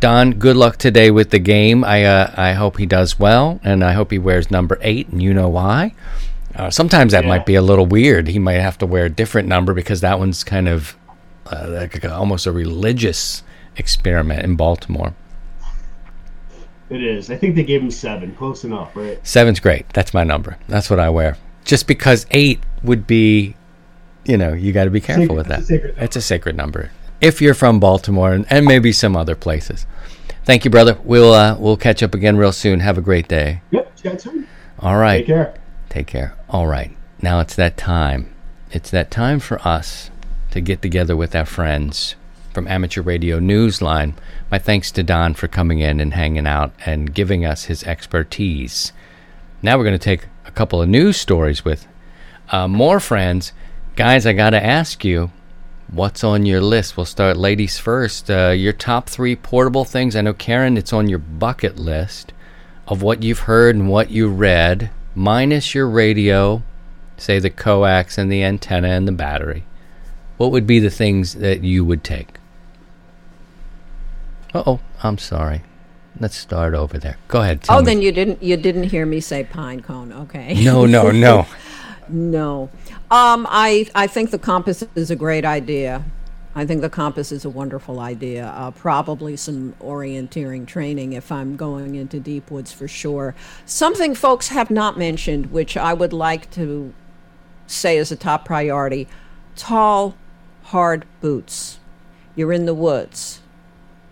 Don, 0.00 0.32
good 0.32 0.56
luck 0.56 0.78
today 0.78 1.10
with 1.10 1.30
the 1.30 1.38
game. 1.38 1.84
I 1.84 2.04
uh, 2.04 2.34
I 2.36 2.54
hope 2.54 2.78
he 2.78 2.86
does 2.86 3.18
well, 3.18 3.60
and 3.62 3.84
I 3.84 3.92
hope 3.92 4.10
he 4.10 4.18
wears 4.18 4.50
number 4.50 4.78
eight, 4.80 5.08
and 5.08 5.22
you 5.22 5.34
know 5.34 5.48
why. 5.48 5.94
Uh, 6.56 6.70
sometimes 6.70 7.12
that 7.12 7.24
yeah. 7.24 7.28
might 7.28 7.46
be 7.46 7.54
a 7.54 7.62
little 7.62 7.86
weird. 7.86 8.28
He 8.28 8.38
might 8.38 8.54
have 8.54 8.78
to 8.78 8.86
wear 8.86 9.06
a 9.06 9.10
different 9.10 9.48
number 9.48 9.74
because 9.74 10.00
that 10.00 10.18
one's 10.18 10.44
kind 10.44 10.68
of 10.68 10.96
uh, 11.46 11.66
like 11.68 12.04
almost 12.04 12.46
a 12.46 12.52
religious 12.52 13.42
experiment 13.76 14.42
in 14.44 14.56
Baltimore. 14.56 15.14
It 16.92 17.02
is. 17.02 17.30
I 17.30 17.36
think 17.36 17.56
they 17.56 17.64
gave 17.64 17.80
him 17.80 17.90
seven. 17.90 18.34
Close 18.34 18.64
enough, 18.64 18.94
right? 18.94 19.18
Seven's 19.26 19.60
great. 19.60 19.88
That's 19.94 20.12
my 20.12 20.24
number. 20.24 20.58
That's 20.68 20.90
what 20.90 20.98
I 20.98 21.08
wear. 21.08 21.38
Just 21.64 21.86
because 21.86 22.26
eight 22.32 22.60
would 22.82 23.06
be, 23.06 23.56
you 24.24 24.36
know, 24.36 24.52
you 24.52 24.72
got 24.72 24.84
to 24.84 24.90
be 24.90 25.00
careful 25.00 25.22
sacred, 25.22 25.36
with 25.36 25.46
that. 25.48 25.60
It's 25.60 25.70
a, 25.70 26.04
it's 26.04 26.16
a 26.16 26.20
sacred 26.20 26.56
number 26.56 26.90
if 27.22 27.40
you're 27.40 27.54
from 27.54 27.80
Baltimore 27.80 28.32
and, 28.32 28.44
and 28.50 28.66
maybe 28.66 28.92
some 28.92 29.16
other 29.16 29.34
places. 29.34 29.86
Thank 30.44 30.64
you, 30.66 30.70
brother. 30.70 30.98
We'll 31.04 31.32
uh, 31.32 31.56
we'll 31.58 31.78
catch 31.78 32.02
up 32.02 32.14
again 32.14 32.36
real 32.36 32.52
soon. 32.52 32.80
Have 32.80 32.98
a 32.98 33.02
great 33.02 33.28
day. 33.28 33.62
Yep, 33.70 33.96
chat 33.96 34.20
soon. 34.20 34.46
All 34.80 34.98
right. 34.98 35.18
Take 35.18 35.26
care. 35.26 35.54
Take 35.88 36.06
care. 36.08 36.36
All 36.50 36.66
right. 36.66 36.94
Now 37.22 37.40
it's 37.40 37.54
that 37.54 37.76
time. 37.76 38.34
It's 38.70 38.90
that 38.90 39.10
time 39.10 39.38
for 39.38 39.60
us 39.66 40.10
to 40.50 40.60
get 40.60 40.82
together 40.82 41.16
with 41.16 41.34
our 41.36 41.46
friends 41.46 42.16
from 42.52 42.68
Amateur 42.68 43.02
Radio 43.02 43.40
Newsline. 43.40 44.14
My 44.50 44.58
thanks 44.58 44.90
to 44.92 45.02
Don 45.02 45.34
for 45.34 45.48
coming 45.48 45.80
in 45.80 46.00
and 46.00 46.14
hanging 46.14 46.46
out 46.46 46.72
and 46.84 47.14
giving 47.14 47.44
us 47.44 47.64
his 47.64 47.82
expertise. 47.84 48.92
Now 49.62 49.78
we're 49.78 49.84
going 49.84 49.98
to 49.98 50.04
take 50.04 50.26
a 50.44 50.50
couple 50.50 50.82
of 50.82 50.88
news 50.88 51.16
stories 51.16 51.64
with 51.64 51.86
uh, 52.50 52.68
more 52.68 53.00
friends. 53.00 53.52
Guys, 53.96 54.26
I 54.26 54.32
got 54.32 54.50
to 54.50 54.64
ask 54.64 55.04
you 55.04 55.30
What's 55.92 56.24
on 56.24 56.46
your 56.46 56.62
list? 56.62 56.96
We'll 56.96 57.04
start 57.04 57.36
ladies 57.36 57.76
first. 57.76 58.30
Uh, 58.30 58.48
your 58.56 58.72
top 58.72 59.10
three 59.10 59.36
portable 59.36 59.84
things. 59.84 60.16
I 60.16 60.22
know, 60.22 60.32
Karen, 60.32 60.78
it's 60.78 60.92
on 60.94 61.06
your 61.06 61.18
bucket 61.18 61.78
list 61.78 62.32
of 62.88 63.02
what 63.02 63.22
you've 63.22 63.40
heard 63.40 63.76
and 63.76 63.90
what 63.90 64.10
you 64.10 64.28
read, 64.28 64.90
minus 65.14 65.74
your 65.74 65.86
radio, 65.86 66.62
say 67.18 67.38
the 67.38 67.50
coax 67.50 68.16
and 68.16 68.32
the 68.32 68.42
antenna 68.42 68.88
and 68.88 69.06
the 69.06 69.12
battery. 69.12 69.64
What 70.38 70.50
would 70.50 70.66
be 70.66 70.78
the 70.78 70.88
things 70.88 71.34
that 71.34 71.62
you 71.62 71.84
would 71.84 72.02
take? 72.02 72.38
Oh, 74.54 74.80
I'm 75.02 75.18
sorry. 75.18 75.62
Let's 76.20 76.36
start 76.36 76.74
over 76.74 76.98
there. 76.98 77.16
Go 77.28 77.40
ahead. 77.40 77.64
oh, 77.68 77.78
me. 77.78 77.84
then 77.86 78.02
you 78.02 78.12
didn't 78.12 78.42
you 78.42 78.56
didn't 78.56 78.84
hear 78.84 79.06
me 79.06 79.20
say 79.20 79.44
pine 79.44 79.80
cone. 79.80 80.12
Okay. 80.12 80.54
No, 80.64 80.86
no, 80.86 81.10
no. 81.10 81.46
no. 82.08 82.70
Um, 83.10 83.46
I 83.48 83.86
I 83.94 84.06
think 84.06 84.30
the 84.30 84.38
compass 84.38 84.84
is 84.94 85.10
a 85.10 85.16
great 85.16 85.44
idea. 85.44 86.04
I 86.54 86.66
think 86.66 86.82
the 86.82 86.90
compass 86.90 87.32
is 87.32 87.46
a 87.46 87.50
wonderful 87.50 87.98
idea. 87.98 88.46
Uh, 88.48 88.70
probably 88.72 89.36
some 89.36 89.74
orienteering 89.80 90.66
training 90.66 91.14
if 91.14 91.32
I'm 91.32 91.56
going 91.56 91.94
into 91.94 92.20
deep 92.20 92.50
woods 92.50 92.72
for 92.72 92.86
sure. 92.86 93.34
Something 93.64 94.14
folks 94.14 94.48
have 94.48 94.70
not 94.70 94.98
mentioned, 94.98 95.46
which 95.46 95.78
I 95.78 95.94
would 95.94 96.12
like 96.12 96.50
to 96.52 96.92
say 97.66 97.96
is 97.96 98.12
a 98.12 98.16
top 98.16 98.44
priority 98.44 99.08
tall, 99.56 100.14
hard 100.64 101.06
boots. 101.20 101.78
You're 102.36 102.52
in 102.52 102.66
the 102.66 102.74
woods. 102.74 103.41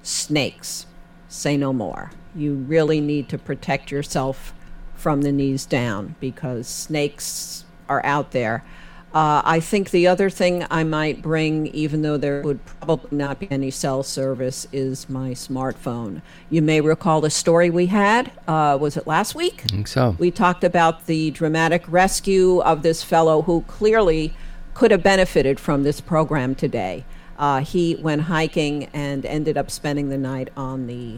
Snakes. 0.03 0.86
Say 1.28 1.57
no 1.57 1.72
more. 1.72 2.11
You 2.34 2.55
really 2.55 3.01
need 3.01 3.28
to 3.28 3.38
protect 3.38 3.90
yourself 3.90 4.55
from 4.94 5.22
the 5.22 5.32
knees 5.32 5.66
down 5.66 6.14
because 6.20 6.66
snakes 6.66 7.64
are 7.88 8.05
out 8.05 8.32
there. 8.32 8.64
Uh, 9.12 9.42
I 9.44 9.59
think 9.59 9.90
the 9.90 10.07
other 10.07 10.30
thing 10.30 10.64
I 10.70 10.84
might 10.84 11.20
bring, 11.20 11.66
even 11.68 12.03
though 12.03 12.16
there 12.16 12.42
would 12.42 12.64
probably 12.64 13.16
not 13.16 13.40
be 13.40 13.51
any 13.51 13.72
cell 13.72 14.05
service, 14.05 14.68
is 14.72 15.09
my 15.09 15.30
smartphone. 15.30 16.22
You 16.48 16.62
may 16.62 16.80
recall 16.80 17.20
the 17.20 17.30
story 17.30 17.70
we 17.70 17.86
had. 17.86 18.30
Uh, 18.46 18.78
was 18.80 18.96
it 18.96 19.09
last 19.09 19.34
week? 19.34 19.62
I 19.64 19.68
think 19.68 19.88
so. 19.88 20.14
We 20.20 20.30
talked 20.30 20.62
about 20.62 21.07
the 21.07 21.32
dramatic 21.32 21.82
rescue 21.88 22.61
of 22.61 22.82
this 22.82 23.03
fellow 23.03 23.42
who 23.42 23.62
clearly 23.62 24.32
could 24.74 24.92
have 24.92 25.03
benefited 25.03 25.59
from 25.59 25.82
this 25.82 26.01
program 26.01 26.55
today. 26.55 27.05
Uh, 27.41 27.61
he 27.61 27.97
went 27.97 28.20
hiking 28.22 28.84
and 28.93 29.24
ended 29.24 29.57
up 29.57 29.70
spending 29.70 30.11
the 30.11 30.18
night 30.18 30.51
on 30.59 30.86
the 30.86 31.16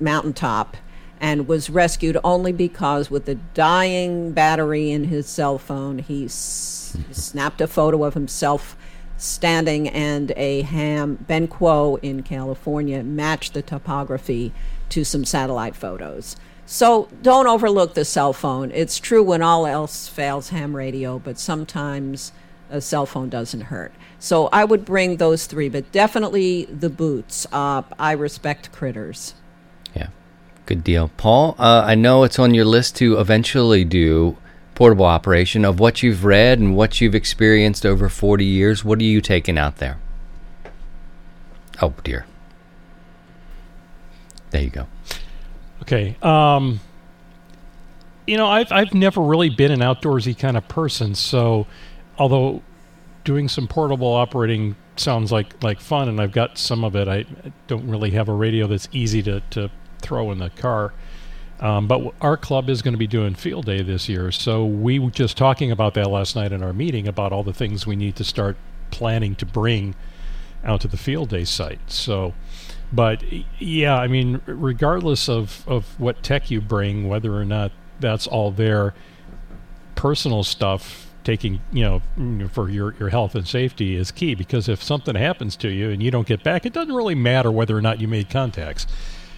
mountaintop 0.00 0.74
and 1.20 1.46
was 1.46 1.68
rescued 1.68 2.16
only 2.24 2.50
because, 2.50 3.10
with 3.10 3.26
the 3.26 3.34
dying 3.34 4.32
battery 4.32 4.90
in 4.90 5.04
his 5.04 5.26
cell 5.26 5.58
phone, 5.58 5.98
he 5.98 6.24
s- 6.24 6.96
snapped 7.10 7.60
a 7.60 7.66
photo 7.66 8.04
of 8.04 8.14
himself 8.14 8.74
standing 9.18 9.86
and 9.88 10.32
a 10.36 10.62
ham. 10.62 11.22
Ben 11.26 11.46
Quo 11.46 11.96
in 11.96 12.22
California 12.22 13.02
matched 13.02 13.52
the 13.52 13.60
topography 13.60 14.54
to 14.88 15.04
some 15.04 15.26
satellite 15.26 15.76
photos. 15.76 16.36
So 16.64 17.08
don't 17.20 17.46
overlook 17.46 17.92
the 17.92 18.04
cell 18.04 18.32
phone. 18.32 18.70
It's 18.70 18.98
true 18.98 19.22
when 19.22 19.42
all 19.42 19.66
else 19.66 20.08
fails, 20.08 20.50
ham 20.50 20.74
radio, 20.74 21.18
but 21.18 21.38
sometimes 21.38 22.32
a 22.70 22.80
cell 22.80 23.06
phone 23.06 23.28
doesn't 23.28 23.62
hurt. 23.62 23.92
So 24.18 24.48
I 24.52 24.64
would 24.64 24.84
bring 24.84 25.16
those 25.16 25.46
three, 25.46 25.68
but 25.68 25.90
definitely 25.92 26.64
the 26.66 26.90
boots. 26.90 27.46
Uh, 27.52 27.82
I 27.98 28.12
respect 28.12 28.72
critters. 28.72 29.34
Yeah, 29.94 30.08
good 30.66 30.82
deal, 30.82 31.10
Paul. 31.16 31.54
Uh, 31.58 31.84
I 31.86 31.94
know 31.94 32.24
it's 32.24 32.38
on 32.38 32.54
your 32.54 32.64
list 32.64 32.96
to 32.96 33.18
eventually 33.18 33.84
do 33.84 34.36
portable 34.74 35.06
operation 35.06 35.64
of 35.64 35.80
what 35.80 36.02
you've 36.02 36.24
read 36.24 36.58
and 36.58 36.76
what 36.76 37.00
you've 37.00 37.14
experienced 37.14 37.84
over 37.84 38.08
40 38.08 38.44
years. 38.44 38.84
What 38.84 39.00
are 39.00 39.04
you 39.04 39.20
taking 39.20 39.58
out 39.58 39.78
there? 39.78 39.98
Oh 41.80 41.94
dear. 42.02 42.26
There 44.50 44.62
you 44.62 44.70
go. 44.70 44.86
Okay. 45.82 46.16
Um, 46.22 46.80
you 48.26 48.36
know, 48.36 48.46
I've 48.46 48.70
I've 48.70 48.94
never 48.94 49.20
really 49.20 49.48
been 49.48 49.72
an 49.72 49.80
outdoorsy 49.80 50.38
kind 50.38 50.56
of 50.56 50.68
person. 50.68 51.14
So, 51.14 51.66
although 52.18 52.62
doing 53.24 53.48
some 53.48 53.68
portable 53.68 54.12
operating 54.12 54.76
sounds 54.96 55.30
like 55.30 55.62
like 55.62 55.80
fun, 55.80 56.08
and 56.08 56.20
I've 56.20 56.32
got 56.32 56.58
some 56.58 56.84
of 56.84 56.96
it, 56.96 57.08
I 57.08 57.24
don't 57.66 57.88
really 57.88 58.10
have 58.12 58.28
a 58.28 58.32
radio 58.32 58.66
that's 58.66 58.88
easy 58.92 59.22
to 59.22 59.40
to 59.50 59.70
throw 60.00 60.30
in 60.32 60.38
the 60.38 60.50
car. 60.50 60.92
Um, 61.60 61.88
but 61.88 62.14
our 62.20 62.36
club 62.36 62.70
is 62.70 62.82
going 62.82 62.94
to 62.94 62.98
be 62.98 63.08
doing 63.08 63.34
field 63.34 63.66
day 63.66 63.82
this 63.82 64.08
year, 64.08 64.30
so 64.30 64.64
we 64.64 64.98
were 64.98 65.10
just 65.10 65.36
talking 65.36 65.70
about 65.72 65.94
that 65.94 66.08
last 66.08 66.36
night 66.36 66.52
in 66.52 66.62
our 66.62 66.72
meeting 66.72 67.08
about 67.08 67.32
all 67.32 67.42
the 67.42 67.52
things 67.52 67.86
we 67.86 67.96
need 67.96 68.14
to 68.16 68.24
start 68.24 68.56
planning 68.90 69.34
to 69.36 69.46
bring 69.46 69.94
out 70.64 70.80
to 70.82 70.88
the 70.88 70.96
field 70.96 71.30
day 71.30 71.44
site. 71.44 71.80
So, 71.90 72.32
but 72.92 73.22
yeah, 73.58 73.96
I 73.96 74.06
mean, 74.06 74.40
regardless 74.46 75.28
of 75.28 75.64
of 75.66 75.98
what 75.98 76.22
tech 76.22 76.50
you 76.50 76.60
bring, 76.60 77.08
whether 77.08 77.34
or 77.34 77.44
not 77.44 77.72
that's 77.98 78.26
all 78.26 78.52
there, 78.52 78.94
personal 79.96 80.44
stuff 80.44 81.07
taking 81.28 81.60
you 81.74 81.82
know 81.84 82.48
for 82.48 82.70
your 82.70 82.94
your 82.98 83.10
health 83.10 83.34
and 83.34 83.46
safety 83.46 83.96
is 83.96 84.10
key 84.10 84.34
because 84.34 84.66
if 84.66 84.82
something 84.82 85.14
happens 85.14 85.56
to 85.56 85.68
you 85.68 85.90
and 85.90 86.02
you 86.02 86.10
don't 86.10 86.26
get 86.26 86.42
back, 86.42 86.64
it 86.64 86.72
doesn't 86.72 86.94
really 86.94 87.14
matter 87.14 87.52
whether 87.52 87.76
or 87.76 87.82
not 87.82 88.00
you 88.00 88.08
made 88.08 88.30
contacts. 88.30 88.86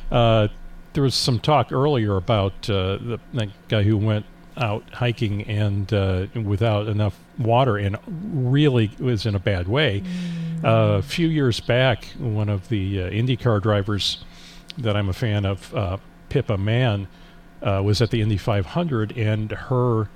Uh, 0.09 0.47
there 0.93 1.03
was 1.03 1.17
some 1.17 1.41
talk 1.41 1.73
earlier 1.73 2.17
about 2.17 2.53
uh, 2.71 2.97
the, 2.99 3.21
the, 3.33 3.49
guy 3.67 3.83
who 3.83 3.97
went 3.97 4.25
out 4.57 4.85
hiking 4.93 5.43
and 5.49 5.93
uh, 5.93 6.27
without 6.45 6.87
enough 6.87 7.19
water 7.39 7.77
and 7.77 7.97
really 8.07 8.93
was 9.01 9.27
in 9.27 9.35
a 9.35 9.41
bad 9.41 9.67
way. 9.67 10.01
Mm-hmm. 10.01 10.65
Uh, 10.65 10.99
a 10.99 11.03
few 11.03 11.27
years 11.27 11.59
back, 11.59 12.05
one 12.19 12.49
of 12.49 12.69
the 12.69 13.03
uh, 13.03 13.11
IndyCar 13.11 13.61
drivers 13.61 14.25
that 14.79 14.97
I'm 14.97 15.09
a 15.09 15.13
fan 15.13 15.45
of, 15.45 15.75
uh, 15.75 15.97
Pippa 16.29 16.57
Mann, 16.57 17.09
uh, 17.63 17.83
was 17.85 18.01
at 18.01 18.11
the 18.11 18.21
Indy 18.21 18.37
500 18.37 19.17
and 19.17 19.51
her 19.51 20.09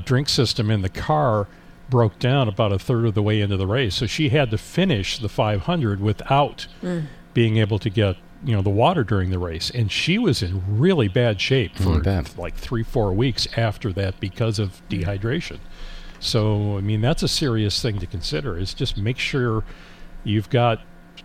drink 0.00 0.28
system 0.28 0.70
in 0.70 0.82
the 0.82 0.88
car 0.88 1.46
broke 1.88 2.18
down 2.18 2.48
about 2.48 2.72
a 2.72 2.78
third 2.78 3.06
of 3.06 3.14
the 3.14 3.22
way 3.22 3.40
into 3.40 3.56
the 3.56 3.66
race. 3.66 3.94
So 3.94 4.06
she 4.06 4.28
had 4.28 4.50
to 4.50 4.58
finish 4.58 5.18
the 5.18 5.28
500 5.28 6.00
without 6.00 6.66
mm. 6.82 7.06
being 7.32 7.56
able 7.56 7.78
to 7.78 7.90
get 7.90 8.16
you 8.44 8.54
know 8.54 8.62
the 8.62 8.70
water 8.70 9.02
during 9.02 9.30
the 9.30 9.38
race, 9.38 9.70
and 9.70 9.90
she 9.90 10.18
was 10.18 10.42
in 10.42 10.62
really 10.78 11.08
bad 11.08 11.40
shape 11.40 11.76
for 11.76 11.96
like 12.36 12.54
three 12.54 12.84
four 12.84 13.12
weeks 13.12 13.48
after 13.56 13.92
that 13.94 14.20
because 14.20 14.58
of 14.58 14.80
dehydration. 14.88 15.58
So 16.20 16.76
I 16.76 16.80
mean 16.80 17.00
that's 17.00 17.22
a 17.22 17.28
serious 17.28 17.82
thing 17.82 17.98
to 17.98 18.06
consider. 18.06 18.56
Is 18.56 18.74
just 18.74 18.96
make 18.96 19.18
sure 19.18 19.64
you've 20.24 20.50
got 20.50 20.80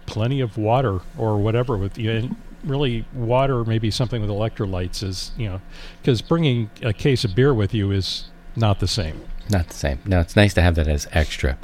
plenty 0.06 0.42
of 0.42 0.58
water 0.58 1.02
or 1.18 1.38
whatever 1.38 1.78
with 1.78 1.98
you. 1.98 2.12
And 2.12 2.36
really, 2.64 3.06
water 3.14 3.64
maybe 3.64 3.92
something 3.92 4.22
with 4.22 4.30
electrolytes 4.30 5.04
is 5.04 5.32
you 5.38 5.50
know 5.50 5.62
because 6.02 6.22
bringing 6.22 6.70
a 6.82 6.94
case 6.94 7.24
of 7.24 7.36
beer 7.36 7.54
with 7.54 7.74
you 7.74 7.92
is 7.92 8.26
not 8.56 8.80
the 8.80 8.88
same. 8.88 9.22
Not 9.50 9.68
the 9.68 9.76
same. 9.76 10.00
No, 10.06 10.20
it's 10.20 10.36
nice 10.36 10.54
to 10.54 10.62
have 10.62 10.76
that 10.76 10.88
as 10.88 11.08
extra. 11.12 11.58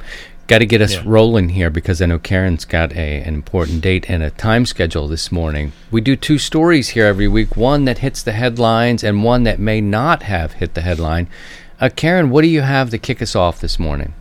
Got 0.46 0.58
to 0.58 0.66
get 0.66 0.82
us 0.82 0.94
yeah. 0.94 1.02
rolling 1.04 1.50
here 1.50 1.70
because 1.70 2.02
I 2.02 2.06
know 2.06 2.18
Karen's 2.18 2.64
got 2.64 2.92
a, 2.92 3.22
an 3.22 3.34
important 3.34 3.82
date 3.82 4.10
and 4.10 4.22
a 4.22 4.30
time 4.32 4.66
schedule 4.66 5.06
this 5.06 5.30
morning. 5.30 5.72
We 5.92 6.00
do 6.00 6.16
two 6.16 6.38
stories 6.38 6.88
here 6.90 7.06
every 7.06 7.28
week 7.28 7.56
one 7.56 7.84
that 7.84 7.98
hits 7.98 8.22
the 8.22 8.32
headlines 8.32 9.04
and 9.04 9.22
one 9.22 9.44
that 9.44 9.60
may 9.60 9.80
not 9.80 10.24
have 10.24 10.54
hit 10.54 10.74
the 10.74 10.80
headline. 10.80 11.28
Uh, 11.80 11.88
Karen, 11.94 12.30
what 12.30 12.42
do 12.42 12.48
you 12.48 12.62
have 12.62 12.90
to 12.90 12.98
kick 12.98 13.22
us 13.22 13.36
off 13.36 13.60
this 13.60 13.78
morning? 13.78 14.12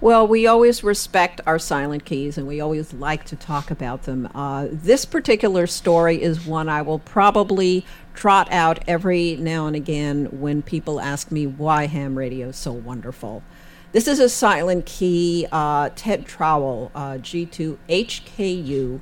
Well, 0.00 0.26
we 0.28 0.46
always 0.46 0.84
respect 0.84 1.40
our 1.44 1.58
silent 1.58 2.04
keys 2.04 2.38
and 2.38 2.46
we 2.46 2.60
always 2.60 2.92
like 2.94 3.24
to 3.26 3.36
talk 3.36 3.70
about 3.70 4.04
them. 4.04 4.28
Uh, 4.32 4.68
this 4.70 5.04
particular 5.04 5.66
story 5.66 6.22
is 6.22 6.46
one 6.46 6.68
I 6.68 6.82
will 6.82 7.00
probably 7.00 7.84
trot 8.18 8.48
out 8.50 8.80
every 8.88 9.36
now 9.36 9.68
and 9.68 9.76
again 9.76 10.24
when 10.32 10.60
people 10.60 11.00
ask 11.00 11.30
me 11.30 11.46
why 11.46 11.86
ham 11.86 12.18
radio 12.18 12.48
is 12.48 12.56
so 12.56 12.72
wonderful. 12.72 13.44
This 13.92 14.08
is 14.08 14.18
a 14.18 14.28
silent 14.28 14.86
key. 14.86 15.46
Uh, 15.52 15.90
Ted 15.94 16.26
Trowell, 16.26 16.90
uh, 16.96 17.18
G2HKU, 17.18 18.98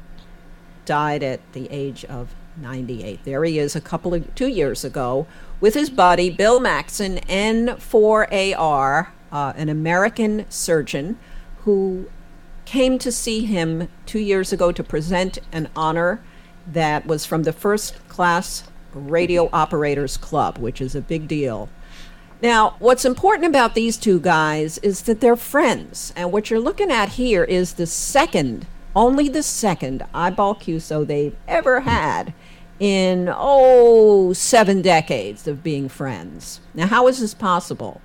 died 0.85 1.23
at 1.23 1.41
the 1.55 1.67
age 1.71 2.05
of 2.05 2.35
98. 2.59 3.25
There 3.25 3.43
he 3.45 3.59
is 3.59 3.75
a 3.75 3.81
couple 3.81 4.13
of 4.13 4.35
two 4.35 4.49
years 4.49 4.85
ago 4.85 5.27
with 5.63 5.73
his 5.73 5.89
buddy 5.89 6.29
Bill 6.29 6.61
Maxon, 6.61 7.17
N4AR, 7.21 9.07
uh, 9.33 9.53
an 9.57 9.71
American 9.71 10.45
surgeon 10.51 11.19
who 11.61 12.11
came 12.67 12.99
to 12.99 13.11
see 13.11 13.47
him 13.47 13.89
two 14.05 14.19
years 14.19 14.53
ago 14.53 14.73
to 14.73 14.85
present 14.85 15.39
an 15.53 15.71
honor 15.75 16.21
that 16.71 17.07
was 17.07 17.25
from 17.25 17.45
the 17.45 17.53
First 17.55 18.07
Class 18.09 18.65
Radio 18.97 19.49
Operators 19.53 20.17
Club, 20.17 20.59
which 20.59 20.81
is 20.81 20.95
a 20.95 21.01
big 21.01 21.29
deal. 21.29 21.69
Now, 22.43 22.77
what's 22.79 23.05
important 23.05 23.47
about 23.47 23.75
these 23.75 23.97
two 23.97 24.21
guys 24.21 24.79
is 24.79 25.03
that 25.03 25.21
they're 25.21 25.37
friends. 25.37 26.13
And 26.17 26.33
what 26.33 26.51
you're 26.51 26.61
looking 26.61 26.91
at 26.91 27.11
here 27.11 27.45
is 27.45 27.75
the 27.75 27.87
second, 27.87 28.67
only 28.95 29.29
the 29.29 29.43
second 29.43 30.05
eyeball 30.13 30.55
QSO 30.55 31.07
they've 31.07 31.37
ever 31.49 31.81
had 31.81 32.35
in, 32.79 33.33
oh, 33.35 34.35
seven 34.35 34.83
decades 34.83 35.47
of 35.47 35.63
being 35.63 35.89
friends. 35.89 36.61
Now, 36.75 36.87
how 36.87 37.09
is 37.09 37.21
this 37.21 37.33
possible? 37.33 38.03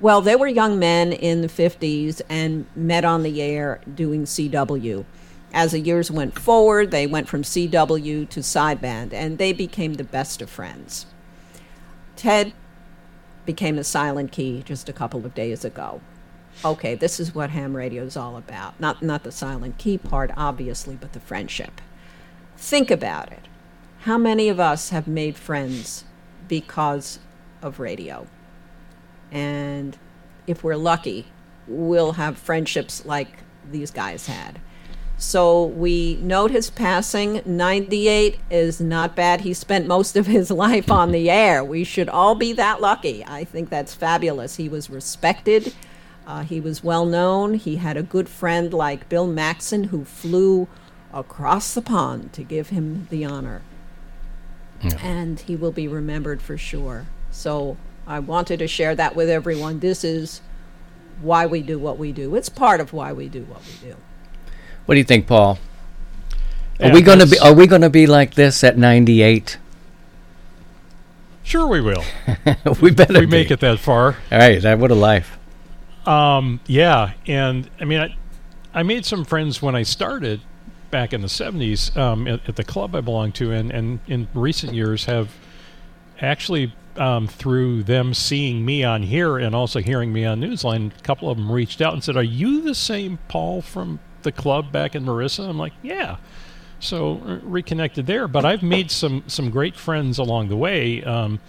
Well, 0.00 0.20
they 0.20 0.36
were 0.36 0.48
young 0.48 0.78
men 0.78 1.12
in 1.12 1.42
the 1.42 1.48
50s 1.48 2.22
and 2.28 2.66
met 2.74 3.04
on 3.04 3.22
the 3.22 3.42
air 3.42 3.80
doing 3.92 4.24
CW. 4.24 5.04
As 5.52 5.72
the 5.72 5.80
years 5.80 6.10
went 6.10 6.38
forward, 6.38 6.90
they 6.90 7.06
went 7.06 7.28
from 7.28 7.42
CW 7.42 8.28
to 8.28 8.40
sideband, 8.40 9.12
and 9.12 9.36
they 9.38 9.52
became 9.52 9.94
the 9.94 10.04
best 10.04 10.40
of 10.40 10.48
friends. 10.48 11.06
Ted 12.16 12.52
became 13.44 13.78
a 13.78 13.84
silent 13.84 14.32
key 14.32 14.62
just 14.64 14.88
a 14.88 14.92
couple 14.92 15.26
of 15.26 15.34
days 15.34 15.64
ago. 15.64 16.00
Okay, 16.64 16.94
this 16.94 17.18
is 17.18 17.34
what 17.34 17.50
ham 17.50 17.76
radio 17.76 18.04
is 18.04 18.16
all 18.16 18.36
about. 18.36 18.78
Not 18.80 19.02
not 19.02 19.24
the 19.24 19.32
silent 19.32 19.78
key 19.78 19.98
part, 19.98 20.30
obviously, 20.36 20.94
but 20.94 21.12
the 21.12 21.20
friendship. 21.20 21.80
Think 22.56 22.90
about 22.90 23.32
it. 23.32 23.48
How 24.00 24.18
many 24.18 24.48
of 24.48 24.60
us 24.60 24.90
have 24.90 25.06
made 25.06 25.36
friends 25.36 26.04
because 26.48 27.18
of 27.62 27.80
radio? 27.80 28.26
And 29.30 29.96
if 30.46 30.62
we're 30.62 30.76
lucky, 30.76 31.26
we'll 31.66 32.12
have 32.12 32.36
friendships 32.36 33.04
like 33.04 33.38
these 33.70 33.90
guys 33.90 34.26
had. 34.26 34.60
So 35.22 35.66
we 35.66 36.16
note 36.16 36.50
his 36.50 36.68
passing. 36.68 37.42
98 37.46 38.40
is 38.50 38.80
not 38.80 39.14
bad. 39.14 39.42
He 39.42 39.54
spent 39.54 39.86
most 39.86 40.16
of 40.16 40.26
his 40.26 40.50
life 40.64 40.90
on 40.90 41.12
the 41.12 41.30
air. 41.30 41.62
We 41.62 41.84
should 41.84 42.08
all 42.08 42.34
be 42.34 42.52
that 42.54 42.80
lucky. 42.80 43.24
I 43.24 43.44
think 43.44 43.70
that's 43.70 43.94
fabulous. 43.94 44.56
He 44.56 44.68
was 44.68 44.90
respected. 44.90 45.72
Uh, 46.26 46.42
he 46.42 46.60
was 46.60 46.82
well 46.82 47.06
known. 47.06 47.54
He 47.54 47.76
had 47.76 47.96
a 47.96 48.02
good 48.02 48.28
friend 48.28 48.74
like 48.74 49.08
Bill 49.08 49.28
Maxon 49.28 49.84
who 49.84 50.04
flew 50.04 50.66
across 51.14 51.72
the 51.72 51.82
pond 51.82 52.32
to 52.32 52.42
give 52.42 52.70
him 52.70 53.06
the 53.08 53.24
honor. 53.24 53.62
Yeah. 54.82 54.98
And 55.00 55.38
he 55.38 55.54
will 55.54 55.70
be 55.70 55.86
remembered 55.86 56.42
for 56.42 56.58
sure. 56.58 57.06
So 57.30 57.76
I 58.08 58.18
wanted 58.18 58.58
to 58.58 58.66
share 58.66 58.96
that 58.96 59.14
with 59.14 59.30
everyone. 59.30 59.78
This 59.78 60.02
is 60.02 60.40
why 61.20 61.46
we 61.46 61.62
do 61.62 61.78
what 61.78 61.96
we 61.96 62.10
do. 62.10 62.34
It's 62.34 62.48
part 62.48 62.80
of 62.80 62.92
why 62.92 63.12
we 63.12 63.28
do 63.28 63.44
what 63.44 63.62
we 63.64 63.90
do. 63.90 63.96
What 64.86 64.94
do 64.94 64.98
you 64.98 65.04
think, 65.04 65.26
Paul? 65.26 65.58
Yeah, 66.78 66.88
are 66.88 66.92
we 66.92 67.02
going 67.02 67.20
to 67.20 67.26
be 67.26 67.38
Are 67.38 67.54
we 67.54 67.66
going 67.66 67.82
to 67.82 67.90
be 67.90 68.06
like 68.06 68.34
this 68.34 68.64
at 68.64 68.76
ninety 68.76 69.22
eight? 69.22 69.58
Sure, 71.44 71.66
we 71.66 71.80
will. 71.80 72.04
we 72.80 72.90
better. 72.90 73.20
we 73.20 73.26
make 73.26 73.50
it 73.50 73.60
that 73.60 73.78
far. 73.78 74.16
All 74.30 74.38
right, 74.38 74.60
that 74.62 74.78
what 74.78 74.90
a 74.90 74.94
life. 74.94 75.38
Um, 76.06 76.60
yeah, 76.66 77.12
and 77.26 77.68
I 77.80 77.84
mean, 77.84 78.00
I, 78.00 78.16
I 78.74 78.82
made 78.82 79.04
some 79.04 79.24
friends 79.24 79.62
when 79.62 79.74
I 79.74 79.82
started 79.82 80.40
back 80.90 81.12
in 81.12 81.20
the 81.20 81.28
'70s 81.28 81.96
um, 81.96 82.26
at, 82.26 82.48
at, 82.48 82.56
the 82.56 82.64
club 82.64 82.94
I 82.94 83.00
belonged 83.00 83.34
to, 83.36 83.52
and 83.52 83.70
and 83.70 84.00
in 84.06 84.28
recent 84.34 84.74
years 84.74 85.04
have 85.04 85.30
actually 86.20 86.74
um, 86.96 87.26
through 87.26 87.84
them 87.84 88.14
seeing 88.14 88.64
me 88.64 88.84
on 88.84 89.02
here 89.02 89.38
and 89.38 89.54
also 89.54 89.80
hearing 89.80 90.12
me 90.12 90.24
on 90.24 90.40
Newsline, 90.40 90.96
a 90.96 91.02
couple 91.02 91.30
of 91.30 91.36
them 91.36 91.50
reached 91.50 91.80
out 91.80 91.92
and 91.92 92.02
said, 92.02 92.16
"Are 92.16 92.22
you 92.22 92.62
the 92.62 92.74
same 92.74 93.18
Paul 93.28 93.62
from 93.62 94.00
the 94.22 94.32
club 94.32 94.72
back 94.72 94.94
in 94.94 95.04
Marissa? 95.04 95.48
I'm 95.48 95.58
like, 95.58 95.72
yeah. 95.82 96.16
So 96.80 97.20
uh, 97.26 97.38
reconnected 97.42 98.06
there. 98.06 98.26
But 98.28 98.44
I've 98.44 98.62
made 98.62 98.90
some 98.90 99.24
some 99.26 99.50
great 99.50 99.76
friends 99.76 100.18
along 100.18 100.48
the 100.48 100.56
way. 100.56 101.02
Um, 101.04 101.40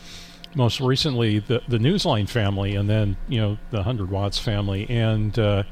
most 0.55 0.79
recently 0.79 1.39
the 1.39 1.61
the 1.67 1.77
Newsline 1.77 2.29
family, 2.29 2.75
and 2.75 2.89
then 2.89 3.17
you 3.27 3.41
know 3.41 3.57
the 3.71 3.83
Hundred 3.83 4.11
Watts 4.11 4.37
family, 4.37 4.87
and 4.89 5.37
uh, 5.37 5.63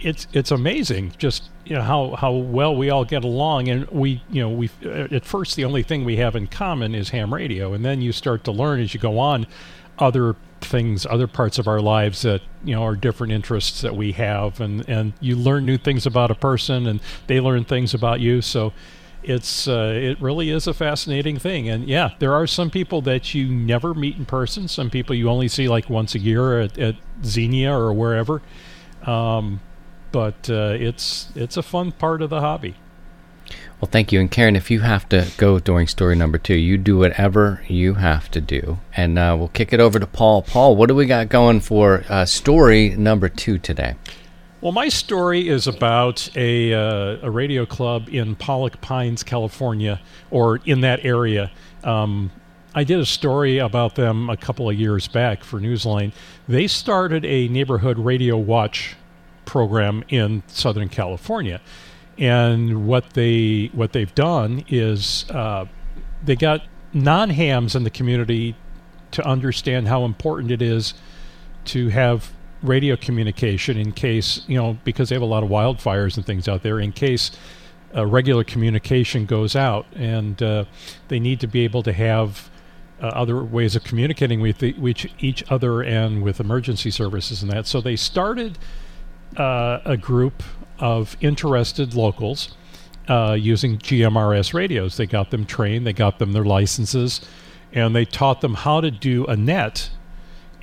it's 0.00 0.26
it's 0.32 0.50
amazing 0.50 1.12
just 1.18 1.50
you 1.64 1.74
know 1.74 1.82
how 1.82 2.14
how 2.16 2.32
well 2.32 2.74
we 2.74 2.90
all 2.90 3.04
get 3.04 3.24
along, 3.24 3.68
and 3.68 3.88
we 3.88 4.22
you 4.30 4.42
know 4.42 4.50
we 4.50 4.70
at 4.84 5.24
first 5.24 5.56
the 5.56 5.64
only 5.64 5.82
thing 5.82 6.04
we 6.04 6.16
have 6.16 6.36
in 6.36 6.46
common 6.46 6.94
is 6.94 7.10
ham 7.10 7.32
radio, 7.32 7.72
and 7.72 7.84
then 7.84 8.02
you 8.02 8.12
start 8.12 8.44
to 8.44 8.52
learn 8.52 8.80
as 8.80 8.94
you 8.94 9.00
go 9.00 9.18
on 9.18 9.46
other 9.98 10.36
things, 10.60 11.06
other 11.06 11.26
parts 11.26 11.58
of 11.58 11.66
our 11.66 11.80
lives 11.80 12.22
that 12.22 12.42
you 12.64 12.74
know 12.74 12.82
are 12.82 12.96
different 12.96 13.32
interests 13.32 13.80
that 13.80 13.96
we 13.96 14.12
have, 14.12 14.60
and 14.60 14.88
and 14.88 15.12
you 15.20 15.36
learn 15.36 15.64
new 15.64 15.78
things 15.78 16.06
about 16.06 16.30
a 16.30 16.34
person, 16.34 16.86
and 16.86 17.00
they 17.26 17.40
learn 17.40 17.64
things 17.64 17.94
about 17.94 18.20
you. 18.20 18.42
So 18.42 18.72
it's 19.22 19.68
uh, 19.68 19.92
it 19.94 20.20
really 20.20 20.50
is 20.50 20.66
a 20.66 20.74
fascinating 20.74 21.38
thing, 21.38 21.68
and 21.68 21.86
yeah, 21.86 22.10
there 22.18 22.32
are 22.34 22.46
some 22.46 22.70
people 22.70 23.02
that 23.02 23.34
you 23.34 23.48
never 23.48 23.94
meet 23.94 24.16
in 24.16 24.26
person. 24.26 24.68
Some 24.68 24.90
people 24.90 25.14
you 25.14 25.28
only 25.28 25.48
see 25.48 25.68
like 25.68 25.90
once 25.90 26.14
a 26.14 26.18
year 26.18 26.60
at, 26.60 26.78
at 26.78 26.96
Xenia 27.24 27.72
or 27.72 27.92
wherever. 27.92 28.42
Um, 29.04 29.60
but 30.12 30.48
uh, 30.50 30.76
it's 30.78 31.30
it's 31.34 31.56
a 31.56 31.62
fun 31.62 31.92
part 31.92 32.22
of 32.22 32.30
the 32.30 32.40
hobby. 32.40 32.76
Well, 33.80 33.88
thank 33.90 34.12
you. 34.12 34.20
And 34.20 34.30
Karen, 34.30 34.56
if 34.56 34.70
you 34.70 34.80
have 34.80 35.08
to 35.08 35.30
go 35.38 35.58
during 35.58 35.86
story 35.86 36.14
number 36.14 36.36
two, 36.36 36.54
you 36.54 36.76
do 36.76 36.98
whatever 36.98 37.62
you 37.66 37.94
have 37.94 38.30
to 38.32 38.40
do. 38.40 38.78
And 38.96 39.18
uh, 39.18 39.34
we'll 39.38 39.48
kick 39.48 39.72
it 39.72 39.80
over 39.80 39.98
to 39.98 40.06
Paul. 40.06 40.42
Paul, 40.42 40.76
what 40.76 40.88
do 40.88 40.94
we 40.94 41.06
got 41.06 41.28
going 41.28 41.60
for 41.60 42.04
uh, 42.08 42.26
story 42.26 42.90
number 42.90 43.28
two 43.28 43.58
today? 43.58 43.94
Well, 44.60 44.72
my 44.72 44.90
story 44.90 45.48
is 45.48 45.66
about 45.66 46.28
a, 46.36 46.74
uh, 46.74 47.18
a 47.22 47.30
radio 47.30 47.64
club 47.64 48.10
in 48.10 48.36
Pollock 48.36 48.82
Pines, 48.82 49.22
California, 49.22 49.98
or 50.30 50.60
in 50.66 50.82
that 50.82 51.02
area. 51.02 51.50
Um, 51.82 52.30
I 52.74 52.84
did 52.84 53.00
a 53.00 53.06
story 53.06 53.56
about 53.56 53.94
them 53.94 54.28
a 54.28 54.36
couple 54.36 54.68
of 54.68 54.78
years 54.78 55.08
back 55.08 55.42
for 55.42 55.58
Newsline. 55.58 56.12
They 56.46 56.66
started 56.66 57.24
a 57.24 57.48
neighborhood 57.48 57.98
radio 57.98 58.36
watch 58.36 58.96
program 59.46 60.04
in 60.10 60.42
Southern 60.46 60.90
California 60.90 61.60
and 62.20 62.86
what 62.86 63.14
they 63.14 63.70
what 63.72 63.92
they've 63.92 64.14
done 64.14 64.64
is 64.68 65.28
uh, 65.30 65.64
they 66.24 66.36
got 66.36 66.62
non-hams 66.92 67.74
in 67.74 67.82
the 67.82 67.90
community 67.90 68.54
to 69.10 69.26
understand 69.26 69.88
how 69.88 70.04
important 70.04 70.52
it 70.52 70.62
is 70.62 70.94
to 71.64 71.88
have 71.88 72.32
radio 72.62 72.94
communication 72.94 73.76
in 73.76 73.90
case 73.90 74.42
you 74.46 74.56
know 74.56 74.78
because 74.84 75.08
they 75.08 75.16
have 75.16 75.22
a 75.22 75.26
lot 75.26 75.42
of 75.42 75.48
wildfires 75.48 76.16
and 76.16 76.24
things 76.24 76.46
out 76.46 76.62
there 76.62 76.78
in 76.78 76.92
case 76.92 77.32
uh, 77.94 78.06
regular 78.06 78.44
communication 78.44 79.26
goes 79.26 79.56
out. 79.56 79.86
And 79.94 80.42
uh, 80.42 80.64
they 81.08 81.18
need 81.18 81.40
to 81.40 81.46
be 81.46 81.64
able 81.64 81.82
to 81.82 81.92
have 81.92 82.50
uh, 83.02 83.06
other 83.06 83.42
ways 83.42 83.76
of 83.76 83.84
communicating 83.84 84.40
with, 84.40 84.58
the, 84.58 84.72
with 84.74 85.06
each 85.18 85.42
other 85.50 85.82
and 85.82 86.22
with 86.22 86.40
emergency 86.40 86.90
services 86.90 87.42
and 87.42 87.50
that. 87.50 87.66
So 87.66 87.80
they 87.80 87.96
started 87.96 88.58
uh, 89.36 89.80
a 89.84 89.96
group 89.96 90.42
of 90.80 91.16
interested 91.20 91.94
locals 91.94 92.54
uh, 93.08 93.36
using 93.38 93.78
GMRS 93.78 94.54
radios. 94.54 94.96
They 94.96 95.06
got 95.06 95.30
them 95.30 95.44
trained, 95.44 95.86
they 95.86 95.92
got 95.92 96.18
them 96.18 96.32
their 96.32 96.44
licenses, 96.44 97.20
and 97.72 97.94
they 97.94 98.04
taught 98.04 98.40
them 98.40 98.54
how 98.54 98.80
to 98.80 98.90
do 98.90 99.26
a 99.26 99.36
net. 99.36 99.90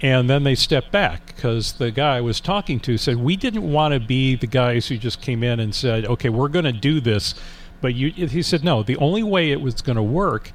And 0.02 0.30
then 0.30 0.44
they 0.44 0.56
stepped 0.56 0.92
back 0.92 1.28
because 1.28 1.74
the 1.74 1.92
guy 1.92 2.18
I 2.18 2.22
was 2.22 2.40
talking 2.40 2.80
to 2.82 2.98
said, 2.98 3.18
We 3.18 3.36
didn't 3.36 3.70
want 3.70 3.94
to 3.94 4.00
be 4.00 4.36
the 4.36 4.48
guys 4.48 4.88
who 4.88 4.98
just 4.98 5.22
came 5.22 5.44
in 5.44 5.60
and 5.60 5.74
said, 5.74 6.06
Okay, 6.06 6.30
we're 6.30 6.50
going 6.50 6.66
to 6.66 6.72
do 6.72 7.00
this. 7.02 7.34
But 7.82 7.96
you, 7.96 8.12
he 8.12 8.42
said, 8.42 8.64
No, 8.64 8.84
the 8.84 8.98
only 8.98 9.24
way 9.24 9.52
it 9.52 9.60
was 9.60 9.82
going 9.82 9.96
to 9.96 10.04
work 10.04 10.52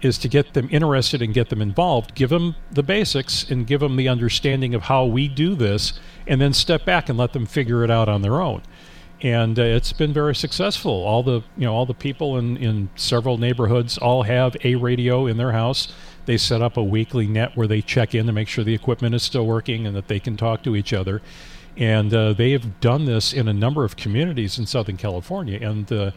is 0.00 0.16
to 0.18 0.28
get 0.28 0.54
them 0.54 0.68
interested 0.70 1.20
and 1.20 1.34
get 1.34 1.50
them 1.50 1.60
involved, 1.60 2.14
give 2.14 2.30
them 2.30 2.54
the 2.70 2.84
basics 2.84 3.50
and 3.50 3.66
give 3.66 3.80
them 3.80 3.96
the 3.96 4.08
understanding 4.08 4.74
of 4.74 4.82
how 4.82 5.04
we 5.04 5.28
do 5.28 5.54
this, 5.54 5.98
and 6.26 6.40
then 6.40 6.52
step 6.52 6.84
back 6.84 7.08
and 7.08 7.18
let 7.18 7.32
them 7.32 7.44
figure 7.44 7.84
it 7.84 7.90
out 7.90 8.08
on 8.08 8.22
their 8.22 8.40
own 8.40 8.62
and 9.20 9.58
uh, 9.58 9.62
it's 9.62 9.92
been 9.92 10.12
very 10.12 10.34
successful. 10.34 10.92
All 10.92 11.22
the 11.22 11.42
you 11.56 11.66
know 11.66 11.74
all 11.74 11.86
the 11.86 11.94
people 11.94 12.36
in 12.36 12.56
in 12.56 12.88
several 12.96 13.38
neighborhoods 13.38 13.98
all 13.98 14.22
have 14.22 14.56
a 14.64 14.76
radio 14.76 15.26
in 15.26 15.36
their 15.36 15.52
house. 15.52 15.92
They 16.26 16.36
set 16.36 16.62
up 16.62 16.76
a 16.76 16.84
weekly 16.84 17.26
net 17.26 17.56
where 17.56 17.66
they 17.66 17.80
check 17.80 18.14
in 18.14 18.26
to 18.26 18.32
make 18.32 18.48
sure 18.48 18.62
the 18.62 18.74
equipment 18.74 19.14
is 19.14 19.22
still 19.22 19.46
working 19.46 19.86
and 19.86 19.96
that 19.96 20.08
they 20.08 20.20
can 20.20 20.36
talk 20.36 20.62
to 20.64 20.76
each 20.76 20.92
other. 20.92 21.22
And 21.76 22.12
uh, 22.12 22.32
they 22.32 22.50
have 22.52 22.80
done 22.80 23.06
this 23.06 23.32
in 23.32 23.48
a 23.48 23.52
number 23.52 23.84
of 23.84 23.96
communities 23.96 24.58
in 24.58 24.66
Southern 24.66 24.96
California. 24.96 25.58
And 25.60 25.90
uh, 25.90 26.10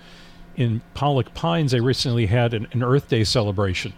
in 0.55 0.81
Pollock 0.93 1.33
Pines, 1.33 1.71
they 1.71 1.79
recently 1.79 2.25
had 2.25 2.53
an, 2.53 2.67
an 2.71 2.83
Earth 2.83 3.07
Day 3.07 3.23
celebration, 3.23 3.93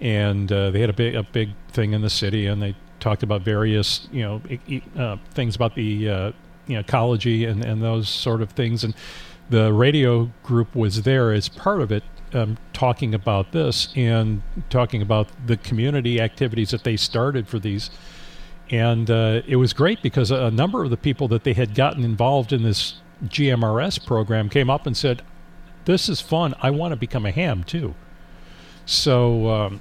and 0.00 0.50
uh, 0.50 0.70
they 0.70 0.80
had 0.80 0.90
a 0.90 0.94
big 0.94 1.14
a 1.14 1.22
big 1.22 1.50
thing 1.68 1.92
in 1.92 2.02
the 2.02 2.10
city, 2.10 2.46
and 2.46 2.60
they 2.60 2.74
talked 3.00 3.22
about 3.22 3.42
various 3.42 4.08
you 4.10 4.22
know 4.22 4.42
uh, 4.96 5.16
things 5.30 5.54
about 5.56 5.74
the 5.74 6.08
uh, 6.08 6.32
you 6.68 6.74
know, 6.74 6.80
ecology 6.80 7.44
and, 7.44 7.64
and 7.64 7.82
those 7.82 8.08
sort 8.08 8.40
of 8.40 8.50
things. 8.50 8.84
And 8.84 8.94
the 9.50 9.72
radio 9.72 10.30
group 10.42 10.74
was 10.76 11.02
there 11.02 11.32
as 11.32 11.48
part 11.48 11.80
of 11.80 11.90
it, 11.90 12.04
um, 12.32 12.58
talking 12.72 13.14
about 13.14 13.52
this 13.52 13.88
and 13.96 14.42
talking 14.70 15.02
about 15.02 15.28
the 15.46 15.56
community 15.56 16.20
activities 16.20 16.70
that 16.70 16.84
they 16.84 16.96
started 16.96 17.48
for 17.48 17.58
these. 17.58 17.90
And 18.70 19.10
uh, 19.10 19.40
it 19.46 19.56
was 19.56 19.72
great 19.72 20.02
because 20.02 20.30
a 20.30 20.50
number 20.50 20.84
of 20.84 20.90
the 20.90 20.96
people 20.98 21.26
that 21.28 21.44
they 21.44 21.54
had 21.54 21.74
gotten 21.74 22.04
involved 22.04 22.52
in 22.52 22.62
this 22.62 23.00
GMRS 23.24 24.04
program 24.06 24.48
came 24.48 24.68
up 24.68 24.86
and 24.86 24.96
said, 24.96 25.22
This 25.86 26.08
is 26.08 26.20
fun. 26.20 26.54
I 26.60 26.70
want 26.70 26.92
to 26.92 26.96
become 26.96 27.24
a 27.24 27.30
ham 27.30 27.64
too. 27.64 27.94
So 28.84 29.48
um, 29.48 29.80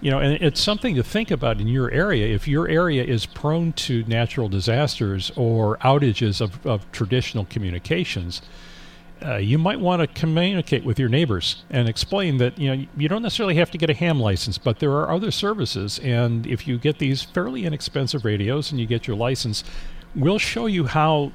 you 0.00 0.10
know, 0.10 0.18
and 0.18 0.34
it's 0.42 0.60
something 0.60 0.94
to 0.94 1.02
think 1.02 1.30
about 1.30 1.60
in 1.60 1.68
your 1.68 1.90
area. 1.90 2.34
If 2.34 2.46
your 2.46 2.68
area 2.68 3.02
is 3.02 3.24
prone 3.26 3.72
to 3.74 4.04
natural 4.04 4.48
disasters 4.48 5.32
or 5.36 5.78
outages 5.78 6.40
of, 6.40 6.64
of 6.66 6.90
traditional 6.92 7.46
communications, 7.46 8.42
uh, 9.24 9.36
you 9.36 9.56
might 9.56 9.80
want 9.80 10.02
to 10.02 10.20
communicate 10.20 10.84
with 10.84 10.98
your 10.98 11.08
neighbors 11.08 11.64
and 11.70 11.88
explain 11.88 12.36
that 12.36 12.58
you 12.58 12.74
know 12.74 12.86
you 12.96 13.08
don't 13.08 13.22
necessarily 13.22 13.54
have 13.54 13.70
to 13.70 13.78
get 13.78 13.88
a 13.88 13.94
ham 13.94 14.20
license, 14.20 14.58
but 14.58 14.78
there 14.78 14.92
are 14.92 15.10
other 15.10 15.30
services, 15.30 15.98
and 16.00 16.46
if 16.46 16.68
you 16.68 16.76
get 16.76 16.98
these 16.98 17.22
fairly 17.22 17.64
inexpensive 17.64 18.24
radios 18.24 18.70
and 18.70 18.78
you 18.78 18.86
get 18.86 19.06
your 19.06 19.16
license, 19.16 19.64
we'll 20.14 20.38
show 20.38 20.66
you 20.66 20.86
how 20.86 21.32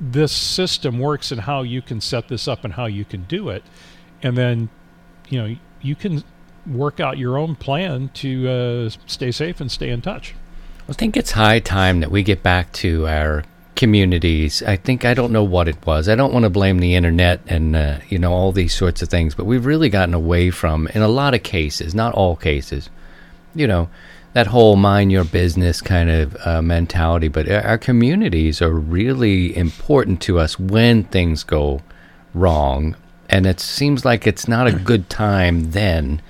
this 0.00 0.32
system 0.32 0.98
works 0.98 1.30
and 1.30 1.42
how 1.42 1.60
you 1.60 1.82
can 1.82 2.00
set 2.00 2.28
this 2.28 2.48
up 2.48 2.64
and 2.64 2.72
how 2.72 2.86
you 2.86 3.04
can 3.04 3.24
do 3.24 3.50
it, 3.50 3.62
and 4.22 4.38
then 4.38 4.70
you 5.28 5.38
know 5.38 5.56
you 5.82 5.94
can 5.94 6.24
work 6.66 7.00
out 7.00 7.18
your 7.18 7.38
own 7.38 7.56
plan 7.56 8.10
to 8.14 8.48
uh, 8.48 8.90
stay 9.06 9.30
safe 9.30 9.60
and 9.60 9.70
stay 9.70 9.90
in 9.90 10.00
touch. 10.00 10.34
I 10.88 10.92
think 10.92 11.16
it's 11.16 11.32
high 11.32 11.60
time 11.60 12.00
that 12.00 12.10
we 12.10 12.22
get 12.22 12.42
back 12.42 12.72
to 12.74 13.06
our 13.06 13.44
communities. 13.76 14.62
I 14.62 14.76
think 14.76 15.04
I 15.04 15.14
don't 15.14 15.32
know 15.32 15.44
what 15.44 15.68
it 15.68 15.86
was. 15.86 16.08
I 16.08 16.14
don't 16.14 16.32
want 16.32 16.42
to 16.42 16.50
blame 16.50 16.80
the 16.80 16.94
internet 16.94 17.40
and 17.46 17.76
uh, 17.76 17.98
you 18.08 18.18
know 18.18 18.32
all 18.32 18.52
these 18.52 18.74
sorts 18.74 19.00
of 19.00 19.08
things, 19.08 19.34
but 19.34 19.46
we've 19.46 19.64
really 19.64 19.88
gotten 19.88 20.14
away 20.14 20.50
from 20.50 20.88
in 20.88 21.02
a 21.02 21.08
lot 21.08 21.32
of 21.32 21.42
cases, 21.42 21.94
not 21.94 22.12
all 22.14 22.36
cases. 22.36 22.90
You 23.54 23.66
know, 23.66 23.88
that 24.32 24.48
whole 24.48 24.76
mind 24.76 25.12
your 25.12 25.24
business 25.24 25.80
kind 25.80 26.10
of 26.10 26.36
uh, 26.44 26.60
mentality, 26.60 27.28
but 27.28 27.48
our 27.48 27.78
communities 27.78 28.60
are 28.60 28.72
really 28.72 29.56
important 29.56 30.20
to 30.22 30.38
us 30.38 30.58
when 30.58 31.04
things 31.04 31.42
go 31.42 31.82
wrong, 32.34 32.96
and 33.28 33.46
it 33.46 33.60
seems 33.60 34.04
like 34.04 34.26
it's 34.26 34.46
not 34.46 34.66
a 34.66 34.72
good 34.72 35.08
time 35.08 35.70
then 35.70 36.20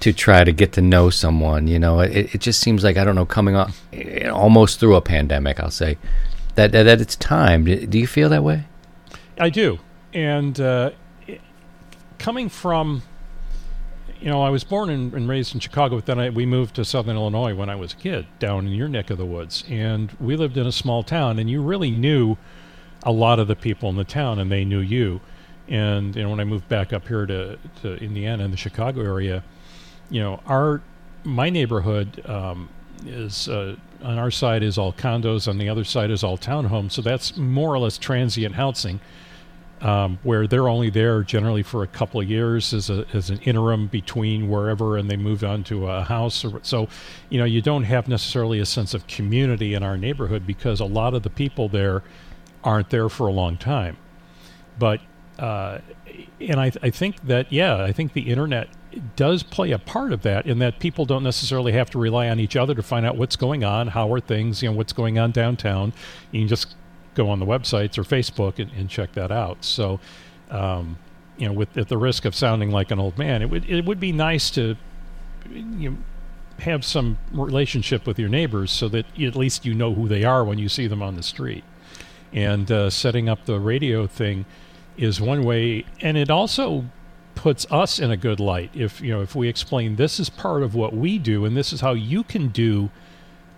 to 0.00 0.12
try 0.12 0.44
to 0.44 0.52
get 0.52 0.72
to 0.72 0.80
know 0.80 1.10
someone. 1.10 1.66
You 1.66 1.78
know, 1.78 2.00
it, 2.00 2.34
it 2.34 2.40
just 2.40 2.60
seems 2.60 2.82
like 2.82 2.96
I 2.96 3.04
don't 3.04 3.14
know 3.14 3.26
coming 3.26 3.54
up 3.54 3.70
almost 4.32 4.80
through 4.80 4.96
a 4.96 5.00
pandemic. 5.00 5.60
I'll 5.60 5.70
say 5.70 5.98
that 6.54 6.72
that, 6.72 6.84
that 6.84 7.00
it's 7.00 7.16
time. 7.16 7.64
Do 7.64 7.98
you 7.98 8.06
feel 8.06 8.28
that 8.30 8.42
way? 8.42 8.64
I 9.38 9.50
do, 9.50 9.78
and 10.12 10.58
uh, 10.60 10.90
coming 12.18 12.48
from. 12.48 13.02
You 14.20 14.28
know, 14.28 14.42
I 14.42 14.50
was 14.50 14.64
born 14.64 14.90
and, 14.90 15.14
and 15.14 15.26
raised 15.30 15.54
in 15.54 15.60
Chicago, 15.60 15.96
but 15.96 16.04
then 16.04 16.18
I, 16.18 16.28
we 16.28 16.44
moved 16.44 16.74
to 16.74 16.84
Southern 16.84 17.16
Illinois 17.16 17.54
when 17.54 17.70
I 17.70 17.76
was 17.76 17.94
a 17.94 17.96
kid, 17.96 18.26
down 18.38 18.66
in 18.66 18.74
your 18.74 18.86
neck 18.86 19.08
of 19.08 19.16
the 19.16 19.24
woods. 19.24 19.64
And 19.66 20.14
we 20.20 20.36
lived 20.36 20.58
in 20.58 20.66
a 20.66 20.72
small 20.72 21.02
town, 21.02 21.38
and 21.38 21.48
you 21.48 21.62
really 21.62 21.90
knew 21.90 22.36
a 23.02 23.12
lot 23.12 23.38
of 23.38 23.48
the 23.48 23.56
people 23.56 23.88
in 23.88 23.96
the 23.96 24.04
town, 24.04 24.38
and 24.38 24.52
they 24.52 24.62
knew 24.62 24.80
you. 24.80 25.22
And 25.68 26.14
you 26.14 26.22
know, 26.22 26.28
when 26.28 26.38
I 26.38 26.44
moved 26.44 26.68
back 26.68 26.92
up 26.92 27.08
here 27.08 27.24
to, 27.24 27.58
to 27.80 27.94
Indiana 27.94 28.44
in 28.44 28.50
the 28.50 28.58
Chicago 28.58 29.00
area, 29.00 29.42
you 30.10 30.20
know, 30.20 30.40
our 30.46 30.82
my 31.24 31.50
neighborhood 31.50 32.22
um, 32.28 32.68
is 33.06 33.48
uh, 33.48 33.76
on 34.02 34.18
our 34.18 34.30
side 34.30 34.62
is 34.62 34.78
all 34.78 34.92
condos, 34.92 35.48
on 35.48 35.58
the 35.58 35.68
other 35.68 35.84
side 35.84 36.10
is 36.10 36.24
all 36.24 36.38
townhomes. 36.38 36.92
So 36.92 37.02
that's 37.02 37.36
more 37.36 37.72
or 37.72 37.78
less 37.78 37.98
transient 37.98 38.54
housing, 38.54 39.00
um, 39.80 40.18
where 40.22 40.46
they're 40.46 40.68
only 40.68 40.90
there 40.90 41.22
generally 41.22 41.62
for 41.62 41.82
a 41.82 41.86
couple 41.86 42.20
of 42.20 42.28
years 42.28 42.72
as 42.72 42.90
a 42.90 43.06
as 43.12 43.30
an 43.30 43.38
interim 43.40 43.86
between 43.86 44.48
wherever, 44.48 44.96
and 44.96 45.10
they 45.10 45.16
move 45.16 45.44
on 45.44 45.64
to 45.64 45.88
a 45.88 46.02
house. 46.02 46.44
Or, 46.44 46.60
so, 46.62 46.88
you 47.28 47.38
know, 47.38 47.44
you 47.44 47.62
don't 47.62 47.84
have 47.84 48.08
necessarily 48.08 48.58
a 48.60 48.66
sense 48.66 48.94
of 48.94 49.06
community 49.06 49.74
in 49.74 49.82
our 49.82 49.96
neighborhood 49.96 50.46
because 50.46 50.80
a 50.80 50.86
lot 50.86 51.14
of 51.14 51.22
the 51.22 51.30
people 51.30 51.68
there 51.68 52.02
aren't 52.64 52.90
there 52.90 53.08
for 53.08 53.26
a 53.26 53.32
long 53.32 53.56
time. 53.56 53.96
But 54.78 55.00
uh, 55.38 55.78
and 56.40 56.60
I, 56.60 56.72
I 56.82 56.90
think 56.90 57.22
that 57.26 57.52
yeah, 57.52 57.82
I 57.82 57.92
think 57.92 58.12
the 58.12 58.22
internet 58.22 58.68
does 59.16 59.42
play 59.42 59.70
a 59.70 59.78
part 59.78 60.12
of 60.12 60.22
that 60.22 60.46
in 60.46 60.58
that 60.58 60.78
people 60.78 61.04
don't 61.04 61.22
necessarily 61.22 61.72
have 61.72 61.90
to 61.90 61.98
rely 61.98 62.28
on 62.28 62.40
each 62.40 62.56
other 62.56 62.74
to 62.74 62.82
find 62.82 63.06
out 63.06 63.16
what's 63.16 63.36
going 63.36 63.64
on, 63.64 63.88
how 63.88 64.12
are 64.12 64.20
things, 64.20 64.62
you 64.62 64.70
know, 64.70 64.76
what's 64.76 64.92
going 64.92 65.18
on 65.18 65.30
downtown. 65.30 65.92
You 66.32 66.40
can 66.40 66.48
just 66.48 66.74
go 67.14 67.28
on 67.30 67.38
the 67.38 67.46
websites 67.46 67.98
or 67.98 68.02
Facebook 68.02 68.58
and, 68.58 68.70
and 68.72 68.88
check 68.88 69.12
that 69.12 69.30
out. 69.30 69.64
So, 69.64 70.00
um, 70.50 70.98
you 71.36 71.46
know, 71.46 71.52
with 71.52 71.76
at 71.76 71.88
the 71.88 71.98
risk 71.98 72.24
of 72.24 72.34
sounding 72.34 72.70
like 72.70 72.90
an 72.90 72.98
old 72.98 73.16
man, 73.18 73.42
it 73.42 73.50
would 73.50 73.68
it 73.68 73.84
would 73.84 74.00
be 74.00 74.12
nice 74.12 74.50
to 74.50 74.76
you 75.50 75.90
know, 75.90 75.96
have 76.60 76.84
some 76.84 77.18
relationship 77.32 78.06
with 78.06 78.18
your 78.18 78.28
neighbors 78.28 78.70
so 78.70 78.88
that 78.88 79.06
at 79.18 79.36
least 79.36 79.64
you 79.64 79.74
know 79.74 79.94
who 79.94 80.08
they 80.08 80.24
are 80.24 80.44
when 80.44 80.58
you 80.58 80.68
see 80.68 80.86
them 80.86 81.02
on 81.02 81.16
the 81.16 81.22
street. 81.22 81.64
And 82.32 82.70
uh, 82.70 82.90
setting 82.90 83.28
up 83.28 83.46
the 83.46 83.58
radio 83.58 84.06
thing 84.06 84.44
is 84.96 85.20
one 85.20 85.42
way, 85.42 85.84
and 86.00 86.16
it 86.16 86.30
also 86.30 86.84
puts 87.40 87.66
us 87.70 87.98
in 87.98 88.10
a 88.10 88.16
good 88.18 88.38
light 88.38 88.70
if 88.74 89.00
you 89.00 89.10
know 89.10 89.22
if 89.22 89.34
we 89.34 89.48
explain 89.48 89.96
this 89.96 90.20
is 90.20 90.28
part 90.28 90.62
of 90.62 90.74
what 90.74 90.92
we 90.94 91.18
do 91.18 91.46
and 91.46 91.56
this 91.56 91.72
is 91.72 91.80
how 91.80 91.92
you 91.94 92.22
can 92.22 92.48
do 92.48 92.90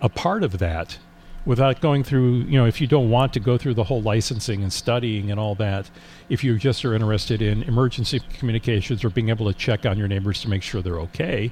a 0.01 0.07
part 0.07 0.41
of 0.41 0.57
that 0.59 0.97
without 1.45 1.81
going 1.81 2.01
through 2.01 2.35
you 2.51 2.57
know 2.57 2.65
if 2.65 2.79
you 2.79 2.87
don't 2.87 3.09
want 3.09 3.33
to 3.33 3.41
go 3.41 3.57
through 3.57 3.73
the 3.73 3.83
whole 3.83 4.01
licensing 4.01 4.63
and 4.63 4.71
studying 4.71 5.29
and 5.29 5.37
all 5.37 5.53
that 5.53 5.89
if 6.29 6.45
you 6.45 6.57
just 6.57 6.85
are 6.85 6.93
interested 6.93 7.41
in 7.41 7.61
emergency 7.63 8.21
communications 8.39 9.03
or 9.03 9.09
being 9.09 9.27
able 9.27 9.45
to 9.51 9.57
check 9.57 9.85
on 9.85 9.97
your 9.97 10.07
neighbors 10.07 10.39
to 10.41 10.49
make 10.49 10.63
sure 10.63 10.81
they're 10.81 11.01
okay 11.01 11.51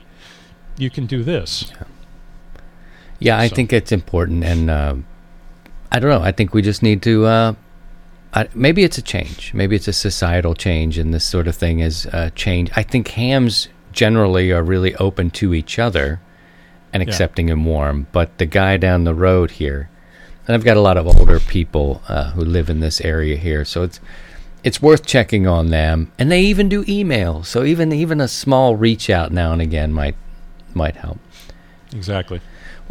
you 0.77 0.89
can 0.89 1.05
do 1.05 1.23
this 1.23 1.69
Yeah, 3.19 3.37
I 3.37 3.49
So- 3.49 3.55
think 3.55 3.73
it's 3.73 3.91
important, 3.91 4.43
and 4.45 4.69
uh, 4.69 4.95
I 5.91 5.99
don't 5.99 6.09
know. 6.09 6.21
I 6.23 6.31
think 6.31 6.53
we 6.55 6.61
just 6.63 6.81
need 6.81 7.01
to. 7.03 7.25
Uh, 7.25 7.53
Maybe 8.53 8.83
it's 8.83 8.97
a 8.97 9.01
change. 9.01 9.53
Maybe 9.53 9.75
it's 9.75 9.87
a 9.87 9.93
societal 9.93 10.55
change, 10.55 10.97
and 10.97 11.13
this 11.13 11.23
sort 11.25 11.47
of 11.47 11.55
thing 11.55 11.79
is 11.79 12.05
a 12.07 12.31
change. 12.31 12.71
I 12.75 12.83
think 12.83 13.09
hams 13.09 13.67
generally 13.91 14.51
are 14.51 14.63
really 14.63 14.95
open 14.95 15.29
to 15.31 15.53
each 15.53 15.77
other 15.79 16.21
and 16.93 17.03
Yeah. 17.03 17.09
accepting 17.09 17.49
and 17.49 17.65
warm. 17.65 18.07
But 18.11 18.37
the 18.37 18.45
guy 18.45 18.77
down 18.77 19.03
the 19.03 19.13
road 19.13 19.51
here, 19.51 19.89
and 20.47 20.55
I've 20.55 20.63
got 20.63 20.77
a 20.77 20.81
lot 20.81 20.97
of 20.97 21.07
older 21.07 21.39
people 21.39 22.01
uh, 22.07 22.31
who 22.31 22.43
live 22.45 22.69
in 22.69 22.79
this 22.79 23.01
area 23.01 23.35
here, 23.37 23.65
so 23.65 23.83
it's 23.83 23.99
it's 24.63 24.79
worth 24.81 25.05
checking 25.07 25.47
on 25.47 25.71
them. 25.71 26.11
And 26.19 26.31
they 26.31 26.41
even 26.41 26.69
do 26.69 26.85
email, 26.87 27.43
so 27.43 27.63
even 27.63 27.91
even 27.91 28.21
a 28.21 28.27
small 28.27 28.75
reach 28.75 29.09
out 29.09 29.31
now 29.31 29.51
and 29.53 29.61
again 29.61 29.91
might 29.91 30.15
might 30.73 30.95
help. 30.95 31.19
exactly 31.93 32.39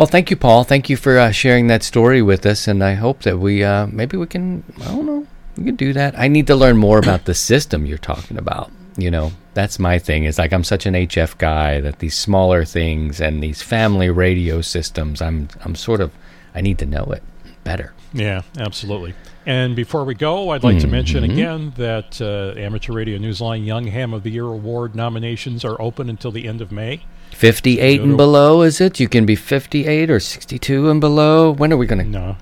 Well, 0.00 0.06
thank 0.06 0.30
you, 0.30 0.36
Paul. 0.38 0.64
Thank 0.64 0.88
you 0.88 0.96
for 0.96 1.18
uh, 1.18 1.30
sharing 1.30 1.66
that 1.66 1.82
story 1.82 2.22
with 2.22 2.46
us, 2.46 2.66
and 2.66 2.82
I 2.82 2.94
hope 2.94 3.20
that 3.24 3.38
we 3.38 3.62
uh, 3.62 3.86
maybe 3.88 4.16
we 4.16 4.26
can. 4.26 4.64
I 4.80 4.84
don't 4.84 5.04
know. 5.04 5.26
We 5.58 5.64
can 5.64 5.76
do 5.76 5.92
that. 5.92 6.18
I 6.18 6.26
need 6.26 6.46
to 6.46 6.56
learn 6.56 6.78
more 6.78 6.98
about 6.98 7.26
the 7.26 7.34
system 7.34 7.84
you're 7.84 7.98
talking 7.98 8.38
about. 8.38 8.72
You 8.96 9.10
know, 9.10 9.32
that's 9.52 9.78
my 9.78 9.98
thing. 9.98 10.24
Is 10.24 10.38
like 10.38 10.54
I'm 10.54 10.64
such 10.64 10.86
an 10.86 10.94
HF 10.94 11.36
guy 11.36 11.82
that 11.82 11.98
these 11.98 12.16
smaller 12.16 12.64
things 12.64 13.20
and 13.20 13.42
these 13.42 13.60
family 13.60 14.08
radio 14.08 14.62
systems. 14.62 15.20
I'm 15.20 15.50
I'm 15.66 15.74
sort 15.74 16.00
of. 16.00 16.12
I 16.54 16.62
need 16.62 16.78
to 16.78 16.86
know 16.86 17.04
it 17.12 17.22
better. 17.62 17.92
Yeah, 18.14 18.40
absolutely. 18.56 19.12
And 19.46 19.74
before 19.74 20.04
we 20.04 20.14
go, 20.14 20.50
I'd 20.50 20.62
like 20.62 20.78
to 20.80 20.86
mention 20.86 21.24
Mhm. 21.24 21.32
again 21.32 21.72
that 21.76 22.20
uh, 22.20 22.58
Amateur 22.60 22.92
Radio 22.92 23.18
Newsline 23.18 23.64
Young 23.64 23.86
Ham 23.86 24.12
of 24.12 24.22
the 24.22 24.30
Year 24.30 24.44
Award 24.44 24.94
nominations 24.94 25.64
are 25.64 25.80
open 25.80 26.10
until 26.10 26.30
the 26.30 26.46
end 26.46 26.60
of 26.60 26.70
May. 26.70 27.00
58 27.30 28.02
and 28.02 28.16
below, 28.16 28.60
is 28.62 28.80
it? 28.80 29.00
You 29.00 29.08
can 29.08 29.24
be 29.24 29.34
58 29.36 30.10
or 30.10 30.20
62 30.20 30.90
and 30.90 31.00
below. 31.00 31.52
When 31.52 31.72
are 31.72 31.76
we 31.78 31.86
gonna? 31.86 32.04
No, 32.04 32.36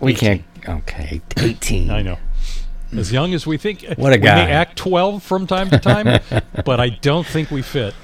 We 0.00 0.12
18. 0.12 0.44
can't. 0.64 0.68
Okay, 0.82 1.20
18. 1.38 1.90
I 1.90 2.02
know. 2.02 2.18
As 2.94 3.10
young 3.10 3.32
as 3.32 3.46
we 3.46 3.56
think. 3.56 3.84
What 3.96 4.12
a 4.12 4.16
we 4.16 4.22
guy. 4.22 4.44
may 4.44 4.52
act 4.52 4.76
12 4.76 5.22
from 5.22 5.46
time 5.46 5.70
to 5.70 5.78
time, 5.78 6.20
but 6.66 6.78
I 6.80 6.90
don't 6.90 7.26
think 7.26 7.50
we 7.50 7.62
fit. 7.62 7.94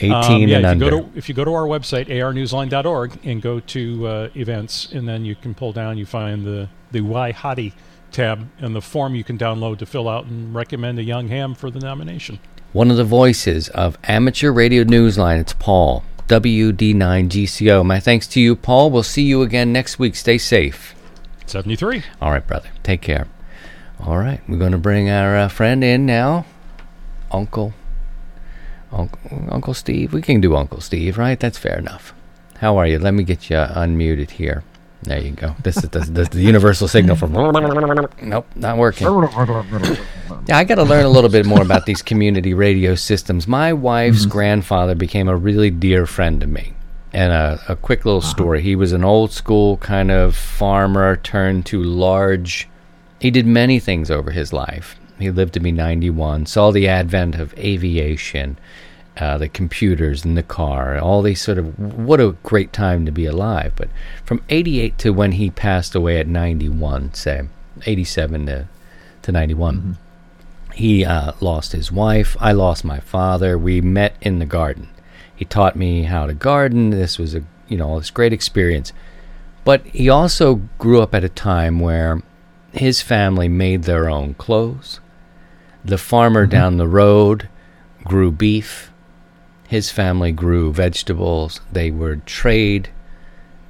18 0.00 0.12
Um, 0.12 0.42
yeah, 0.48 0.56
and 0.56 0.64
if 0.66 0.70
under. 0.72 0.84
you 0.84 0.90
go 0.90 1.00
to 1.00 1.08
if 1.16 1.28
you 1.30 1.34
go 1.34 1.44
to 1.44 1.54
our 1.54 1.62
website 1.66 2.08
arnewsline.org 2.08 3.12
and 3.24 3.40
go 3.40 3.60
to 3.60 4.06
uh, 4.06 4.28
events, 4.36 4.88
and 4.92 5.08
then 5.08 5.24
you 5.24 5.34
can 5.34 5.54
pull 5.54 5.72
down, 5.72 5.96
you 5.96 6.04
find 6.04 6.44
the 6.44 6.68
the 6.92 7.00
YHOTY 7.00 7.72
tab 8.14 8.48
and 8.58 8.74
the 8.74 8.80
form 8.80 9.14
you 9.14 9.24
can 9.24 9.36
download 9.36 9.78
to 9.78 9.86
fill 9.86 10.08
out 10.08 10.24
and 10.24 10.54
recommend 10.54 10.98
a 10.98 11.02
young 11.02 11.28
ham 11.28 11.54
for 11.54 11.70
the 11.70 11.80
nomination. 11.80 12.38
One 12.72 12.90
of 12.90 12.96
the 12.96 13.04
voices 13.04 13.68
of 13.68 13.98
Amateur 14.04 14.50
Radio 14.50 14.84
Newsline, 14.84 15.40
it's 15.40 15.52
Paul, 15.52 16.02
WD9GCO. 16.28 17.84
My 17.84 18.00
thanks 18.00 18.26
to 18.28 18.40
you, 18.40 18.56
Paul. 18.56 18.90
We'll 18.90 19.02
see 19.02 19.22
you 19.22 19.42
again 19.42 19.72
next 19.72 19.98
week. 19.98 20.16
Stay 20.16 20.38
safe. 20.38 20.94
73. 21.46 22.02
All 22.20 22.30
right, 22.30 22.46
brother. 22.46 22.70
Take 22.82 23.02
care. 23.02 23.28
All 24.00 24.18
right, 24.18 24.40
we're 24.48 24.58
going 24.58 24.72
to 24.72 24.78
bring 24.78 25.08
our 25.08 25.36
uh, 25.36 25.48
friend 25.48 25.84
in 25.84 26.06
now. 26.06 26.46
Uncle. 27.30 27.74
Uncle. 28.90 29.20
Uncle 29.50 29.74
Steve. 29.74 30.12
We 30.12 30.22
can 30.22 30.40
do 30.40 30.56
Uncle 30.56 30.80
Steve, 30.80 31.18
right? 31.18 31.38
That's 31.38 31.58
fair 31.58 31.78
enough. 31.78 32.14
How 32.58 32.76
are 32.76 32.86
you? 32.86 32.98
Let 32.98 33.14
me 33.14 33.24
get 33.24 33.50
you 33.50 33.56
unmuted 33.56 34.32
here. 34.32 34.64
There 35.04 35.20
you 35.20 35.32
go. 35.32 35.54
This 35.62 35.76
is 35.76 35.90
the, 35.90 36.00
the, 36.00 36.24
the 36.24 36.40
universal 36.40 36.88
signal 36.88 37.16
from. 37.16 37.32
Nope, 38.22 38.46
not 38.56 38.78
working. 38.78 39.06
Yeah, 40.46 40.58
I 40.58 40.64
got 40.64 40.74
to 40.74 40.82
learn 40.82 41.06
a 41.06 41.08
little 41.08 41.30
bit 41.30 41.46
more 41.46 41.62
about 41.62 41.86
these 41.86 42.02
community 42.02 42.52
radio 42.52 42.94
systems. 42.94 43.48
My 43.48 43.72
wife's 43.72 44.22
mm-hmm. 44.22 44.30
grandfather 44.30 44.94
became 44.94 45.26
a 45.26 45.36
really 45.36 45.70
dear 45.70 46.06
friend 46.06 46.38
to 46.40 46.46
me. 46.46 46.74
And 47.14 47.32
a, 47.32 47.60
a 47.68 47.76
quick 47.76 48.04
little 48.04 48.20
uh-huh. 48.20 48.28
story. 48.28 48.62
He 48.62 48.76
was 48.76 48.92
an 48.92 49.04
old 49.04 49.32
school 49.32 49.78
kind 49.78 50.10
of 50.10 50.36
farmer 50.36 51.16
turned 51.16 51.64
to 51.66 51.82
large. 51.82 52.68
He 53.20 53.30
did 53.30 53.46
many 53.46 53.78
things 53.78 54.10
over 54.10 54.32
his 54.32 54.52
life. 54.52 54.96
He 55.18 55.30
lived 55.30 55.54
to 55.54 55.60
be 55.60 55.72
91, 55.72 56.46
saw 56.46 56.70
the 56.70 56.88
advent 56.88 57.36
of 57.36 57.56
aviation, 57.56 58.58
uh, 59.16 59.38
the 59.38 59.48
computers 59.48 60.24
and 60.24 60.36
the 60.36 60.42
car, 60.42 60.98
all 60.98 61.22
these 61.22 61.40
sort 61.40 61.58
of. 61.58 61.78
What 61.78 62.20
a 62.20 62.36
great 62.42 62.72
time 62.72 63.06
to 63.06 63.12
be 63.12 63.26
alive. 63.26 63.72
But 63.76 63.88
from 64.24 64.42
88 64.48 64.98
to 64.98 65.12
when 65.12 65.32
he 65.32 65.50
passed 65.50 65.94
away 65.94 66.18
at 66.18 66.26
91, 66.26 67.14
say, 67.14 67.42
87 67.86 68.46
to, 68.46 68.68
to 69.22 69.32
91 69.32 69.98
he 70.74 71.04
uh, 71.04 71.32
lost 71.40 71.72
his 71.72 71.92
wife. 71.92 72.36
I 72.40 72.52
lost 72.52 72.84
my 72.84 72.98
father. 73.00 73.56
We 73.56 73.80
met 73.80 74.16
in 74.20 74.40
the 74.40 74.46
garden. 74.46 74.88
He 75.34 75.44
taught 75.44 75.76
me 75.76 76.02
how 76.02 76.26
to 76.26 76.34
garden. 76.34 76.90
This 76.90 77.18
was 77.18 77.34
a 77.34 77.42
you 77.68 77.76
know 77.76 77.98
this 77.98 78.10
great 78.10 78.32
experience. 78.32 78.92
But 79.64 79.86
he 79.86 80.08
also 80.08 80.56
grew 80.78 81.00
up 81.00 81.14
at 81.14 81.24
a 81.24 81.28
time 81.28 81.80
where 81.80 82.22
his 82.72 83.00
family 83.00 83.48
made 83.48 83.84
their 83.84 84.10
own 84.10 84.34
clothes. 84.34 85.00
The 85.84 85.96
farmer 85.96 86.44
down 86.46 86.76
the 86.76 86.88
road 86.88 87.48
grew 88.04 88.30
beef. 88.30 88.90
His 89.74 89.90
family 89.90 90.30
grew 90.30 90.72
vegetables. 90.72 91.60
They 91.72 91.90
would 91.90 92.26
trade. 92.26 92.90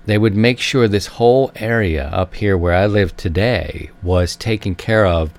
They 0.05 0.19
would 0.19 0.37
make 0.37 0.61
sure 0.61 0.87
this 0.87 1.07
whole 1.17 1.51
area 1.57 2.09
up 2.09 2.35
here 2.35 2.59
where 2.59 2.75
I 2.75 2.85
live 2.85 3.17
today 3.17 3.89
was 4.03 4.37
taken 4.37 4.75
care 4.75 5.07
of 5.07 5.31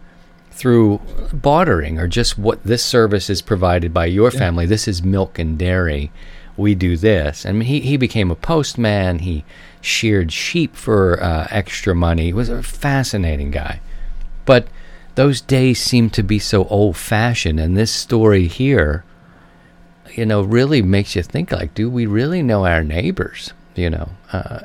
through 0.50 1.02
bartering 1.32 2.00
or 2.00 2.08
just 2.08 2.40
what 2.40 2.64
this 2.64 2.84
service 2.84 3.30
is 3.30 3.44
provided 3.44 3.94
by 3.94 4.08
your 4.08 4.32
family. 4.32 4.66
This 4.66 4.88
is 4.88 5.04
milk 5.04 5.38
and 5.38 5.56
dairy. 5.56 6.12
We 6.58 6.74
do 6.74 6.98
this. 6.98 7.46
And 7.46 7.62
he, 7.62 7.82
he 7.82 7.96
became 7.96 8.32
a 8.32 8.36
postman. 8.36 9.20
He 9.20 9.46
sheared 9.82 10.34
sheep 10.34 10.76
for 10.76 11.22
uh, 11.22 11.46
extra 11.52 11.94
money. 11.94 12.24
He 12.24 12.34
was 12.34 12.50
a 12.50 12.64
fascinating 12.64 13.52
guy. 13.52 13.82
But 14.46 14.68
those 15.14 15.42
days 15.42 15.80
seem 15.80 16.10
to 16.10 16.24
be 16.24 16.40
so 16.40 16.66
old 16.70 16.98
fashioned. 16.98 17.60
And 17.60 17.78
this 17.78 17.92
story 17.92 18.48
here, 18.48 19.04
you 20.16 20.26
know, 20.26 20.42
really 20.42 20.82
makes 20.82 21.16
you 21.16 21.24
think 21.24 21.52
like, 21.52 21.74
do 21.74 21.90
we 21.90 22.06
really 22.06 22.42
know 22.42 22.66
our 22.66 22.84
neighbors? 22.84 23.54
You 23.76 23.90
know, 23.90 24.10
uh, 24.32 24.62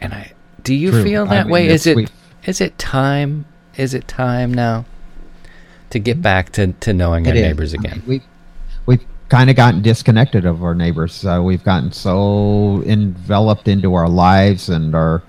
and 0.00 0.12
I, 0.12 0.32
do 0.62 0.74
you 0.74 0.90
True. 0.90 1.02
feel 1.02 1.22
I 1.24 1.34
that 1.36 1.46
mean, 1.46 1.52
way? 1.52 1.68
Is 1.68 1.86
it 1.86 2.10
is 2.44 2.60
it 2.60 2.78
time? 2.78 3.46
Is 3.76 3.94
it 3.94 4.06
time 4.06 4.52
now 4.52 4.84
to 5.90 5.98
get 5.98 6.20
back 6.20 6.50
to, 6.52 6.72
to 6.72 6.92
knowing 6.92 7.26
our 7.26 7.32
It 7.32 7.38
is. 7.38 7.42
neighbors 7.42 7.74
I 7.74 7.78
mean, 7.78 7.86
again? 7.86 8.02
we 8.06 8.22
we've 8.86 9.04
kind 9.28 9.48
of 9.48 9.56
gotten 9.56 9.80
disconnected 9.82 10.44
of 10.44 10.62
our 10.62 10.74
neighbors. 10.74 11.24
Uh, 11.24 11.40
we've 11.42 11.64
gotten 11.64 11.92
so 11.92 12.82
enveloped 12.84 13.68
into 13.68 13.94
our 13.94 14.08
lives 14.08 14.68
and 14.68 14.94
our 14.94 15.22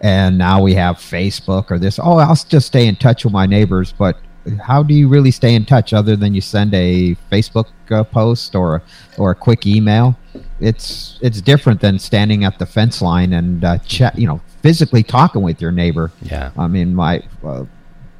and 0.00 0.36
now 0.36 0.60
we 0.60 0.74
have 0.74 0.96
Facebook 0.96 1.70
or 1.70 1.78
this. 1.78 1.98
Oh, 1.98 2.18
I'll 2.18 2.34
just 2.34 2.66
stay 2.66 2.86
in 2.86 2.96
touch 2.96 3.24
with 3.24 3.32
my 3.32 3.46
neighbors, 3.46 3.92
but 3.96 4.18
how 4.62 4.82
do 4.82 4.94
you 4.94 5.08
really 5.08 5.30
stay 5.30 5.54
in 5.54 5.64
touch 5.64 5.92
other 5.92 6.16
than 6.16 6.34
you 6.34 6.40
send 6.40 6.74
a 6.74 7.16
Facebook 7.30 7.68
uh, 7.90 8.04
post 8.04 8.54
or 8.54 8.82
or 9.18 9.30
a 9.30 9.34
quick 9.34 9.66
email? 9.66 10.16
It's 10.60 11.18
it's 11.22 11.40
different 11.40 11.80
than 11.80 11.98
standing 11.98 12.44
at 12.44 12.58
the 12.58 12.66
fence 12.66 13.00
line 13.00 13.32
and 13.32 13.64
uh, 13.64 13.78
chat, 13.78 14.18
you 14.18 14.26
know, 14.26 14.40
physically 14.62 15.02
talking 15.02 15.42
with 15.42 15.60
your 15.60 15.72
neighbor. 15.72 16.10
Yeah. 16.22 16.50
I 16.56 16.68
mean, 16.68 16.94
my 16.94 17.22
uh, 17.44 17.64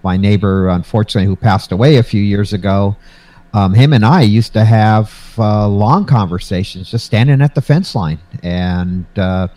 my 0.02 0.16
neighbor, 0.16 0.68
unfortunately, 0.68 1.26
who 1.26 1.36
passed 1.36 1.72
away 1.72 1.96
a 1.96 2.02
few 2.02 2.22
years 2.22 2.52
ago, 2.52 2.96
um, 3.54 3.72
him 3.72 3.92
and 3.92 4.04
I 4.04 4.22
used 4.22 4.52
to 4.54 4.64
have 4.64 5.34
uh, 5.38 5.68
long 5.68 6.04
conversations 6.06 6.90
just 6.90 7.06
standing 7.06 7.40
at 7.40 7.54
the 7.54 7.62
fence 7.62 7.94
line, 7.94 8.18
and 8.42 9.06
uh, 9.16 9.48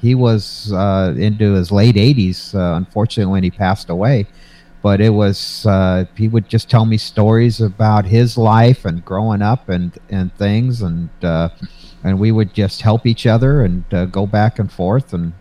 he 0.00 0.14
was 0.14 0.72
uh, 0.72 1.14
into 1.16 1.54
his 1.54 1.72
late 1.72 1.96
80s, 1.96 2.54
uh, 2.54 2.76
unfortunately, 2.76 3.32
when 3.32 3.42
he 3.42 3.50
passed 3.50 3.90
away. 3.90 4.26
But 4.86 5.00
it 5.00 5.10
was 5.10 5.66
uh, 5.66 6.04
he 6.16 6.28
would 6.28 6.48
just 6.48 6.70
tell 6.70 6.86
me 6.86 6.96
stories 6.96 7.60
about 7.60 8.04
his 8.04 8.38
life 8.38 8.84
and 8.84 9.04
growing 9.04 9.42
up 9.42 9.68
and 9.68 9.98
and 10.10 10.32
things 10.36 10.80
and 10.80 11.10
uh, 11.24 11.48
and 12.04 12.20
we 12.20 12.30
would 12.30 12.54
just 12.54 12.82
help 12.82 13.04
each 13.04 13.26
other 13.26 13.62
and 13.64 13.82
uh, 13.92 14.04
go 14.04 14.28
back 14.28 14.60
and 14.60 14.70
forth 14.70 15.12
and 15.12 15.32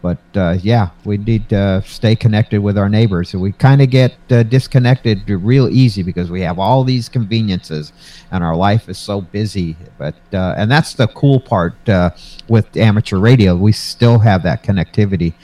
but 0.00 0.22
uh, 0.36 0.56
yeah 0.62 0.90
we 1.04 1.16
need 1.16 1.48
to 1.48 1.82
stay 1.84 2.14
connected 2.14 2.60
with 2.60 2.78
our 2.78 2.88
neighbors. 2.88 3.34
And 3.34 3.42
we 3.42 3.50
kind 3.50 3.82
of 3.82 3.90
get 3.90 4.14
uh, 4.30 4.44
disconnected 4.44 5.28
real 5.28 5.68
easy 5.68 6.04
because 6.04 6.30
we 6.30 6.42
have 6.42 6.60
all 6.60 6.84
these 6.84 7.08
conveniences 7.08 7.92
and 8.30 8.44
our 8.44 8.54
life 8.54 8.88
is 8.88 8.96
so 8.96 9.20
busy 9.20 9.76
but 9.98 10.14
uh, 10.32 10.54
and 10.56 10.70
that's 10.70 10.94
the 10.94 11.08
cool 11.08 11.40
part 11.40 11.74
with 12.46 12.76
amateur 12.76 13.18
radio. 13.18 13.56
We 13.56 13.72
still 13.72 14.20
have 14.20 14.44
that 14.44 14.62
connectivity 14.62 15.34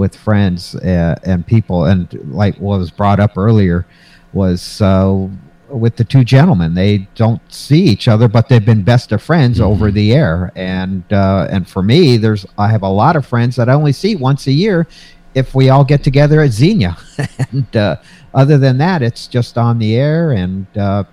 with 0.00 0.16
friends 0.16 0.74
uh, 0.76 1.14
and 1.24 1.46
people. 1.46 1.84
And 1.84 2.12
like 2.34 2.56
what 2.56 2.78
was 2.78 2.90
brought 2.90 3.20
up 3.20 3.36
earlier 3.36 3.86
was 4.32 4.80
uh, 4.80 5.28
with 5.68 5.96
the 5.96 6.04
two 6.04 6.24
gentlemen. 6.24 6.74
They 6.74 7.06
don't 7.14 7.40
see 7.52 7.82
each 7.82 8.08
other, 8.08 8.26
but 8.26 8.48
they've 8.48 8.64
been 8.64 8.82
best 8.82 9.12
of 9.12 9.22
friends 9.22 9.58
mm-hmm. 9.58 9.70
over 9.70 9.92
the 9.92 10.12
air. 10.12 10.50
And 10.56 11.04
uh, 11.12 11.46
and 11.50 11.68
for 11.68 11.82
me, 11.82 12.16
there's 12.16 12.46
I 12.58 12.68
have 12.68 12.82
a 12.82 12.88
lot 12.88 13.14
of 13.14 13.26
friends 13.26 13.54
that 13.56 13.68
I 13.68 13.74
only 13.74 13.92
see 13.92 14.16
once 14.16 14.46
a 14.48 14.52
year. 14.52 14.88
If 15.34 15.54
we 15.54 15.68
all 15.68 15.84
get 15.84 16.02
together 16.02 16.40
at 16.40 16.50
Xenia, 16.50 16.96
and 17.52 17.76
uh, 17.76 17.96
other 18.34 18.58
than 18.58 18.78
that, 18.78 19.00
it's 19.02 19.28
just 19.28 19.56
on 19.58 19.78
the 19.78 19.94
air 19.94 20.32
and 20.32 20.66
uh, 20.76 21.04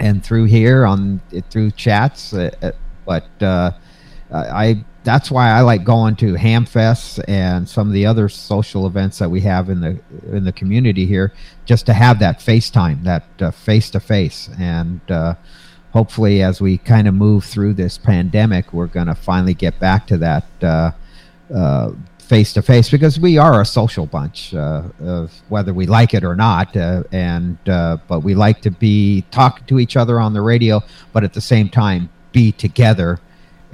and 0.00 0.22
through 0.22 0.44
here 0.44 0.84
on 0.84 1.22
through 1.48 1.70
chats. 1.70 2.34
Uh, 2.34 2.72
but 3.06 3.28
I 4.32 4.84
that's 5.04 5.30
why 5.30 5.50
I 5.50 5.60
like 5.60 5.84
going 5.84 6.16
to 6.16 6.34
Hamfests 6.34 7.22
and 7.28 7.68
some 7.68 7.86
of 7.86 7.92
the 7.92 8.06
other 8.06 8.28
social 8.28 8.86
events 8.86 9.18
that 9.18 9.30
we 9.30 9.40
have 9.42 9.70
in 9.70 9.80
the 9.80 10.00
in 10.32 10.44
the 10.44 10.52
community 10.52 11.06
here, 11.06 11.32
just 11.64 11.86
to 11.86 11.92
have 11.92 12.18
that 12.18 12.40
FaceTime, 12.40 13.04
that 13.04 13.54
face 13.54 13.90
to 13.90 14.00
face, 14.00 14.48
and 14.58 15.00
uh, 15.10 15.34
hopefully, 15.92 16.42
as 16.42 16.60
we 16.60 16.78
kind 16.78 17.06
of 17.06 17.14
move 17.14 17.44
through 17.44 17.74
this 17.74 17.98
pandemic, 17.98 18.72
we're 18.72 18.86
going 18.86 19.06
to 19.06 19.14
finally 19.14 19.54
get 19.54 19.78
back 19.78 20.06
to 20.08 20.18
that 20.18 20.94
face 22.24 22.54
to 22.54 22.62
face 22.62 22.90
because 22.90 23.20
we 23.20 23.36
are 23.36 23.60
a 23.60 23.64
social 23.66 24.06
bunch, 24.06 24.54
uh, 24.54 24.82
whether 25.48 25.74
we 25.74 25.86
like 25.86 26.14
it 26.14 26.24
or 26.24 26.34
not, 26.34 26.76
uh, 26.76 27.02
and 27.12 27.58
uh, 27.68 27.98
but 28.08 28.20
we 28.20 28.34
like 28.34 28.60
to 28.62 28.70
be 28.70 29.22
talking 29.30 29.64
to 29.66 29.78
each 29.78 29.96
other 29.96 30.18
on 30.18 30.32
the 30.32 30.40
radio, 30.40 30.82
but 31.12 31.22
at 31.22 31.34
the 31.34 31.40
same 31.40 31.68
time 31.68 32.08
be 32.32 32.50
together 32.50 33.20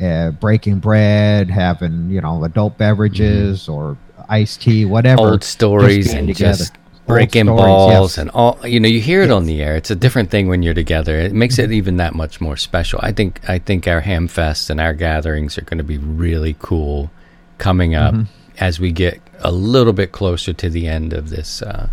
uh, 0.01 0.30
breaking 0.32 0.78
bread, 0.78 1.51
having 1.51 2.11
you 2.11 2.20
know 2.20 2.44
adult 2.44 2.78
beverages 2.78 3.62
mm-hmm. 3.62 3.72
or 3.72 3.98
iced 4.28 4.62
tea, 4.62 4.84
whatever. 4.84 5.22
Old 5.22 5.44
stories 5.44 6.12
and 6.12 6.28
together. 6.28 6.57
just 6.59 6.74
breaking 7.07 7.46
stories, 7.46 7.61
balls 7.61 8.12
yes. 8.12 8.18
and 8.18 8.30
all. 8.30 8.59
You 8.66 8.80
know, 8.80 8.88
you 8.88 9.01
hear 9.01 9.22
it 9.22 9.26
yes. 9.26 9.34
on 9.34 9.46
the 9.46 9.62
air. 9.62 9.76
It's 9.76 9.90
a 9.90 9.96
different 9.96 10.30
thing 10.30 10.48
when 10.48 10.62
you're 10.62 10.74
together. 10.74 11.18
It 11.18 11.32
makes 11.32 11.59
it 11.59 11.72
even 11.72 11.96
that 11.98 12.14
much 12.14 12.40
more 12.40 12.57
special. 12.57 13.01
I 13.03 13.12
think. 13.12 13.40
I 13.48 13.59
think 13.59 13.86
our 13.86 14.01
ham 14.01 14.28
fests 14.28 14.70
and 14.70 14.80
our 14.80 14.94
gatherings 14.94 15.59
are 15.59 15.62
going 15.62 15.78
to 15.78 15.84
be 15.84 15.98
really 15.98 16.57
cool 16.59 17.11
coming 17.59 17.94
up 17.94 18.14
mm-hmm. 18.14 18.24
as 18.59 18.80
we 18.80 18.92
get 18.92 19.20
a 19.40 19.53
little 19.53 19.92
bit 19.92 20.12
closer 20.12 20.53
to 20.53 20.70
the 20.70 20.86
end 20.86 21.12
of 21.12 21.30
this 21.30 21.62
uh, 21.62 21.88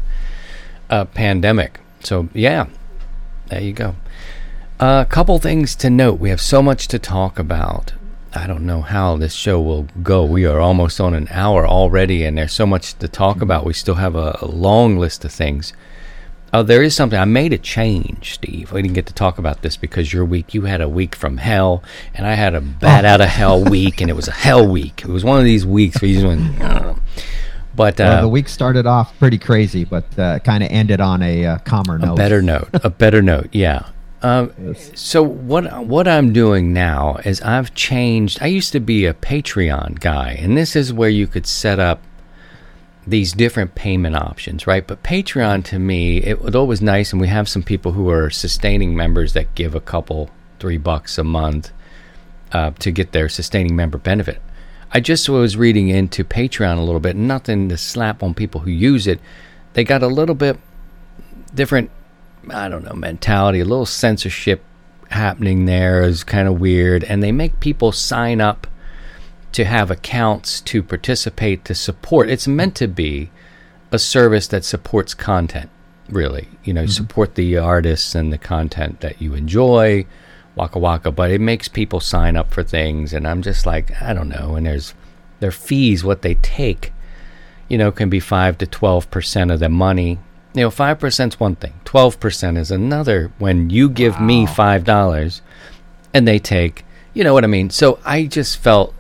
uh, 0.90 1.06
pandemic. 1.06 1.80
So 2.02 2.30
yeah, 2.34 2.68
there 3.48 3.62
you 3.62 3.74
go. 3.74 3.96
A 4.80 5.08
couple 5.10 5.40
things 5.40 5.76
to 5.78 5.90
note. 5.90 6.20
We 6.20 6.30
have 6.30 6.42
so 6.42 6.62
much 6.62 6.88
to 6.90 7.00
talk 7.00 7.40
about. 7.40 7.94
I 8.36 8.46
don't 8.46 8.66
know 8.66 8.82
how 8.82 9.18
this 9.18 9.34
show 9.34 9.60
will 9.60 9.88
go. 10.04 10.24
We 10.24 10.46
are 10.46 10.60
almost 10.60 11.02
on 11.02 11.16
an 11.16 11.28
hour 11.32 11.66
already, 11.68 12.24
and 12.24 12.38
there's 12.38 12.54
so 12.54 12.68
much 12.68 12.94
to 13.00 13.08
talk 13.08 13.42
about. 13.42 13.66
We 13.66 13.74
still 13.74 13.96
have 13.96 14.16
a, 14.16 14.38
a 14.40 14.46
long 14.46 14.98
list 15.00 15.26
of 15.26 15.32
things. 15.32 15.74
Oh, 16.54 16.62
there 16.62 16.84
is 16.84 16.96
something. 16.96 17.18
I 17.18 17.26
made 17.26 17.54
a 17.54 17.58
change, 17.58 18.36
Steve. 18.36 18.72
We 18.72 18.84
didn't 18.84 18.94
get 18.94 19.08
to 19.08 19.14
talk 19.14 19.40
about 19.40 19.64
this 19.64 19.76
because 19.78 20.14
your 20.14 20.24
week, 20.24 20.54
you 20.54 20.64
had 20.64 20.80
a 20.82 20.88
week 20.88 21.16
from 21.16 21.38
hell, 21.38 21.84
and 22.14 22.28
I 22.28 22.36
had 22.36 22.54
a 22.54 22.62
bat 22.62 23.04
out 23.04 23.20
of 23.20 23.30
hell 23.30 23.64
week, 23.70 24.00
and 24.00 24.12
it 24.12 24.16
was 24.16 24.28
a 24.28 24.32
hell 24.32 24.68
week. 24.68 25.02
It 25.02 25.10
was 25.10 25.24
one 25.24 25.40
of 25.40 25.46
these 25.46 25.66
weeks 25.66 26.00
where 26.00 26.10
you 26.10 26.22
just 26.22 26.28
went, 26.28 26.60
But 27.76 28.00
uh, 28.00 28.04
well, 28.04 28.22
the 28.24 28.30
week 28.30 28.48
started 28.48 28.86
off 28.86 29.18
pretty 29.18 29.40
crazy, 29.40 29.86
but 29.86 30.06
uh, 30.20 30.38
kind 30.40 30.64
of 30.64 30.70
ended 30.72 31.02
on 31.02 31.24
a 31.24 31.46
uh, 31.46 31.58
calmer 31.60 31.98
note. 31.98 32.14
A 32.14 32.16
better 32.16 32.42
note. 32.44 32.70
a 32.74 32.90
better 32.92 33.24
note. 33.24 33.50
Yeah. 33.52 33.88
Um, 34.22 34.52
yes. 34.60 34.92
So 34.96 35.22
what 35.22 35.86
what 35.86 36.08
I'm 36.08 36.34
doing 36.34 36.74
now 36.74 37.18
is 37.24 37.42
I've 37.42 37.74
changed. 37.76 38.40
I 38.42 38.48
used 38.48 38.72
to 38.72 38.80
be 38.80 39.06
a 39.06 39.14
Patreon 39.14 40.00
guy, 40.00 40.32
and 40.40 40.58
this 40.58 40.76
is 40.76 40.92
where 40.92 41.10
you 41.10 41.28
could 41.28 41.46
set 41.46 41.80
up 41.80 42.02
these 43.06 43.32
different 43.32 43.76
payment 43.76 44.16
options, 44.16 44.68
right? 44.68 44.86
But 44.86 45.04
Patreon 45.04 45.64
to 45.66 45.80
me, 45.80 46.18
it 46.18 46.42
was 46.42 46.56
always 46.56 46.82
nice, 46.82 47.14
and 47.14 47.22
we 47.22 47.28
have 47.28 47.48
some 47.48 47.64
people 47.64 47.94
who 47.94 48.10
are 48.10 48.30
sustaining 48.30 48.96
members 48.96 49.34
that 49.34 49.56
give 49.56 49.76
a 49.76 49.80
couple 49.80 50.30
three 50.60 50.78
bucks 50.78 51.18
a 51.18 51.24
month 51.24 51.72
uh, 52.52 52.72
to 52.80 52.92
get 52.92 53.12
their 53.12 53.30
sustaining 53.30 53.76
member 53.76 53.98
benefit. 53.98 54.42
I 54.92 55.00
just 55.00 55.30
was 55.30 55.58
reading 55.58 55.90
into 55.90 56.24
Patreon 56.24 56.78
a 56.78 56.82
little 56.82 57.00
bit, 57.00 57.16
nothing 57.16 57.70
to 57.70 57.78
slap 57.78 58.24
on 58.24 58.34
people 58.34 58.62
who 58.62 58.72
use 58.72 59.06
it. 59.06 59.20
They 59.74 59.84
got 59.84 60.02
a 60.02 60.08
little 60.08 60.36
bit 60.36 60.58
different 61.54 61.92
I 62.52 62.70
don't 62.70 62.84
know, 62.84 62.94
mentality, 62.94 63.60
a 63.60 63.66
little 63.66 63.86
censorship 63.86 64.64
happening 65.10 65.66
there 65.66 66.04
is 66.04 66.24
kind 66.24 66.48
of 66.48 66.60
weird. 66.60 67.04
And 67.04 67.24
they 67.24 67.32
make 67.32 67.60
people 67.60 67.92
sign 67.92 68.42
up 68.42 68.68
to 69.54 69.66
have 69.66 69.90
accounts 69.90 70.62
to 70.62 70.84
participate, 70.84 71.66
to 71.66 71.76
support. 71.76 72.30
It's 72.30 72.48
meant 72.48 72.76
to 72.76 72.88
be 72.88 73.32
a 73.92 74.00
service 74.00 74.48
that 74.50 74.66
supports 74.66 75.14
content, 75.14 75.70
really. 76.10 76.48
You 76.64 76.74
know, 76.74 76.84
mm-hmm. 76.84 76.92
support 76.92 77.36
the 77.36 77.58
artists 77.58 78.16
and 78.16 78.32
the 78.32 78.38
content 78.38 79.00
that 79.00 79.22
you 79.22 79.34
enjoy, 79.34 80.06
waka 80.56 80.80
waka. 80.80 81.12
But 81.12 81.32
it 81.32 81.42
makes 81.42 81.68
people 81.68 82.00
sign 82.00 82.36
up 82.36 82.54
for 82.54 82.64
things. 82.64 83.14
And 83.14 83.28
I'm 83.28 83.42
just 83.42 83.66
like, 83.66 84.02
I 84.02 84.14
don't 84.14 84.30
know. 84.30 84.56
And 84.56 84.66
there's 84.66 84.94
their 85.40 85.52
fees, 85.52 86.04
what 86.04 86.22
they 86.22 86.36
take, 86.36 86.92
you 87.70 87.78
know, 87.78 87.92
can 87.92 88.10
be 88.10 88.20
5 88.20 88.58
to 88.60 88.66
12% 88.66 89.54
of 89.54 89.60
the 89.60 89.70
money 89.70 90.20
you 90.58 90.66
know, 90.66 90.70
5% 90.70 91.28
is 91.28 91.40
one 91.40 91.56
thing, 91.56 91.74
12% 91.86 92.58
is 92.58 92.72
another 92.72 93.32
when 93.38 93.70
you 93.70 93.90
give 93.90 94.16
wow. 94.16 94.26
me 94.26 94.46
$5 94.46 95.42
and 96.14 96.28
they 96.28 96.40
take, 96.40 96.86
you 97.14 97.24
know 97.24 97.34
what 97.34 97.44
I 97.44 97.48
mean? 97.48 97.70
So 97.70 98.00
I 98.06 98.26
just 98.26 98.58
felt 98.58 98.94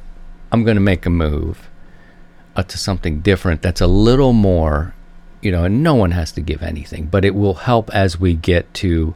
I'm 0.51 0.63
going 0.63 0.75
to 0.75 0.81
make 0.81 1.05
a 1.05 1.09
move 1.09 1.69
uh, 2.55 2.63
to 2.63 2.77
something 2.77 3.21
different 3.21 3.61
that's 3.61 3.81
a 3.81 3.87
little 3.87 4.33
more, 4.33 4.93
you 5.41 5.51
know, 5.51 5.63
and 5.63 5.83
no 5.83 5.95
one 5.95 6.11
has 6.11 6.31
to 6.33 6.41
give 6.41 6.61
anything, 6.61 7.05
but 7.05 7.25
it 7.25 7.35
will 7.35 7.53
help 7.53 7.93
as 7.93 8.19
we 8.19 8.33
get 8.33 8.73
to 8.75 9.15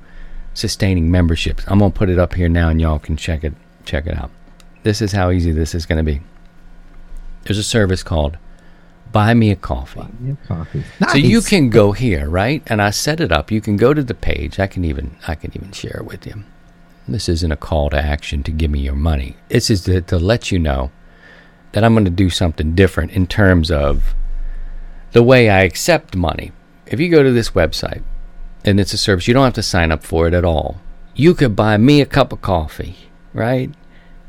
sustaining 0.54 1.10
memberships. 1.10 1.64
I'm 1.68 1.80
going 1.80 1.92
to 1.92 1.98
put 1.98 2.10
it 2.10 2.20
up 2.20 2.34
here 2.34 2.50
now 2.50 2.70
and 2.70 2.82
y'all 2.82 3.00
can 3.00 3.18
check 3.18 3.44
it 3.44 3.54
check 3.86 4.06
it 4.06 4.16
out. 4.16 4.32
This 4.84 5.02
is 5.02 5.12
how 5.12 5.32
easy 5.32 5.52
this 5.52 5.74
is 5.74 5.86
going 5.86 5.98
to 5.98 6.04
be. 6.04 6.22
There's 7.44 7.58
a 7.58 7.64
service 7.64 8.04
called 8.04 8.38
buy 9.12 9.34
me 9.34 9.52
a 9.52 9.56
coffee. 9.56 10.02
Buy 10.02 10.10
me 10.20 10.32
a 10.32 10.48
coffee. 10.48 10.84
Nice. 11.00 11.12
So 11.12 11.18
you 11.18 11.42
can 11.42 11.70
go 11.70 11.92
here, 11.92 12.30
right? 12.30 12.64
And 12.68 12.82
I 12.82 12.90
set 12.92 13.20
it 13.20 13.32
up. 13.32 13.52
You 13.52 13.62
can 13.62 13.78
go 13.78 13.94
to 13.94 14.04
the 14.04 14.14
page. 14.14 14.60
I 14.60 14.68
can 14.68 14.84
even 14.86 15.18
I 15.28 15.36
can 15.36 15.52
even 15.56 15.72
share 15.72 15.98
it 15.98 16.06
with 16.06 16.26
you. 16.26 16.44
This 17.08 17.28
isn't 17.28 17.52
a 17.52 17.58
call 17.58 17.90
to 17.90 17.98
action 17.98 18.44
to 18.44 18.52
give 18.52 18.72
me 18.72 18.80
your 18.80 18.96
money. 18.96 19.36
This 19.50 19.70
is 19.70 19.84
to, 19.86 20.02
to 20.02 20.20
let 20.20 20.52
you 20.52 20.60
know 20.60 20.92
that 21.72 21.84
I'm 21.84 21.94
going 21.94 22.06
to 22.06 22.12
do 22.12 22.30
something 22.30 22.76
different 22.76 23.12
in 23.12 23.28
terms 23.28 23.72
of 23.72 24.14
the 25.12 25.24
way 25.24 25.50
I 25.50 25.62
accept 25.62 26.16
money. 26.16 26.52
If 26.86 27.00
you 27.00 27.10
go 27.10 27.24
to 27.24 27.32
this 27.32 27.52
website 27.52 28.04
and 28.64 28.80
it's 28.80 28.94
a 28.94 28.98
service, 28.98 29.28
you 29.28 29.34
don't 29.34 29.46
have 29.46 29.54
to 29.54 29.64
sign 29.64 29.92
up 29.92 30.04
for 30.04 30.28
it 30.28 30.34
at 30.34 30.46
all. 30.46 30.80
You 31.16 31.34
could 31.34 31.56
buy 31.56 31.78
me 31.78 32.02
a 32.02 32.06
cup 32.06 32.32
of 32.32 32.42
coffee, 32.42 32.96
right? 33.34 33.72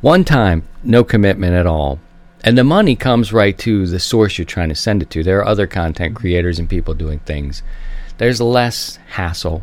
One 0.01 0.25
time, 0.25 0.67
no 0.83 1.05
commitment 1.05 1.55
at 1.55 1.67
all 1.67 2.01
and 2.45 2.59
the 2.59 2.65
money 2.65 2.97
comes 2.97 3.33
right 3.33 3.57
to 3.59 3.87
the 3.87 4.01
source 4.01 4.37
you're 4.37 4.45
trying 4.45 4.69
to 4.69 4.75
send 4.75 5.03
it 5.03 5.11
to. 5.11 5.23
There 5.23 5.39
are 5.39 5.47
other 5.47 5.67
content 5.67 6.17
creators 6.17 6.59
and 6.59 6.69
people 6.69 6.95
doing 6.95 7.21
things. 7.21 7.63
There's 8.19 8.41
less 8.41 8.97
hassle. 9.11 9.63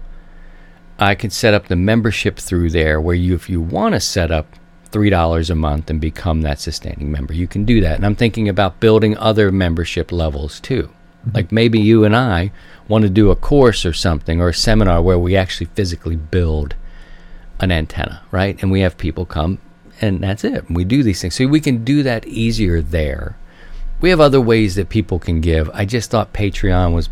I 0.98 1.16
can 1.16 1.30
set 1.30 1.54
up 1.54 1.68
the 1.68 1.76
membership 1.76 2.38
through 2.38 2.70
there 2.72 3.00
where 3.00 3.16
you, 3.16 3.36
if 3.36 3.50
you 3.50 3.62
want 3.62 3.96
to 3.96 4.00
set 4.00 4.32
up 4.32 4.48
$3 4.92 5.50
a 5.50 5.56
month 5.56 5.90
and 5.90 6.02
become 6.02 6.42
that 6.42 6.60
sustaining 6.60 7.12
member, 7.12 7.34
you 7.34 7.48
can 7.48 7.66
do 7.66 7.82
that. 7.82 7.96
And 7.96 8.06
I'm 8.06 8.16
thinking 8.16 8.50
about 8.50 8.80
building 8.80 9.18
other 9.18 9.52
membership 9.52 10.12
levels 10.12 10.60
too. 10.60 10.84
Mm-hmm. 10.84 11.32
Like 11.34 11.52
maybe 11.52 11.80
you 11.80 12.06
and 12.06 12.16
I 12.16 12.52
want 12.88 13.04
to 13.04 13.10
do 13.10 13.30
a 13.30 13.36
course 13.36 13.86
or 13.86 13.94
something 13.94 14.42
or 14.42 14.50
a 14.50 14.54
seminar 14.54 15.02
where 15.02 15.20
we 15.20 15.36
actually 15.36 15.68
physically 15.68 16.16
build 16.16 16.76
an 17.60 17.72
antenna, 17.72 18.22
right? 18.32 18.62
And 18.62 18.72
we 18.72 18.82
have 18.82 18.98
people 18.98 19.26
come 19.26 19.60
and 20.02 20.22
that's 20.22 20.44
it. 20.44 20.70
We 20.70 20.84
do 20.84 21.04
these 21.04 21.22
things. 21.22 21.36
So 21.36 21.48
we 21.48 21.60
can 21.60 21.84
do 21.84 22.04
that 22.04 22.28
easier 22.28 22.82
there. 22.82 23.38
We 24.02 24.10
have 24.10 24.22
other 24.22 24.40
ways 24.40 24.76
that 24.76 24.90
people 24.90 25.20
can 25.20 25.42
give. 25.42 25.70
I 25.74 25.86
just 25.86 26.10
thought 26.10 26.34
Patreon 26.34 26.94
was 26.94 27.10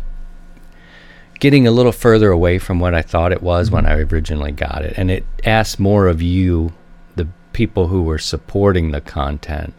getting 1.38 1.66
a 1.66 1.70
little 1.70 1.92
further 1.92 2.30
away 2.30 2.58
from 2.58 2.80
what 2.80 2.94
I 2.94 3.02
thought 3.02 3.32
it 3.32 3.42
was 3.42 3.70
when 3.70 3.84
mm-hmm. 3.84 3.92
I 3.92 4.14
originally 4.14 4.52
got 4.52 4.82
it. 4.84 4.94
And 4.96 5.10
it 5.10 5.24
asks 5.44 5.78
more 5.78 6.06
of 6.06 6.22
you, 6.22 6.72
the 7.16 7.28
people 7.52 7.88
who 7.88 8.02
were 8.02 8.18
supporting 8.18 8.90
the 8.90 9.00
content, 9.00 9.74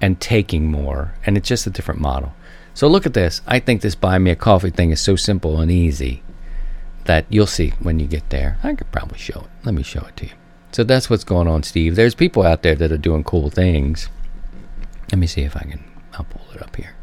and 0.00 0.20
taking 0.20 0.70
more. 0.70 1.14
And 1.26 1.36
it's 1.36 1.48
just 1.48 1.66
a 1.66 1.70
different 1.70 2.00
model. 2.00 2.34
So 2.72 2.86
look 2.86 3.06
at 3.06 3.14
this. 3.14 3.40
I 3.46 3.58
think 3.58 3.82
this 3.82 3.96
buy 3.96 4.18
me 4.18 4.30
a 4.30 4.36
coffee 4.36 4.70
thing 4.70 4.92
is 4.92 5.00
so 5.00 5.16
simple 5.16 5.60
and 5.60 5.70
easy 5.70 6.22
that 7.06 7.26
you'll 7.28 7.48
see 7.48 7.70
when 7.80 7.98
you 7.98 8.06
get 8.06 8.30
there. 8.30 8.58
I 8.62 8.74
could 8.74 8.92
probably 8.92 9.18
show 9.18 9.40
it. 9.40 9.50
Let 9.64 9.74
me 9.74 9.82
show 9.82 10.02
it 10.02 10.16
to 10.18 10.26
you. 10.26 10.32
So 10.72 10.84
that's 10.84 11.08
what's 11.08 11.24
going 11.24 11.48
on, 11.48 11.62
Steve. 11.62 11.96
There's 11.96 12.14
people 12.14 12.42
out 12.42 12.62
there 12.62 12.74
that 12.74 12.92
are 12.92 12.98
doing 12.98 13.24
cool 13.24 13.50
things. 13.50 14.08
Let 15.10 15.18
me 15.18 15.26
see 15.26 15.42
if 15.42 15.56
I 15.56 15.60
can. 15.60 15.84
I'll 16.14 16.24
pull 16.24 16.44
it 16.54 16.62
up 16.62 16.76
here. 16.76 16.94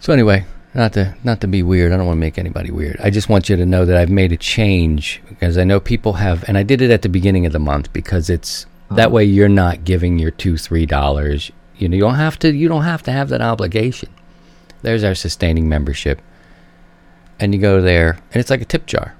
So 0.00 0.12
anyway, 0.12 0.44
not 0.74 0.92
to 0.94 1.14
not 1.24 1.40
to 1.40 1.46
be 1.46 1.62
weird. 1.62 1.92
I 1.92 1.96
don't 1.96 2.06
want 2.06 2.16
to 2.16 2.20
make 2.20 2.38
anybody 2.38 2.70
weird. 2.70 2.98
I 3.00 3.10
just 3.10 3.28
want 3.28 3.48
you 3.48 3.56
to 3.56 3.66
know 3.66 3.84
that 3.84 3.96
I've 3.96 4.10
made 4.10 4.32
a 4.32 4.36
change 4.36 5.22
because 5.28 5.58
I 5.58 5.64
know 5.64 5.80
people 5.80 6.14
have, 6.14 6.44
and 6.48 6.58
I 6.58 6.62
did 6.62 6.82
it 6.82 6.90
at 6.90 7.02
the 7.02 7.08
beginning 7.08 7.46
of 7.46 7.52
the 7.52 7.58
month 7.58 7.92
because 7.92 8.28
it's 8.28 8.64
uh-huh. 8.64 8.96
that 8.96 9.12
way 9.12 9.24
you're 9.24 9.48
not 9.48 9.84
giving 9.84 10.18
your 10.18 10.30
two 10.30 10.56
three 10.56 10.86
dollars. 10.86 11.50
You 11.76 11.88
know, 11.88 11.96
you 11.96 12.02
don't 12.02 12.14
have 12.16 12.38
to. 12.40 12.52
You 12.52 12.68
don't 12.68 12.84
have 12.84 13.02
to 13.04 13.12
have 13.12 13.28
that 13.28 13.40
obligation. 13.40 14.10
There's 14.82 15.04
our 15.04 15.14
sustaining 15.14 15.68
membership, 15.68 16.20
and 17.38 17.54
you 17.54 17.60
go 17.60 17.80
there, 17.80 18.18
and 18.32 18.40
it's 18.40 18.50
like 18.50 18.62
a 18.62 18.64
tip 18.66 18.86
jar. 18.86 19.14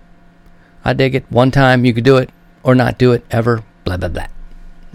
I 0.84 0.92
dig 0.92 1.14
it. 1.14 1.30
One 1.30 1.50
time 1.50 1.84
you 1.84 1.92
could 1.92 2.04
do 2.04 2.16
it 2.16 2.30
or 2.68 2.74
not 2.74 2.98
do 2.98 3.12
it 3.12 3.24
ever. 3.30 3.64
Blah 3.84 3.96
blah 3.96 4.10
blah. 4.10 4.26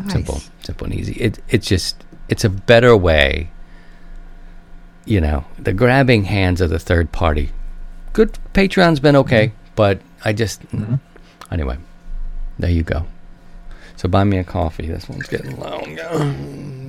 Simple, 0.07 0.41
simple 0.61 0.85
and 0.85 0.93
easy. 0.93 1.13
It 1.13 1.39
it's 1.49 1.67
just 1.67 2.03
it's 2.29 2.43
a 2.43 2.49
better 2.49 2.95
way. 2.95 3.49
You 5.05 5.19
know, 5.19 5.45
the 5.57 5.73
grabbing 5.73 6.25
hands 6.25 6.61
of 6.61 6.69
the 6.69 6.77
third 6.77 7.11
party. 7.11 7.49
Good 8.13 8.37
Patreon's 8.53 8.99
been 8.99 9.15
okay, 9.15 9.47
mm-hmm. 9.47 9.57
but 9.75 9.99
I 10.23 10.33
just 10.33 10.61
mm-hmm. 10.67 10.95
anyway. 11.51 11.77
There 12.59 12.69
you 12.69 12.83
go. 12.83 13.07
So 13.95 14.07
buy 14.07 14.23
me 14.23 14.37
a 14.37 14.43
coffee. 14.43 14.87
This 14.87 15.09
one's 15.09 15.25
getting 15.25 15.57
low. 15.57 15.81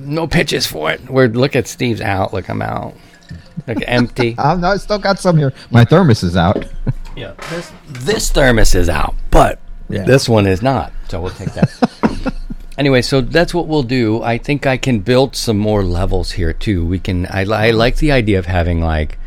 No 0.05 0.27
pitches 0.27 0.67
for 0.67 0.91
it. 0.91 1.09
We're 1.09 1.27
look 1.27 1.55
at 1.55 1.67
Steve's 1.67 2.01
out. 2.01 2.31
Look, 2.31 2.47
I'm 2.47 2.61
out. 2.61 2.93
Look 3.67 3.79
empty. 3.87 4.35
I'm, 4.37 4.63
I 4.63 4.77
still 4.77 4.99
got 4.99 5.17
some 5.17 5.37
here. 5.37 5.51
My 5.71 5.83
thermos 5.83 6.21
is 6.21 6.37
out. 6.37 6.63
Yeah, 7.15 7.33
this 7.49 7.71
this 7.87 8.29
thermos 8.29 8.75
is 8.75 8.89
out, 8.89 9.15
but 9.31 9.59
Yeah. 9.89 10.03
this 10.03 10.27
one 10.27 10.47
is 10.47 10.61
not. 10.61 10.91
So 11.09 11.21
we'll 11.21 11.31
take 11.31 11.53
that. 11.53 12.33
anyway, 12.77 13.01
so 13.01 13.21
that's 13.21 13.53
what 13.53 13.67
we'll 13.67 13.83
do. 13.83 14.21
I 14.23 14.37
think 14.37 14.65
I 14.65 14.77
can 14.77 14.99
build 14.99 15.35
some 15.35 15.57
more 15.57 15.83
levels 15.83 16.31
here 16.31 16.53
too. 16.53 16.85
We 16.85 16.99
can. 16.99 17.25
I, 17.27 17.41
I 17.41 17.71
like 17.71 17.97
the 17.97 18.11
idea 18.11 18.39
of 18.39 18.45
having 18.45 18.81
like 18.81 19.17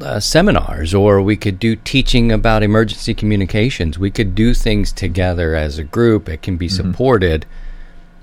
uh, 0.00 0.20
seminars, 0.20 0.94
or 0.94 1.22
we 1.22 1.36
could 1.36 1.58
do 1.58 1.76
teaching 1.76 2.30
about 2.30 2.62
emergency 2.62 3.14
communications. 3.14 3.98
We 3.98 4.10
could 4.10 4.34
do 4.34 4.54
things 4.54 4.92
together 4.92 5.54
as 5.54 5.78
a 5.78 5.84
group. 5.84 6.28
It 6.28 6.42
can 6.42 6.56
be 6.56 6.68
supported. 6.68 7.46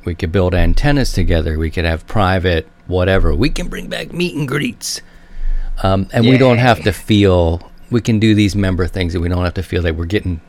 We 0.05 0.15
could 0.15 0.31
build 0.31 0.55
antennas 0.55 1.11
together. 1.11 1.57
We 1.57 1.69
could 1.69 1.83
have 1.83 2.07
private 2.07 2.67
whatever. 2.87 3.35
We 3.35 3.49
can 3.49 3.67
bring 3.67 3.87
back 3.87 4.13
meet 4.13 4.35
and 4.35 4.47
greets. 4.47 5.01
Um, 5.83 6.07
and 6.11 6.25
we 6.25 6.37
don't 6.37 6.57
have 6.57 6.81
to 6.83 6.91
feel 6.91 7.71
we 7.91 8.01
can 8.01 8.19
do 8.19 8.33
these 8.33 8.55
member 8.55 8.87
things 8.87 9.13
and 9.13 9.21
we 9.21 9.29
don't 9.29 9.43
have 9.43 9.53
to 9.55 9.63
feel 9.63 9.83
that 9.83 9.95
we're 9.95 10.05
getting 10.05 10.41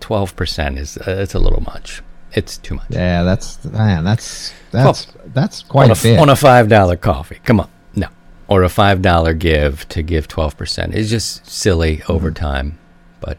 12% 0.00 0.78
is 0.78 0.96
uh, 0.98 1.16
it's 1.18 1.34
a 1.34 1.38
little 1.38 1.62
much. 1.62 2.02
It's 2.32 2.58
too 2.58 2.74
much. 2.74 2.86
Yeah, 2.90 3.22
that's 3.22 3.64
man. 3.64 4.04
That's 4.04 4.52
that's 4.70 5.06
that's 5.26 5.62
quite 5.62 5.84
on, 5.84 5.90
a, 5.90 5.94
a, 5.94 6.02
bit. 6.02 6.20
on 6.20 6.28
a 6.28 6.36
five 6.36 6.68
dollar 6.68 6.96
coffee. 6.96 7.40
Come 7.44 7.60
on. 7.60 7.70
No. 7.94 8.08
Or 8.48 8.62
a 8.62 8.68
five 8.68 9.00
dollar 9.00 9.32
give 9.32 9.88
to 9.88 10.02
give 10.02 10.28
12% 10.28 10.92
is 10.92 11.08
just 11.10 11.46
silly 11.48 12.02
over 12.08 12.30
time. 12.30 12.78
But 13.20 13.38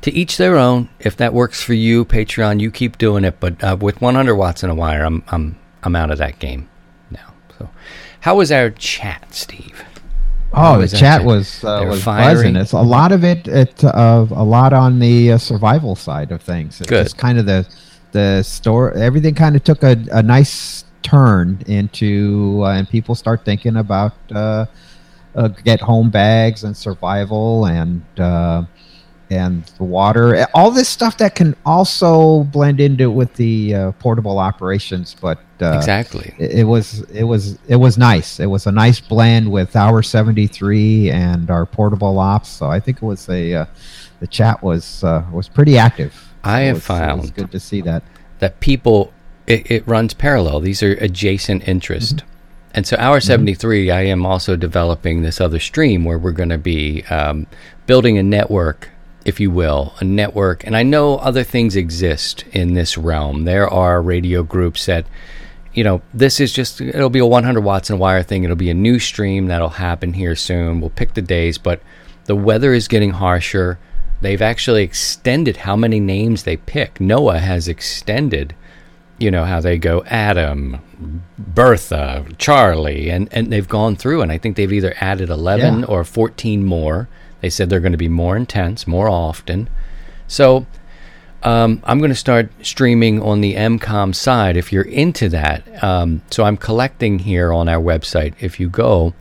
to 0.00 0.12
each 0.12 0.38
their 0.38 0.56
own. 0.56 0.88
If 0.98 1.16
that 1.18 1.34
works 1.34 1.62
for 1.62 1.74
you 1.74 2.04
patreon 2.04 2.60
you 2.60 2.70
keep 2.70 2.96
doing 2.96 3.24
it. 3.24 3.38
But 3.38 3.62
uh, 3.62 3.76
with 3.78 4.00
100 4.00 4.34
watts 4.34 4.62
in 4.62 4.70
a 4.70 4.74
wire 4.74 5.04
i'm 5.04 5.22
i'm 5.28 5.58
i'm 5.82 5.96
out 5.96 6.10
of 6.10 6.18
that 6.18 6.38
game 6.38 6.68
now. 7.10 7.34
So 7.58 7.68
how 8.20 8.36
was 8.36 8.50
our 8.50 8.70
chat 8.70 9.34
steve 9.34 9.84
Oh, 10.54 10.80
the 10.80 10.88
chat 10.88 11.24
was 11.24 11.64
uh, 11.64 11.84
was 11.88 12.02
firing. 12.02 12.34
buzzing. 12.34 12.56
It's 12.56 12.72
a 12.72 12.80
lot 12.80 13.12
of 13.12 13.24
it. 13.24 13.48
It 13.48 13.82
uh, 13.84 14.26
a 14.30 14.44
lot 14.44 14.72
on 14.72 14.98
the 14.98 15.32
uh, 15.32 15.38
survival 15.38 15.96
side 15.96 16.30
of 16.30 16.42
things. 16.42 16.80
It's 16.80 16.90
Good. 16.90 17.16
kind 17.16 17.38
of 17.38 17.46
the 17.46 17.66
the 18.12 18.42
store. 18.42 18.92
Everything 18.92 19.34
kind 19.34 19.56
of 19.56 19.64
took 19.64 19.82
a, 19.82 19.96
a 20.12 20.22
nice 20.22 20.84
turn 21.02 21.62
into, 21.66 22.60
uh, 22.62 22.72
and 22.74 22.88
people 22.88 23.14
start 23.14 23.44
thinking 23.44 23.76
about 23.76 24.12
uh, 24.34 24.66
uh, 25.34 25.48
get 25.48 25.80
home 25.80 26.10
bags 26.10 26.64
and 26.64 26.76
survival 26.76 27.66
and 27.66 28.02
uh, 28.18 28.64
and 29.32 29.64
the 29.78 29.84
water. 29.84 30.46
All 30.54 30.70
this 30.70 30.88
stuff 30.88 31.16
that 31.18 31.34
can 31.34 31.56
also 31.66 32.44
blend 32.44 32.80
into 32.80 33.10
with 33.10 33.32
the 33.34 33.74
uh, 33.74 33.92
portable 33.92 34.38
operations, 34.38 35.16
but 35.20 35.38
uh, 35.60 35.76
exactly 35.76 36.34
it 36.38 36.50
it 36.60 36.64
was 36.64 37.00
it 37.10 37.24
was 37.24 37.58
it 37.68 37.76
was 37.76 37.96
nice. 37.98 38.38
It 38.40 38.46
was 38.46 38.66
a 38.66 38.72
nice 38.72 39.00
blend 39.00 39.50
with 39.50 39.74
Hour 39.76 40.02
73 40.02 41.10
and 41.10 41.50
our 41.50 41.66
portable 41.66 42.18
ops. 42.18 42.48
So 42.48 42.66
I 42.66 42.80
think 42.80 42.98
it 42.98 43.02
was 43.06 43.28
a 43.28 43.54
uh, 43.54 43.66
the 44.20 44.26
chat 44.26 44.62
was 44.62 45.02
uh, 45.04 45.24
was 45.32 45.48
pretty 45.48 45.78
active. 45.78 46.12
I 46.44 46.60
have 46.60 46.76
it 46.76 46.78
was- 46.78 46.84
found 46.84 47.34
good 47.34 47.50
to 47.52 47.60
see 47.60 47.80
that. 47.82 48.02
that 48.40 48.58
people 48.60 49.12
it, 49.46 49.70
it 49.70 49.86
runs 49.88 50.14
parallel 50.14 50.60
these 50.60 50.82
are 50.82 50.92
adjacent 50.94 51.66
interest 51.68 52.16
Mm-hmm. 52.16 52.76
and 52.78 52.86
so 52.86 52.96
hour 52.98 53.20
73 53.20 53.90
i 53.90 54.00
am 54.02 54.24
also 54.26 54.56
developing 54.56 55.22
this 55.22 55.40
other 55.40 55.58
stream 55.60 56.04
where 56.04 56.18
we're 56.18 56.32
going 56.42 56.48
to 56.48 56.58
be 56.58 57.04
um, 57.10 57.46
building 57.86 58.18
a 58.18 58.22
network 58.22 58.88
if 59.24 59.40
you 59.40 59.50
will 59.50 59.94
a 60.00 60.04
network. 60.04 60.64
And 60.66 60.76
i 60.76 60.82
know 60.82 61.16
other 61.16 61.42
things 61.44 61.76
exist 61.76 62.44
in 62.52 62.74
this 62.74 62.96
realm. 62.98 63.44
There 63.44 63.68
are 63.68 64.02
radio 64.02 64.42
groups 64.42 64.86
that 64.86 65.06
you 65.74 65.84
know 65.84 66.02
this 66.12 66.40
is 66.40 66.52
just 66.52 66.80
it'll 66.80 67.08
be 67.10 67.18
a 67.18 67.26
100 67.26 67.60
watts 67.60 67.90
and 67.90 67.98
wire 67.98 68.22
thing. 68.22 68.44
It'll 68.44 68.56
be 68.56 68.70
a 68.70 68.74
new 68.74 68.98
stream 68.98 69.46
that'll 69.46 69.68
happen 69.70 70.12
here 70.12 70.36
soon. 70.36 70.80
We'll 70.80 70.90
pick 70.90 71.14
the 71.14 71.22
days 71.22 71.58
but 71.58 71.80
the 72.24 72.36
weather 72.36 72.72
is 72.72 72.88
getting 72.88 73.10
harsher. 73.10 73.78
They've 74.20 74.42
actually 74.42 74.84
extended 74.84 75.56
how 75.58 75.74
many 75.74 75.98
names 75.98 76.44
they 76.44 76.56
pick. 76.56 76.94
NOAA 76.94 77.40
has 77.40 77.68
extended 77.68 78.54
you 79.18 79.30
know 79.30 79.44
how 79.44 79.60
they 79.60 79.78
go 79.78 80.02
adam 80.06 80.80
bertha 81.38 82.24
charlie 82.38 83.10
and 83.10 83.28
and 83.30 83.52
they've 83.52 83.68
gone 83.68 83.94
through 83.94 84.22
and 84.22 84.32
i 84.32 84.38
think 84.38 84.56
they've 84.56 84.72
either 84.72 84.94
added 85.00 85.28
11 85.28 85.80
Yeah. 85.80 85.84
or 85.86 86.02
14 86.02 86.64
more 86.64 87.08
they 87.42 87.50
said 87.50 87.68
they're 87.68 87.80
going 87.80 87.92
to 87.92 87.98
be 87.98 88.08
more 88.08 88.36
intense 88.36 88.86
more 88.86 89.08
often 89.08 89.68
so 90.26 90.66
um, 91.42 91.82
I'm 91.84 91.98
going 91.98 92.10
to 92.10 92.14
start 92.14 92.50
streaming 92.62 93.20
on 93.20 93.40
the 93.40 93.54
EmComm 93.54 94.14
side 94.14 94.56
if 94.56 94.72
you're 94.72 94.82
into 94.84 95.28
that. 95.30 95.82
Um, 95.82 96.22
so 96.30 96.44
I'm 96.44 96.56
collecting 96.56 97.18
here 97.18 97.52
on 97.52 97.68
our 97.68 97.82
website. 97.82 98.34
If 98.38 98.60
you 98.60 98.68
go, 98.68 99.12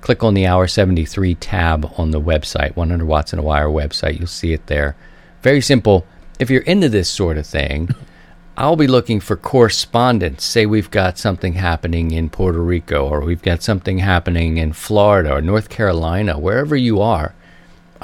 click 0.00 0.24
on 0.24 0.34
the 0.34 0.46
Hour 0.46 0.68
73 0.68 1.34
tab 1.34 1.90
on 1.98 2.12
the 2.12 2.20
website, 2.20 2.76
100 2.76 3.04
Watts 3.04 3.32
in 3.32 3.38
a 3.38 3.42
Wire 3.42 3.68
website, 3.68 4.18
you'll 4.18 4.28
see 4.28 4.52
it 4.52 4.66
there. 4.68 4.96
Very 5.42 5.60
simple. 5.60 6.06
If 6.38 6.48
you're 6.48 6.62
into 6.62 6.88
this 6.88 7.10
sort 7.10 7.36
of 7.36 7.46
thing, 7.46 7.90
I'll 8.56 8.76
be 8.76 8.86
looking 8.86 9.20
for 9.20 9.36
correspondence. 9.36 10.44
Say 10.44 10.64
we've 10.64 10.90
got 10.90 11.18
something 11.18 11.54
happening 11.54 12.10
in 12.12 12.30
Puerto 12.30 12.60
Rico, 12.60 13.06
or 13.06 13.20
we've 13.20 13.42
got 13.42 13.62
something 13.62 13.98
happening 13.98 14.56
in 14.56 14.72
Florida 14.72 15.34
or 15.34 15.42
North 15.42 15.68
Carolina, 15.68 16.38
wherever 16.38 16.74
you 16.74 17.02
are. 17.02 17.34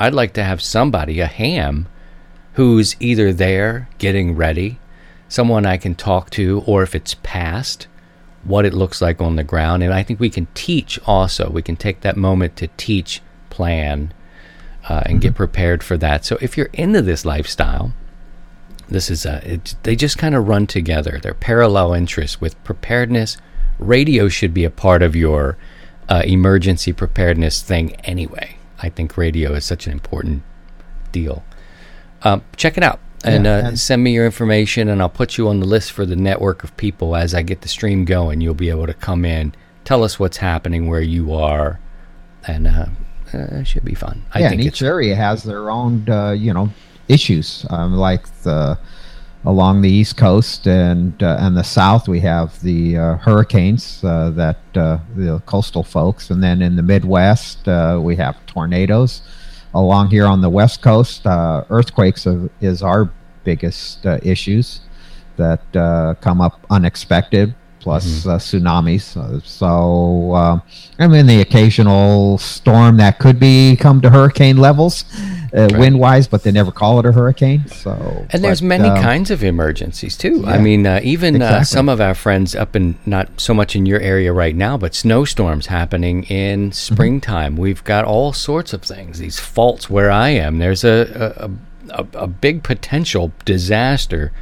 I'd 0.03 0.15
like 0.15 0.33
to 0.33 0.43
have 0.43 0.61
somebody, 0.61 1.21
a 1.21 1.27
ham, 1.27 1.87
who's 2.55 2.97
either 2.99 3.33
there 3.33 3.89
getting 3.99 4.35
ready, 4.35 4.81
someone 5.29 5.65
I 5.65 5.77
can 5.77 5.95
talk 5.95 6.29
to, 6.31 6.65
or 6.67 6.83
if 6.83 6.97
it's 6.97 7.15
past, 7.23 7.87
what 8.43 8.65
it 8.65 8.75
looks 8.75 9.01
like 9.01 9.21
on 9.21 9.37
the 9.37 9.45
ground. 9.45 9.85
And 9.85 9.95
I 9.95 10.03
think 10.03 10.19
we 10.19 10.29
can 10.29 10.49
teach 10.55 10.99
also. 11.07 11.49
We 11.51 11.63
can 11.63 11.77
take 11.77 12.01
that 12.01 12.17
moment 12.17 12.57
to 12.57 12.67
teach, 12.77 13.23
plan, 13.49 14.13
uh, 14.89 15.05
and 15.07 15.21
get 15.21 15.37
prepared 15.37 15.85
for 15.85 15.97
that. 15.99 16.25
So 16.25 16.37
if 16.41 16.57
you're 16.57 16.71
into 16.73 17.01
this 17.01 17.25
lifestyle, 17.25 17.93
this 18.89 19.09
is 19.09 19.25
a, 19.25 19.55
it, 19.55 19.77
they 19.85 19.95
just 19.95 20.19
kind 20.19 20.35
of 20.35 20.49
run 20.49 20.67
together. 20.67 21.21
They're 21.23 21.33
parallel 21.33 21.95
interests 21.95 22.41
with 22.41 22.63
preparedness. 22.65 23.37
Radio 23.79 24.29
should 24.29 24.53
be 24.53 24.65
a 24.65 24.71
part 24.71 25.01
of 25.01 25.15
your 25.15 25.57
uh, 26.09 26.23
emergency 26.27 26.93
preparedness 26.93 27.63
thing 27.63 27.93
anyway. 28.01 28.57
I 28.83 28.91
think 28.91 29.17
radio 29.17 29.53
is 29.53 29.65
such 29.65 29.87
an 29.87 29.93
important 29.93 30.43
deal. 31.13 31.45
Um, 32.23 32.43
check 32.57 32.77
it 32.77 32.83
out 32.83 33.01
and, 33.25 33.45
Yeah, 33.45 33.57
uh, 33.57 33.69
and- 33.69 33.79
send 33.81 34.03
me 34.03 34.13
your 34.13 34.27
information, 34.27 34.89
and 34.89 35.01
I'll 35.01 35.09
put 35.09 35.39
you 35.39 35.49
on 35.49 35.61
the 35.61 35.67
list 35.67 35.93
for 35.93 36.05
the 36.05 36.17
network 36.17 36.65
of 36.65 36.77
people 36.77 37.15
as 37.17 37.35
I 37.35 37.43
get 37.43 37.61
the 37.63 37.69
stream 37.69 38.05
going. 38.05 38.41
You'll 38.41 38.55
be 38.55 38.71
able 38.71 38.87
to 38.87 38.95
come 38.95 39.25
in, 39.25 39.55
tell 39.85 40.03
us 40.05 40.19
what's 40.19 40.39
happening 40.39 40.89
where 40.89 41.01
you 41.01 41.33
are, 41.33 41.79
and 42.47 42.67
uh, 42.67 42.87
uh, 43.33 43.39
it 43.61 43.67
should 43.67 43.85
be 43.85 43.95
fun. 43.95 44.23
I 44.35 44.41
yeah, 44.41 44.49
think 44.51 44.61
and 44.63 44.69
each 44.69 44.83
area 44.83 45.15
has 45.15 45.43
their 45.45 45.71
own, 45.71 46.09
uh, 46.09 46.31
you 46.33 46.53
know, 46.53 46.71
issues. 47.09 47.65
Um, 47.71 47.95
like 47.95 48.27
the 48.43 48.79
along 49.45 49.83
the 49.83 49.91
east 49.91 50.17
coast 50.17 50.67
and 50.67 51.21
uh, 51.23 51.37
and 51.41 51.57
the 51.57 51.65
south, 51.65 52.09
we 52.09 52.21
have 52.21 52.61
the 52.63 52.97
uh, 52.97 53.17
hurricanes 53.17 54.03
uh, 54.05 54.31
that 54.31 54.59
uh, 54.75 54.99
the 55.17 55.41
coastal 55.47 55.83
folks, 55.83 56.31
and 56.31 56.43
then 56.43 56.63
in 56.63 56.77
the 56.77 56.83
Midwest, 56.83 57.67
uh, 57.69 57.99
we 58.01 58.17
have 58.17 58.35
tornadoes. 58.47 59.23
Along 59.75 60.11
here 60.11 60.27
on 60.27 60.43
the 60.43 60.51
west 60.51 60.83
coast, 60.83 61.27
uh, 61.27 61.65
earthquakes 61.71 62.27
are, 62.27 62.51
is 62.61 62.83
our 62.83 63.11
biggest 63.43 64.05
uh, 64.07 64.19
issues 64.23 64.81
that 65.37 65.65
uh, 65.75 66.15
come 66.21 66.41
up 66.41 66.61
unexpected. 66.71 67.55
plus 67.83 68.27
uh, 68.27 68.39
tsunamis. 68.39 69.17
Uh, 69.17 69.41
so, 69.45 70.61
I 70.99 71.07
mean, 71.09 71.27
the 71.27 71.41
occasional 71.41 72.39
storm 72.39 72.97
that 72.99 73.19
could 73.19 73.41
be 73.41 73.77
come 73.77 74.01
to 74.03 74.11
hurricane 74.11 74.57
levels, 74.57 75.05
uh, 75.55 75.69
wind 75.73 75.99
wise, 75.99 76.27
but 76.27 76.43
they 76.45 76.51
never 76.51 76.71
call 76.73 76.99
it 76.99 77.07
a 77.07 77.13
hurricane. 77.13 77.67
So, 77.69 78.27
And 78.31 78.43
there's 78.43 78.63
many 78.63 78.89
um, 78.89 79.03
kinds 79.03 79.31
of 79.31 79.45
emergencies 79.45 80.17
too. 80.17 80.45
I 80.47 80.59
mean, 80.59 80.87
uh, 80.87 81.01
even 81.03 81.43
uh, 81.43 81.63
some 81.65 81.89
of 81.89 82.01
our 82.01 82.15
friends 82.15 82.55
up 82.55 82.75
in 82.75 82.97
not 83.07 83.29
so 83.41 83.53
much 83.53 83.77
in 83.77 83.85
your 83.85 84.01
area 84.01 84.33
right 84.33 84.57
now, 84.57 84.77
but 84.79 84.95
snowstorms 84.95 85.67
happening 85.67 86.25
in 86.25 86.71
Mm-hmm. 86.71 86.71
springtime. 86.73 87.57
We've 87.57 87.85
got 87.85 88.05
all 88.05 88.33
sorts 88.33 88.73
of 88.73 88.83
things. 88.83 89.19
These 89.19 89.39
faults 89.41 89.91
where 89.91 90.11
I 90.11 90.31
am. 90.31 90.59
There's 90.59 90.85
a 90.85 91.51
a, 91.91 92.01
a, 92.03 92.07
a 92.25 92.27
big 92.27 92.63
potential 92.63 93.33
disaster 93.45 94.33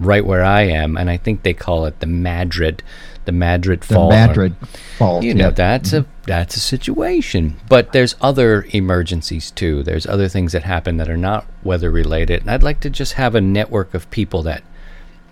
right 0.00 0.24
where 0.24 0.42
I 0.42 0.62
am, 0.62 0.96
and 0.96 1.08
I 1.10 1.16
think 1.16 1.42
they 1.42 1.54
call 1.54 1.84
it 1.86 2.00
the 2.00 2.06
Madrid, 2.06 2.82
the 3.24 3.32
Madrid 3.32 3.80
the 3.82 3.94
fault. 3.94 4.12
or- 4.12 4.26
Madrid 4.26 4.56
fault. 4.98 5.22
you 5.22 5.34
know 5.34 5.46
yeah. 5.46 5.50
that's 5.50 5.92
a 5.92 6.06
that's 6.26 6.56
a 6.56 6.60
situation. 6.60 7.60
But 7.68 7.92
there's 7.92 8.16
other 8.20 8.66
emergencies 8.70 9.50
too. 9.50 9.82
There's 9.82 10.06
other 10.06 10.28
things 10.28 10.52
that 10.52 10.62
happen 10.62 10.96
that 10.96 11.10
are 11.10 11.16
not 11.16 11.46
weather 11.62 11.90
related 11.90 12.42
and 12.42 12.50
i'd 12.50 12.62
like 12.62 12.78
to 12.80 12.90
just 12.90 13.14
have 13.14 13.34
a 13.34 13.40
network 13.40 13.94
of 13.94 14.10
people 14.10 14.42
that 14.42 14.62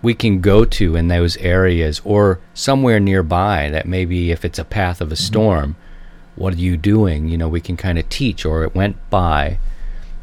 we 0.01 0.15
can 0.15 0.41
go 0.41 0.65
to 0.65 0.97
in 0.97 1.09
those 1.09 1.37
areas 1.37 2.01
or 2.05 2.41
somewhere 2.55 2.99
nearby 2.99 3.69
that 3.69 3.87
maybe 3.87 4.31
if 4.31 4.45
it's 4.45 4.59
a 4.59 4.65
path 4.65 5.01
of 5.03 5.13
a 5.13 5.17
storm 5.17 5.77
what 6.35 6.55
are 6.55 6.59
you 6.59 6.77
doing? 6.77 7.29
You 7.29 7.37
know 7.39 7.49
we 7.49 7.61
can 7.61 7.77
kind 7.77 7.99
of 7.99 8.09
teach 8.09 8.45
or 8.45 8.65
it 8.65 8.75
went 8.75 8.97
by. 9.11 9.59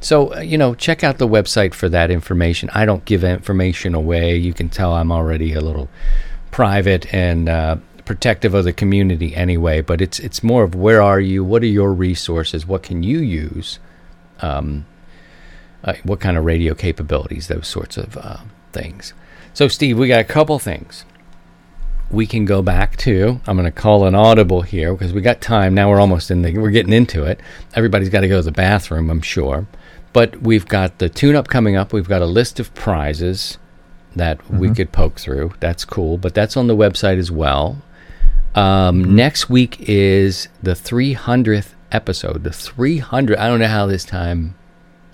So 0.01 0.34
uh, 0.36 0.39
you 0.39 0.57
know 0.57 0.76
check 0.76 1.03
out 1.03 1.17
the 1.17 1.28
website 1.28 1.74
for 1.74 1.89
that 1.89 2.11
information. 2.11 2.70
I 2.74 2.86
don't 2.86 3.05
give 3.05 3.24
information 3.24 3.93
away. 3.93 4.36
You 4.36 4.53
can 4.53 4.70
tell 4.70 4.93
i'm 4.93 5.11
already 5.11 5.53
a 5.53 5.61
little 5.61 5.89
private 6.52 7.14
and 7.14 7.50
uh, 7.50 7.78
protective 8.06 8.54
of 8.54 8.66
the 8.66 8.74
community 8.74 9.36
anyway. 9.36 9.82
But 9.82 10.02
it's 10.02 10.20
it's 10.20 10.43
more 10.43 10.64
of 10.64 10.76
where 10.76 11.02
are 11.02 11.20
you? 11.20 11.43
What 11.43 11.64
are 11.64 11.68
your 11.68 11.93
resources? 11.93 12.66
What 12.66 12.84
can 12.84 13.04
you 13.04 13.20
use? 13.20 13.80
Um, 14.41 14.86
uh, 15.84 15.93
what 16.04 16.20
kind 16.20 16.38
of 16.38 16.45
radio 16.45 16.74
capabilities? 16.74 17.47
Those 17.47 17.68
sorts 17.68 17.97
of 17.97 18.18
uh, 18.18 18.38
things. 18.72 19.14
So, 19.54 19.68
Steve, 19.68 19.97
we 19.97 20.08
got 20.08 20.20
a 20.20 20.26
couple 20.26 20.60
things 20.60 21.06
we 22.12 22.26
can 22.26 22.45
go 22.45 22.62
back 22.62 22.97
to. 22.97 23.39
I'm 23.45 23.56
going 23.56 23.66
to 23.66 23.72
call 23.72 24.06
an 24.06 24.16
audible 24.16 24.62
here 24.62 24.93
because 24.93 25.14
we 25.14 25.22
got 25.22 25.41
time. 25.41 25.74
Now 25.74 25.89
we're 25.89 26.00
almost 26.00 26.32
in 26.32 26.41
the. 26.41 26.58
We're 26.58 26.72
getting 26.72 26.93
into 26.93 27.24
it. 27.24 27.39
Everybody's 27.76 28.10
got 28.10 28.22
to 28.22 28.28
go 28.28 28.38
to 28.38 28.43
the 28.43 28.52
bathroom, 28.52 29.10
I'm 29.10 29.22
sure. 29.22 29.68
But 30.12 30.41
we've 30.41 30.68
got 30.68 30.97
the 30.97 31.08
tune-up 31.08 31.47
coming 31.47 31.76
up. 31.76 31.93
We've 31.93 32.08
got 32.08 32.22
a 32.22 32.26
list 32.26 32.60
of 32.60 32.74
prizes 32.74 33.60
that 34.16 34.49
we 34.49 34.74
could 34.74 34.91
poke 34.91 35.20
through. 35.20 35.53
That's 35.60 35.86
cool. 35.86 36.18
But 36.18 36.34
that's 36.34 36.57
on 36.57 36.68
the 36.68 36.76
website 36.76 37.18
as 37.18 37.32
well. 37.32 37.82
Um, 38.55 39.16
Next 39.16 39.49
week 39.49 39.78
is 39.82 40.47
the 40.64 40.72
300th 40.72 41.74
episode. 41.91 42.43
The 42.43 42.51
300. 42.51 43.38
I 43.38 43.47
don't 43.47 43.60
know 43.60 43.68
how 43.68 43.86
this 43.86 44.03
time 44.05 44.55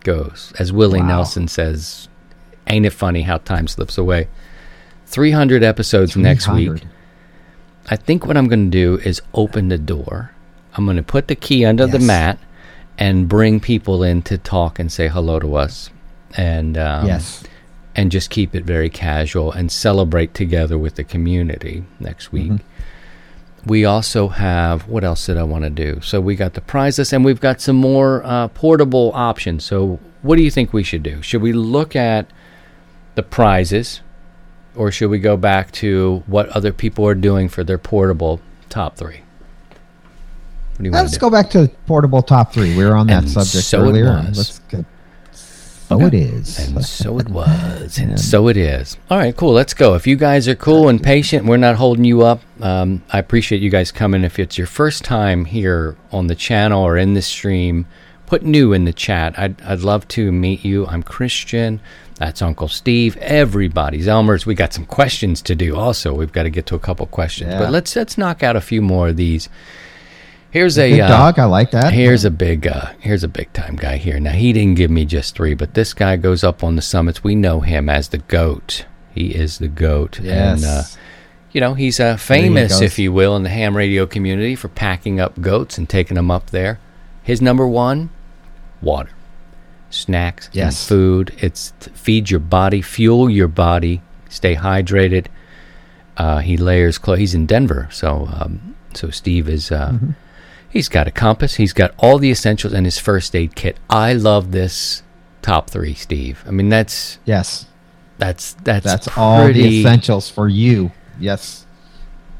goes. 0.03 0.53
As 0.57 0.71
Willie 0.71 1.01
Wow. 1.01 1.07
Nelson 1.07 1.47
says, 1.47 2.07
ain't 2.67 2.85
it 2.85 2.91
funny 2.91 3.23
how 3.23 3.37
time 3.39 3.67
slips 3.67 3.97
away? 3.97 4.27
300 5.07 5.63
episodes 5.63 6.15
next 6.15 6.47
week. 6.47 6.83
I 7.89 7.95
think 7.95 8.25
what 8.25 8.37
I'm 8.37 8.47
going 8.47 8.71
to 8.71 8.77
do 8.77 8.97
is 9.07 9.21
open 9.33 9.69
the 9.69 9.77
door. 9.77 10.31
I'm 10.75 10.85
going 10.85 10.97
to 10.97 11.03
put 11.03 11.27
the 11.27 11.35
key 11.35 11.63
under 11.65 11.85
the 11.85 11.99
mat 11.99 12.39
and 12.97 13.29
bring 13.29 13.59
people 13.59 14.01
in 14.03 14.21
to 14.23 14.37
talk 14.37 14.79
and 14.79 14.91
say 14.91 15.07
hello 15.07 15.39
to 15.39 15.55
us. 15.55 15.89
And 16.35 16.77
um, 16.77 17.05
yes. 17.05 17.43
And 17.95 18.11
just 18.11 18.29
keep 18.29 18.53
it 18.53 18.63
very 18.65 18.89
casual 18.89 19.51
and 19.51 19.71
celebrate 19.71 20.33
together 20.33 20.77
with 20.77 20.95
the 20.95 21.03
community 21.03 21.83
next 21.99 22.31
week. 22.31 22.51
We 23.65 23.85
also 23.85 24.27
have 24.27 24.87
what 24.87 25.03
else 25.03 25.25
did 25.25 25.37
I 25.37 25.43
want 25.43 25.63
to 25.63 25.69
do? 25.69 26.01
So 26.01 26.21
we 26.21 26.35
got 26.35 26.53
the 26.53 26.61
prizes 26.61 27.13
and 27.13 27.25
we've 27.25 27.39
got 27.39 27.61
some 27.61 27.77
more 27.77 28.23
uh, 28.23 28.49
portable 28.49 29.11
options. 29.15 29.63
So 29.63 29.99
what 30.21 30.35
do 30.35 30.43
you 30.43 30.51
think 30.51 30.73
we 30.73 30.83
should 30.83 31.03
do? 31.03 31.21
Should 31.21 31.41
we 31.41 31.53
look 31.53 31.95
at 31.95 32.27
the 33.15 33.23
prizes, 33.23 34.01
or 34.75 34.91
should 34.91 35.09
we 35.09 35.19
go 35.19 35.37
back 35.37 35.71
to 35.71 36.23
what 36.27 36.49
other 36.49 36.73
people 36.73 37.07
are 37.07 37.15
doing 37.15 37.47
for 37.47 37.63
their 37.63 37.77
portable 37.77 38.41
top 38.69 38.97
three? 38.97 39.21
What 40.73 40.77
do 40.79 40.83
you 40.85 40.91
Let's 40.91 41.17
go 41.17 41.29
back 41.29 41.49
to 41.51 41.69
portable 41.87 42.21
top 42.21 42.51
three. 42.51 42.75
We 42.75 42.83
were 42.83 42.95
on 42.95 43.07
that 43.07 43.23
And 43.23 43.31
subject 43.31 43.65
so 43.65 43.79
earlier. 43.79 44.05
Let's 44.05 44.59
get. 44.59 44.85
So 45.87 46.01
it 46.01 46.13
is. 46.15 46.57
And 46.57 46.83
so 46.83 47.19
it 47.19 47.29
was, 47.29 47.99
and 47.99 48.19
so 48.31 48.47
it 48.47 48.57
is. 48.57 48.97
All 49.11 49.17
right, 49.19 49.35
cool. 49.35 49.53
Let's 49.53 49.73
go. 49.75 49.93
If 49.93 50.07
you 50.07 50.15
guys 50.15 50.47
are 50.47 50.55
cool 50.55 50.89
and 50.89 51.01
patient, 51.01 51.45
we're 51.45 51.57
not 51.57 51.75
holding 51.75 52.05
you 52.05 52.23
up. 52.23 52.41
Um, 52.59 53.03
I 53.11 53.19
appreciate 53.19 53.61
you 53.61 53.69
guys 53.69 53.91
coming. 53.91 54.23
If 54.23 54.39
it's 54.39 54.57
your 54.57 54.67
first 54.67 55.03
time 55.03 55.45
here 55.45 55.95
on 56.11 56.25
the 56.27 56.33
channel 56.35 56.81
or 56.81 56.97
in 56.97 57.13
the 57.13 57.21
stream, 57.21 57.85
put 58.25 58.41
new 58.43 58.73
in 58.73 58.85
the 58.85 58.93
chat. 58.93 59.37
I'd, 59.37 59.61
I'd 59.61 59.81
love 59.81 60.07
to 60.09 60.31
meet 60.31 60.65
you. 60.65 60.87
I'm 60.87 61.03
Christian. 61.03 61.79
That's 62.15 62.41
Uncle 62.41 62.67
Steve. 62.69 63.15
Everybody's 63.17 64.07
Elmer's. 64.07 64.45
We 64.45 64.55
got 64.55 64.73
some 64.73 64.85
questions 64.85 65.41
to 65.43 65.53
do. 65.53 65.75
Also, 65.75 66.13
we've 66.15 66.31
got 66.31 66.43
to 66.43 66.49
get 66.49 66.65
to 66.67 66.75
a 66.75 66.79
couple 66.79 67.05
questions, 67.07 67.51
Yeah. 67.51 67.59
but 67.59 67.71
let's 67.71 67.95
let's 67.95 68.17
knock 68.17 68.41
out 68.41 68.55
a 68.55 68.61
few 68.61 68.81
more 68.81 69.09
of 69.09 69.17
these. 69.17 69.49
Here's 70.55 70.77
a 70.77 70.89
Big 70.89 71.01
uh, 71.01 71.09
dog. 71.09 71.37
I 71.37 71.43
like 71.43 71.71
that. 71.71 71.91
Here's 71.91 72.23
a 72.23 72.31
big 72.31 72.65
uh, 72.65 72.93
here's 73.01 73.25
a 73.25 73.27
big 73.27 73.51
time 73.51 73.75
guy 73.75 73.97
here. 73.97 74.21
Now 74.21 74.31
he 74.31 74.53
didn't 74.53 74.75
give 74.75 74.89
me 74.89 75.03
just 75.03 75.35
three, 75.35 75.53
but 75.53 75.73
this 75.73 75.93
guy 75.93 76.15
goes 76.15 76.45
up 76.45 76.63
on 76.63 76.77
the 76.77 76.81
summits. 76.81 77.21
We 77.25 77.35
know 77.35 77.59
him 77.59 77.89
as 77.89 78.07
the 78.07 78.19
goat. 78.19 78.85
He 79.13 79.35
is 79.35 79.57
the 79.57 79.67
goat, 79.67 80.17
Yes. 80.21 80.63
and 80.63 80.65
uh, 80.65 80.83
you 81.51 81.59
know 81.59 81.73
he's 81.73 81.99
uh, 81.99 82.15
famous, 82.15 82.79
if 82.79 82.97
you 82.97 83.11
will, 83.11 83.35
in 83.35 83.43
the 83.43 83.49
ham 83.49 83.75
radio 83.75 84.05
community 84.05 84.55
for 84.55 84.69
packing 84.69 85.19
up 85.19 85.41
goats 85.41 85.77
and 85.77 85.89
taking 85.89 86.15
them 86.15 86.31
up 86.31 86.51
there. 86.51 86.79
His 87.21 87.41
number 87.41 87.67
one, 87.67 88.09
water, 88.81 89.11
snacks, 89.89 90.47
and 90.47 90.55
Yes. 90.55 90.87
food. 90.87 91.33
It's 91.39 91.73
to 91.81 91.89
feed 91.89 92.29
your 92.29 92.39
body, 92.39 92.81
fuel 92.81 93.29
your 93.29 93.49
body, 93.49 94.01
stay 94.29 94.55
hydrated. 94.55 95.25
Uh, 96.15 96.39
he 96.39 96.55
layers 96.55 96.97
clothes. 96.97 97.19
He's 97.19 97.35
in 97.35 97.45
Denver, 97.45 97.89
so 97.91 98.29
um, 98.31 98.75
so 98.93 99.09
Steve 99.09 99.49
is. 99.49 99.69
Uh, 99.69 99.89
Mm-hmm. 99.95 100.11
He's 100.75 100.89
got 100.89 101.07
a 101.07 101.11
compass. 101.11 101.55
He's 101.55 101.71
got 101.71 101.93
all 101.97 102.17
the 102.19 102.29
essentials 102.29 102.73
and 102.73 102.85
his 102.85 102.99
first 102.99 103.33
aid 103.33 103.55
kit. 103.55 103.77
I 103.89 104.11
love 104.11 104.51
this 104.51 105.03
top 105.41 105.69
three, 105.69 105.93
Steve. 105.93 106.43
I 106.45 106.51
mean, 106.51 106.67
that's 106.67 107.17
yes. 107.23 107.67
that's 108.17 108.55
that's 108.55 108.83
That's 108.83 109.07
all 109.17 109.47
the 109.47 109.79
essentials 109.79 110.29
for 110.29 110.49
you. 110.49 110.91
Yes. 111.17 111.65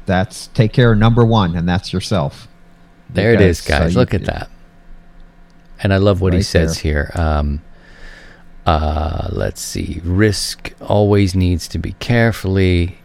That's 0.04 0.48
take 0.48 0.74
care 0.74 0.92
of 0.92 0.98
number 0.98 1.24
one, 1.24 1.56
and 1.56 1.66
that's 1.66 1.94
yourself. 1.94 2.46
There 3.08 3.32
it 3.32 3.40
is, 3.40 3.62
Because, 3.62 3.74
uh, 3.74 3.84
guys. 3.84 3.94
you- 3.94 4.00
Look 4.00 4.12
at 4.12 4.24
that. 4.26 4.50
And 5.82 5.94
I 5.94 5.96
love 5.96 6.20
what 6.20 6.34
he 6.34 6.40
Right 6.40 6.44
says 6.44 6.78
here. 6.80 7.12
Um, 7.14 7.62
uh, 8.66 9.28
let's 9.32 9.62
see. 9.62 10.02
Risk 10.04 10.74
always 10.82 11.34
needs 11.34 11.66
to 11.68 11.78
be 11.78 11.92
carefully 12.00 12.98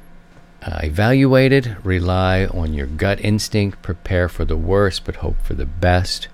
uh, 0.61 0.79
it. 0.83 1.69
Rely 1.83 2.45
on 2.45 2.73
your 2.73 2.87
gut 2.87 3.19
instinct. 3.21 3.81
Prepare 3.81 4.29
for 4.29 4.45
the 4.45 4.57
worst, 4.57 5.05
but 5.05 5.17
hope 5.17 5.41
for 5.41 5.53
the 5.53 5.65
best. 5.65 6.27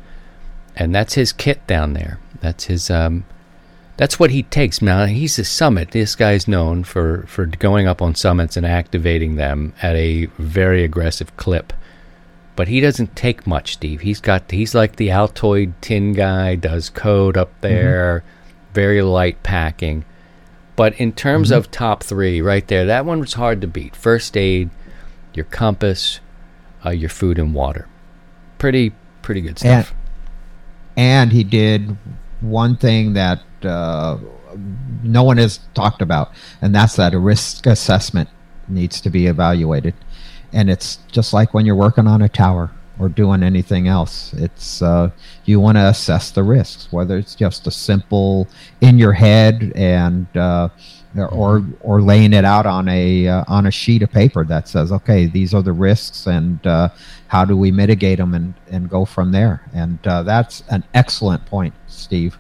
And 0.75 0.93
that's 0.93 1.15
his 1.15 1.31
kit 1.31 1.65
down 1.67 1.93
there. 1.93 2.19
That's 2.41 2.65
his. 2.65 2.89
Um, 2.89 3.25
that's 3.95 4.19
what 4.19 4.29
he 4.29 4.43
takes. 4.43 4.81
Now 4.81 5.05
he's 5.05 5.39
a 5.39 5.43
summit. 5.43 5.91
This 5.91 6.15
guy's 6.15 6.47
known 6.47 6.83
for 6.83 7.25
for 7.27 7.45
going 7.45 7.87
up 7.87 8.01
on 8.01 8.13
summits 8.13 8.55
and 8.55 8.65
activating 8.65 9.35
them 9.35 9.73
at 9.81 9.95
a 9.95 10.25
very 10.37 10.83
aggressive 10.83 11.35
clip 11.37 11.73
but 12.57 12.67
he 12.67 12.79
doesn't 12.79 13.15
take 13.15 13.45
much, 13.45 13.73
Steve. 13.73 14.01
He's 14.01 14.19
got 14.19 14.49
he's 14.49 14.73
like 14.73 14.95
the 14.95 15.09
Altoid 15.09 15.73
tin 15.79 16.13
guy, 16.13 16.55
does 16.55 16.89
code 16.89 17.37
up 17.37 17.51
there, 17.61 18.23
very 18.73 19.01
light 19.03 19.43
packing. 19.43 20.03
But 20.77 20.97
in 20.99 21.11
terms 21.11 21.51
of 21.51 21.69
top 21.71 22.03
three, 22.03 22.39
right 22.39 22.65
there, 22.67 22.85
that 22.85 23.03
one 23.05 23.19
was 23.19 23.33
hard 23.33 23.59
to 23.61 23.67
beat. 23.67 23.95
First 23.95 24.37
aid, 24.37 24.69
your 25.33 25.45
compass, 25.45 26.19
uh, 26.85 26.91
your 26.91 27.09
food 27.09 27.37
and 27.39 27.53
water. 27.53 27.87
Pretty 28.59 28.93
pretty 29.21 29.41
good 29.41 29.59
And- 29.65 29.83
stuff. 29.85 29.93
and 30.95 31.33
he 31.33 31.43
did 31.43 31.97
one 32.39 32.77
thing 32.77 33.11
that 33.13 33.41
uh, 33.63 34.17
no 35.03 35.23
one 35.23 35.37
has 35.37 35.59
talked 35.73 36.01
about, 36.01 36.31
and 36.61 36.73
that's 36.73 36.95
that 36.95 37.13
a 37.13 37.19
risk 37.19 37.65
assessment 37.65 38.29
needs 38.69 39.01
to 39.01 39.09
be 39.09 39.25
evaluated. 39.27 39.93
And 40.53 40.69
it's 40.69 40.99
just 41.11 41.33
like 41.33 41.53
when 41.53 41.65
you're 41.65 41.75
working 41.75 42.07
on 42.07 42.21
a 42.21 42.29
tower 42.29 42.71
or 42.99 43.09
doing 43.09 43.43
anything 43.43 43.87
else. 43.87 44.33
It's 44.33 44.81
uh, 44.81 45.11
you 45.45 45.59
want 45.59 45.77
to 45.77 45.87
assess 45.87 46.31
the 46.31 46.43
risks, 46.43 46.91
whether 46.91 47.17
it's 47.17 47.35
just 47.35 47.67
a 47.67 47.71
simple 47.71 48.47
in 48.81 48.97
your 48.97 49.13
head 49.13 49.71
and 49.75 50.27
uh, 50.35 50.69
or 51.15 51.63
or 51.81 52.01
laying 52.01 52.33
it 52.33 52.45
out 52.45 52.65
on 52.65 52.87
a 52.87 53.27
uh, 53.27 53.43
on 53.47 53.67
a 53.67 53.71
sheet 53.71 54.01
of 54.01 54.11
paper 54.11 54.43
that 54.45 54.67
says, 54.67 54.91
okay, 54.91 55.25
these 55.25 55.53
are 55.53 55.61
the 55.61 55.73
risks, 55.73 56.27
and 56.27 56.65
uh, 56.65 56.89
how 57.27 57.45
do 57.45 57.55
we 57.55 57.71
mitigate 57.71 58.17
them, 58.17 58.33
and 58.33 58.53
and 58.69 58.89
go 58.89 59.05
from 59.05 59.31
there. 59.31 59.63
And 59.73 59.99
uh, 60.05 60.23
that's 60.23 60.63
an 60.69 60.83
excellent 60.93 61.45
point, 61.45 61.73
Steve. 61.87 62.37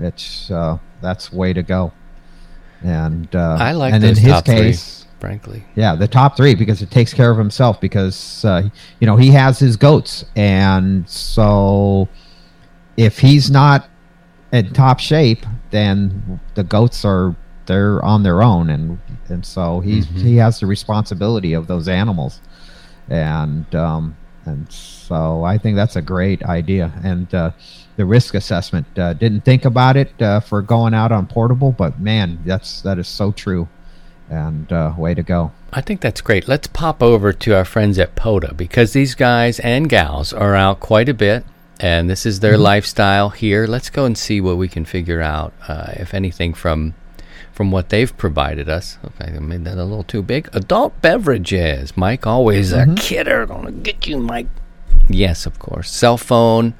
It's 0.00 0.50
uh, 0.50 0.78
that's 1.00 1.32
way 1.32 1.52
to 1.52 1.62
go. 1.62 1.92
And 2.82 3.34
uh, 3.34 3.56
I 3.58 3.72
like 3.72 3.92
and 3.92 4.04
in 4.04 4.16
his 4.16 4.32
top 4.32 4.44
three. 4.44 4.74
Frankly. 5.20 5.64
Yeah, 5.74 5.94
the 5.94 6.08
top 6.08 6.36
three 6.36 6.54
because 6.54 6.82
it 6.82 6.90
takes 6.90 7.12
care 7.12 7.30
of 7.30 7.38
himself 7.38 7.80
because 7.80 8.44
uh, 8.44 8.68
you 9.00 9.06
know 9.06 9.16
he 9.16 9.30
has 9.30 9.58
his 9.58 9.76
goats, 9.76 10.24
and 10.36 11.08
so 11.08 12.08
if 12.96 13.18
he's 13.18 13.50
not 13.50 13.88
in 14.52 14.72
top 14.72 15.00
shape, 15.00 15.44
then 15.70 16.40
the 16.54 16.64
goats 16.64 17.04
are 17.04 17.36
they're 17.66 18.02
on 18.04 18.22
their 18.22 18.42
own, 18.42 18.70
and 18.70 18.98
and 19.28 19.44
so 19.44 19.80
he's 19.80 20.06
he 20.08 20.36
has 20.36 20.60
the 20.60 20.66
responsibility 20.66 21.52
of 21.52 21.66
those 21.66 21.88
animals, 21.88 22.40
and 23.08 23.72
um, 23.74 24.16
and 24.46 24.70
so 24.72 25.44
I 25.44 25.58
think 25.58 25.76
that's 25.76 25.96
a 25.96 26.02
great 26.02 26.42
idea, 26.44 26.92
and 27.04 27.32
uh, 27.34 27.52
the 27.96 28.06
risk 28.06 28.34
assessment 28.34 28.86
uh, 28.98 29.12
didn't 29.12 29.42
think 29.42 29.64
about 29.64 29.96
it 29.96 30.20
uh, 30.22 30.40
for 30.40 30.62
going 30.62 30.94
out 30.94 31.12
on 31.12 31.26
portable, 31.26 31.72
but 31.72 32.00
man, 32.00 32.40
that's 32.44 32.80
that 32.82 32.98
is 32.98 33.06
so 33.06 33.32
true, 33.32 33.68
and 34.30 34.70
uh, 34.72 34.94
way 34.96 35.14
to 35.14 35.22
go. 35.22 35.52
I 35.72 35.80
think 35.80 36.00
that's 36.00 36.20
great. 36.20 36.48
Let's 36.48 36.66
pop 36.66 37.02
over 37.02 37.32
to 37.32 37.56
our 37.56 37.64
friends 37.64 37.98
at 37.98 38.14
POTA 38.16 38.54
because 38.54 38.92
these 38.92 39.14
guys 39.14 39.60
and 39.60 39.88
gals 39.88 40.32
are 40.32 40.54
out 40.54 40.80
quite 40.80 41.08
a 41.08 41.14
bit, 41.14 41.44
and 41.78 42.08
this 42.08 42.24
is 42.24 42.40
their 42.40 42.56
lifestyle 42.56 43.30
here. 43.30 43.66
Let's 43.66 43.90
go 43.90 44.04
and 44.04 44.16
see 44.16 44.40
what 44.40 44.56
we 44.56 44.68
can 44.68 44.84
figure 44.84 45.20
out, 45.20 45.52
uh, 45.66 45.92
if 45.96 46.14
anything, 46.14 46.54
from 46.54 46.94
from 47.52 47.72
what 47.72 47.88
they've 47.88 48.16
provided 48.16 48.68
us. 48.68 48.98
Okay, 49.04 49.34
I 49.34 49.40
made 49.40 49.64
that 49.64 49.78
a 49.78 49.84
little 49.84 50.04
too 50.04 50.22
big. 50.22 50.48
Adult 50.52 51.02
beverages. 51.02 51.96
Mike, 51.96 52.24
always 52.24 52.72
a 52.72 52.94
kidder. 52.94 53.46
Gonna 53.46 53.72
get 53.72 54.06
you, 54.06 54.18
Mike. 54.18 54.46
Yes, 55.08 55.44
of 55.44 55.58
course. 55.58 55.90
Cell 55.90 56.16
phone 56.16 56.74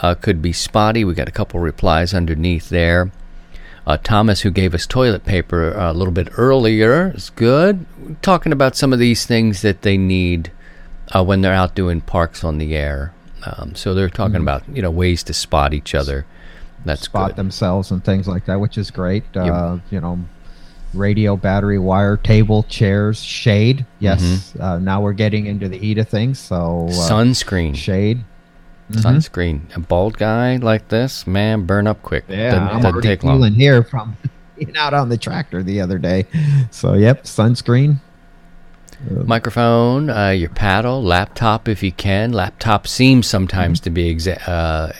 uh, 0.00 0.14
could 0.14 0.40
be 0.40 0.52
spotty. 0.52 1.04
We 1.04 1.14
got 1.14 1.28
a 1.28 1.32
couple 1.32 1.60
replies 1.60 2.14
underneath 2.14 2.70
there. 2.70 3.10
Uh, 3.86 3.96
Thomas, 3.96 4.42
who 4.42 4.50
gave 4.50 4.74
us 4.74 4.86
toilet 4.86 5.24
paper 5.24 5.76
uh, 5.76 5.90
a 5.90 5.94
little 5.94 6.12
bit 6.12 6.28
earlier, 6.36 7.12
is 7.14 7.30
good. 7.30 7.84
Talking 8.22 8.52
about 8.52 8.76
some 8.76 8.92
of 8.92 8.98
these 8.98 9.26
things 9.26 9.62
that 9.62 9.82
they 9.82 9.96
need 9.96 10.52
uh, 11.14 11.24
when 11.24 11.40
they're 11.40 11.52
out 11.52 11.74
doing 11.74 12.00
parks 12.00 12.44
on 12.44 12.58
the 12.58 12.76
air. 12.76 13.12
Um, 13.44 13.74
so 13.74 13.92
they're 13.92 14.08
talking 14.08 14.36
about 14.36 14.62
you 14.68 14.82
know 14.82 14.90
ways 14.90 15.22
to 15.24 15.34
spot 15.34 15.74
each 15.74 15.94
other. 15.94 16.26
That's 16.84 17.02
spot 17.02 17.30
good. 17.30 17.36
themselves 17.36 17.90
and 17.90 18.04
things 18.04 18.28
like 18.28 18.46
that, 18.46 18.60
which 18.60 18.78
is 18.78 18.90
great. 18.90 19.24
Uh, 19.36 19.78
you 19.90 20.00
know, 20.00 20.20
radio, 20.94 21.36
battery, 21.36 21.78
wire, 21.78 22.16
table, 22.16 22.62
chairs, 22.64 23.22
shade. 23.22 23.84
Yes, 23.98 24.54
uh, 24.60 24.78
now 24.78 25.00
we're 25.00 25.12
getting 25.12 25.46
into 25.46 25.68
the 25.68 25.78
heat 25.78 25.98
of 25.98 26.08
things. 26.08 26.38
So 26.38 26.86
uh, 26.88 26.92
Sunscreen. 26.92 27.74
shade. 27.74 28.24
Sunscreen. 28.92 29.74
A 29.76 29.80
bald 29.80 30.16
guy 30.18 30.56
like 30.56 30.88
this, 30.88 31.26
man, 31.26 31.66
burn 31.66 31.86
up 31.86 32.02
quick. 32.02 32.24
Yeah, 32.28 32.50
doesn't, 32.52 32.68
I'm 32.76 32.82
doesn't 32.82 33.02
take 33.02 33.22
long. 33.24 33.52
here 33.52 33.82
from 33.82 34.16
being 34.58 34.76
out 34.76 34.94
on 34.94 35.08
the 35.08 35.16
tractor 35.18 35.62
the 35.62 35.80
other 35.80 35.98
day. 35.98 36.26
So 36.70 36.94
yep, 36.94 37.24
sunscreen. 37.24 38.00
Microphone, 39.10 40.10
uh, 40.10 40.28
your 40.30 40.48
paddle, 40.50 41.02
laptop 41.02 41.66
if 41.68 41.82
you 41.82 41.90
can. 41.92 42.32
Laptop 42.32 42.86
seems 42.86 43.26
sometimes 43.26 43.80
Mm-hmm. 43.80 43.84
to 43.84 43.90
be 43.90 44.14
exa- 44.14 44.48
uh, 44.48 44.92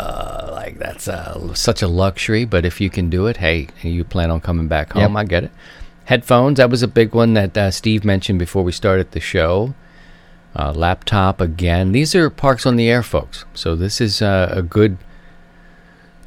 uh, 0.00 0.48
like 0.52 0.78
that's 0.78 1.08
uh, 1.08 1.52
such 1.54 1.82
a 1.82 1.88
luxury, 1.88 2.44
but 2.44 2.64
if 2.64 2.80
you 2.80 2.88
can 2.90 3.10
do 3.10 3.26
it, 3.26 3.38
hey, 3.38 3.66
you 3.82 4.04
plan 4.04 4.30
on 4.30 4.40
coming 4.40 4.68
back 4.68 4.94
Yep. 4.94 5.02
home, 5.08 5.16
I 5.16 5.24
get 5.24 5.44
it. 5.44 5.50
Headphones, 6.04 6.58
that 6.58 6.70
was 6.70 6.82
a 6.84 6.88
big 6.88 7.14
one 7.14 7.34
that 7.34 7.56
uh, 7.58 7.70
Steve 7.72 8.04
mentioned 8.04 8.38
before 8.38 8.62
we 8.62 8.70
started 8.70 9.10
the 9.10 9.18
show. 9.20 9.74
Uh, 10.58 10.72
laptop 10.72 11.40
again. 11.40 11.92
These 11.92 12.14
are 12.14 12.30
parks 12.30 12.64
on 12.64 12.76
the 12.76 12.88
air, 12.88 13.02
folks. 13.02 13.44
So 13.52 13.76
this 13.76 14.00
is 14.00 14.22
uh, 14.22 14.48
a 14.50 14.62
good 14.62 14.96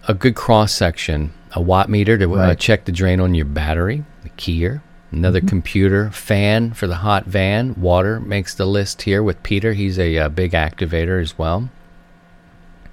a 0.07 0.14
good 0.14 0.35
cross 0.35 0.72
section. 0.72 1.34
A 1.53 1.61
watt 1.61 1.89
meter 1.89 2.15
to 2.19 2.35
uh, 2.35 2.53
check 2.56 2.85
the 2.85 2.91
drain 2.91 3.19
on 3.19 3.34
your 3.34 3.45
battery, 3.45 4.03
the 4.22 4.30
keyer. 4.30 4.81
Another 5.11 5.41
computer, 5.41 6.11
fan 6.11 6.73
for 6.73 6.85
the 6.85 6.97
hot 6.97 7.26
van. 7.26 7.73
Water 7.81 8.19
makes 8.19 8.53
the 8.53 8.68
list 8.68 9.01
here 9.01 9.23
with 9.23 9.41
Peter. 9.41 9.73
He's 9.73 9.97
a 9.97 10.15
uh, 10.19 10.30
big 10.30 10.51
activator 10.51 11.19
as 11.19 11.35
well. 11.35 11.72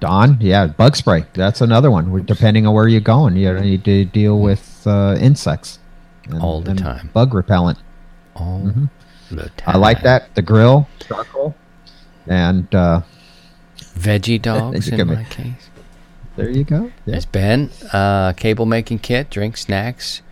Don, 0.01 0.39
yeah, 0.41 0.67
bug 0.69 0.97
spray. 0.97 1.27
That's 1.35 1.61
another 1.61 1.91
one. 1.91 2.25
Depending 2.25 2.67
on 2.67 2.73
where 2.73 2.89
you're 2.89 3.03
going, 3.03 3.37
you 3.37 3.53
need 3.61 3.85
to 3.85 4.07
deal 4.07 4.39
with 4.41 4.87
uh, 4.87 5.17
insects 5.21 5.79
and- 6.25 6.41
All 6.41 6.63
the 6.63 6.75
time. 6.75 7.11
Bug 7.13 7.35
repellent. 7.35 7.79
All 8.35 8.61
time. 8.63 8.91
I 9.67 9.77
like 9.77 10.03
that. 10.03 10.35
The 10.35 10.43
grill, 10.43 10.89
charcoal, 11.01 11.55
and 12.27 12.73
uh, 12.75 13.03
Veggie 13.77 14.41
dogs 14.51 14.89
in 14.89 15.07
my 15.07 15.25
case. 15.25 15.71
there 16.37 16.51
you 16.51 16.65
go. 16.65 16.85
Yeah. 16.85 16.91
There's 17.07 17.27
Ben, 17.27 17.71
uh, 17.93 18.33
cable 18.35 18.67
making 18.67 19.01
kit, 19.01 19.31
drink 19.31 19.57
snacks, 19.57 20.23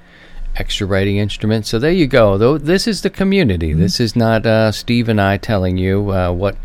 extra 0.57 0.87
writing 0.87 1.17
instruments. 1.17 1.69
So 1.69 1.79
there 1.79 1.93
you 1.93 2.07
go. 2.07 2.39
Though 2.39 2.59
this 2.59 2.87
is 2.87 3.03
the 3.03 3.11
community. 3.11 3.73
This 3.73 4.01
is 4.01 4.15
not 4.15 4.47
uh, 4.47 4.73
Steve 4.73 5.09
and 5.09 5.21
I 5.21 5.37
telling 5.37 5.77
you 5.77 6.11
uh, 6.11 6.33
what 6.33 6.57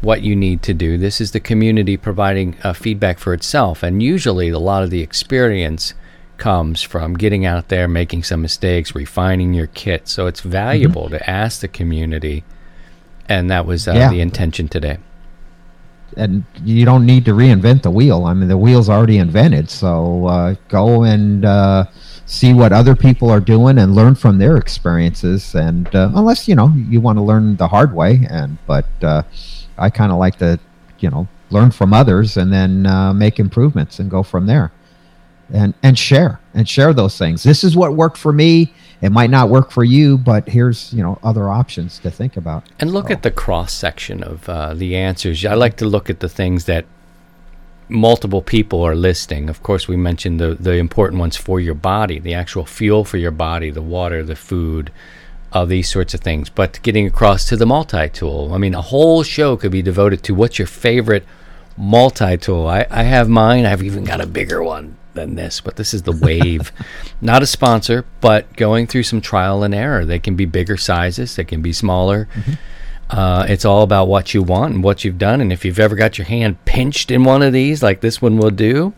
what 0.00 0.22
you 0.22 0.36
need 0.36 0.62
to 0.62 0.74
do. 0.74 0.98
This 0.98 1.20
is 1.20 1.32
the 1.32 1.40
community 1.40 1.96
providing 1.96 2.56
uh, 2.62 2.74
feedback 2.74 3.18
for 3.18 3.32
itself. 3.32 3.82
And 3.82 4.02
usually, 4.02 4.50
a 4.50 4.58
lot 4.58 4.82
of 4.82 4.90
the 4.90 5.00
experience 5.00 5.94
comes 6.36 6.82
from 6.82 7.14
getting 7.14 7.44
out 7.46 7.68
there, 7.68 7.86
making 7.88 8.22
some 8.24 8.42
mistakes, 8.42 8.94
refining 8.94 9.54
your 9.54 9.66
kit. 9.68 10.08
So 10.08 10.26
it's 10.26 10.40
valuable 10.40 11.08
to 11.10 11.30
ask 11.30 11.60
the 11.60 11.68
community. 11.68 12.44
And 13.28 13.50
that 13.50 13.66
was 13.66 13.86
uh, 13.88 13.92
Yeah. 13.92 14.10
the 14.10 14.20
intention 14.20 14.68
today. 14.68 14.98
and 16.16 16.44
you 16.62 16.84
don't 16.84 17.04
need 17.04 17.24
to 17.24 17.32
reinvent 17.32 17.82
the 17.82 17.90
wheel. 17.90 18.24
I 18.26 18.34
mean, 18.34 18.48
the 18.48 18.56
wheel's 18.58 18.88
already 18.88 19.18
invented. 19.18 19.68
So 19.68 20.26
uh, 20.26 20.54
go 20.68 21.02
and 21.02 21.44
uh, 21.44 21.86
see 22.24 22.52
what 22.54 22.72
other 22.72 22.94
people 22.94 23.30
are 23.30 23.40
doing 23.40 23.78
and 23.78 23.96
learn 23.96 24.14
from 24.14 24.38
their 24.38 24.56
experiences. 24.56 25.56
And 25.56 25.92
uh, 25.92 26.10
unless 26.14 26.46
you 26.46 26.54
know 26.54 26.68
you 26.76 27.00
want 27.00 27.18
to 27.18 27.22
learn 27.22 27.56
the 27.56 27.66
hard 27.66 27.94
way, 27.94 28.26
and 28.30 28.58
but 28.66 28.86
uh, 29.02 29.22
I 29.76 29.90
kind 29.90 30.12
of 30.12 30.18
like 30.18 30.38
to, 30.38 30.60
you 31.00 31.10
know, 31.10 31.26
learn 31.50 31.72
from 31.72 31.92
others 31.92 32.36
and 32.36 32.52
then 32.52 32.86
uh, 32.86 33.12
make 33.12 33.40
improvements 33.40 33.98
and 33.98 34.08
go 34.08 34.22
from 34.22 34.46
there. 34.46 34.70
And 35.54 35.72
and 35.84 35.96
share 35.96 36.40
and 36.52 36.68
share 36.68 36.92
those 36.92 37.16
things. 37.16 37.44
This 37.44 37.62
is 37.62 37.76
what 37.76 37.94
worked 37.94 38.18
for 38.18 38.32
me. 38.32 38.74
It 39.00 39.12
might 39.12 39.30
not 39.30 39.50
work 39.50 39.70
for 39.70 39.84
you, 39.84 40.18
but 40.18 40.48
here's 40.48 40.92
you 40.92 41.02
know 41.02 41.18
other 41.22 41.48
options 41.48 42.00
to 42.00 42.10
think 42.10 42.36
about. 42.36 42.64
And 42.80 42.92
look 42.92 43.08
at 43.08 43.22
the 43.22 43.30
cross 43.30 43.72
section 43.72 44.24
of 44.24 44.48
uh, 44.48 44.74
the 44.74 44.96
answers. 44.96 45.44
I 45.44 45.54
like 45.54 45.76
to 45.76 45.86
look 45.86 46.10
at 46.10 46.18
the 46.18 46.28
things 46.28 46.64
that 46.64 46.86
multiple 47.88 48.42
people 48.42 48.82
are 48.82 48.96
listing. 48.96 49.48
Of 49.48 49.62
course, 49.62 49.86
we 49.86 49.96
mentioned 49.96 50.40
the, 50.40 50.54
the 50.54 50.72
important 50.72 51.20
ones 51.20 51.36
for 51.36 51.60
your 51.60 51.74
body, 51.74 52.18
the 52.18 52.34
actual 52.34 52.64
fuel 52.66 53.04
for 53.04 53.18
your 53.18 53.30
body, 53.30 53.70
the 53.70 53.82
water, 53.82 54.24
the 54.24 54.36
food, 54.36 54.90
these 55.66 55.88
sorts 55.88 56.14
of 56.14 56.20
things. 56.20 56.48
But 56.50 56.80
getting 56.82 57.06
across 57.06 57.46
to 57.48 57.56
the 57.56 57.66
multi 57.66 58.08
tool, 58.08 58.50
I 58.52 58.58
mean, 58.58 58.74
a 58.74 58.82
whole 58.82 59.22
show 59.22 59.56
could 59.56 59.70
be 59.70 59.82
devoted 59.82 60.24
to 60.24 60.34
what's 60.34 60.58
your 60.58 60.66
favorite 60.66 61.24
multi 61.76 62.36
tool. 62.38 62.66
I, 62.66 62.86
I 62.90 63.04
have 63.04 63.28
mine, 63.28 63.66
I've 63.66 63.82
even 63.82 64.04
got 64.04 64.20
a 64.20 64.26
bigger 64.26 64.62
one 64.62 64.96
than 65.14 65.34
this, 65.34 65.60
but 65.60 65.76
this 65.76 65.94
is 65.94 66.02
the 66.02 66.12
Wave. 66.12 66.72
Not 67.20 67.42
a 67.42 67.46
sponsor, 67.46 68.04
but 68.20 68.56
going 68.56 68.86
through 68.86 69.04
some 69.04 69.20
trial 69.20 69.62
and 69.62 69.74
error. 69.74 70.04
They 70.04 70.18
can 70.18 70.36
be 70.36 70.44
bigger 70.44 70.76
sizes, 70.76 71.36
they 71.36 71.44
can 71.44 71.62
be 71.62 71.72
smaller. 71.72 72.28
Uh, 73.10 73.46
it's 73.48 73.64
all 73.64 73.82
about 73.82 74.08
what 74.08 74.34
you 74.34 74.42
want 74.42 74.74
and 74.74 74.82
what 74.82 75.04
you've 75.04 75.18
done. 75.18 75.40
And 75.40 75.52
if 75.52 75.64
you've 75.64 75.78
ever 75.78 75.94
got 75.94 76.18
your 76.18 76.26
hand 76.26 76.62
pinched 76.64 77.10
in 77.10 77.24
one 77.24 77.42
of 77.42 77.52
these, 77.52 77.82
like 77.82 78.00
this 78.00 78.20
one 78.20 78.38
will 78.38 78.50
do, 78.50 78.94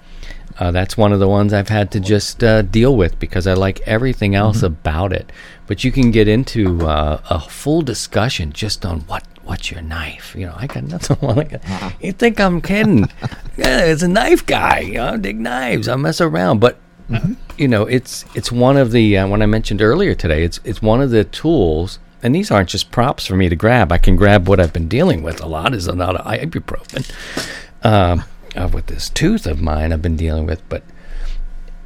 uh, 0.58 0.70
that's 0.70 0.96
one 0.96 1.12
of 1.12 1.20
the 1.20 1.28
ones 1.28 1.52
I've 1.52 1.68
had 1.68 1.90
to 1.90 2.00
just 2.00 2.42
uh, 2.42 2.62
deal 2.62 2.96
with 2.96 3.18
because 3.18 3.46
I 3.46 3.54
like 3.54 3.80
everything 3.80 4.34
else 4.34 4.62
about 4.62 5.12
it. 5.12 5.30
But 5.66 5.84
you 5.84 5.92
can 5.92 6.10
get 6.10 6.28
into 6.28 6.86
uh, 6.86 7.20
a 7.28 7.40
full 7.40 7.82
discussion 7.82 8.52
just 8.52 8.86
on 8.86 9.00
what 9.00 9.24
what's 9.46 9.70
your 9.70 9.80
knife. 9.80 10.34
You 10.36 10.46
know, 10.46 10.54
I 10.56 10.66
got 10.66 10.84
nothing. 10.84 11.16
Like, 11.22 11.60
You 12.00 12.12
think 12.12 12.38
I'm 12.40 12.60
kidding? 12.60 13.00
yeah, 13.56 13.84
it's 13.86 14.02
a 14.02 14.08
knife 14.08 14.44
guy. 14.44 14.80
You 14.80 14.94
know, 14.94 15.06
I 15.06 15.16
dig 15.16 15.38
knives. 15.40 15.88
I 15.88 15.96
mess 15.96 16.20
around, 16.20 16.60
but 16.60 16.78
you 17.56 17.68
know, 17.68 17.84
it's 17.84 18.24
it's 18.34 18.50
one 18.50 18.76
of 18.76 18.90
the 18.90 19.16
uh, 19.18 19.28
when 19.28 19.40
I 19.40 19.46
mentioned 19.46 19.80
earlier 19.80 20.14
today. 20.14 20.42
It's 20.44 20.60
it's 20.64 20.82
one 20.82 21.00
of 21.00 21.10
the 21.10 21.24
tools, 21.24 21.98
and 22.22 22.34
these 22.34 22.50
aren't 22.50 22.68
just 22.68 22.90
props 22.90 23.26
for 23.26 23.36
me 23.36 23.48
to 23.48 23.56
grab. 23.56 23.92
I 23.92 23.98
can 23.98 24.16
grab 24.16 24.48
what 24.48 24.60
I've 24.60 24.72
been 24.72 24.88
dealing 24.88 25.22
with. 25.22 25.40
A 25.40 25.46
lot 25.46 25.72
is 25.74 25.86
a 25.86 25.92
lot 25.92 26.16
of 26.16 26.26
ibuprofen 26.26 27.08
um, 27.84 28.24
uh, 28.56 28.68
with 28.72 28.86
this 28.86 29.08
tooth 29.08 29.46
of 29.46 29.60
mine 29.60 29.92
I've 29.92 30.02
been 30.02 30.16
dealing 30.16 30.46
with, 30.46 30.68
but 30.68 30.82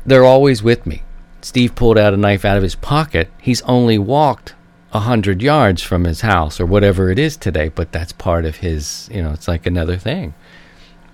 they're 0.06 0.24
always 0.24 0.62
with 0.62 0.86
me. 0.86 1.02
Steve 1.42 1.74
pulled 1.74 1.98
out 1.98 2.14
a 2.14 2.16
knife 2.16 2.44
out 2.44 2.56
of 2.56 2.62
his 2.62 2.74
pocket. 2.74 3.30
He's 3.40 3.62
only 3.62 3.98
walked 3.98 4.54
a 4.92 5.00
hundred 5.00 5.40
yards 5.42 5.82
from 5.82 6.04
his 6.04 6.22
house 6.22 6.58
or 6.60 6.66
whatever 6.66 7.10
it 7.10 7.18
is 7.18 7.36
today, 7.36 7.68
but 7.68 7.92
that's 7.92 8.12
part 8.12 8.44
of 8.44 8.56
his. 8.56 9.08
You 9.12 9.22
know, 9.22 9.30
it's 9.32 9.48
like 9.48 9.66
another 9.66 9.96
thing. 9.96 10.34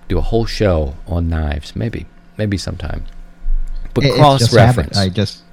Do 0.07 0.17
a 0.17 0.21
whole 0.21 0.45
show 0.45 0.95
on 1.05 1.29
knives, 1.29 1.75
maybe, 1.75 2.05
maybe 2.37 2.57
sometime. 2.57 3.05
But 3.93 4.05
It- 4.05 4.15
cross 4.15 4.53
reference. 4.53 4.97
I 4.97 5.09
just 5.09 5.43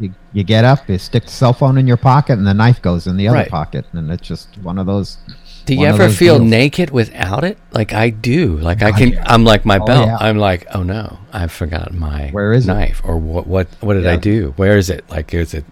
you, 0.00 0.12
you 0.32 0.42
get 0.42 0.64
up, 0.64 0.88
you 0.88 0.98
stick 0.98 1.24
the 1.26 1.30
cell 1.30 1.52
phone 1.52 1.78
in 1.78 1.86
your 1.86 1.96
pocket, 1.96 2.32
and 2.36 2.46
the 2.46 2.52
knife 2.54 2.82
goes 2.82 3.06
in 3.06 3.16
the 3.16 3.28
other 3.28 3.38
Right. 3.38 3.48
pocket, 3.50 3.86
and 3.92 4.10
it's 4.10 4.26
just 4.26 4.48
one 4.60 4.76
of 4.78 4.86
those. 4.86 5.18
Do 5.66 5.74
you 5.74 5.86
ever 5.86 6.10
feel 6.10 6.38
deals. 6.38 6.50
naked 6.50 6.90
without 6.90 7.42
it? 7.44 7.56
Like 7.72 7.92
I 7.94 8.10
do. 8.10 8.58
Like 8.58 8.82
I 8.82 8.90
Oh, 8.90 8.92
can. 8.92 9.08
yeah. 9.12 9.22
I'm 9.24 9.44
like 9.44 9.64
my 9.64 9.78
Oh, 9.78 9.86
belt. 9.86 10.06
yeah. 10.08 10.16
I'm 10.20 10.36
like, 10.36 10.66
oh 10.74 10.82
no, 10.82 11.18
I 11.32 11.46
forgot 11.46 11.94
my 11.94 12.28
Where 12.32 12.52
is 12.52 12.66
it? 12.68 12.74
knife, 12.74 13.00
or 13.04 13.16
what? 13.16 13.46
What? 13.46 13.68
What 13.80 13.94
did 13.94 14.06
I 14.06 14.16
do? 14.16 14.52
Where 14.56 14.76
is 14.76 14.90
it? 14.90 15.04
Like, 15.08 15.32
is 15.32 15.54
it? 15.54 15.64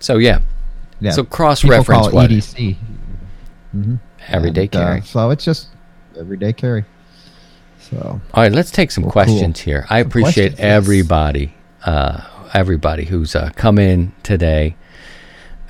So 0.00 0.18
yeah, 0.18 0.40
Yeah. 1.02 1.10
So 1.10 1.24
cross 1.24 1.64
reference 1.64 2.02
call 2.02 2.08
it 2.08 2.14
what 2.14 2.30
EDC. 2.30 2.76
everyday 4.28 4.62
And, 4.64 4.76
uh, 4.76 4.78
carry. 4.86 5.00
so 5.02 5.30
it's 5.30 5.44
just 5.44 5.68
everyday 6.18 6.52
carry. 6.52 6.84
So 7.80 8.20
All 8.32 8.42
right, 8.42 8.52
let's 8.52 8.70
take 8.70 8.90
some 8.90 9.04
Well, 9.04 9.12
cool. 9.12 9.24
questions 9.24 9.60
here. 9.60 9.86
I 9.90 9.98
appreciate 9.98 10.50
questions, 10.52 10.60
everybody, 10.60 11.54
uh, 11.84 12.22
everybody 12.54 13.04
who's 13.06 13.34
uh, 13.34 13.50
come 13.56 13.78
in 13.78 14.12
today, 14.22 14.76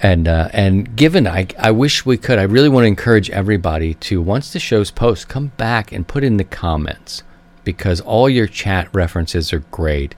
and 0.02 0.28
uh, 0.28 0.48
and 0.52 0.94
given 0.94 1.26
I 1.26 1.46
I 1.58 1.70
wish 1.70 2.04
we 2.04 2.16
could. 2.18 2.38
I 2.38 2.42
really 2.42 2.68
want 2.68 2.84
to 2.84 2.88
encourage 2.88 3.30
everybody 3.30 3.94
to 3.94 4.20
once 4.20 4.52
the 4.52 4.58
show's 4.60 4.90
post, 4.90 5.28
come 5.28 5.48
back 5.56 5.90
and 5.92 6.06
put 6.06 6.22
in 6.22 6.36
the 6.36 6.44
comments 6.44 7.22
because 7.64 8.00
all 8.02 8.28
your 8.28 8.46
chat 8.48 8.88
references 8.92 9.52
are 9.52 9.60
great, 9.70 10.14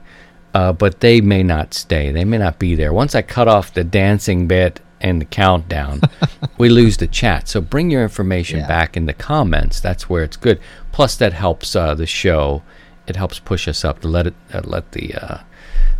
uh, 0.53 0.73
but 0.73 0.99
they 0.99 1.21
may 1.21 1.43
not 1.43 1.73
stay. 1.73 2.11
They 2.11 2.25
may 2.25 2.39
not 2.39 2.59
be 2.59 2.75
there. 2.75 2.91
Once 2.91 3.15
I 3.15 3.21
cut 3.21 3.47
off 3.47 3.73
the 3.73 3.83
dancing 3.83 4.47
bit 4.47 4.81
and 5.05 5.21
the 5.21 5.25
countdown, 5.25 6.01
we 6.57 6.67
lose 6.67 6.97
the 6.97 7.05
chat. 7.07 7.47
So 7.47 7.61
bring 7.61 7.91
your 7.91 8.01
information 8.01 8.59
Yeah. 8.59 8.67
back 8.67 8.97
in 8.97 9.05
the 9.05 9.13
comments. 9.13 9.79
That's 9.79 10.09
where 10.09 10.23
it's 10.23 10.35
good. 10.35 10.59
Plus, 10.91 11.15
that 11.17 11.31
helps 11.33 11.75
uh, 11.75 11.93
the 11.93 12.07
show. 12.07 12.63
It 13.05 13.15
helps 13.15 13.37
push 13.39 13.67
us 13.67 13.85
up 13.85 14.01
to 14.01 14.07
let 14.07 14.25
it 14.25 14.33
uh, 14.51 14.61
let 14.63 14.91
the 14.93 15.13
uh, 15.13 15.37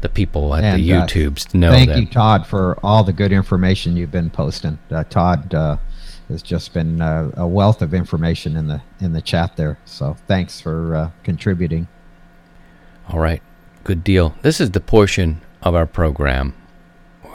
the 0.02 0.10
people 0.10 0.56
at 0.56 0.62
the 0.62 0.92
And, 0.92 1.02
uh, 1.04 1.06
YouTubes 1.06 1.54
know 1.54 1.72
thank 1.72 1.90
that. 1.90 2.00
you, 2.00 2.08
Todd, 2.08 2.48
for 2.48 2.80
all 2.84 3.04
the 3.04 3.14
good 3.14 3.32
information 3.32 3.96
you've 3.96 4.12
been 4.12 4.32
posting. 4.32 4.80
Uh, 4.90 5.04
Todd 5.04 5.54
uh, 5.54 5.78
has 6.30 6.42
just 6.42 6.74
been 6.74 7.02
uh, 7.02 7.30
a 7.38 7.48
wealth 7.48 7.84
of 7.84 7.94
information 7.94 8.58
in 8.58 8.66
the 8.68 8.82
in 9.00 9.14
the 9.14 9.22
chat 9.22 9.56
there. 9.56 9.78
So 9.86 10.16
thanks 10.28 10.60
for 10.60 10.96
uh, 10.96 11.10
contributing. 11.24 11.88
All 13.10 13.20
right, 13.20 13.44
good 13.84 14.04
deal. 14.04 14.34
This 14.42 14.60
is 14.60 14.72
the 14.72 14.80
portion 14.80 15.42
of 15.62 15.76
our 15.76 15.86
program 15.86 16.56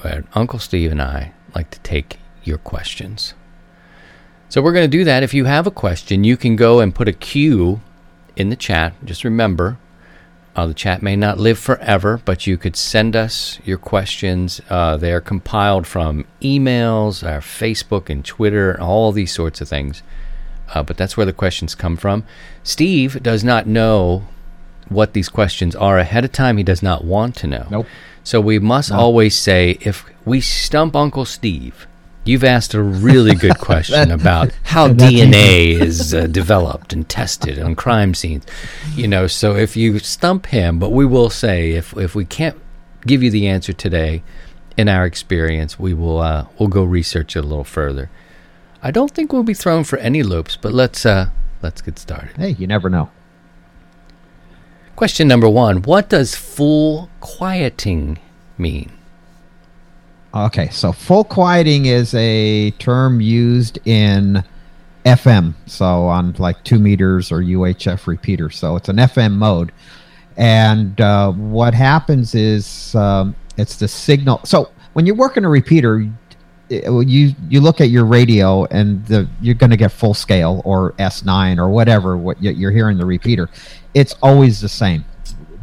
where 0.00 0.24
Uncle 0.34 0.58
Steve 0.58 0.90
and 0.90 1.00
I 1.00 1.32
like 1.54 1.70
to 1.70 1.80
take 1.80 2.18
your 2.44 2.58
questions. 2.58 3.34
So 4.48 4.60
we're 4.60 4.72
going 4.72 4.90
to 4.90 4.98
do 4.98 5.04
that. 5.04 5.22
If 5.22 5.32
you 5.32 5.44
have 5.44 5.66
a 5.66 5.70
question, 5.70 6.24
you 6.24 6.36
can 6.36 6.56
go 6.56 6.80
and 6.80 6.94
put 6.94 7.08
a 7.08 7.12
Q 7.12 7.80
in 8.36 8.48
the 8.48 8.56
chat. 8.56 8.94
Just 9.04 9.22
remember, 9.22 9.78
uh, 10.56 10.66
the 10.66 10.74
chat 10.74 11.02
may 11.02 11.14
not 11.14 11.38
live 11.38 11.58
forever, 11.58 12.20
but 12.24 12.46
you 12.46 12.56
could 12.56 12.74
send 12.74 13.14
us 13.14 13.60
your 13.64 13.78
questions. 13.78 14.60
Uh, 14.68 14.96
they 14.96 15.12
are 15.12 15.20
compiled 15.20 15.86
from 15.86 16.24
emails, 16.42 17.24
our 17.24 17.40
Facebook 17.40 18.10
and 18.10 18.24
Twitter, 18.24 18.76
all 18.80 19.12
these 19.12 19.32
sorts 19.32 19.60
of 19.60 19.68
things. 19.68 20.02
Uh, 20.74 20.82
but 20.82 20.96
that's 20.96 21.16
where 21.16 21.26
the 21.26 21.32
questions 21.32 21.74
come 21.74 21.96
from. 21.96 22.24
Steve 22.62 23.22
does 23.22 23.44
not 23.44 23.66
know 23.66 24.26
what 24.88 25.12
these 25.12 25.28
questions 25.28 25.76
are 25.76 25.98
ahead 25.98 26.24
of 26.24 26.32
time. 26.32 26.56
He 26.56 26.64
does 26.64 26.82
not 26.82 27.04
want 27.04 27.36
to 27.36 27.46
know. 27.46 27.66
Nope. 27.70 27.86
So 28.24 28.40
we 28.40 28.58
must 28.58 28.92
always 28.92 29.36
say 29.36 29.78
if 29.80 30.04
we 30.24 30.40
stump 30.40 30.94
Uncle 30.94 31.24
Steve, 31.24 31.86
you've 32.24 32.44
asked 32.44 32.74
a 32.74 32.82
really 32.82 33.34
good 33.34 33.58
question 33.58 34.10
about 34.10 34.52
how 34.64 34.88
DNA 34.88 35.80
is 35.80 36.14
uh, 36.14 36.26
developed 36.26 36.92
and 36.92 37.08
tested 37.08 37.58
on 37.58 37.74
crime 37.74 38.14
scenes. 38.14 38.44
You 38.94 39.08
know, 39.08 39.26
so 39.26 39.56
if 39.56 39.76
you 39.76 39.98
stump 39.98 40.46
him, 40.46 40.78
but 40.78 40.92
we 40.92 41.06
will 41.06 41.30
say 41.30 41.72
if 41.72 41.96
if 41.96 42.14
we 42.14 42.24
can't 42.24 42.58
give 43.06 43.22
you 43.22 43.30
the 43.30 43.48
answer 43.48 43.72
today, 43.72 44.22
in 44.76 44.88
our 44.88 45.04
experience, 45.04 45.78
we 45.78 45.94
will 45.94 46.20
uh, 46.20 46.46
we'll 46.58 46.68
go 46.68 46.84
research 46.84 47.36
it 47.36 47.40
a 47.40 47.42
little 47.42 47.64
further. 47.64 48.10
I 48.82 48.90
don't 48.90 49.10
think 49.10 49.32
we'll 49.32 49.42
be 49.42 49.54
thrown 49.54 49.84
for 49.84 49.98
any 49.98 50.22
loops, 50.22 50.56
but 50.56 50.72
let's 50.72 51.04
uh, 51.04 51.30
let's 51.62 51.82
get 51.82 51.98
started. 51.98 52.36
Hey, 52.36 52.50
you 52.50 52.66
never 52.66 52.88
know. 52.88 53.10
Question 55.00 55.28
number 55.28 55.48
one: 55.48 55.80
What 55.80 56.10
does 56.10 56.34
full 56.34 57.08
quieting 57.20 58.18
mean? 58.58 58.92
Okay, 60.34 60.68
so 60.68 60.92
full 60.92 61.24
quieting 61.24 61.86
is 61.86 62.12
a 62.12 62.72
term 62.72 63.22
used 63.22 63.78
in 63.86 64.44
FM, 65.06 65.54
so 65.64 66.04
on 66.04 66.34
like 66.34 66.62
two 66.64 66.78
meters 66.78 67.32
or 67.32 67.40
UHF 67.40 68.06
repeater. 68.06 68.50
So 68.50 68.76
it's 68.76 68.90
an 68.90 68.96
FM 68.96 69.36
mode, 69.36 69.72
and 70.36 71.00
uh, 71.00 71.32
what 71.32 71.72
happens 71.72 72.34
is 72.34 72.94
um, 72.94 73.34
it's 73.56 73.76
the 73.76 73.88
signal. 73.88 74.42
So 74.44 74.70
when 74.92 75.06
you're 75.06 75.16
working 75.16 75.46
a 75.46 75.48
repeater, 75.48 76.06
you 76.70 77.34
you 77.48 77.60
look 77.62 77.80
at 77.80 77.88
your 77.88 78.04
radio 78.04 78.64
and 78.66 79.04
the 79.06 79.26
you're 79.40 79.54
going 79.54 79.70
to 79.70 79.76
get 79.76 79.92
full 79.92 80.14
scale 80.14 80.62
or 80.66 80.92
S9 80.92 81.58
or 81.58 81.70
whatever 81.70 82.18
what 82.18 82.42
you're 82.42 82.70
hearing 82.70 82.98
the 82.98 83.06
repeater. 83.06 83.48
It's 83.94 84.14
always 84.22 84.60
the 84.60 84.68
same. 84.68 85.04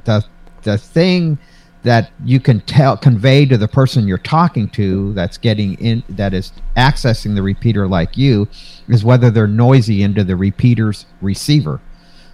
The 0.05 0.23
the 0.63 0.77
thing 0.77 1.37
that 1.83 2.11
you 2.25 2.39
can 2.39 2.59
tell 2.61 2.97
convey 2.97 3.45
to 3.45 3.57
the 3.57 3.67
person 3.67 4.07
you're 4.07 4.17
talking 4.17 4.67
to 4.69 5.13
that's 5.13 5.37
getting 5.37 5.75
in 5.75 6.03
that 6.09 6.33
is 6.33 6.51
accessing 6.75 7.35
the 7.35 7.41
repeater 7.41 7.87
like 7.87 8.17
you 8.17 8.47
is 8.89 9.05
whether 9.05 9.29
they're 9.31 9.47
noisy 9.47 10.03
into 10.03 10.23
the 10.23 10.35
repeater's 10.35 11.05
receiver. 11.21 11.79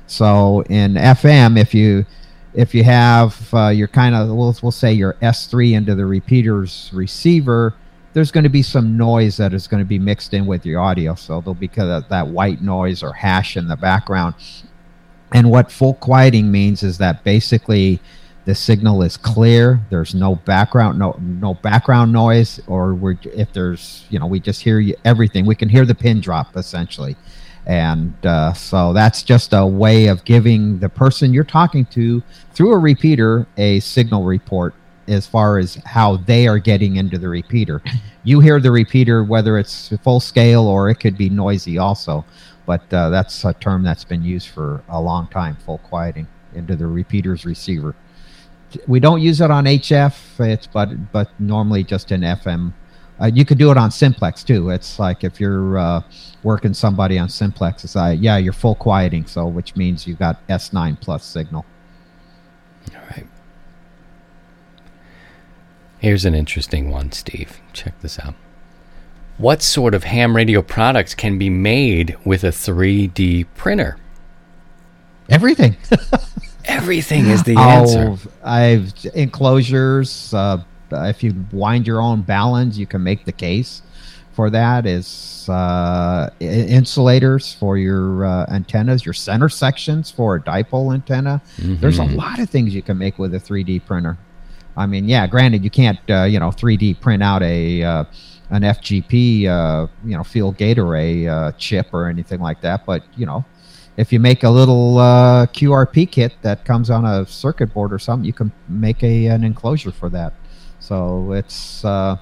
So 0.07 0.61
in 0.69 0.93
fm 0.95 1.59
if 1.59 1.73
you 1.73 2.05
if 2.53 2.73
you 2.73 2.83
have 2.83 3.53
uh, 3.53 3.67
your 3.69 3.87
kind 3.87 4.15
of 4.15 4.29
we'll, 4.29 4.55
we'll 4.63 4.71
say 4.71 4.93
your 4.93 5.13
s3 5.21 5.73
into 5.73 5.93
the 5.93 6.05
repeater's 6.05 6.89
receiver 6.93 7.75
there's 8.13 8.31
going 8.31 8.43
to 8.43 8.49
be 8.49 8.61
some 8.61 8.95
noise 8.95 9.37
that 9.37 9.53
is 9.53 9.67
going 9.67 9.81
to 9.81 9.87
be 9.87 9.99
mixed 9.99 10.33
in 10.33 10.45
with 10.45 10.65
your 10.65 10.79
audio. 10.79 11.15
So 11.15 11.41
there'll 11.41 11.55
be 11.55 11.67
that 11.67 12.27
white 12.27 12.61
noise 12.61 13.01
or 13.01 13.11
hash 13.11 13.57
in 13.57 13.67
the 13.67 13.75
background 13.75 14.35
and 15.33 15.49
what 15.49 15.71
full 15.71 15.95
quieting 15.95 16.51
means 16.51 16.83
is 16.83 16.99
that 16.99 17.23
basically 17.23 17.99
the 18.45 18.53
signal 18.53 19.01
is 19.01 19.17
clear. 19.17 19.79
There's 19.89 20.13
no 20.13 20.35
background, 20.35 20.99
no 20.99 21.17
no 21.19 21.55
background 21.55 22.13
noise, 22.13 22.59
or 22.67 22.93
we're 22.93 23.17
if 23.23 23.51
there's 23.51 24.05
you 24.09 24.19
know 24.19 24.27
we 24.27 24.39
just 24.39 24.61
hear 24.61 24.83
everything. 25.03 25.45
We 25.45 25.55
can 25.55 25.69
hear 25.69 25.85
the 25.85 25.95
pin 25.95 26.21
drop 26.21 26.55
essentially, 26.55 27.15
and 27.65 28.13
uh, 28.25 28.53
so 28.53 28.93
that's 28.93 29.23
just 29.23 29.53
a 29.53 29.65
way 29.65 30.07
of 30.07 30.23
giving 30.23 30.79
the 30.79 30.89
person 30.89 31.33
you're 31.33 31.43
talking 31.43 31.85
to 31.87 32.21
through 32.53 32.73
a 32.73 32.77
repeater 32.77 33.47
a 33.57 33.79
signal 33.79 34.23
report 34.23 34.75
as 35.07 35.25
far 35.27 35.57
as 35.57 35.75
how 35.85 36.17
they 36.17 36.47
are 36.47 36.59
getting 36.59 36.97
into 36.97 37.17
the 37.17 37.27
repeater. 37.27 37.81
You 38.25 38.39
hear 38.39 38.61
the 38.61 38.71
repeater 38.71 39.21
whether 39.21 39.57
it's 39.57 39.93
full 40.01 40.21
scale 40.21 40.65
or 40.65 40.89
it 40.89 40.95
could 40.95 41.17
be 41.17 41.29
noisy 41.29 41.77
also, 41.77 42.23
but 42.65 42.93
uh, 42.93 43.09
that's 43.09 43.43
a 43.45 43.53
term 43.53 43.83
that's 43.83 44.03
been 44.03 44.23
used 44.23 44.49
for 44.49 44.83
a 44.89 45.01
long 45.01 45.27
time. 45.27 45.55
Full 45.65 45.79
quieting 45.79 46.27
into 46.53 46.75
the 46.75 46.87
repeater's 46.87 47.45
receiver 47.45 47.95
we 48.87 48.99
don't 48.99 49.21
use 49.21 49.41
it 49.41 49.51
on 49.51 49.65
HF. 49.65 50.39
It's 50.39 50.67
but 50.67 51.11
but 51.11 51.29
normally 51.39 51.83
just 51.83 52.11
in 52.11 52.21
FM. 52.21 52.73
Uh, 53.21 53.27
you 53.27 53.45
could 53.45 53.57
do 53.57 53.71
it 53.71 53.77
on 53.77 53.91
simplex 53.91 54.43
too. 54.43 54.69
It's 54.69 54.99
like 54.99 55.23
if 55.23 55.39
you're 55.39 55.77
uh, 55.77 56.01
working 56.41 56.73
somebody 56.73 57.19
on 57.19 57.29
simplex, 57.29 57.83
it's 57.83 57.95
like 57.95 58.19
yeah, 58.21 58.37
you're 58.37 58.53
full 58.53 58.75
quieting, 58.75 59.25
so 59.25 59.47
which 59.47 59.75
means 59.75 60.07
you've 60.07 60.19
got 60.19 60.45
S9 60.47 60.99
plus 60.99 61.23
signal. 61.23 61.65
All 62.95 63.01
right. 63.11 63.27
Here's 65.99 66.25
an 66.25 66.35
interesting 66.35 66.89
one, 66.89 67.11
Steve. 67.11 67.61
Check 67.71 67.99
this 68.01 68.19
out. 68.19 68.35
What 69.37 69.61
sort 69.61 69.95
of 69.95 70.03
ham 70.03 70.35
radio 70.35 70.61
products 70.61 71.15
can 71.15 71.37
be 71.37 71.49
made 71.49 72.15
with 72.23 72.43
a 72.43 72.49
3D 72.49 73.47
printer? 73.55 73.97
Everything. 75.29 75.75
Everything 76.65 77.25
is 77.25 77.43
the 77.43 77.57
answer. 77.57 78.09
Oh, 78.11 78.19
I've 78.43 78.93
enclosures. 79.13 80.33
Uh, 80.33 80.63
if 80.91 81.23
you 81.23 81.33
wind 81.51 81.87
your 81.87 82.01
own 82.01 82.23
baluns, 82.23 82.77
you 82.77 82.85
can 82.85 83.03
make 83.03 83.25
the 83.25 83.31
case 83.31 83.81
for 84.33 84.49
that. 84.51 84.85
Is 84.85 85.49
uh, 85.49 86.29
insulators 86.39 87.53
for 87.55 87.77
your 87.77 88.25
uh, 88.25 88.45
antennas, 88.49 89.05
your 89.05 89.13
center 89.13 89.49
sections 89.49 90.11
for 90.11 90.35
a 90.35 90.41
dipole 90.41 90.93
antenna. 90.93 91.41
There's 91.57 91.99
a 91.99 92.03
lot 92.05 92.39
of 92.39 92.49
things 92.49 92.73
you 92.75 92.81
can 92.81 92.97
make 92.97 93.17
with 93.17 93.33
a 93.33 93.39
3D 93.39 93.85
printer. 93.85 94.17
I 94.77 94.85
mean, 94.85 95.07
yeah, 95.07 95.27
granted, 95.27 95.63
you 95.63 95.69
can't 95.69 95.99
uh, 96.09 96.23
you 96.23 96.39
know 96.39 96.49
3D 96.49 96.99
print 97.01 97.23
out 97.23 97.43
a 97.43 97.83
uh, 97.83 98.03
an 98.53 98.61
FGP 98.61 99.47
uh, 99.47 99.87
you 100.05 100.15
know 100.15 100.23
field 100.23 100.57
gate 100.57 100.77
array 100.77 101.27
uh, 101.27 101.51
chip 101.53 101.87
or 101.91 102.07
anything 102.07 102.39
like 102.39 102.61
that, 102.61 102.85
but 102.85 103.03
you 103.17 103.25
know 103.25 103.43
if 103.97 104.11
you 104.11 104.19
make 104.19 104.43
a 104.43 104.49
little 104.49 104.97
uh, 104.97 105.45
QRP 105.47 106.09
kit 106.09 106.33
that 106.41 106.65
comes 106.65 106.89
on 106.89 107.05
a 107.05 107.25
circuit 107.27 107.73
board 107.73 107.93
or 107.93 107.99
something, 107.99 108.25
you 108.25 108.33
can 108.33 108.51
make 108.67 109.03
a 109.03 109.27
an 109.27 109.43
enclosure 109.43 109.91
for 109.91 110.09
that. 110.09 110.33
So 110.79 111.31
it's 111.33 111.83
uh, 111.83 112.17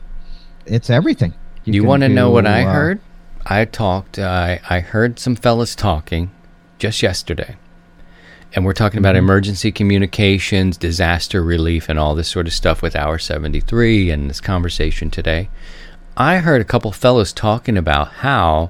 it's 0.66 0.90
everything. 0.90 1.34
You, 1.66 1.82
can 1.82 1.88
want 1.88 2.04
to 2.04 2.10
know 2.10 2.30
what 2.32 2.48
I 2.48 2.64
uh, 2.64 2.74
heard? 2.74 3.00
I 3.46 3.66
talked. 3.66 4.18
I 4.20 4.60
I 4.70 4.80
heard 4.80 5.20
some 5.20 5.36
fellas 5.36 5.76
talking 5.76 6.32
just 6.80 7.04
yesterday, 7.04 7.58
and 8.54 8.66
we're 8.66 8.74
talking 8.74 8.98
Mm-hmm. 8.98 9.06
about 9.06 9.16
emergency 9.16 9.72
communications, 9.72 10.78
disaster 10.78 11.44
relief, 11.44 11.90
and 11.90 12.00
all 12.00 12.16
this 12.16 12.30
sort 12.30 12.48
of 12.48 12.54
stuff 12.54 12.82
with 12.82 12.96
Hour 12.96 13.18
Seventy 13.18 13.60
Three 13.60 14.10
and 14.10 14.30
this 14.30 14.42
conversation 14.42 15.10
today. 15.10 15.50
I 16.22 16.38
heard 16.38 16.62
a 16.62 16.66
couple 16.66 16.92
fellows 16.92 17.34
talking 17.34 17.78
about 17.78 18.10
how 18.10 18.70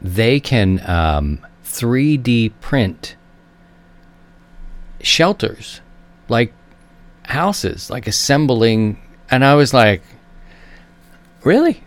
they 0.00 0.40
can 0.40 0.80
um, 0.88 1.46
3D 1.62 2.52
print 2.62 3.16
shelters, 5.02 5.82
like 6.30 6.54
houses, 7.24 7.90
like 7.90 8.06
assembling. 8.06 8.98
And 9.30 9.44
I 9.44 9.56
was 9.56 9.74
like, 9.74 10.02
really? 11.44 11.84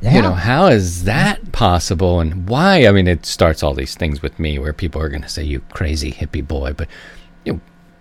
Yeah. 0.00 0.16
You 0.16 0.22
know, 0.22 0.32
how 0.32 0.66
is 0.66 1.04
that 1.04 1.52
possible 1.52 2.18
and 2.18 2.48
why? 2.48 2.88
I 2.88 2.90
mean, 2.90 3.06
it 3.06 3.24
starts 3.24 3.62
all 3.62 3.74
these 3.74 3.94
things 3.94 4.22
with 4.22 4.40
me 4.40 4.58
where 4.58 4.72
people 4.72 5.00
are 5.00 5.08
going 5.08 5.22
to 5.22 5.28
say, 5.28 5.44
you 5.44 5.60
crazy 5.72 6.10
hippie 6.10 6.44
boy. 6.44 6.72
But, 6.72 6.88
you 7.44 7.52
know, 7.52 7.60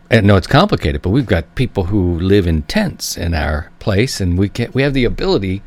I 0.09 0.21
know 0.21 0.37
it's 0.37 0.47
complicated, 0.47 1.03
but 1.03 1.11
we've 1.11 1.27
got 1.27 1.53
people 1.53 1.83
who 1.83 2.19
live 2.19 2.47
in 2.47 2.63
tents 2.63 3.15
in 3.15 3.35
our 3.35 3.71
place, 3.77 4.19
and 4.19 4.39
we 4.39 4.49
can 4.49 4.71
we 4.73 4.81
have 4.81 4.95
the 4.95 5.05
ability 5.05 5.61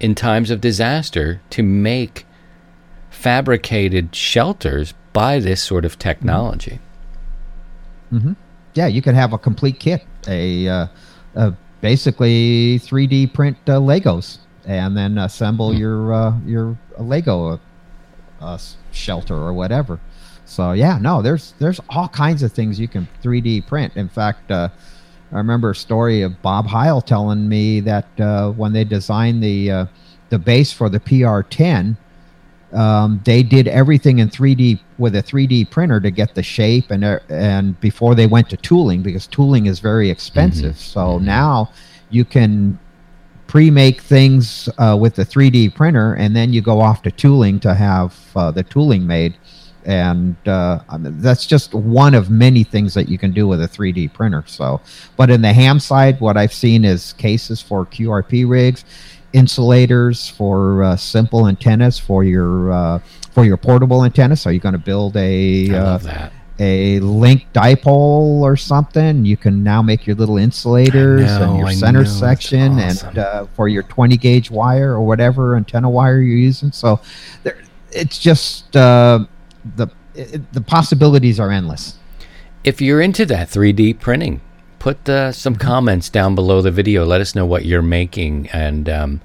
in 0.00 0.14
times 0.14 0.50
of 0.50 0.60
disaster 0.60 1.40
to 1.50 1.62
make 1.62 2.26
fabricated 3.10 4.14
shelters 4.14 4.94
by 5.12 5.38
this 5.40 5.62
sort 5.62 5.84
of 5.84 5.98
technology. 5.98 6.78
yeah, 8.74 8.86
you 8.86 9.02
could 9.02 9.14
have 9.14 9.32
a 9.32 9.38
complete 9.38 9.80
kit, 9.80 10.04
a, 10.28 10.68
uh, 10.68 10.86
a 11.34 11.54
basically 11.80 12.78
3D 12.78 13.32
print 13.32 13.56
uh, 13.66 13.72
Legos, 13.72 14.38
and 14.64 14.96
then 14.96 15.18
assemble 15.18 15.74
your 15.74 16.12
uh, 16.12 16.38
your 16.46 16.78
Lego 16.98 17.58
uh, 18.40 18.58
shelter 18.92 19.34
or 19.34 19.52
whatever. 19.52 19.98
So 20.44 20.72
yeah, 20.72 20.98
no, 20.98 21.22
there's 21.22 21.54
there's 21.58 21.80
all 21.88 22.08
kinds 22.08 22.42
of 22.42 22.52
things 22.52 22.78
you 22.78 22.88
can 22.88 23.08
3D 23.22 23.66
print. 23.66 23.96
In 23.96 24.08
fact, 24.08 24.50
uh, 24.50 24.68
I 25.32 25.36
remember 25.36 25.70
a 25.70 25.74
story 25.74 26.22
of 26.22 26.40
Bob 26.42 26.66
Heil 26.66 27.00
telling 27.00 27.48
me 27.48 27.80
that 27.80 28.20
uh, 28.20 28.50
when 28.52 28.72
they 28.72 28.84
designed 28.84 29.42
the 29.42 29.70
uh, 29.70 29.86
the 30.30 30.38
base 30.38 30.72
for 30.72 30.88
the 30.88 31.00
PR10, 31.00 31.96
um, 32.72 33.20
they 33.24 33.42
did 33.42 33.68
everything 33.68 34.18
in 34.18 34.28
3D 34.28 34.80
with 34.98 35.16
a 35.16 35.22
3D 35.22 35.70
printer 35.70 36.00
to 36.00 36.10
get 36.10 36.34
the 36.34 36.42
shape 36.42 36.90
and 36.90 37.04
uh, 37.04 37.18
and 37.28 37.78
before 37.80 38.14
they 38.14 38.26
went 38.26 38.50
to 38.50 38.56
tooling 38.56 39.02
because 39.02 39.26
tooling 39.26 39.66
is 39.66 39.80
very 39.80 40.10
expensive. 40.10 40.78
So 40.78 41.18
now 41.18 41.72
you 42.10 42.24
can 42.24 42.78
pre-make 43.46 44.02
things 44.02 44.68
uh, 44.78 44.96
with 45.00 45.14
the 45.14 45.24
3D 45.24 45.74
printer 45.74 46.14
and 46.14 46.36
then 46.36 46.52
you 46.52 46.60
go 46.60 46.80
off 46.80 47.02
to 47.02 47.10
tooling 47.10 47.58
to 47.60 47.74
have 47.74 48.14
uh, 48.36 48.50
the 48.50 48.62
tooling 48.62 49.06
made. 49.06 49.34
And 49.88 50.36
uh, 50.46 50.80
that's 51.00 51.46
just 51.46 51.74
one 51.74 52.14
of 52.14 52.28
many 52.28 52.62
things 52.62 52.92
that 52.92 53.08
you 53.08 53.16
can 53.16 53.32
do 53.32 53.48
with 53.48 53.62
a 53.62 53.66
3D 53.66 54.12
printer. 54.12 54.44
So, 54.46 54.82
but 55.16 55.30
in 55.30 55.40
the 55.40 55.54
ham 55.54 55.80
side, 55.80 56.20
what 56.20 56.36
I've 56.36 56.52
seen 56.52 56.84
is 56.84 57.14
cases 57.14 57.62
for 57.62 57.86
QRP 57.86 58.46
rigs, 58.46 58.84
insulators 59.32 60.28
for 60.28 60.82
uh, 60.82 60.96
simple 60.96 61.48
antennas 61.48 61.98
for 61.98 62.22
your 62.22 62.70
uh, 62.70 62.98
for 63.32 63.46
your 63.46 63.56
portable 63.56 64.04
antenna. 64.04 64.36
So 64.36 64.50
you're 64.50 64.60
going 64.60 64.74
to 64.74 64.78
build 64.78 65.16
a 65.16 65.74
uh, 65.74 66.28
a 66.58 67.00
link 67.00 67.46
dipole 67.54 68.42
or 68.42 68.58
something. 68.58 69.24
You 69.24 69.38
can 69.38 69.62
now 69.62 69.80
make 69.80 70.06
your 70.06 70.16
little 70.16 70.36
insulators 70.36 71.22
know, 71.22 71.44
and 71.44 71.58
your 71.58 71.68
I 71.68 71.74
center 71.74 72.00
know, 72.00 72.10
section 72.10 72.78
awesome. 72.78 73.08
and 73.08 73.18
uh, 73.18 73.46
for 73.54 73.68
your 73.68 73.84
20 73.84 74.18
gauge 74.18 74.50
wire 74.50 74.92
or 74.92 75.00
whatever 75.00 75.56
antenna 75.56 75.88
wire 75.88 76.20
you're 76.20 76.36
using. 76.36 76.72
So 76.72 77.00
there, 77.42 77.58
it's 77.90 78.18
just 78.18 78.76
uh, 78.76 79.24
the 79.76 79.88
it, 80.14 80.52
the 80.52 80.60
possibilities 80.60 81.38
are 81.38 81.50
endless. 81.50 81.98
If 82.64 82.80
you're 82.80 83.00
into 83.00 83.24
that 83.26 83.48
3D 83.48 84.00
printing, 84.00 84.40
put 84.78 85.08
uh, 85.08 85.32
some 85.32 85.56
comments 85.56 86.08
down 86.08 86.34
below 86.34 86.60
the 86.60 86.70
video. 86.70 87.04
Let 87.04 87.20
us 87.20 87.34
know 87.34 87.46
what 87.46 87.64
you're 87.64 87.82
making. 87.82 88.48
And 88.48 88.88
um, 88.88 89.20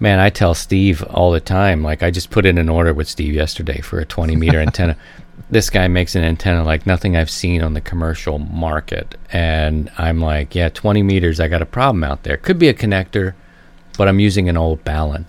man, 0.00 0.18
I 0.18 0.30
tell 0.30 0.54
Steve 0.54 1.02
all 1.04 1.30
the 1.30 1.40
time. 1.40 1.82
Like 1.82 2.02
I 2.02 2.10
just 2.10 2.30
put 2.30 2.46
in 2.46 2.58
an 2.58 2.68
order 2.68 2.94
with 2.94 3.08
Steve 3.08 3.34
yesterday 3.34 3.80
for 3.80 3.98
a 4.00 4.06
20 4.06 4.36
meter 4.36 4.60
antenna. 4.60 4.96
This 5.50 5.68
guy 5.68 5.88
makes 5.88 6.14
an 6.14 6.24
antenna 6.24 6.64
like 6.64 6.86
nothing 6.86 7.16
I've 7.16 7.30
seen 7.30 7.60
on 7.62 7.74
the 7.74 7.80
commercial 7.80 8.38
market, 8.38 9.16
and 9.30 9.90
I'm 9.98 10.20
like, 10.20 10.54
yeah, 10.54 10.68
20 10.68 11.02
meters. 11.02 11.38
I 11.38 11.48
got 11.48 11.60
a 11.60 11.66
problem 11.66 12.02
out 12.02 12.22
there. 12.22 12.36
Could 12.36 12.58
be 12.58 12.68
a 12.68 12.74
connector, 12.74 13.34
but 13.98 14.08
I'm 14.08 14.20
using 14.20 14.48
an 14.48 14.56
old 14.56 14.84
Balun. 14.84 15.26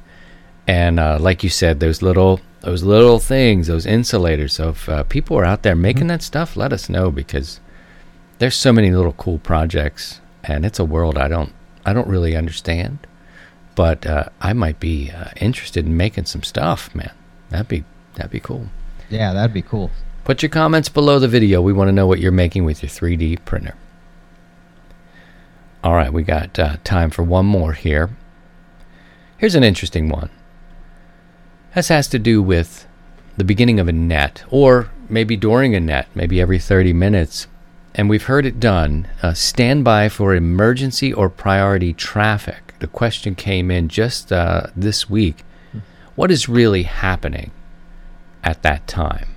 And 0.67 0.99
uh, 0.99 1.17
like 1.19 1.43
you 1.43 1.49
said, 1.49 1.79
those 1.79 2.01
little 2.01 2.39
those 2.65 2.81
little 2.81 3.19
things, 3.19 3.67
those 3.67 3.85
insulators. 3.85 4.53
So 4.53 4.69
if 4.69 4.89
uh, 4.89 5.03
people 5.03 5.37
are 5.37 5.45
out 5.45 5.61
there 5.61 5.75
making 5.75 6.07
that 6.07 6.23
stuff, 6.23 6.57
let 6.57 6.73
us 6.73 6.89
know 6.89 7.11
because 7.11 7.59
there's 8.39 8.55
so 8.57 8.73
many 8.73 8.91
little 8.91 9.13
cool 9.13 9.37
projects, 9.37 10.19
and 10.43 10.65
it's 10.65 10.79
a 10.79 10.83
world 10.83 11.15
I 11.15 11.27
don't 11.27 11.53
I 11.85 11.93
don't 11.93 12.07
really 12.07 12.35
understand. 12.35 13.05
But 13.75 14.07
uh, 14.07 14.29
I 14.41 14.53
might 14.53 14.79
be 14.79 15.11
uh, 15.11 15.29
interested 15.39 15.85
in 15.85 15.95
making 15.95 16.25
some 16.25 16.41
stuff, 16.41 16.93
man. 16.95 17.11
That'd 17.51 17.67
be 17.67 17.83
that'd 18.15 18.31
be 18.31 18.39
cool. 18.39 18.67
Yeah, 19.11 19.31
that'd 19.33 19.53
be 19.53 19.61
cool. 19.61 19.91
Put 20.23 20.41
your 20.41 20.49
comments 20.49 20.89
below 20.89 21.19
the 21.19 21.27
video. 21.27 21.61
We 21.61 21.71
want 21.71 21.89
to 21.89 21.93
know 21.93 22.07
what 22.07 22.19
you're 22.19 22.31
making 22.31 22.65
with 22.65 22.81
your 22.81 22.89
3D 22.89 23.45
printer. 23.45 23.75
All 25.83 25.93
right, 25.93 26.11
we 26.11 26.23
got 26.23 26.57
uh, 26.57 26.77
time 26.83 27.11
for 27.11 27.21
one 27.21 27.45
more 27.45 27.73
here. 27.73 28.09
Here's 29.37 29.53
an 29.53 29.63
interesting 29.63 30.09
one. 30.09 30.31
This 31.75 31.89
has 31.89 32.07
to 32.07 32.19
do 32.19 32.41
with 32.41 32.87
the 33.35 33.43
beginning 33.43 33.81
of 33.81 33.89
a 33.89 33.91
net, 33.91 34.45
or 34.49 34.89
maybe 35.09 35.35
during 35.35 35.75
a 35.75 35.81
net, 35.81 36.07
maybe 36.15 36.39
every 36.39 36.57
30 36.57 36.93
minutes. 36.93 37.47
And 37.93 38.09
we've 38.09 38.23
heard 38.23 38.45
it 38.45 38.61
done. 38.61 39.09
Uh, 39.21 39.33
stand 39.33 39.83
by 39.83 40.07
for 40.07 40.33
emergency 40.33 41.11
or 41.11 41.29
priority 41.29 41.91
traffic. 41.91 42.75
The 42.79 42.87
question 42.87 43.35
came 43.35 43.69
in 43.71 43.89
just 43.89 44.31
uh, 44.31 44.67
this 44.73 45.09
week. 45.09 45.43
What 46.15 46.31
is 46.31 46.47
really 46.47 46.83
happening 46.83 47.51
at 48.41 48.63
that 48.63 48.87
time? 48.87 49.27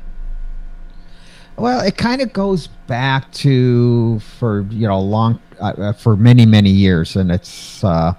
Well, 1.57 1.81
it 1.81 1.97
kind 1.97 2.23
of 2.23 2.33
goes 2.33 2.69
back 2.87 3.33
to 3.33 4.21
for 4.21 4.65
you 4.71 4.87
know 4.87 5.01
long 5.01 5.41
uh, 5.61 5.73
uh, 5.77 5.93
for 5.93 6.15
many 6.15 6.47
many 6.47 6.71
years, 6.71 7.17
and 7.17 7.33
it's 7.33 7.83
uh, 7.83 8.15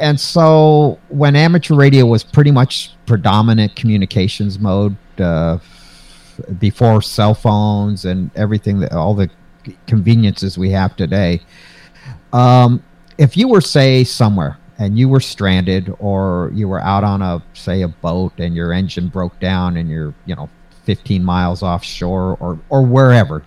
and 0.00 0.18
so 0.18 0.98
when 1.08 1.36
amateur 1.36 1.74
radio 1.74 2.06
was 2.06 2.22
pretty 2.22 2.50
much 2.50 2.92
predominant 3.06 3.74
communications 3.76 4.58
mode 4.58 4.96
uh, 5.18 5.58
before 6.58 7.02
cell 7.02 7.34
phones 7.34 8.04
and 8.04 8.30
everything 8.36 8.80
that 8.80 8.92
all 8.92 9.14
the 9.14 9.30
conveniences 9.86 10.58
we 10.58 10.70
have 10.70 10.96
today. 10.96 11.40
Um, 12.32 12.82
if 13.18 13.36
you 13.36 13.48
were 13.48 13.60
say 13.60 14.04
somewhere 14.04 14.58
and 14.78 14.98
you 14.98 15.08
were 15.08 15.20
stranded 15.20 15.94
or 15.98 16.50
you 16.54 16.68
were 16.68 16.80
out 16.80 17.04
on 17.04 17.22
a 17.22 17.42
say 17.54 17.82
a 17.82 17.88
boat 17.88 18.32
and 18.38 18.54
your 18.54 18.72
engine 18.72 19.08
broke 19.08 19.38
down 19.38 19.76
and 19.76 19.88
you're 19.88 20.14
you 20.26 20.34
know 20.34 20.48
15 20.84 21.22
miles 21.22 21.62
offshore 21.62 22.36
or 22.40 22.58
or 22.70 22.82
wherever 22.82 23.44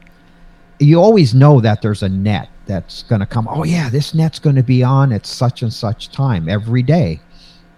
you 0.80 1.02
always 1.02 1.34
know 1.34 1.60
that 1.60 1.82
there's 1.82 2.04
a 2.04 2.10
net 2.10 2.50
that's 2.66 3.04
going 3.04 3.20
to 3.20 3.26
come 3.26 3.48
oh 3.50 3.64
yeah 3.64 3.90
this 3.90 4.14
net's 4.14 4.40
going 4.40 4.56
to 4.56 4.64
be 4.64 4.84
on 4.84 5.12
at 5.12 5.26
such 5.26 5.62
and 5.62 5.74
such 5.74 6.10
time 6.12 6.50
every 6.50 6.84
day. 6.84 7.20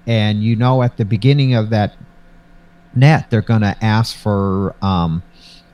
And 0.06 0.42
you 0.42 0.56
know 0.56 0.84
at 0.84 0.98
the 0.98 1.06
beginning 1.06 1.54
of 1.54 1.70
that 1.72 1.96
net 2.96 3.30
they're 3.30 3.42
going 3.42 3.62
to 3.62 3.78
ask 3.84 4.16
for 4.16 4.76
um, 4.82 5.22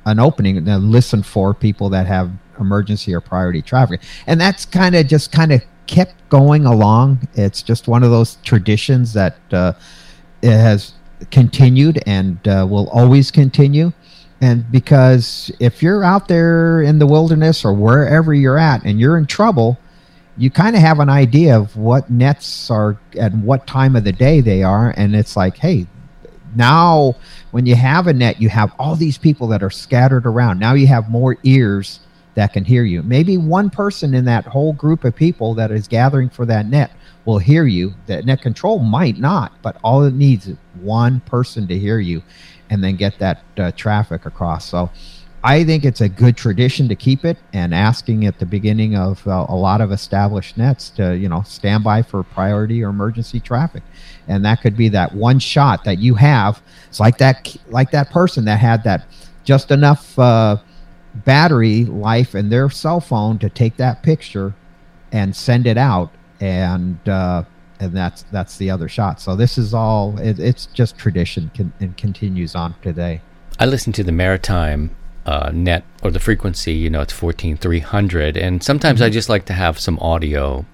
an 0.06 0.20
opening 0.20 0.58
and 0.58 0.92
listen 0.92 1.24
for 1.24 1.54
people 1.54 1.90
that 1.90 2.08
have 2.08 2.32
emergency 2.60 3.14
or 3.14 3.22
priority 3.22 3.62
traffic. 3.62 4.02
And 4.28 4.40
that's 4.40 4.66
kind 4.66 4.96
of 4.96 5.08
just 5.08 5.32
kind 5.32 5.52
of 5.52 5.62
kept 5.88 6.16
going 6.30 6.66
along. 6.66 7.28
It's 7.34 7.62
just 7.62 7.88
one 7.88 8.04
of 8.04 8.12
those 8.12 8.36
traditions 8.44 9.14
that 9.14 9.38
uh, 9.52 9.74
has 10.42 10.94
continued 11.32 12.02
and 12.06 12.46
uh, 12.48 12.66
will 12.70 12.90
always 12.90 13.32
continue 13.32 13.94
and 14.42 14.70
because 14.72 15.52
if 15.60 15.82
you're 15.82 16.04
out 16.04 16.28
there 16.28 16.82
in 16.82 17.00
the 17.00 17.08
wilderness 17.08 17.64
or 17.64 17.74
wherever 17.74 18.34
you're 18.34 18.58
at 18.58 18.84
and 18.84 19.00
you're 19.00 19.18
in 19.18 19.26
trouble 19.26 19.78
you 20.38 20.50
kind 20.50 20.76
of 20.76 20.82
have 20.82 21.00
an 21.00 21.10
idea 21.10 21.58
of 21.58 21.76
what 21.78 22.10
nets 22.10 22.72
are 22.72 22.98
at 23.20 23.34
what 23.36 23.68
time 23.68 23.96
of 23.96 24.04
the 24.04 24.12
day 24.12 24.42
they 24.42 24.64
are. 24.64 24.94
And 24.98 25.16
it's 25.16 25.36
like 25.36 25.58
hey 25.58 25.86
now 26.56 27.16
when 27.52 27.66
you 27.66 27.76
have 27.76 28.08
a 28.08 28.14
net 28.14 28.42
you 28.42 28.50
have 28.50 28.74
all 28.80 28.96
these 28.96 29.18
people 29.18 29.48
that 29.48 29.64
are 29.64 29.70
scattered 29.70 30.26
around. 30.26 30.60
Now 30.60 30.74
you 30.74 30.88
have 30.88 31.10
more 31.10 31.38
ears 31.44 32.00
that 32.36 32.52
can 32.54 32.66
hear 32.66 32.84
you. 32.84 33.04
Maybe 33.04 33.38
one 33.38 33.70
person 33.70 34.16
in 34.16 34.26
that 34.26 34.46
whole 34.46 34.74
group 34.74 35.04
of 35.04 35.16
people 35.16 35.54
that 35.54 35.72
is 35.72 35.88
gathering 35.88 36.30
for 36.30 36.48
that 36.48 36.66
net 36.66 36.92
will 37.26 37.38
hear 37.38 37.66
you. 37.66 37.94
That 38.08 38.26
net 38.26 38.42
control 38.42 38.80
might 38.80 39.20
not 39.20 39.54
but 39.62 39.78
all 39.84 40.04
it 40.04 40.16
needs 40.16 40.48
is 40.48 40.58
one 40.82 41.20
person 41.22 41.68
to 41.68 41.78
hear 41.78 42.00
you 42.00 42.24
and 42.74 42.84
then 42.84 42.96
get 42.96 43.18
that 43.20 43.44
uh, 43.58 43.72
traffic 43.72 44.26
across 44.26 44.68
so 44.68 44.90
I 45.46 45.66
think 45.66 45.84
it's 45.84 46.00
a 46.00 46.08
good 46.08 46.38
tradition 46.38 46.88
to 46.88 46.96
keep 46.96 47.26
it 47.26 47.38
and 47.52 47.74
asking 47.74 48.26
at 48.26 48.40
the 48.40 48.46
beginning 48.46 48.96
of 48.96 49.28
uh, 49.28 49.46
a 49.50 49.56
lot 49.56 49.82
of 49.82 49.92
established 49.92 50.58
nets 50.58 50.90
to, 50.92 51.18
you 51.18 51.28
know, 51.28 51.42
stand 51.42 51.84
by 51.84 52.02
for 52.02 52.24
priority 52.24 52.82
or 52.82 52.90
emergency 52.90 53.42
traffic. 53.42 53.84
And 54.30 54.46
that 54.46 54.62
could 54.62 54.78
be 54.78 54.88
that 54.90 55.14
one 55.14 55.40
shot 55.40 55.84
that 55.84 56.00
you 56.00 56.16
have. 56.16 56.62
It's 56.88 57.02
like 57.02 57.18
that, 57.18 57.54
like 57.68 57.92
that 57.92 58.10
person 58.10 58.46
that 58.46 58.60
had 58.60 58.86
that 58.86 59.06
just 59.44 59.70
enough 59.70 60.18
uh, 60.18 60.58
battery 61.14 61.84
life 61.86 62.36
in 62.36 62.48
their 62.48 62.70
cell 62.70 63.02
phone 63.02 63.38
to 63.40 63.50
take 63.50 63.76
that 63.78 64.02
picture 64.02 64.54
and 65.12 65.36
send 65.36 65.68
it 65.68 65.78
out. 65.78 66.10
And, 66.40 66.98
uh, 67.10 67.44
and 67.84 67.96
that's 67.96 68.24
that's 68.32 68.58
the 68.58 68.72
other 68.72 68.88
shot. 68.88 69.22
So 69.22 69.36
this 69.36 69.58
is 69.58 69.74
all 69.74 70.18
it, 70.20 70.40
it's 70.40 70.66
just 70.68 70.98
tradition 70.98 71.52
con- 71.56 71.74
and 71.80 71.96
continues 71.98 72.56
on 72.56 72.76
today. 72.82 73.22
I 73.60 73.66
listen 73.66 73.94
to 73.94 74.04
the 74.04 74.12
maritime 74.12 74.96
uh, 75.26 75.52
net 75.54 75.84
or 76.02 76.12
the 76.12 76.20
frequency. 76.20 76.74
You 76.74 76.90
know, 76.90 77.02
it's 77.02 77.14
fourteen 77.14 77.58
three 77.58 77.80
hundred, 77.80 78.38
and 78.38 78.64
sometimes 78.64 79.02
I 79.02 79.10
just 79.10 79.30
like 79.30 79.46
to 79.46 79.54
have 79.54 79.80
some 79.80 80.00
audio 80.00 80.66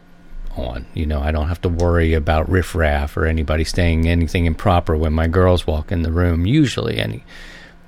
on. 0.56 0.86
You 0.94 1.06
know, 1.06 1.19
I 1.19 1.31
don't 1.31 1.48
have 1.48 1.61
to 1.61 1.69
worry 1.69 2.14
about 2.14 2.49
riffraff 2.49 3.18
or 3.18 3.26
anybody 3.26 3.64
saying 3.64 4.07
anything 4.07 4.45
improper 4.45 4.95
when 4.95 5.14
my 5.14 5.27
girls 5.27 5.68
walk 5.68 5.91
in 5.91 6.03
the 6.03 6.11
room. 6.11 6.45
Usually, 6.45 6.98
any 6.98 7.23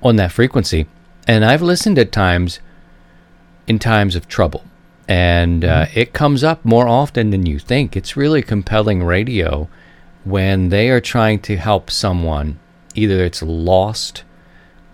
on 0.02 0.16
that 0.16 0.32
frequency, 0.32 0.86
and 1.26 1.44
I've 1.44 1.62
listened 1.62 1.98
at 1.98 2.12
times 2.12 2.60
in 3.66 3.78
times 3.78 4.16
of 4.16 4.28
trouble, 4.28 4.64
and 5.08 5.64
uh, 5.64 5.86
it 5.94 6.12
comes 6.12 6.44
up 6.44 6.64
more 6.64 6.86
often 6.86 7.30
than 7.30 7.46
you 7.46 7.58
think. 7.58 7.96
It's 7.96 8.16
really 8.16 8.42
compelling 8.42 9.02
radio 9.02 9.68
when 10.24 10.68
they 10.68 10.90
are 10.90 11.00
trying 11.00 11.40
to 11.40 11.56
help 11.56 11.90
someone. 11.90 12.58
Either 12.94 13.24
it's 13.24 13.42
lost, 13.42 14.22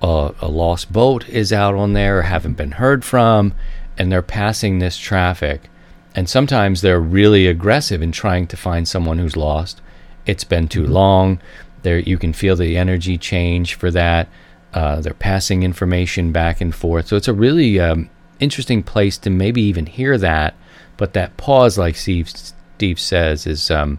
uh, 0.01 0.33
a 0.41 0.49
lost 0.49 0.93
boat 0.93 1.29
is 1.29 1.53
out 1.53 1.75
on 1.75 1.93
there, 1.93 2.19
or 2.19 2.23
haven't 2.23 2.57
been 2.57 2.73
heard 2.73 3.05
from, 3.05 3.55
and 3.99 4.11
they're 4.11 4.23
passing 4.23 4.79
this 4.79 4.97
traffic. 4.97 5.69
And 6.15 6.29
sometimes 6.29 6.81
they're 6.81 7.01
really 7.01 7.47
aggressive 7.47 8.03
in 8.03 8.13
trying 8.13 8.47
to 8.49 8.57
find 8.57 8.89
someone 8.89 9.19
who's 9.19 9.37
lost. 9.37 9.81
It's 10.27 10.45
been 10.45 10.69
too 10.69 10.87
long. 10.87 11.41
There, 11.83 11.99
you 11.99 12.19
can 12.19 12.33
feel 12.33 12.57
the 12.57 12.77
energy 12.77 13.19
change 13.19 13.75
for 13.75 13.91
that. 13.91 14.29
Uh, 14.73 15.01
they're 15.01 15.15
passing 15.15 15.63
information 15.63 16.33
back 16.33 16.61
and 16.61 16.75
forth. 16.75 17.07
So 17.07 17.17
it's 17.17 17.29
a 17.29 17.35
really 17.35 17.79
um, 17.79 18.11
interesting 18.41 18.83
place 18.83 19.19
to 19.19 19.31
maybe 19.31 19.63
even 19.63 19.87
hear 19.87 20.19
that. 20.19 20.55
But 20.97 21.13
that 21.13 21.37
pause, 21.37 21.79
like 21.79 21.97
Steve, 21.97 22.29
Steve 22.77 22.99
says, 22.99 23.47
is 23.47 23.71
um, 23.71 23.99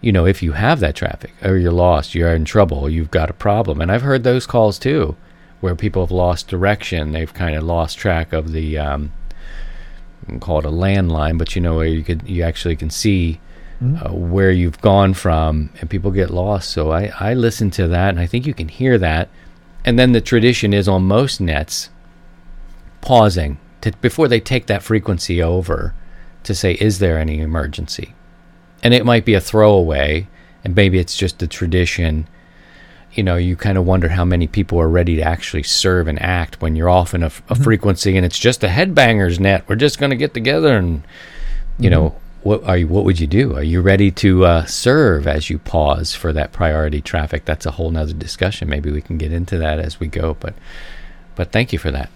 you 0.00 0.12
know, 0.12 0.26
if 0.26 0.42
you 0.42 0.52
have 0.52 0.80
that 0.80 0.94
traffic 0.94 1.32
or 1.42 1.56
you're 1.56 1.72
lost, 1.72 2.14
you're 2.14 2.34
in 2.34 2.44
trouble, 2.44 2.88
you've 2.88 3.10
got 3.10 3.30
a 3.30 3.34
problem. 3.34 3.80
And 3.80 3.92
I've 3.92 4.02
heard 4.02 4.24
those 4.24 4.46
calls 4.46 4.78
too, 4.78 5.16
where 5.60 5.74
people 5.74 6.02
have 6.02 6.10
lost 6.10 6.48
direction. 6.48 7.12
They've 7.12 7.32
kind 7.32 7.56
of 7.56 7.64
lost 7.64 7.98
track 7.98 8.32
of 8.32 8.52
the, 8.52 8.78
um, 8.78 9.12
call 10.40 10.60
it 10.60 10.64
a 10.64 10.70
landline, 10.70 11.36
but 11.38 11.54
you 11.54 11.60
know, 11.60 11.76
where 11.76 11.86
you 11.86 12.02
could, 12.02 12.28
you 12.28 12.42
actually 12.42 12.76
can 12.76 12.90
see 12.90 13.40
uh, 13.82 14.12
where 14.12 14.50
you've 14.50 14.80
gone 14.80 15.14
from 15.14 15.70
and 15.80 15.90
people 15.90 16.10
get 16.10 16.30
lost. 16.30 16.70
So 16.70 16.92
I, 16.92 17.12
I 17.18 17.34
listen 17.34 17.70
to 17.72 17.88
that 17.88 18.10
and 18.10 18.20
I 18.20 18.26
think 18.26 18.46
you 18.46 18.54
can 18.54 18.68
hear 18.68 18.98
that. 18.98 19.28
And 19.84 19.98
then 19.98 20.12
the 20.12 20.20
tradition 20.20 20.72
is 20.72 20.88
on 20.88 21.02
most 21.04 21.40
nets 21.40 21.90
pausing 23.00 23.58
to, 23.80 23.92
before 24.00 24.28
they 24.28 24.40
take 24.40 24.66
that 24.66 24.82
frequency 24.82 25.42
over 25.42 25.94
to 26.42 26.54
say, 26.54 26.74
is 26.74 26.98
there 26.98 27.18
any 27.18 27.40
emergency? 27.40 28.14
and 28.82 28.94
it 28.94 29.04
might 29.04 29.24
be 29.24 29.34
a 29.34 29.40
throwaway, 29.40 30.26
and 30.64 30.74
maybe 30.74 30.98
it's 30.98 31.16
just 31.16 31.42
a 31.42 31.46
tradition. 31.46 32.26
You 33.12 33.22
know, 33.22 33.36
you 33.36 33.56
kind 33.56 33.76
of 33.76 33.84
wonder 33.84 34.08
how 34.08 34.24
many 34.24 34.46
people 34.46 34.80
are 34.80 34.88
ready 34.88 35.16
to 35.16 35.22
actually 35.22 35.64
serve 35.64 36.06
and 36.06 36.20
act 36.20 36.62
when 36.62 36.76
you're 36.76 36.88
off 36.88 37.12
in 37.12 37.22
a, 37.22 37.32
a 37.48 37.54
frequency 37.56 38.16
and 38.16 38.24
it's 38.24 38.38
just 38.38 38.62
a 38.62 38.68
headbangers 38.68 39.40
net. 39.40 39.64
We're 39.68 39.74
just 39.74 39.98
going 39.98 40.10
to 40.10 40.16
get 40.16 40.32
together 40.32 40.76
and, 40.76 41.02
you 41.76 41.90
know, 41.90 42.14
what 42.42 42.62
are 42.62 42.76
you? 42.76 42.86
What 42.86 43.04
would 43.04 43.18
you 43.18 43.26
do? 43.26 43.56
Are 43.56 43.64
you 43.64 43.80
ready 43.80 44.12
to 44.12 44.44
uh, 44.44 44.64
serve 44.64 45.26
as 45.26 45.50
you 45.50 45.58
pause 45.58 46.14
for 46.14 46.32
that 46.32 46.52
priority 46.52 47.00
traffic? 47.00 47.44
That's 47.44 47.66
a 47.66 47.72
whole 47.72 47.90
nother 47.90 48.12
discussion. 48.12 48.68
Maybe 48.68 48.92
we 48.92 49.02
can 49.02 49.18
get 49.18 49.32
into 49.32 49.58
that 49.58 49.80
as 49.80 49.98
we 49.98 50.06
go. 50.06 50.36
But, 50.38 50.54
but 51.34 51.50
thank 51.50 51.72
you 51.72 51.80
for 51.80 51.90
that. 51.90 52.10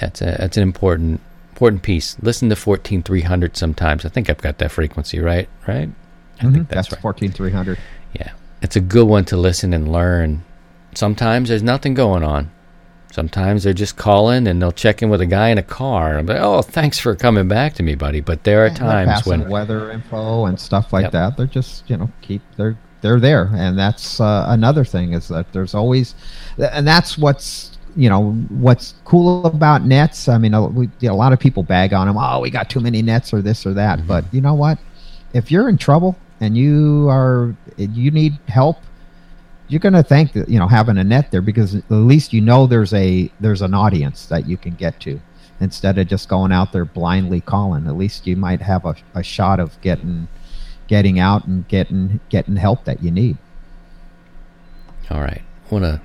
That's 0.00 0.20
a 0.22 0.36
that's 0.38 0.56
an 0.56 0.62
important 0.62 1.20
important 1.50 1.82
piece. 1.82 2.16
Listen 2.22 2.48
to 2.48 2.56
fourteen 2.56 3.02
three 3.02 3.22
hundred 3.22 3.56
sometimes. 3.56 4.04
I 4.04 4.08
think 4.08 4.28
I've 4.30 4.38
got 4.42 4.58
that 4.58 4.70
frequency 4.70 5.18
right. 5.20 5.48
Right. 5.68 5.90
I 6.38 6.42
think 6.44 6.68
That's, 6.68 6.88
that's 6.88 6.92
right. 6.92 7.00
fourteen 7.02 7.30
three 7.32 7.52
hundred. 7.52 7.78
Yeah. 8.14 8.32
It's 8.62 8.76
a 8.76 8.80
good 8.80 9.06
one 9.06 9.24
to 9.26 9.36
listen 9.36 9.72
and 9.74 9.92
learn. 9.92 10.42
Sometimes 10.94 11.48
there's 11.50 11.62
nothing 11.62 11.94
going 11.94 12.24
on. 12.24 12.50
Sometimes 13.12 13.64
they're 13.64 13.72
just 13.72 13.96
calling 13.96 14.46
and 14.46 14.62
they'll 14.62 14.70
check 14.72 15.02
in 15.02 15.10
with 15.10 15.20
a 15.20 15.26
guy 15.26 15.48
in 15.48 15.58
a 15.58 15.62
car. 15.62 16.16
I'm 16.18 16.26
like, 16.26 16.38
oh, 16.40 16.62
thanks 16.62 16.98
for 16.98 17.14
coming 17.16 17.48
back 17.48 17.74
to 17.74 17.82
me, 17.82 17.94
buddy. 17.96 18.20
But 18.20 18.44
there 18.44 18.64
are 18.64 18.70
times 18.70 19.26
when 19.26 19.48
weather 19.48 19.90
info 19.90 20.44
and 20.46 20.58
stuff 20.58 20.92
like 20.92 21.04
Yep. 21.04 21.12
that. 21.12 21.36
They're 21.36 21.46
just 21.46 21.88
you 21.90 21.96
know 21.96 22.10
keep 22.22 22.40
they're 22.56 22.78
they're 23.02 23.18
there, 23.20 23.50
and 23.54 23.78
that's 23.78 24.20
uh, 24.20 24.44
another 24.48 24.84
thing 24.84 25.14
is 25.14 25.28
that 25.28 25.52
there's 25.52 25.74
always, 25.74 26.14
and 26.58 26.86
that's 26.86 27.16
what's 27.18 27.78
you 27.96 28.08
know 28.08 28.32
what's 28.48 28.94
cool 29.04 29.46
about 29.46 29.84
nets. 29.84 30.28
I 30.28 30.38
mean, 30.38 30.54
a, 30.54 30.66
we, 30.66 30.88
a 31.02 31.14
lot 31.14 31.32
of 31.32 31.40
people 31.40 31.62
bag 31.62 31.92
on 31.92 32.06
them. 32.06 32.16
Oh, 32.18 32.40
we 32.40 32.50
got 32.50 32.70
too 32.70 32.80
many 32.80 33.02
nets 33.02 33.32
or 33.32 33.42
this 33.42 33.66
or 33.66 33.74
that. 33.74 33.98
Mm-hmm. 33.98 34.08
But 34.08 34.24
you 34.32 34.40
know 34.40 34.54
what? 34.54 34.78
If 35.32 35.50
you're 35.50 35.68
in 35.68 35.78
trouble 35.78 36.16
and 36.40 36.56
you 36.56 37.08
are 37.08 37.54
you 37.76 38.10
need 38.10 38.38
help, 38.48 38.78
you're 39.68 39.80
going 39.80 39.92
to 39.92 40.02
thank 40.02 40.32
the, 40.32 40.44
you 40.48 40.58
know 40.58 40.66
having 40.66 40.98
a 40.98 41.04
net 41.04 41.30
there 41.30 41.42
because 41.42 41.74
at 41.74 41.90
least 41.90 42.32
you 42.32 42.40
know 42.40 42.66
there's 42.66 42.92
a 42.94 43.30
there's 43.40 43.62
an 43.62 43.74
audience 43.74 44.26
that 44.26 44.48
you 44.48 44.56
can 44.56 44.74
get 44.74 44.98
to 45.00 45.20
instead 45.60 45.98
of 45.98 46.08
just 46.08 46.28
going 46.28 46.52
out 46.52 46.72
there 46.72 46.84
blindly 46.84 47.40
calling. 47.40 47.86
At 47.86 47.96
least 47.96 48.26
you 48.26 48.36
might 48.36 48.62
have 48.62 48.84
a, 48.84 48.96
a 49.14 49.22
shot 49.22 49.60
of 49.60 49.80
getting 49.80 50.28
getting 50.88 51.20
out 51.20 51.46
and 51.46 51.66
getting 51.68 52.20
getting 52.28 52.56
help 52.56 52.84
that 52.84 53.02
you 53.02 53.10
need. 53.10 53.38
All 55.10 55.20
right. 55.20 55.42
I 55.70 55.74
want 55.74 55.84
to 55.84 56.00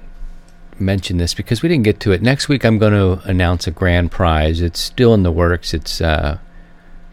mention 0.79 1.17
this 1.17 1.33
because 1.33 1.61
we 1.61 1.67
didn't 1.69 1.83
get 1.83 1.99
to 2.01 2.11
it. 2.11 2.21
Next 2.21 2.49
week, 2.49 2.65
I'm 2.65 2.77
going 2.77 2.93
to 2.93 3.27
announce 3.27 3.67
a 3.67 3.71
grand 3.71 4.11
prize. 4.11 4.61
It's 4.61 4.79
still 4.79 5.13
in 5.13 5.23
the 5.23 5.31
works. 5.31 5.73
It's 5.73 6.01
uh, 6.01 6.37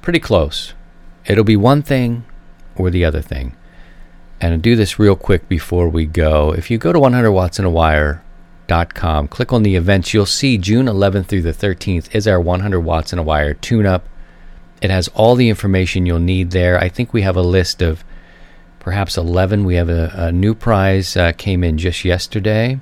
pretty 0.01 0.21
close. 0.21 0.75
It'll 1.27 1.45
be 1.45 1.57
one 1.57 1.83
thing 1.83 2.25
or 2.77 2.91
the 2.91 3.05
other 3.05 3.23
thing. 3.23 3.55
And 4.41 4.55
I'll 4.55 4.61
do 4.61 4.75
this 4.75 4.99
real 4.99 5.15
quick 5.15 5.49
before 5.49 5.89
we 5.89 6.05
go. 6.05 6.53
If 6.53 6.69
you 6.71 6.79
go 6.79 6.93
to 6.93 6.99
100wattsinawire.com, 6.99 9.29
click 9.29 9.53
on 9.53 9.63
the 9.63 9.77
events, 9.77 10.13
you'll 10.13 10.27
see 10.27 10.59
June 10.59 10.87
11th 10.87 11.27
through 11.27 11.43
the 11.43 11.53
13th 11.53 12.13
is 12.15 12.27
our 12.27 12.41
100 12.41 12.81
watts 12.81 13.13
in 13.13 13.21
a 13.21 13.23
wire 13.23 13.55
tune 13.55 13.87
up. 13.87 14.09
It 14.81 14.91
has 14.91 15.07
all 15.09 15.37
the 15.37 15.49
information 15.49 16.07
you'll 16.07 16.19
need 16.19 16.51
there. 16.51 16.77
I 16.79 16.89
think 16.89 17.13
we 17.13 17.23
have 17.23 17.37
a 17.37 17.43
list 17.43 17.83
of 17.83 18.03
perhaps 18.81 19.17
11. 19.17 19.65
We 19.65 19.77
have 19.77 19.89
a, 19.89 20.11
a 20.13 20.33
new 20.33 20.55
prize 20.55 21.17
uh, 21.17 21.31
came 21.33 21.63
in 21.63 21.79
just 21.79 22.05
yesterday, 22.05 22.81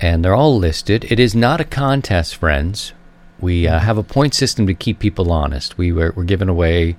and 0.00 0.24
they're 0.24 0.34
all 0.34 0.56
listed. 0.58 1.04
It 1.10 1.20
is 1.20 1.34
not 1.34 1.60
a 1.60 1.64
contest, 1.64 2.36
friends. 2.36 2.92
We 3.38 3.66
uh, 3.66 3.78
have 3.78 3.98
a 3.98 4.02
point 4.02 4.34
system 4.34 4.66
to 4.66 4.74
keep 4.74 4.98
people 4.98 5.32
honest. 5.32 5.78
We 5.78 5.92
were, 5.92 6.12
we're 6.16 6.24
giving 6.24 6.48
away 6.48 6.96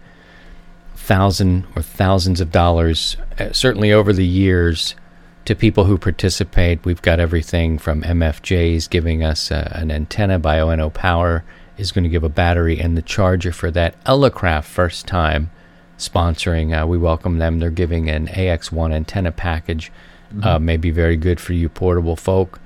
thousand 0.95 1.65
or 1.75 1.81
thousands 1.81 2.39
of 2.39 2.51
dollars, 2.51 3.17
uh, 3.39 3.51
certainly 3.51 3.91
over 3.91 4.13
the 4.13 4.25
years, 4.25 4.95
to 5.45 5.55
people 5.55 5.85
who 5.85 5.97
participate. 5.97 6.85
We've 6.85 7.01
got 7.01 7.19
everything 7.19 7.79
from 7.79 8.03
MFJ's 8.03 8.87
giving 8.87 9.23
us 9.23 9.51
uh, 9.51 9.71
an 9.73 9.91
antenna, 9.91 10.39
Bioenno 10.39 10.93
Power 10.93 11.43
is 11.77 11.91
going 11.91 12.03
to 12.03 12.09
give 12.09 12.23
a 12.23 12.29
battery 12.29 12.79
and 12.79 12.95
the 12.95 13.01
charger 13.01 13.51
for 13.51 13.71
that. 13.71 14.01
Elecraft, 14.03 14.65
first 14.65 15.07
time 15.07 15.49
sponsoring. 15.97 16.79
Uh, 16.79 16.85
we 16.85 16.97
welcome 16.97 17.39
them. 17.39 17.59
They're 17.59 17.71
giving 17.71 18.09
an 18.09 18.27
AX1 18.27 18.93
antenna 18.93 19.31
package. 19.31 19.91
Uh, 20.43 20.59
may 20.59 20.77
be 20.77 20.91
very 20.91 21.17
good 21.17 21.41
for 21.41 21.51
you 21.51 21.67
portable 21.67 22.15
folk 22.15 22.61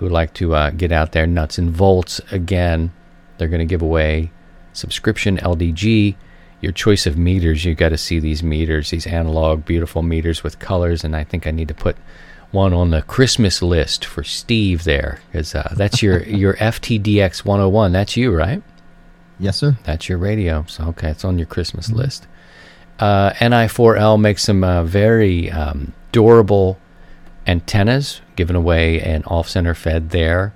who 0.00 0.08
like 0.08 0.32
to 0.32 0.54
uh, 0.54 0.70
get 0.70 0.90
out 0.90 1.12
there. 1.12 1.26
Nuts 1.26 1.58
and 1.58 1.76
bolts 1.76 2.20
again. 2.32 2.90
They're 3.36 3.48
going 3.48 3.60
to 3.60 3.66
give 3.66 3.82
away 3.82 4.32
subscription 4.72 5.36
LDG. 5.36 6.16
Your 6.62 6.72
choice 6.72 7.06
of 7.06 7.18
meters. 7.18 7.66
You 7.66 7.74
got 7.74 7.90
to 7.90 7.98
see 7.98 8.18
these 8.18 8.42
meters, 8.42 8.90
these 8.90 9.06
analog, 9.06 9.66
beautiful 9.66 10.02
meters 10.02 10.42
with 10.42 10.58
colors. 10.58 11.04
And 11.04 11.14
I 11.14 11.24
think 11.24 11.46
I 11.46 11.50
need 11.50 11.68
to 11.68 11.74
put 11.74 11.96
one 12.50 12.72
on 12.72 12.90
the 12.90 13.02
Christmas 13.02 13.60
list 13.60 14.04
for 14.06 14.24
Steve 14.24 14.84
there, 14.84 15.20
because 15.26 15.54
uh, 15.54 15.72
that's 15.76 16.02
your 16.02 16.22
your 16.26 16.54
FTDX 16.54 17.44
101. 17.44 17.92
That's 17.92 18.16
you, 18.16 18.34
right? 18.34 18.62
Yes, 19.38 19.58
sir. 19.58 19.76
That's 19.84 20.08
your 20.08 20.16
radio. 20.16 20.64
So 20.66 20.84
okay, 20.88 21.10
it's 21.10 21.26
on 21.26 21.38
your 21.38 21.46
Christmas 21.46 21.90
list. 21.90 22.26
Uh, 22.98 23.32
Ni4L 23.34 24.18
makes 24.18 24.44
some 24.44 24.64
uh, 24.64 24.82
very 24.82 25.50
um, 25.50 25.92
durable 26.12 26.78
antennas, 27.46 28.22
giving 28.40 28.56
away 28.56 28.98
an 29.02 29.22
off-center 29.24 29.74
fed 29.74 30.08
there 30.08 30.54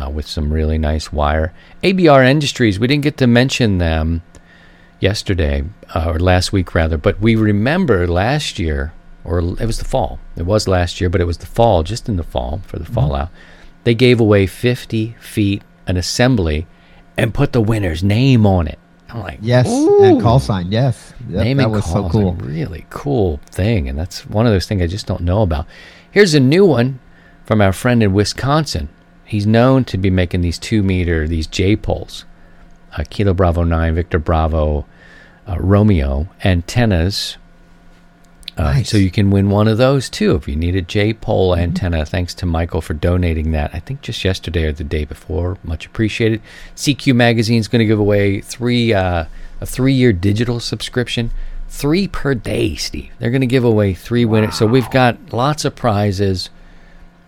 uh, 0.00 0.08
with 0.08 0.26
some 0.26 0.50
really 0.50 0.78
nice 0.78 1.12
wire. 1.12 1.52
ABR 1.82 2.26
Industries, 2.26 2.78
we 2.80 2.86
didn't 2.86 3.02
get 3.02 3.18
to 3.18 3.26
mention 3.26 3.76
them 3.76 4.22
yesterday 5.00 5.62
uh, 5.94 6.06
or 6.08 6.18
last 6.18 6.50
week 6.50 6.74
rather, 6.74 6.96
but 6.96 7.20
we 7.20 7.36
remember 7.36 8.06
last 8.06 8.58
year, 8.58 8.94
or 9.22 9.40
it 9.40 9.66
was 9.66 9.76
the 9.76 9.84
fall. 9.84 10.18
It 10.34 10.46
was 10.46 10.66
last 10.66 10.98
year, 10.98 11.10
but 11.10 11.20
it 11.20 11.26
was 11.26 11.36
the 11.36 11.46
fall, 11.46 11.82
just 11.82 12.08
in 12.08 12.16
the 12.16 12.22
fall 12.24 12.62
for 12.66 12.78
the 12.78 12.86
fallout. 12.86 13.28
They 13.84 13.94
gave 13.94 14.18
away 14.18 14.46
50 14.46 15.16
feet 15.20 15.62
an 15.86 15.98
assembly 15.98 16.66
and 17.18 17.34
put 17.34 17.52
the 17.52 17.60
winner's 17.60 18.02
name 18.02 18.46
on 18.46 18.66
it. 18.66 18.78
I'm 19.10 19.20
like, 19.20 19.40
Yes, 19.42 19.68
and 19.68 20.22
call 20.22 20.38
sign. 20.38 20.72
Yes, 20.72 21.12
Yep, 21.28 21.44
Name 21.44 21.56
that 21.58 21.64
and 21.64 21.72
was 21.72 21.84
so 21.84 21.92
call's 22.00 22.12
cool. 22.12 22.30
a 22.30 22.32
really 22.44 22.86
cool 22.88 23.40
thing, 23.50 23.90
and 23.90 23.98
that's 23.98 24.24
one 24.24 24.46
of 24.46 24.52
those 24.54 24.66
things 24.66 24.80
I 24.80 24.86
just 24.86 25.06
don't 25.06 25.20
know 25.20 25.42
about. 25.42 25.66
Here's 26.10 26.32
a 26.34 26.40
new 26.40 26.64
one 26.64 26.98
from 27.50 27.60
our 27.60 27.72
friend 27.72 28.00
in 28.00 28.12
Wisconsin. 28.12 28.88
He's 29.24 29.44
known 29.44 29.84
to 29.86 29.98
be 29.98 30.08
making 30.08 30.40
these 30.40 30.56
two 30.56 30.84
meter, 30.84 31.26
these 31.26 31.48
J 31.48 31.74
poles, 31.74 32.24
uh, 32.96 33.02
Kilo 33.10 33.34
Bravo 33.34 33.64
9, 33.64 33.92
Victor 33.92 34.20
Bravo, 34.20 34.86
uh, 35.48 35.56
Romeo 35.58 36.28
antennas. 36.44 37.38
Uh, 38.56 38.62
Nice. 38.62 38.90
So 38.90 38.98
you 38.98 39.10
can 39.10 39.32
win 39.32 39.50
one 39.50 39.66
of 39.66 39.78
those 39.78 40.08
too 40.08 40.36
if 40.36 40.46
you 40.46 40.54
need 40.54 40.76
a 40.76 40.80
J 40.80 41.12
pole 41.12 41.56
antenna. 41.56 42.06
Thanks 42.06 42.34
to 42.34 42.46
Michael 42.46 42.80
for 42.80 42.94
donating 42.94 43.50
that. 43.50 43.74
I 43.74 43.80
think 43.80 44.00
just 44.00 44.24
yesterday 44.24 44.66
or 44.66 44.72
the 44.72 44.84
day 44.84 45.04
before. 45.04 45.58
Much 45.64 45.86
appreciated. 45.86 46.40
CQ 46.76 47.16
Magazine 47.16 47.58
is 47.58 47.66
going 47.66 47.80
to 47.80 47.84
give 47.84 47.98
away 47.98 48.40
three 48.40 48.94
uh, 48.94 49.24
a 49.60 49.66
three 49.66 49.94
year 49.94 50.12
digital 50.12 50.60
subscription 50.60 51.32
three 51.68 52.06
per 52.06 52.32
day, 52.32 52.76
Steve. 52.76 53.10
They're 53.18 53.30
going 53.32 53.40
to 53.40 53.46
give 53.48 53.64
away 53.64 53.92
three 53.92 54.24
winners. 54.24 54.54
So 54.54 54.66
we've 54.66 54.90
got 54.90 55.32
lots 55.32 55.64
of 55.64 55.74
prizes 55.74 56.48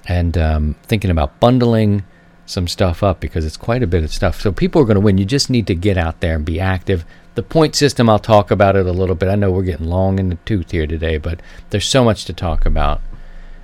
and 0.07 0.37
um, 0.37 0.77
thinking 0.85 1.11
about 1.11 1.39
bundling 1.41 2.05
some 2.47 2.69
stuff 2.69 3.03
up 3.03 3.21
because 3.21 3.45
it's 3.45 3.57
quite 3.57 3.83
a 3.83 3.87
bit 3.87 4.05
of 4.05 4.13
stuff. 4.13 4.41
So 4.41 4.53
people 4.53 4.83
are 4.83 4.85
going 4.85 4.97
to 4.97 5.01
win. 5.01 5.19
You 5.19 5.25
just 5.25 5.51
need 5.51 5.67
to 5.69 5.75
get 5.75 5.97
out 5.97 6.21
there 6.21 6.37
and 6.37 6.45
be 6.45 6.61
active. 6.61 7.05
The 7.35 7.43
point 7.43 7.75
system, 7.75 8.11
I'll 8.11 8.19
talk 8.19 8.51
about 8.51 8.77
it 8.77 8.87
a 8.87 8.93
little 8.93 9.15
bit. 9.15 9.29
I 9.29 9.37
know 9.37 9.51
we're 9.51 9.63
getting 9.63 9.87
long 9.87 10.19
in 10.19 10.29
the 10.29 10.35
tooth 10.45 10.71
here 10.71 10.87
today, 10.87 11.17
but 11.19 11.41
there's 11.71 11.87
so 11.87 12.05
much 12.05 12.25
to 12.27 12.33
talk 12.33 12.67
about. 12.67 13.01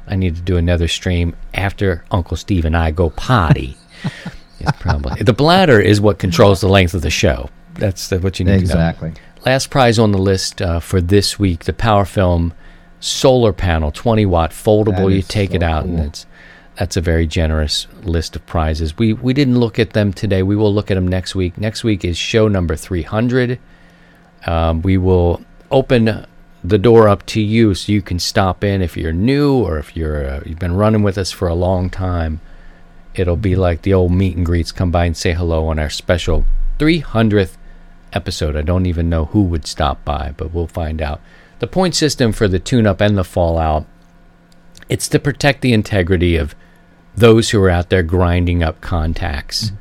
I 0.07 0.17
need 0.17 0.37
to 0.37 0.43
do 0.43 0.57
another 0.57 0.89
stream 0.89 1.37
after 1.53 2.05
Uncle 2.11 2.37
Steve 2.37 2.65
and 2.65 2.77
I 2.77 2.93
go 2.93 3.11
potty. 3.11 3.77
yeah, 4.59 4.71
probably. 4.73 5.23
The 5.23 5.35
bladder 5.35 5.81
is 5.81 6.01
what 6.01 6.19
controls 6.19 6.63
the 6.63 6.69
length 6.69 6.95
of 6.95 7.03
the 7.03 7.11
show. 7.11 7.51
That's 7.75 8.09
the, 8.09 8.19
what 8.21 8.39
you 8.39 8.47
need 8.47 8.55
Exactly. 8.55 9.11
to 9.11 9.15
know. 9.15 9.21
Last 9.45 9.69
prize 9.71 9.99
on 9.99 10.13
the 10.13 10.19
list 10.19 10.63
uh, 10.63 10.81
for 10.81 11.01
this 11.01 11.39
week: 11.39 11.65
the 11.65 11.73
Power 11.73 12.05
Film 12.05 12.55
solar 13.01 13.53
panel, 13.53 13.93
20 13.93 14.27
watt, 14.27 14.51
foldable. 14.51 15.15
You 15.15 15.23
take 15.23 15.55
it 15.55 15.61
so 15.61 15.67
out, 15.67 15.85
and 15.85 16.01
it's 16.01 16.27
that's 16.79 16.97
a 16.97 17.01
very 17.01 17.27
generous 17.27 17.89
list 18.05 18.37
of 18.37 18.47
prizes. 18.47 18.97
We 18.97 19.13
we 19.13 19.35
didn't 19.35 19.59
look 19.59 19.79
at 19.81 19.95
them 19.95 20.13
today. 20.13 20.45
We 20.45 20.55
will 20.55 20.73
look 20.73 20.91
at 20.91 20.95
them 20.95 21.09
next 21.09 21.35
week. 21.35 21.59
Next 21.59 21.83
week 21.83 22.05
is 22.05 22.17
show 22.17 22.47
number 22.47 22.77
300. 22.77 23.59
Um, 24.47 24.83
we 24.83 24.97
will 24.97 25.43
open 25.73 26.25
the 26.63 26.79
door 26.79 27.09
up 27.09 27.27
to 27.27 27.41
you 27.41 27.75
so 27.75 27.91
you 27.91 28.01
can 28.01 28.21
stop 28.21 28.63
in 28.63 28.81
if 28.81 28.97
you're 28.97 29.13
new 29.13 29.55
or 29.55 29.79
if 29.79 29.97
you're 29.97 30.25
uh, 30.25 30.41
you've 30.47 30.61
been 30.61 30.77
running 30.77 31.03
with 31.03 31.19
us 31.19 31.33
for 31.33 31.49
a 31.49 31.55
long 31.55 31.91
time. 31.91 32.41
It'll 33.15 33.37
be 33.37 33.57
like 33.57 33.83
the 33.83 33.95
old 33.95 34.13
meet 34.13 34.37
and 34.37 34.47
greets. 34.47 34.71
Come 34.71 34.93
by 34.93 35.07
and 35.07 35.17
say 35.17 35.33
hello 35.33 35.67
on 35.67 35.81
our 35.81 35.91
special 35.91 36.45
300th 36.79 37.57
episode. 38.13 38.55
I 38.55 38.63
don't 38.63 38.87
even 38.87 39.11
know 39.11 39.25
who 39.25 39.43
would 39.43 39.67
stop 39.67 40.05
by, 40.05 40.33
but 40.37 40.55
we'll 40.55 40.69
find 40.69 41.03
out. 41.03 41.21
The 41.59 41.67
point 41.67 41.97
system 41.97 42.31
for 42.31 42.47
the 42.47 42.61
tune 42.61 42.87
up 42.87 43.01
and 43.01 43.19
the 43.19 43.25
fallout 43.25 43.85
it's 44.89 45.09
to 45.09 45.19
protect 45.19 45.61
the 45.61 45.73
integrity 45.73 46.37
of 46.37 46.55
those 47.19 47.51
who 47.51 47.63
are 47.63 47.71
out 47.71 47.91
there 47.91 48.03
grinding 48.03 48.63
up 48.63 48.81
contacts 48.81 49.67
mm-hmm. 49.67 49.77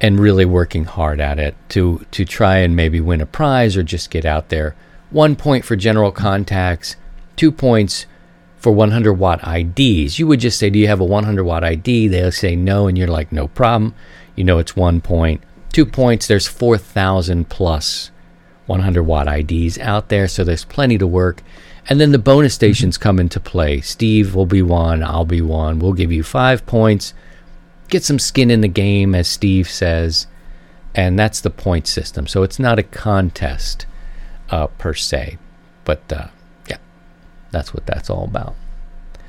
and 0.00 0.20
really 0.20 0.44
working 0.44 0.84
hard 0.84 1.20
at 1.20 1.38
it 1.38 1.54
to 1.70 2.04
to 2.10 2.24
try 2.24 2.58
and 2.58 2.76
maybe 2.76 3.00
win 3.00 3.20
a 3.20 3.26
prize 3.26 3.76
or 3.76 3.82
just 3.82 4.10
get 4.10 4.24
out 4.24 4.48
there. 4.48 4.74
One 5.10 5.36
point 5.36 5.64
for 5.64 5.76
general 5.76 6.12
contacts, 6.12 6.96
two 7.36 7.52
points 7.52 8.06
for 8.56 8.72
100 8.72 9.14
watt 9.14 9.40
IDs. 9.46 10.18
You 10.18 10.26
would 10.28 10.40
just 10.40 10.58
say, 10.58 10.70
"Do 10.70 10.78
you 10.78 10.86
have 10.86 11.00
a 11.00 11.04
100 11.04 11.44
watt 11.44 11.64
ID?" 11.64 12.08
They'll 12.08 12.32
say 12.32 12.56
no, 12.56 12.86
and 12.86 12.96
you're 12.96 13.08
like, 13.08 13.32
"No 13.32 13.48
problem." 13.48 13.94
You 14.36 14.44
know 14.44 14.58
it's 14.58 14.76
one 14.76 15.00
point, 15.00 15.42
two 15.72 15.84
points. 15.84 16.26
There's 16.26 16.46
4,000 16.46 17.48
plus 17.48 18.10
100 18.66 19.02
watt 19.02 19.28
IDs 19.28 19.78
out 19.78 20.08
there, 20.08 20.28
so 20.28 20.44
there's 20.44 20.64
plenty 20.64 20.96
to 20.98 21.06
work. 21.06 21.42
And 21.88 22.00
then 22.00 22.12
the 22.12 22.18
bonus 22.18 22.54
stations 22.54 22.96
come 22.96 23.18
into 23.18 23.40
play. 23.40 23.80
Steve 23.80 24.34
will 24.34 24.46
be 24.46 24.62
one, 24.62 25.02
I'll 25.02 25.24
be 25.24 25.40
one. 25.40 25.78
We'll 25.78 25.92
give 25.92 26.12
you 26.12 26.22
five 26.22 26.64
points. 26.64 27.12
Get 27.88 28.04
some 28.04 28.18
skin 28.18 28.50
in 28.50 28.60
the 28.60 28.68
game, 28.68 29.14
as 29.14 29.26
Steve 29.28 29.68
says. 29.68 30.26
And 30.94 31.18
that's 31.18 31.40
the 31.40 31.50
point 31.50 31.86
system. 31.86 32.26
So 32.26 32.42
it's 32.42 32.58
not 32.58 32.78
a 32.78 32.82
contest 32.82 33.86
uh, 34.50 34.68
per 34.68 34.94
se. 34.94 35.38
But 35.84 36.12
uh, 36.12 36.28
yeah, 36.68 36.76
that's 37.50 37.74
what 37.74 37.86
that's 37.86 38.08
all 38.08 38.24
about. 38.24 38.54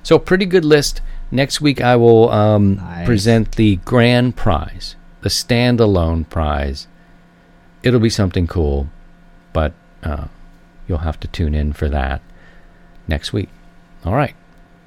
So, 0.03 0.19
pretty 0.19 0.45
good 0.45 0.65
list. 0.65 1.01
Next 1.31 1.61
week, 1.61 1.81
I 1.81 1.95
will 1.95 2.29
um, 2.29 2.75
Nice. 2.75 3.05
present 3.05 3.55
the 3.55 3.77
grand 3.77 4.35
prize, 4.35 4.95
the 5.21 5.29
standalone 5.29 6.29
prize. 6.29 6.87
It'll 7.81 8.01
be 8.01 8.09
something 8.09 8.45
cool, 8.45 8.89
but 9.53 9.73
uh, 10.03 10.27
you'll 10.87 10.99
have 10.99 11.19
to 11.21 11.27
tune 11.29 11.55
in 11.55 11.73
for 11.73 11.87
that 11.89 12.21
next 13.07 13.33
week. 13.33 13.49
All 14.05 14.13
right. 14.13 14.35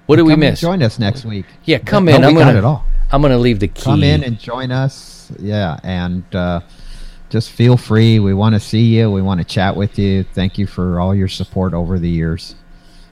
What 0.06 0.16
do 0.16 0.24
we 0.24 0.36
miss? 0.36 0.60
Join 0.60 0.82
us 0.82 0.98
next 0.98 1.24
week. 1.24 1.46
Yeah, 1.64 1.78
come 1.78 2.04
No, 2.04 2.16
in. 2.16 2.24
I'm 2.24 2.34
got 2.34 2.44
gonna 2.46 2.58
it 2.58 2.64
all. 2.64 2.84
I'm 3.10 3.22
gonna 3.22 3.38
leave 3.38 3.60
the 3.60 3.68
key. 3.68 3.82
Come 3.82 4.02
in 4.02 4.22
and 4.22 4.38
join 4.38 4.70
us. 4.70 5.32
Yeah, 5.40 5.78
and 5.82 6.22
uh, 6.34 6.60
just 7.30 7.50
feel 7.50 7.76
free. 7.76 8.18
We 8.20 8.32
want 8.34 8.54
to 8.54 8.60
see 8.60 8.84
you. 8.96 9.10
We 9.10 9.22
want 9.22 9.40
to 9.40 9.44
chat 9.44 9.74
with 9.76 9.98
you. 9.98 10.22
Thank 10.22 10.58
you 10.58 10.66
for 10.66 11.00
all 11.00 11.14
your 11.14 11.28
support 11.28 11.74
over 11.74 11.98
the 11.98 12.08
years. 12.08 12.54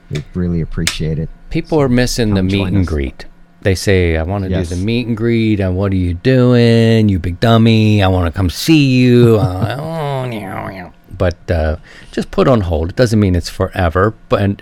We 0.09 0.23
really 0.33 0.61
appreciate 0.61 1.19
it. 1.19 1.29
People 1.49 1.81
are 1.81 1.89
missing 1.89 2.33
the 2.33 2.43
meet 2.43 2.65
and 2.67 2.77
us. 2.79 2.85
greet. 2.87 3.25
They 3.61 3.75
say, 3.75 4.15
"I 4.15 4.23
want 4.23 4.43
to 4.45 4.49
Yes. 4.49 4.69
do 4.69 4.75
the 4.75 4.85
meet 4.85 5.07
and 5.07 5.17
greet." 5.17 5.59
And 5.59 5.75
what 5.75 5.91
are 5.91 5.95
you 5.97 6.13
doing, 6.13 7.09
you 7.09 7.19
big 7.19 7.39
dummy? 7.39 8.01
I 8.03 8.07
want 8.07 8.31
to 8.31 8.37
come 8.37 8.49
see 8.49 8.95
you. 8.97 9.37
Uh, 9.39 9.77
oh, 9.79 10.91
but 11.17 11.49
uh, 11.49 11.77
just 12.11 12.29
put 12.31 12.47
on 12.47 12.61
hold. 12.61 12.89
It 12.89 12.95
doesn't 12.95 13.19
mean 13.19 13.35
it's 13.35 13.49
forever. 13.49 14.13
But 14.29 14.41
and 14.41 14.61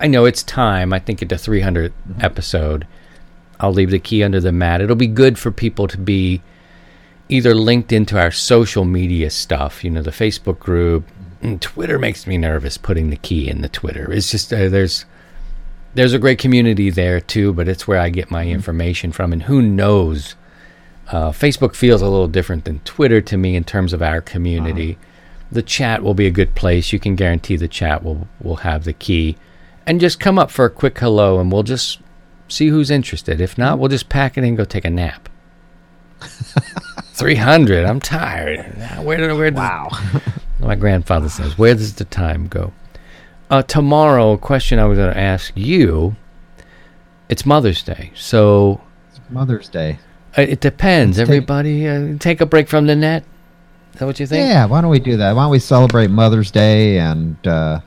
I 0.00 0.06
know 0.06 0.24
it's 0.24 0.42
time. 0.42 0.92
I 0.92 0.98
think 0.98 1.22
at 1.22 1.28
the 1.28 1.34
300th 1.36 1.92
Mm-hmm. 2.08 2.24
episode, 2.24 2.86
I'll 3.60 3.72
leave 3.72 3.90
the 3.90 3.98
key 3.98 4.22
under 4.22 4.40
the 4.40 4.52
mat. 4.52 4.80
It'll 4.80 4.96
be 4.96 5.06
good 5.08 5.38
for 5.38 5.50
people 5.50 5.88
to 5.88 5.98
be 5.98 6.40
either 7.28 7.54
linked 7.54 7.92
into 7.92 8.18
our 8.18 8.30
social 8.30 8.84
media 8.84 9.30
stuff, 9.30 9.82
you 9.84 9.90
know, 9.90 10.02
the 10.02 10.10
Facebook 10.10 10.58
group. 10.58 11.04
And 11.42 11.60
Twitter 11.60 11.98
makes 11.98 12.26
me 12.26 12.38
nervous 12.38 12.78
putting 12.78 13.10
the 13.10 13.16
key 13.16 13.48
in 13.48 13.60
the 13.60 13.68
Twitter. 13.68 14.10
It's 14.12 14.30
just 14.30 14.52
uh, 14.52 14.68
there's 14.68 15.04
there's 15.94 16.12
a 16.12 16.18
great 16.18 16.38
community 16.38 16.90
there 16.90 17.20
too, 17.20 17.52
but 17.52 17.68
it's 17.68 17.86
where 17.88 17.98
I 17.98 18.08
get 18.10 18.30
my 18.30 18.46
information 18.46 19.10
from. 19.12 19.32
And 19.32 19.42
who 19.44 19.60
knows? 19.62 20.34
Uh, 21.08 21.30
Facebook 21.30 21.74
feels 21.74 22.02
a 22.02 22.08
little 22.08 22.28
different 22.28 22.64
than 22.64 22.80
Twitter 22.80 23.20
to 23.22 23.36
me 23.36 23.56
in 23.56 23.64
terms 23.64 23.92
of 23.92 24.02
our 24.02 24.20
community. 24.20 24.98
The 25.50 25.62
chat 25.62 26.02
will 26.02 26.12
be 26.14 26.26
a 26.26 26.30
good 26.30 26.54
place. 26.54 26.92
You 26.92 26.98
can 27.00 27.16
guarantee 27.16 27.56
the 27.56 27.68
chat 27.68 28.02
will 28.04 28.28
will 28.40 28.56
have 28.56 28.84
the 28.84 28.92
key, 28.92 29.36
and 29.88 30.00
just 30.00 30.20
come 30.20 30.38
up 30.38 30.50
for 30.52 30.64
a 30.66 30.70
quick 30.70 30.96
hello, 30.98 31.40
and 31.40 31.50
we'll 31.50 31.64
just 31.64 31.98
see 32.48 32.68
who's 32.68 32.90
interested. 32.90 33.40
If 33.40 33.58
not, 33.58 33.78
we'll 33.80 33.88
just 33.88 34.08
pack 34.08 34.36
it 34.38 34.42
in 34.42 34.48
and 34.50 34.56
go 34.56 34.64
take 34.64 34.84
a 34.84 34.90
nap. 34.90 35.28
Three 37.14 37.34
hundred. 37.34 37.84
I'm 37.84 37.98
tired. 38.00 38.60
Where 39.02 39.16
did 39.16 39.32
where 39.36 39.50
did 39.50 39.56
Wow. 39.58 39.88
my 40.60 40.74
grandfather 40.76 41.28
says, 41.28 41.58
"Where 41.58 41.74
does 41.74 41.94
the 41.94 42.04
time 42.04 42.46
go?" 42.48 42.72
Uh, 43.50 43.62
tomorrow, 43.62 44.32
a 44.32 44.38
question 44.38 44.78
I 44.78 44.84
was 44.84 44.98
going 44.98 45.12
to 45.12 45.18
ask 45.18 45.52
you. 45.56 46.14
It's 47.28 47.44
Mother's 47.44 47.82
Day, 47.82 48.12
so 48.14 48.80
Mother's 49.30 49.68
Day. 49.68 49.98
uh, 50.36 50.42
it 50.42 50.60
depends. 50.60 51.16
Take- 51.16 51.22
Everybody, 51.28 51.86
uh, 51.88 52.16
take 52.18 52.40
a 52.40 52.46
break 52.46 52.68
from 52.68 52.86
the 52.86 52.96
net. 52.96 53.24
Is 53.94 54.00
that 54.00 54.06
what 54.06 54.18
you 54.20 54.26
think? 54.26 54.46
Yeah, 54.46 54.64
why 54.66 54.80
don't 54.80 54.90
we 54.90 54.98
do 55.00 55.16
that? 55.18 55.34
Why 55.36 55.42
don't 55.42 55.50
we 55.50 55.58
celebrate 55.58 56.08
Mother's 56.10 56.50
Day 56.50 56.98
and 56.98 57.36
uh, 57.46 57.80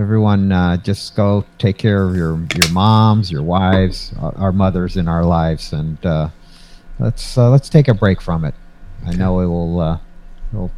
everyone 0.00 0.50
uh, 0.50 0.76
just 0.78 1.14
go 1.14 1.44
take 1.58 1.76
care 1.76 2.02
of 2.02 2.16
your 2.16 2.40
your 2.56 2.70
moms, 2.72 3.30
your 3.30 3.42
wives, 3.42 4.12
our, 4.18 4.34
our 4.36 4.52
mothers 4.52 4.96
in 4.96 5.08
our 5.08 5.24
lives, 5.24 5.72
and 5.72 6.04
uh, 6.04 6.30
let's 6.98 7.36
uh, 7.36 7.50
let's 7.50 7.68
take 7.68 7.88
a 7.88 7.94
break 7.94 8.20
from 8.20 8.44
it. 8.44 8.54
I 9.06 9.14
know 9.14 9.40
it 9.40 9.46
will 9.46 9.80
uh, 9.80 9.98
it'll, 10.52 10.70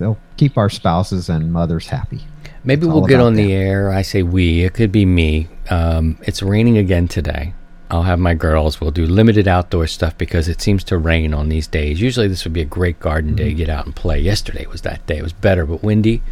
it'll 0.00 0.18
keep 0.36 0.56
our 0.56 0.70
spouses 0.70 1.28
and 1.28 1.52
mothers 1.52 1.88
happy. 1.88 2.22
Maybe 2.64 2.86
It's 2.86 2.94
we'll 2.94 3.06
get 3.06 3.20
on 3.20 3.34
the 3.34 3.52
air. 3.52 3.90
I 3.90 4.02
say 4.02 4.22
we. 4.22 4.64
It 4.64 4.72
could 4.72 4.90
be 4.90 5.04
me. 5.04 5.48
Um, 5.68 6.18
it's 6.22 6.42
raining 6.42 6.78
again 6.78 7.08
today. 7.08 7.52
I'll 7.90 8.04
have 8.04 8.18
my 8.18 8.32
girls. 8.32 8.80
We'll 8.80 8.90
do 8.90 9.04
limited 9.04 9.46
outdoor 9.46 9.86
stuff 9.86 10.16
because 10.16 10.48
it 10.48 10.62
seems 10.62 10.82
to 10.84 10.96
rain 10.96 11.34
on 11.34 11.50
these 11.50 11.66
days. 11.66 12.00
Usually, 12.00 12.26
this 12.26 12.42
would 12.44 12.54
be 12.54 12.62
a 12.62 12.66
great 12.66 12.98
garden 12.98 13.34
day. 13.34 13.52
Get 13.52 13.68
out 13.68 13.84
and 13.84 13.94
play. 13.94 14.18
Yesterday 14.18 14.66
was 14.66 14.80
that 14.82 15.06
day. 15.06 15.18
It 15.18 15.22
was 15.22 15.34
better, 15.34 15.66
but 15.66 15.82
windy. 15.82 16.22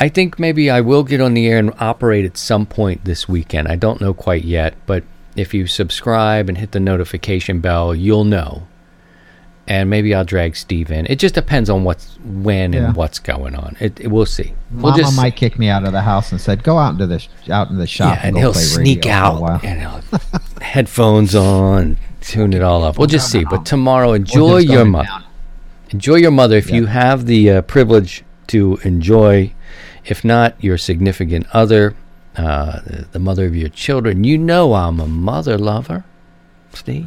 I 0.00 0.08
think 0.08 0.38
maybe 0.38 0.70
I 0.70 0.80
will 0.80 1.04
get 1.04 1.20
on 1.20 1.34
the 1.34 1.46
air 1.46 1.58
and 1.58 1.72
operate 1.78 2.24
at 2.24 2.36
some 2.38 2.64
point 2.64 3.04
this 3.04 3.28
weekend. 3.28 3.68
I 3.68 3.76
don't 3.76 4.00
know 4.00 4.14
quite 4.14 4.44
yet, 4.44 4.74
but 4.86 5.04
if 5.36 5.52
you 5.52 5.66
subscribe 5.66 6.48
and 6.48 6.56
hit 6.56 6.72
the 6.72 6.80
notification 6.80 7.60
bell, 7.60 7.94
you'll 7.94 8.24
know. 8.24 8.66
And 9.68 9.88
maybe 9.88 10.14
I'll 10.14 10.24
drag 10.24 10.56
Steve 10.56 10.90
in. 10.90 11.06
It 11.06 11.20
just 11.20 11.34
depends 11.34 11.70
on 11.70 11.84
what's 11.84 12.18
when 12.24 12.72
Yeah. 12.72 12.86
and 12.86 12.96
what's 12.96 13.18
going 13.20 13.54
on. 13.54 13.76
It, 13.78 14.00
it 14.00 14.08
we'll 14.08 14.26
see. 14.26 14.54
We'll 14.72 14.90
Mama 14.90 15.02
just 15.02 15.16
might 15.16 15.36
kick 15.36 15.58
me 15.58 15.68
out 15.68 15.84
of 15.84 15.92
the 15.92 16.00
house 16.00 16.32
and 16.32 16.40
said, 16.40 16.64
"Go 16.64 16.78
out 16.78 16.94
into 16.94 17.06
the 17.06 17.24
out 17.52 17.70
in 17.70 17.76
the 17.76 17.86
shop 17.86 18.16
yeah, 18.16 18.26
and 18.26 18.34
go 18.34 18.40
he'll 18.40 18.54
sneak 18.54 19.06
out 19.06 19.62
and 19.62 19.80
he'll 19.80 20.02
headphones 20.60 21.36
on, 21.36 21.98
tune 22.20 22.52
it 22.52 22.62
all 22.62 22.82
up. 22.82 22.98
We'll 22.98 23.06
just 23.06 23.30
see. 23.30 23.44
But 23.44 23.64
tomorrow, 23.64 24.12
enjoy 24.14 24.58
your 24.58 24.84
mother. 24.86 25.06
down. 25.06 25.24
Enjoy 25.90 26.16
your 26.16 26.30
mother 26.32 26.56
if 26.56 26.70
you 26.70 26.86
have 26.86 27.26
the 27.26 27.50
uh, 27.50 27.62
privilege 27.62 28.24
to 28.48 28.78
enjoy. 28.82 29.52
If 30.10 30.24
not, 30.24 30.54
your 30.62 30.76
significant 30.76 31.46
other, 31.52 31.94
uh, 32.36 32.80
the- 32.84 33.06
the 33.12 33.18
mother 33.18 33.46
of 33.46 33.54
your 33.54 33.68
children. 33.68 34.24
You 34.24 34.36
know 34.38 34.74
I'm 34.74 34.98
a 35.00 35.06
mother 35.06 35.56
lover, 35.56 36.04
Steve. 36.74 37.06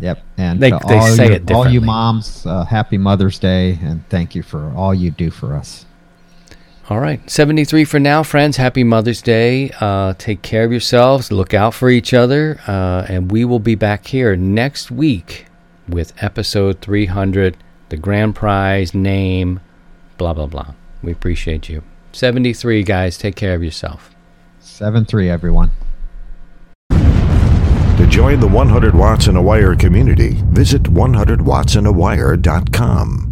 Yep, 0.00 0.22
and 0.38 0.60
They- 0.60 0.70
they 0.70 0.76
all, 0.96 1.06
say 1.08 1.32
it 1.32 1.50
all 1.50 1.68
you 1.68 1.80
moms, 1.80 2.46
uh, 2.46 2.64
happy 2.66 2.96
Mother's 2.98 3.38
Day, 3.38 3.78
and 3.82 4.02
thank 4.08 4.34
you 4.34 4.42
for 4.42 4.70
all 4.76 4.94
you 4.94 5.10
do 5.10 5.30
for 5.30 5.54
us. 5.56 5.84
All 6.88 6.98
right, 7.00 7.20
73 7.30 7.84
for 7.84 7.98
now, 8.00 8.22
friends. 8.22 8.56
Happy 8.56 8.82
Mother's 8.84 9.22
Day. 9.22 9.70
Uh, 9.80 10.14
take 10.18 10.42
care 10.42 10.64
of 10.64 10.70
yourselves. 10.72 11.30
Look 11.30 11.54
out 11.54 11.72
for 11.72 11.88
each 11.88 12.12
other. 12.12 12.58
Uh, 12.66 13.04
and 13.08 13.30
we 13.30 13.44
will 13.44 13.60
be 13.60 13.74
back 13.76 14.08
here 14.08 14.34
next 14.36 14.90
week 14.90 15.46
with 15.88 16.12
episode 16.20 16.80
300, 16.80 17.56
the 17.90 17.96
grand 17.96 18.34
prize 18.34 18.92
name, 18.94 19.60
blah, 20.18 20.32
blah, 20.34 20.46
blah. 20.46 20.72
We 21.02 21.12
appreciate 21.12 21.68
you. 21.68 21.82
73, 22.12 22.82
guys. 22.82 23.18
Take 23.18 23.36
care 23.36 23.54
of 23.54 23.62
yourself. 23.62 24.16
7 24.60 25.04
3, 25.04 25.28
everyone. 25.30 25.70
To 26.90 28.06
join 28.08 28.40
the 28.40 28.48
100 28.48 28.94
Watts 28.94 29.26
in 29.26 29.36
a 29.36 29.42
Wire 29.42 29.76
community, 29.76 30.40
visit 30.46 30.84
100wattsinawire.com. 30.84 33.29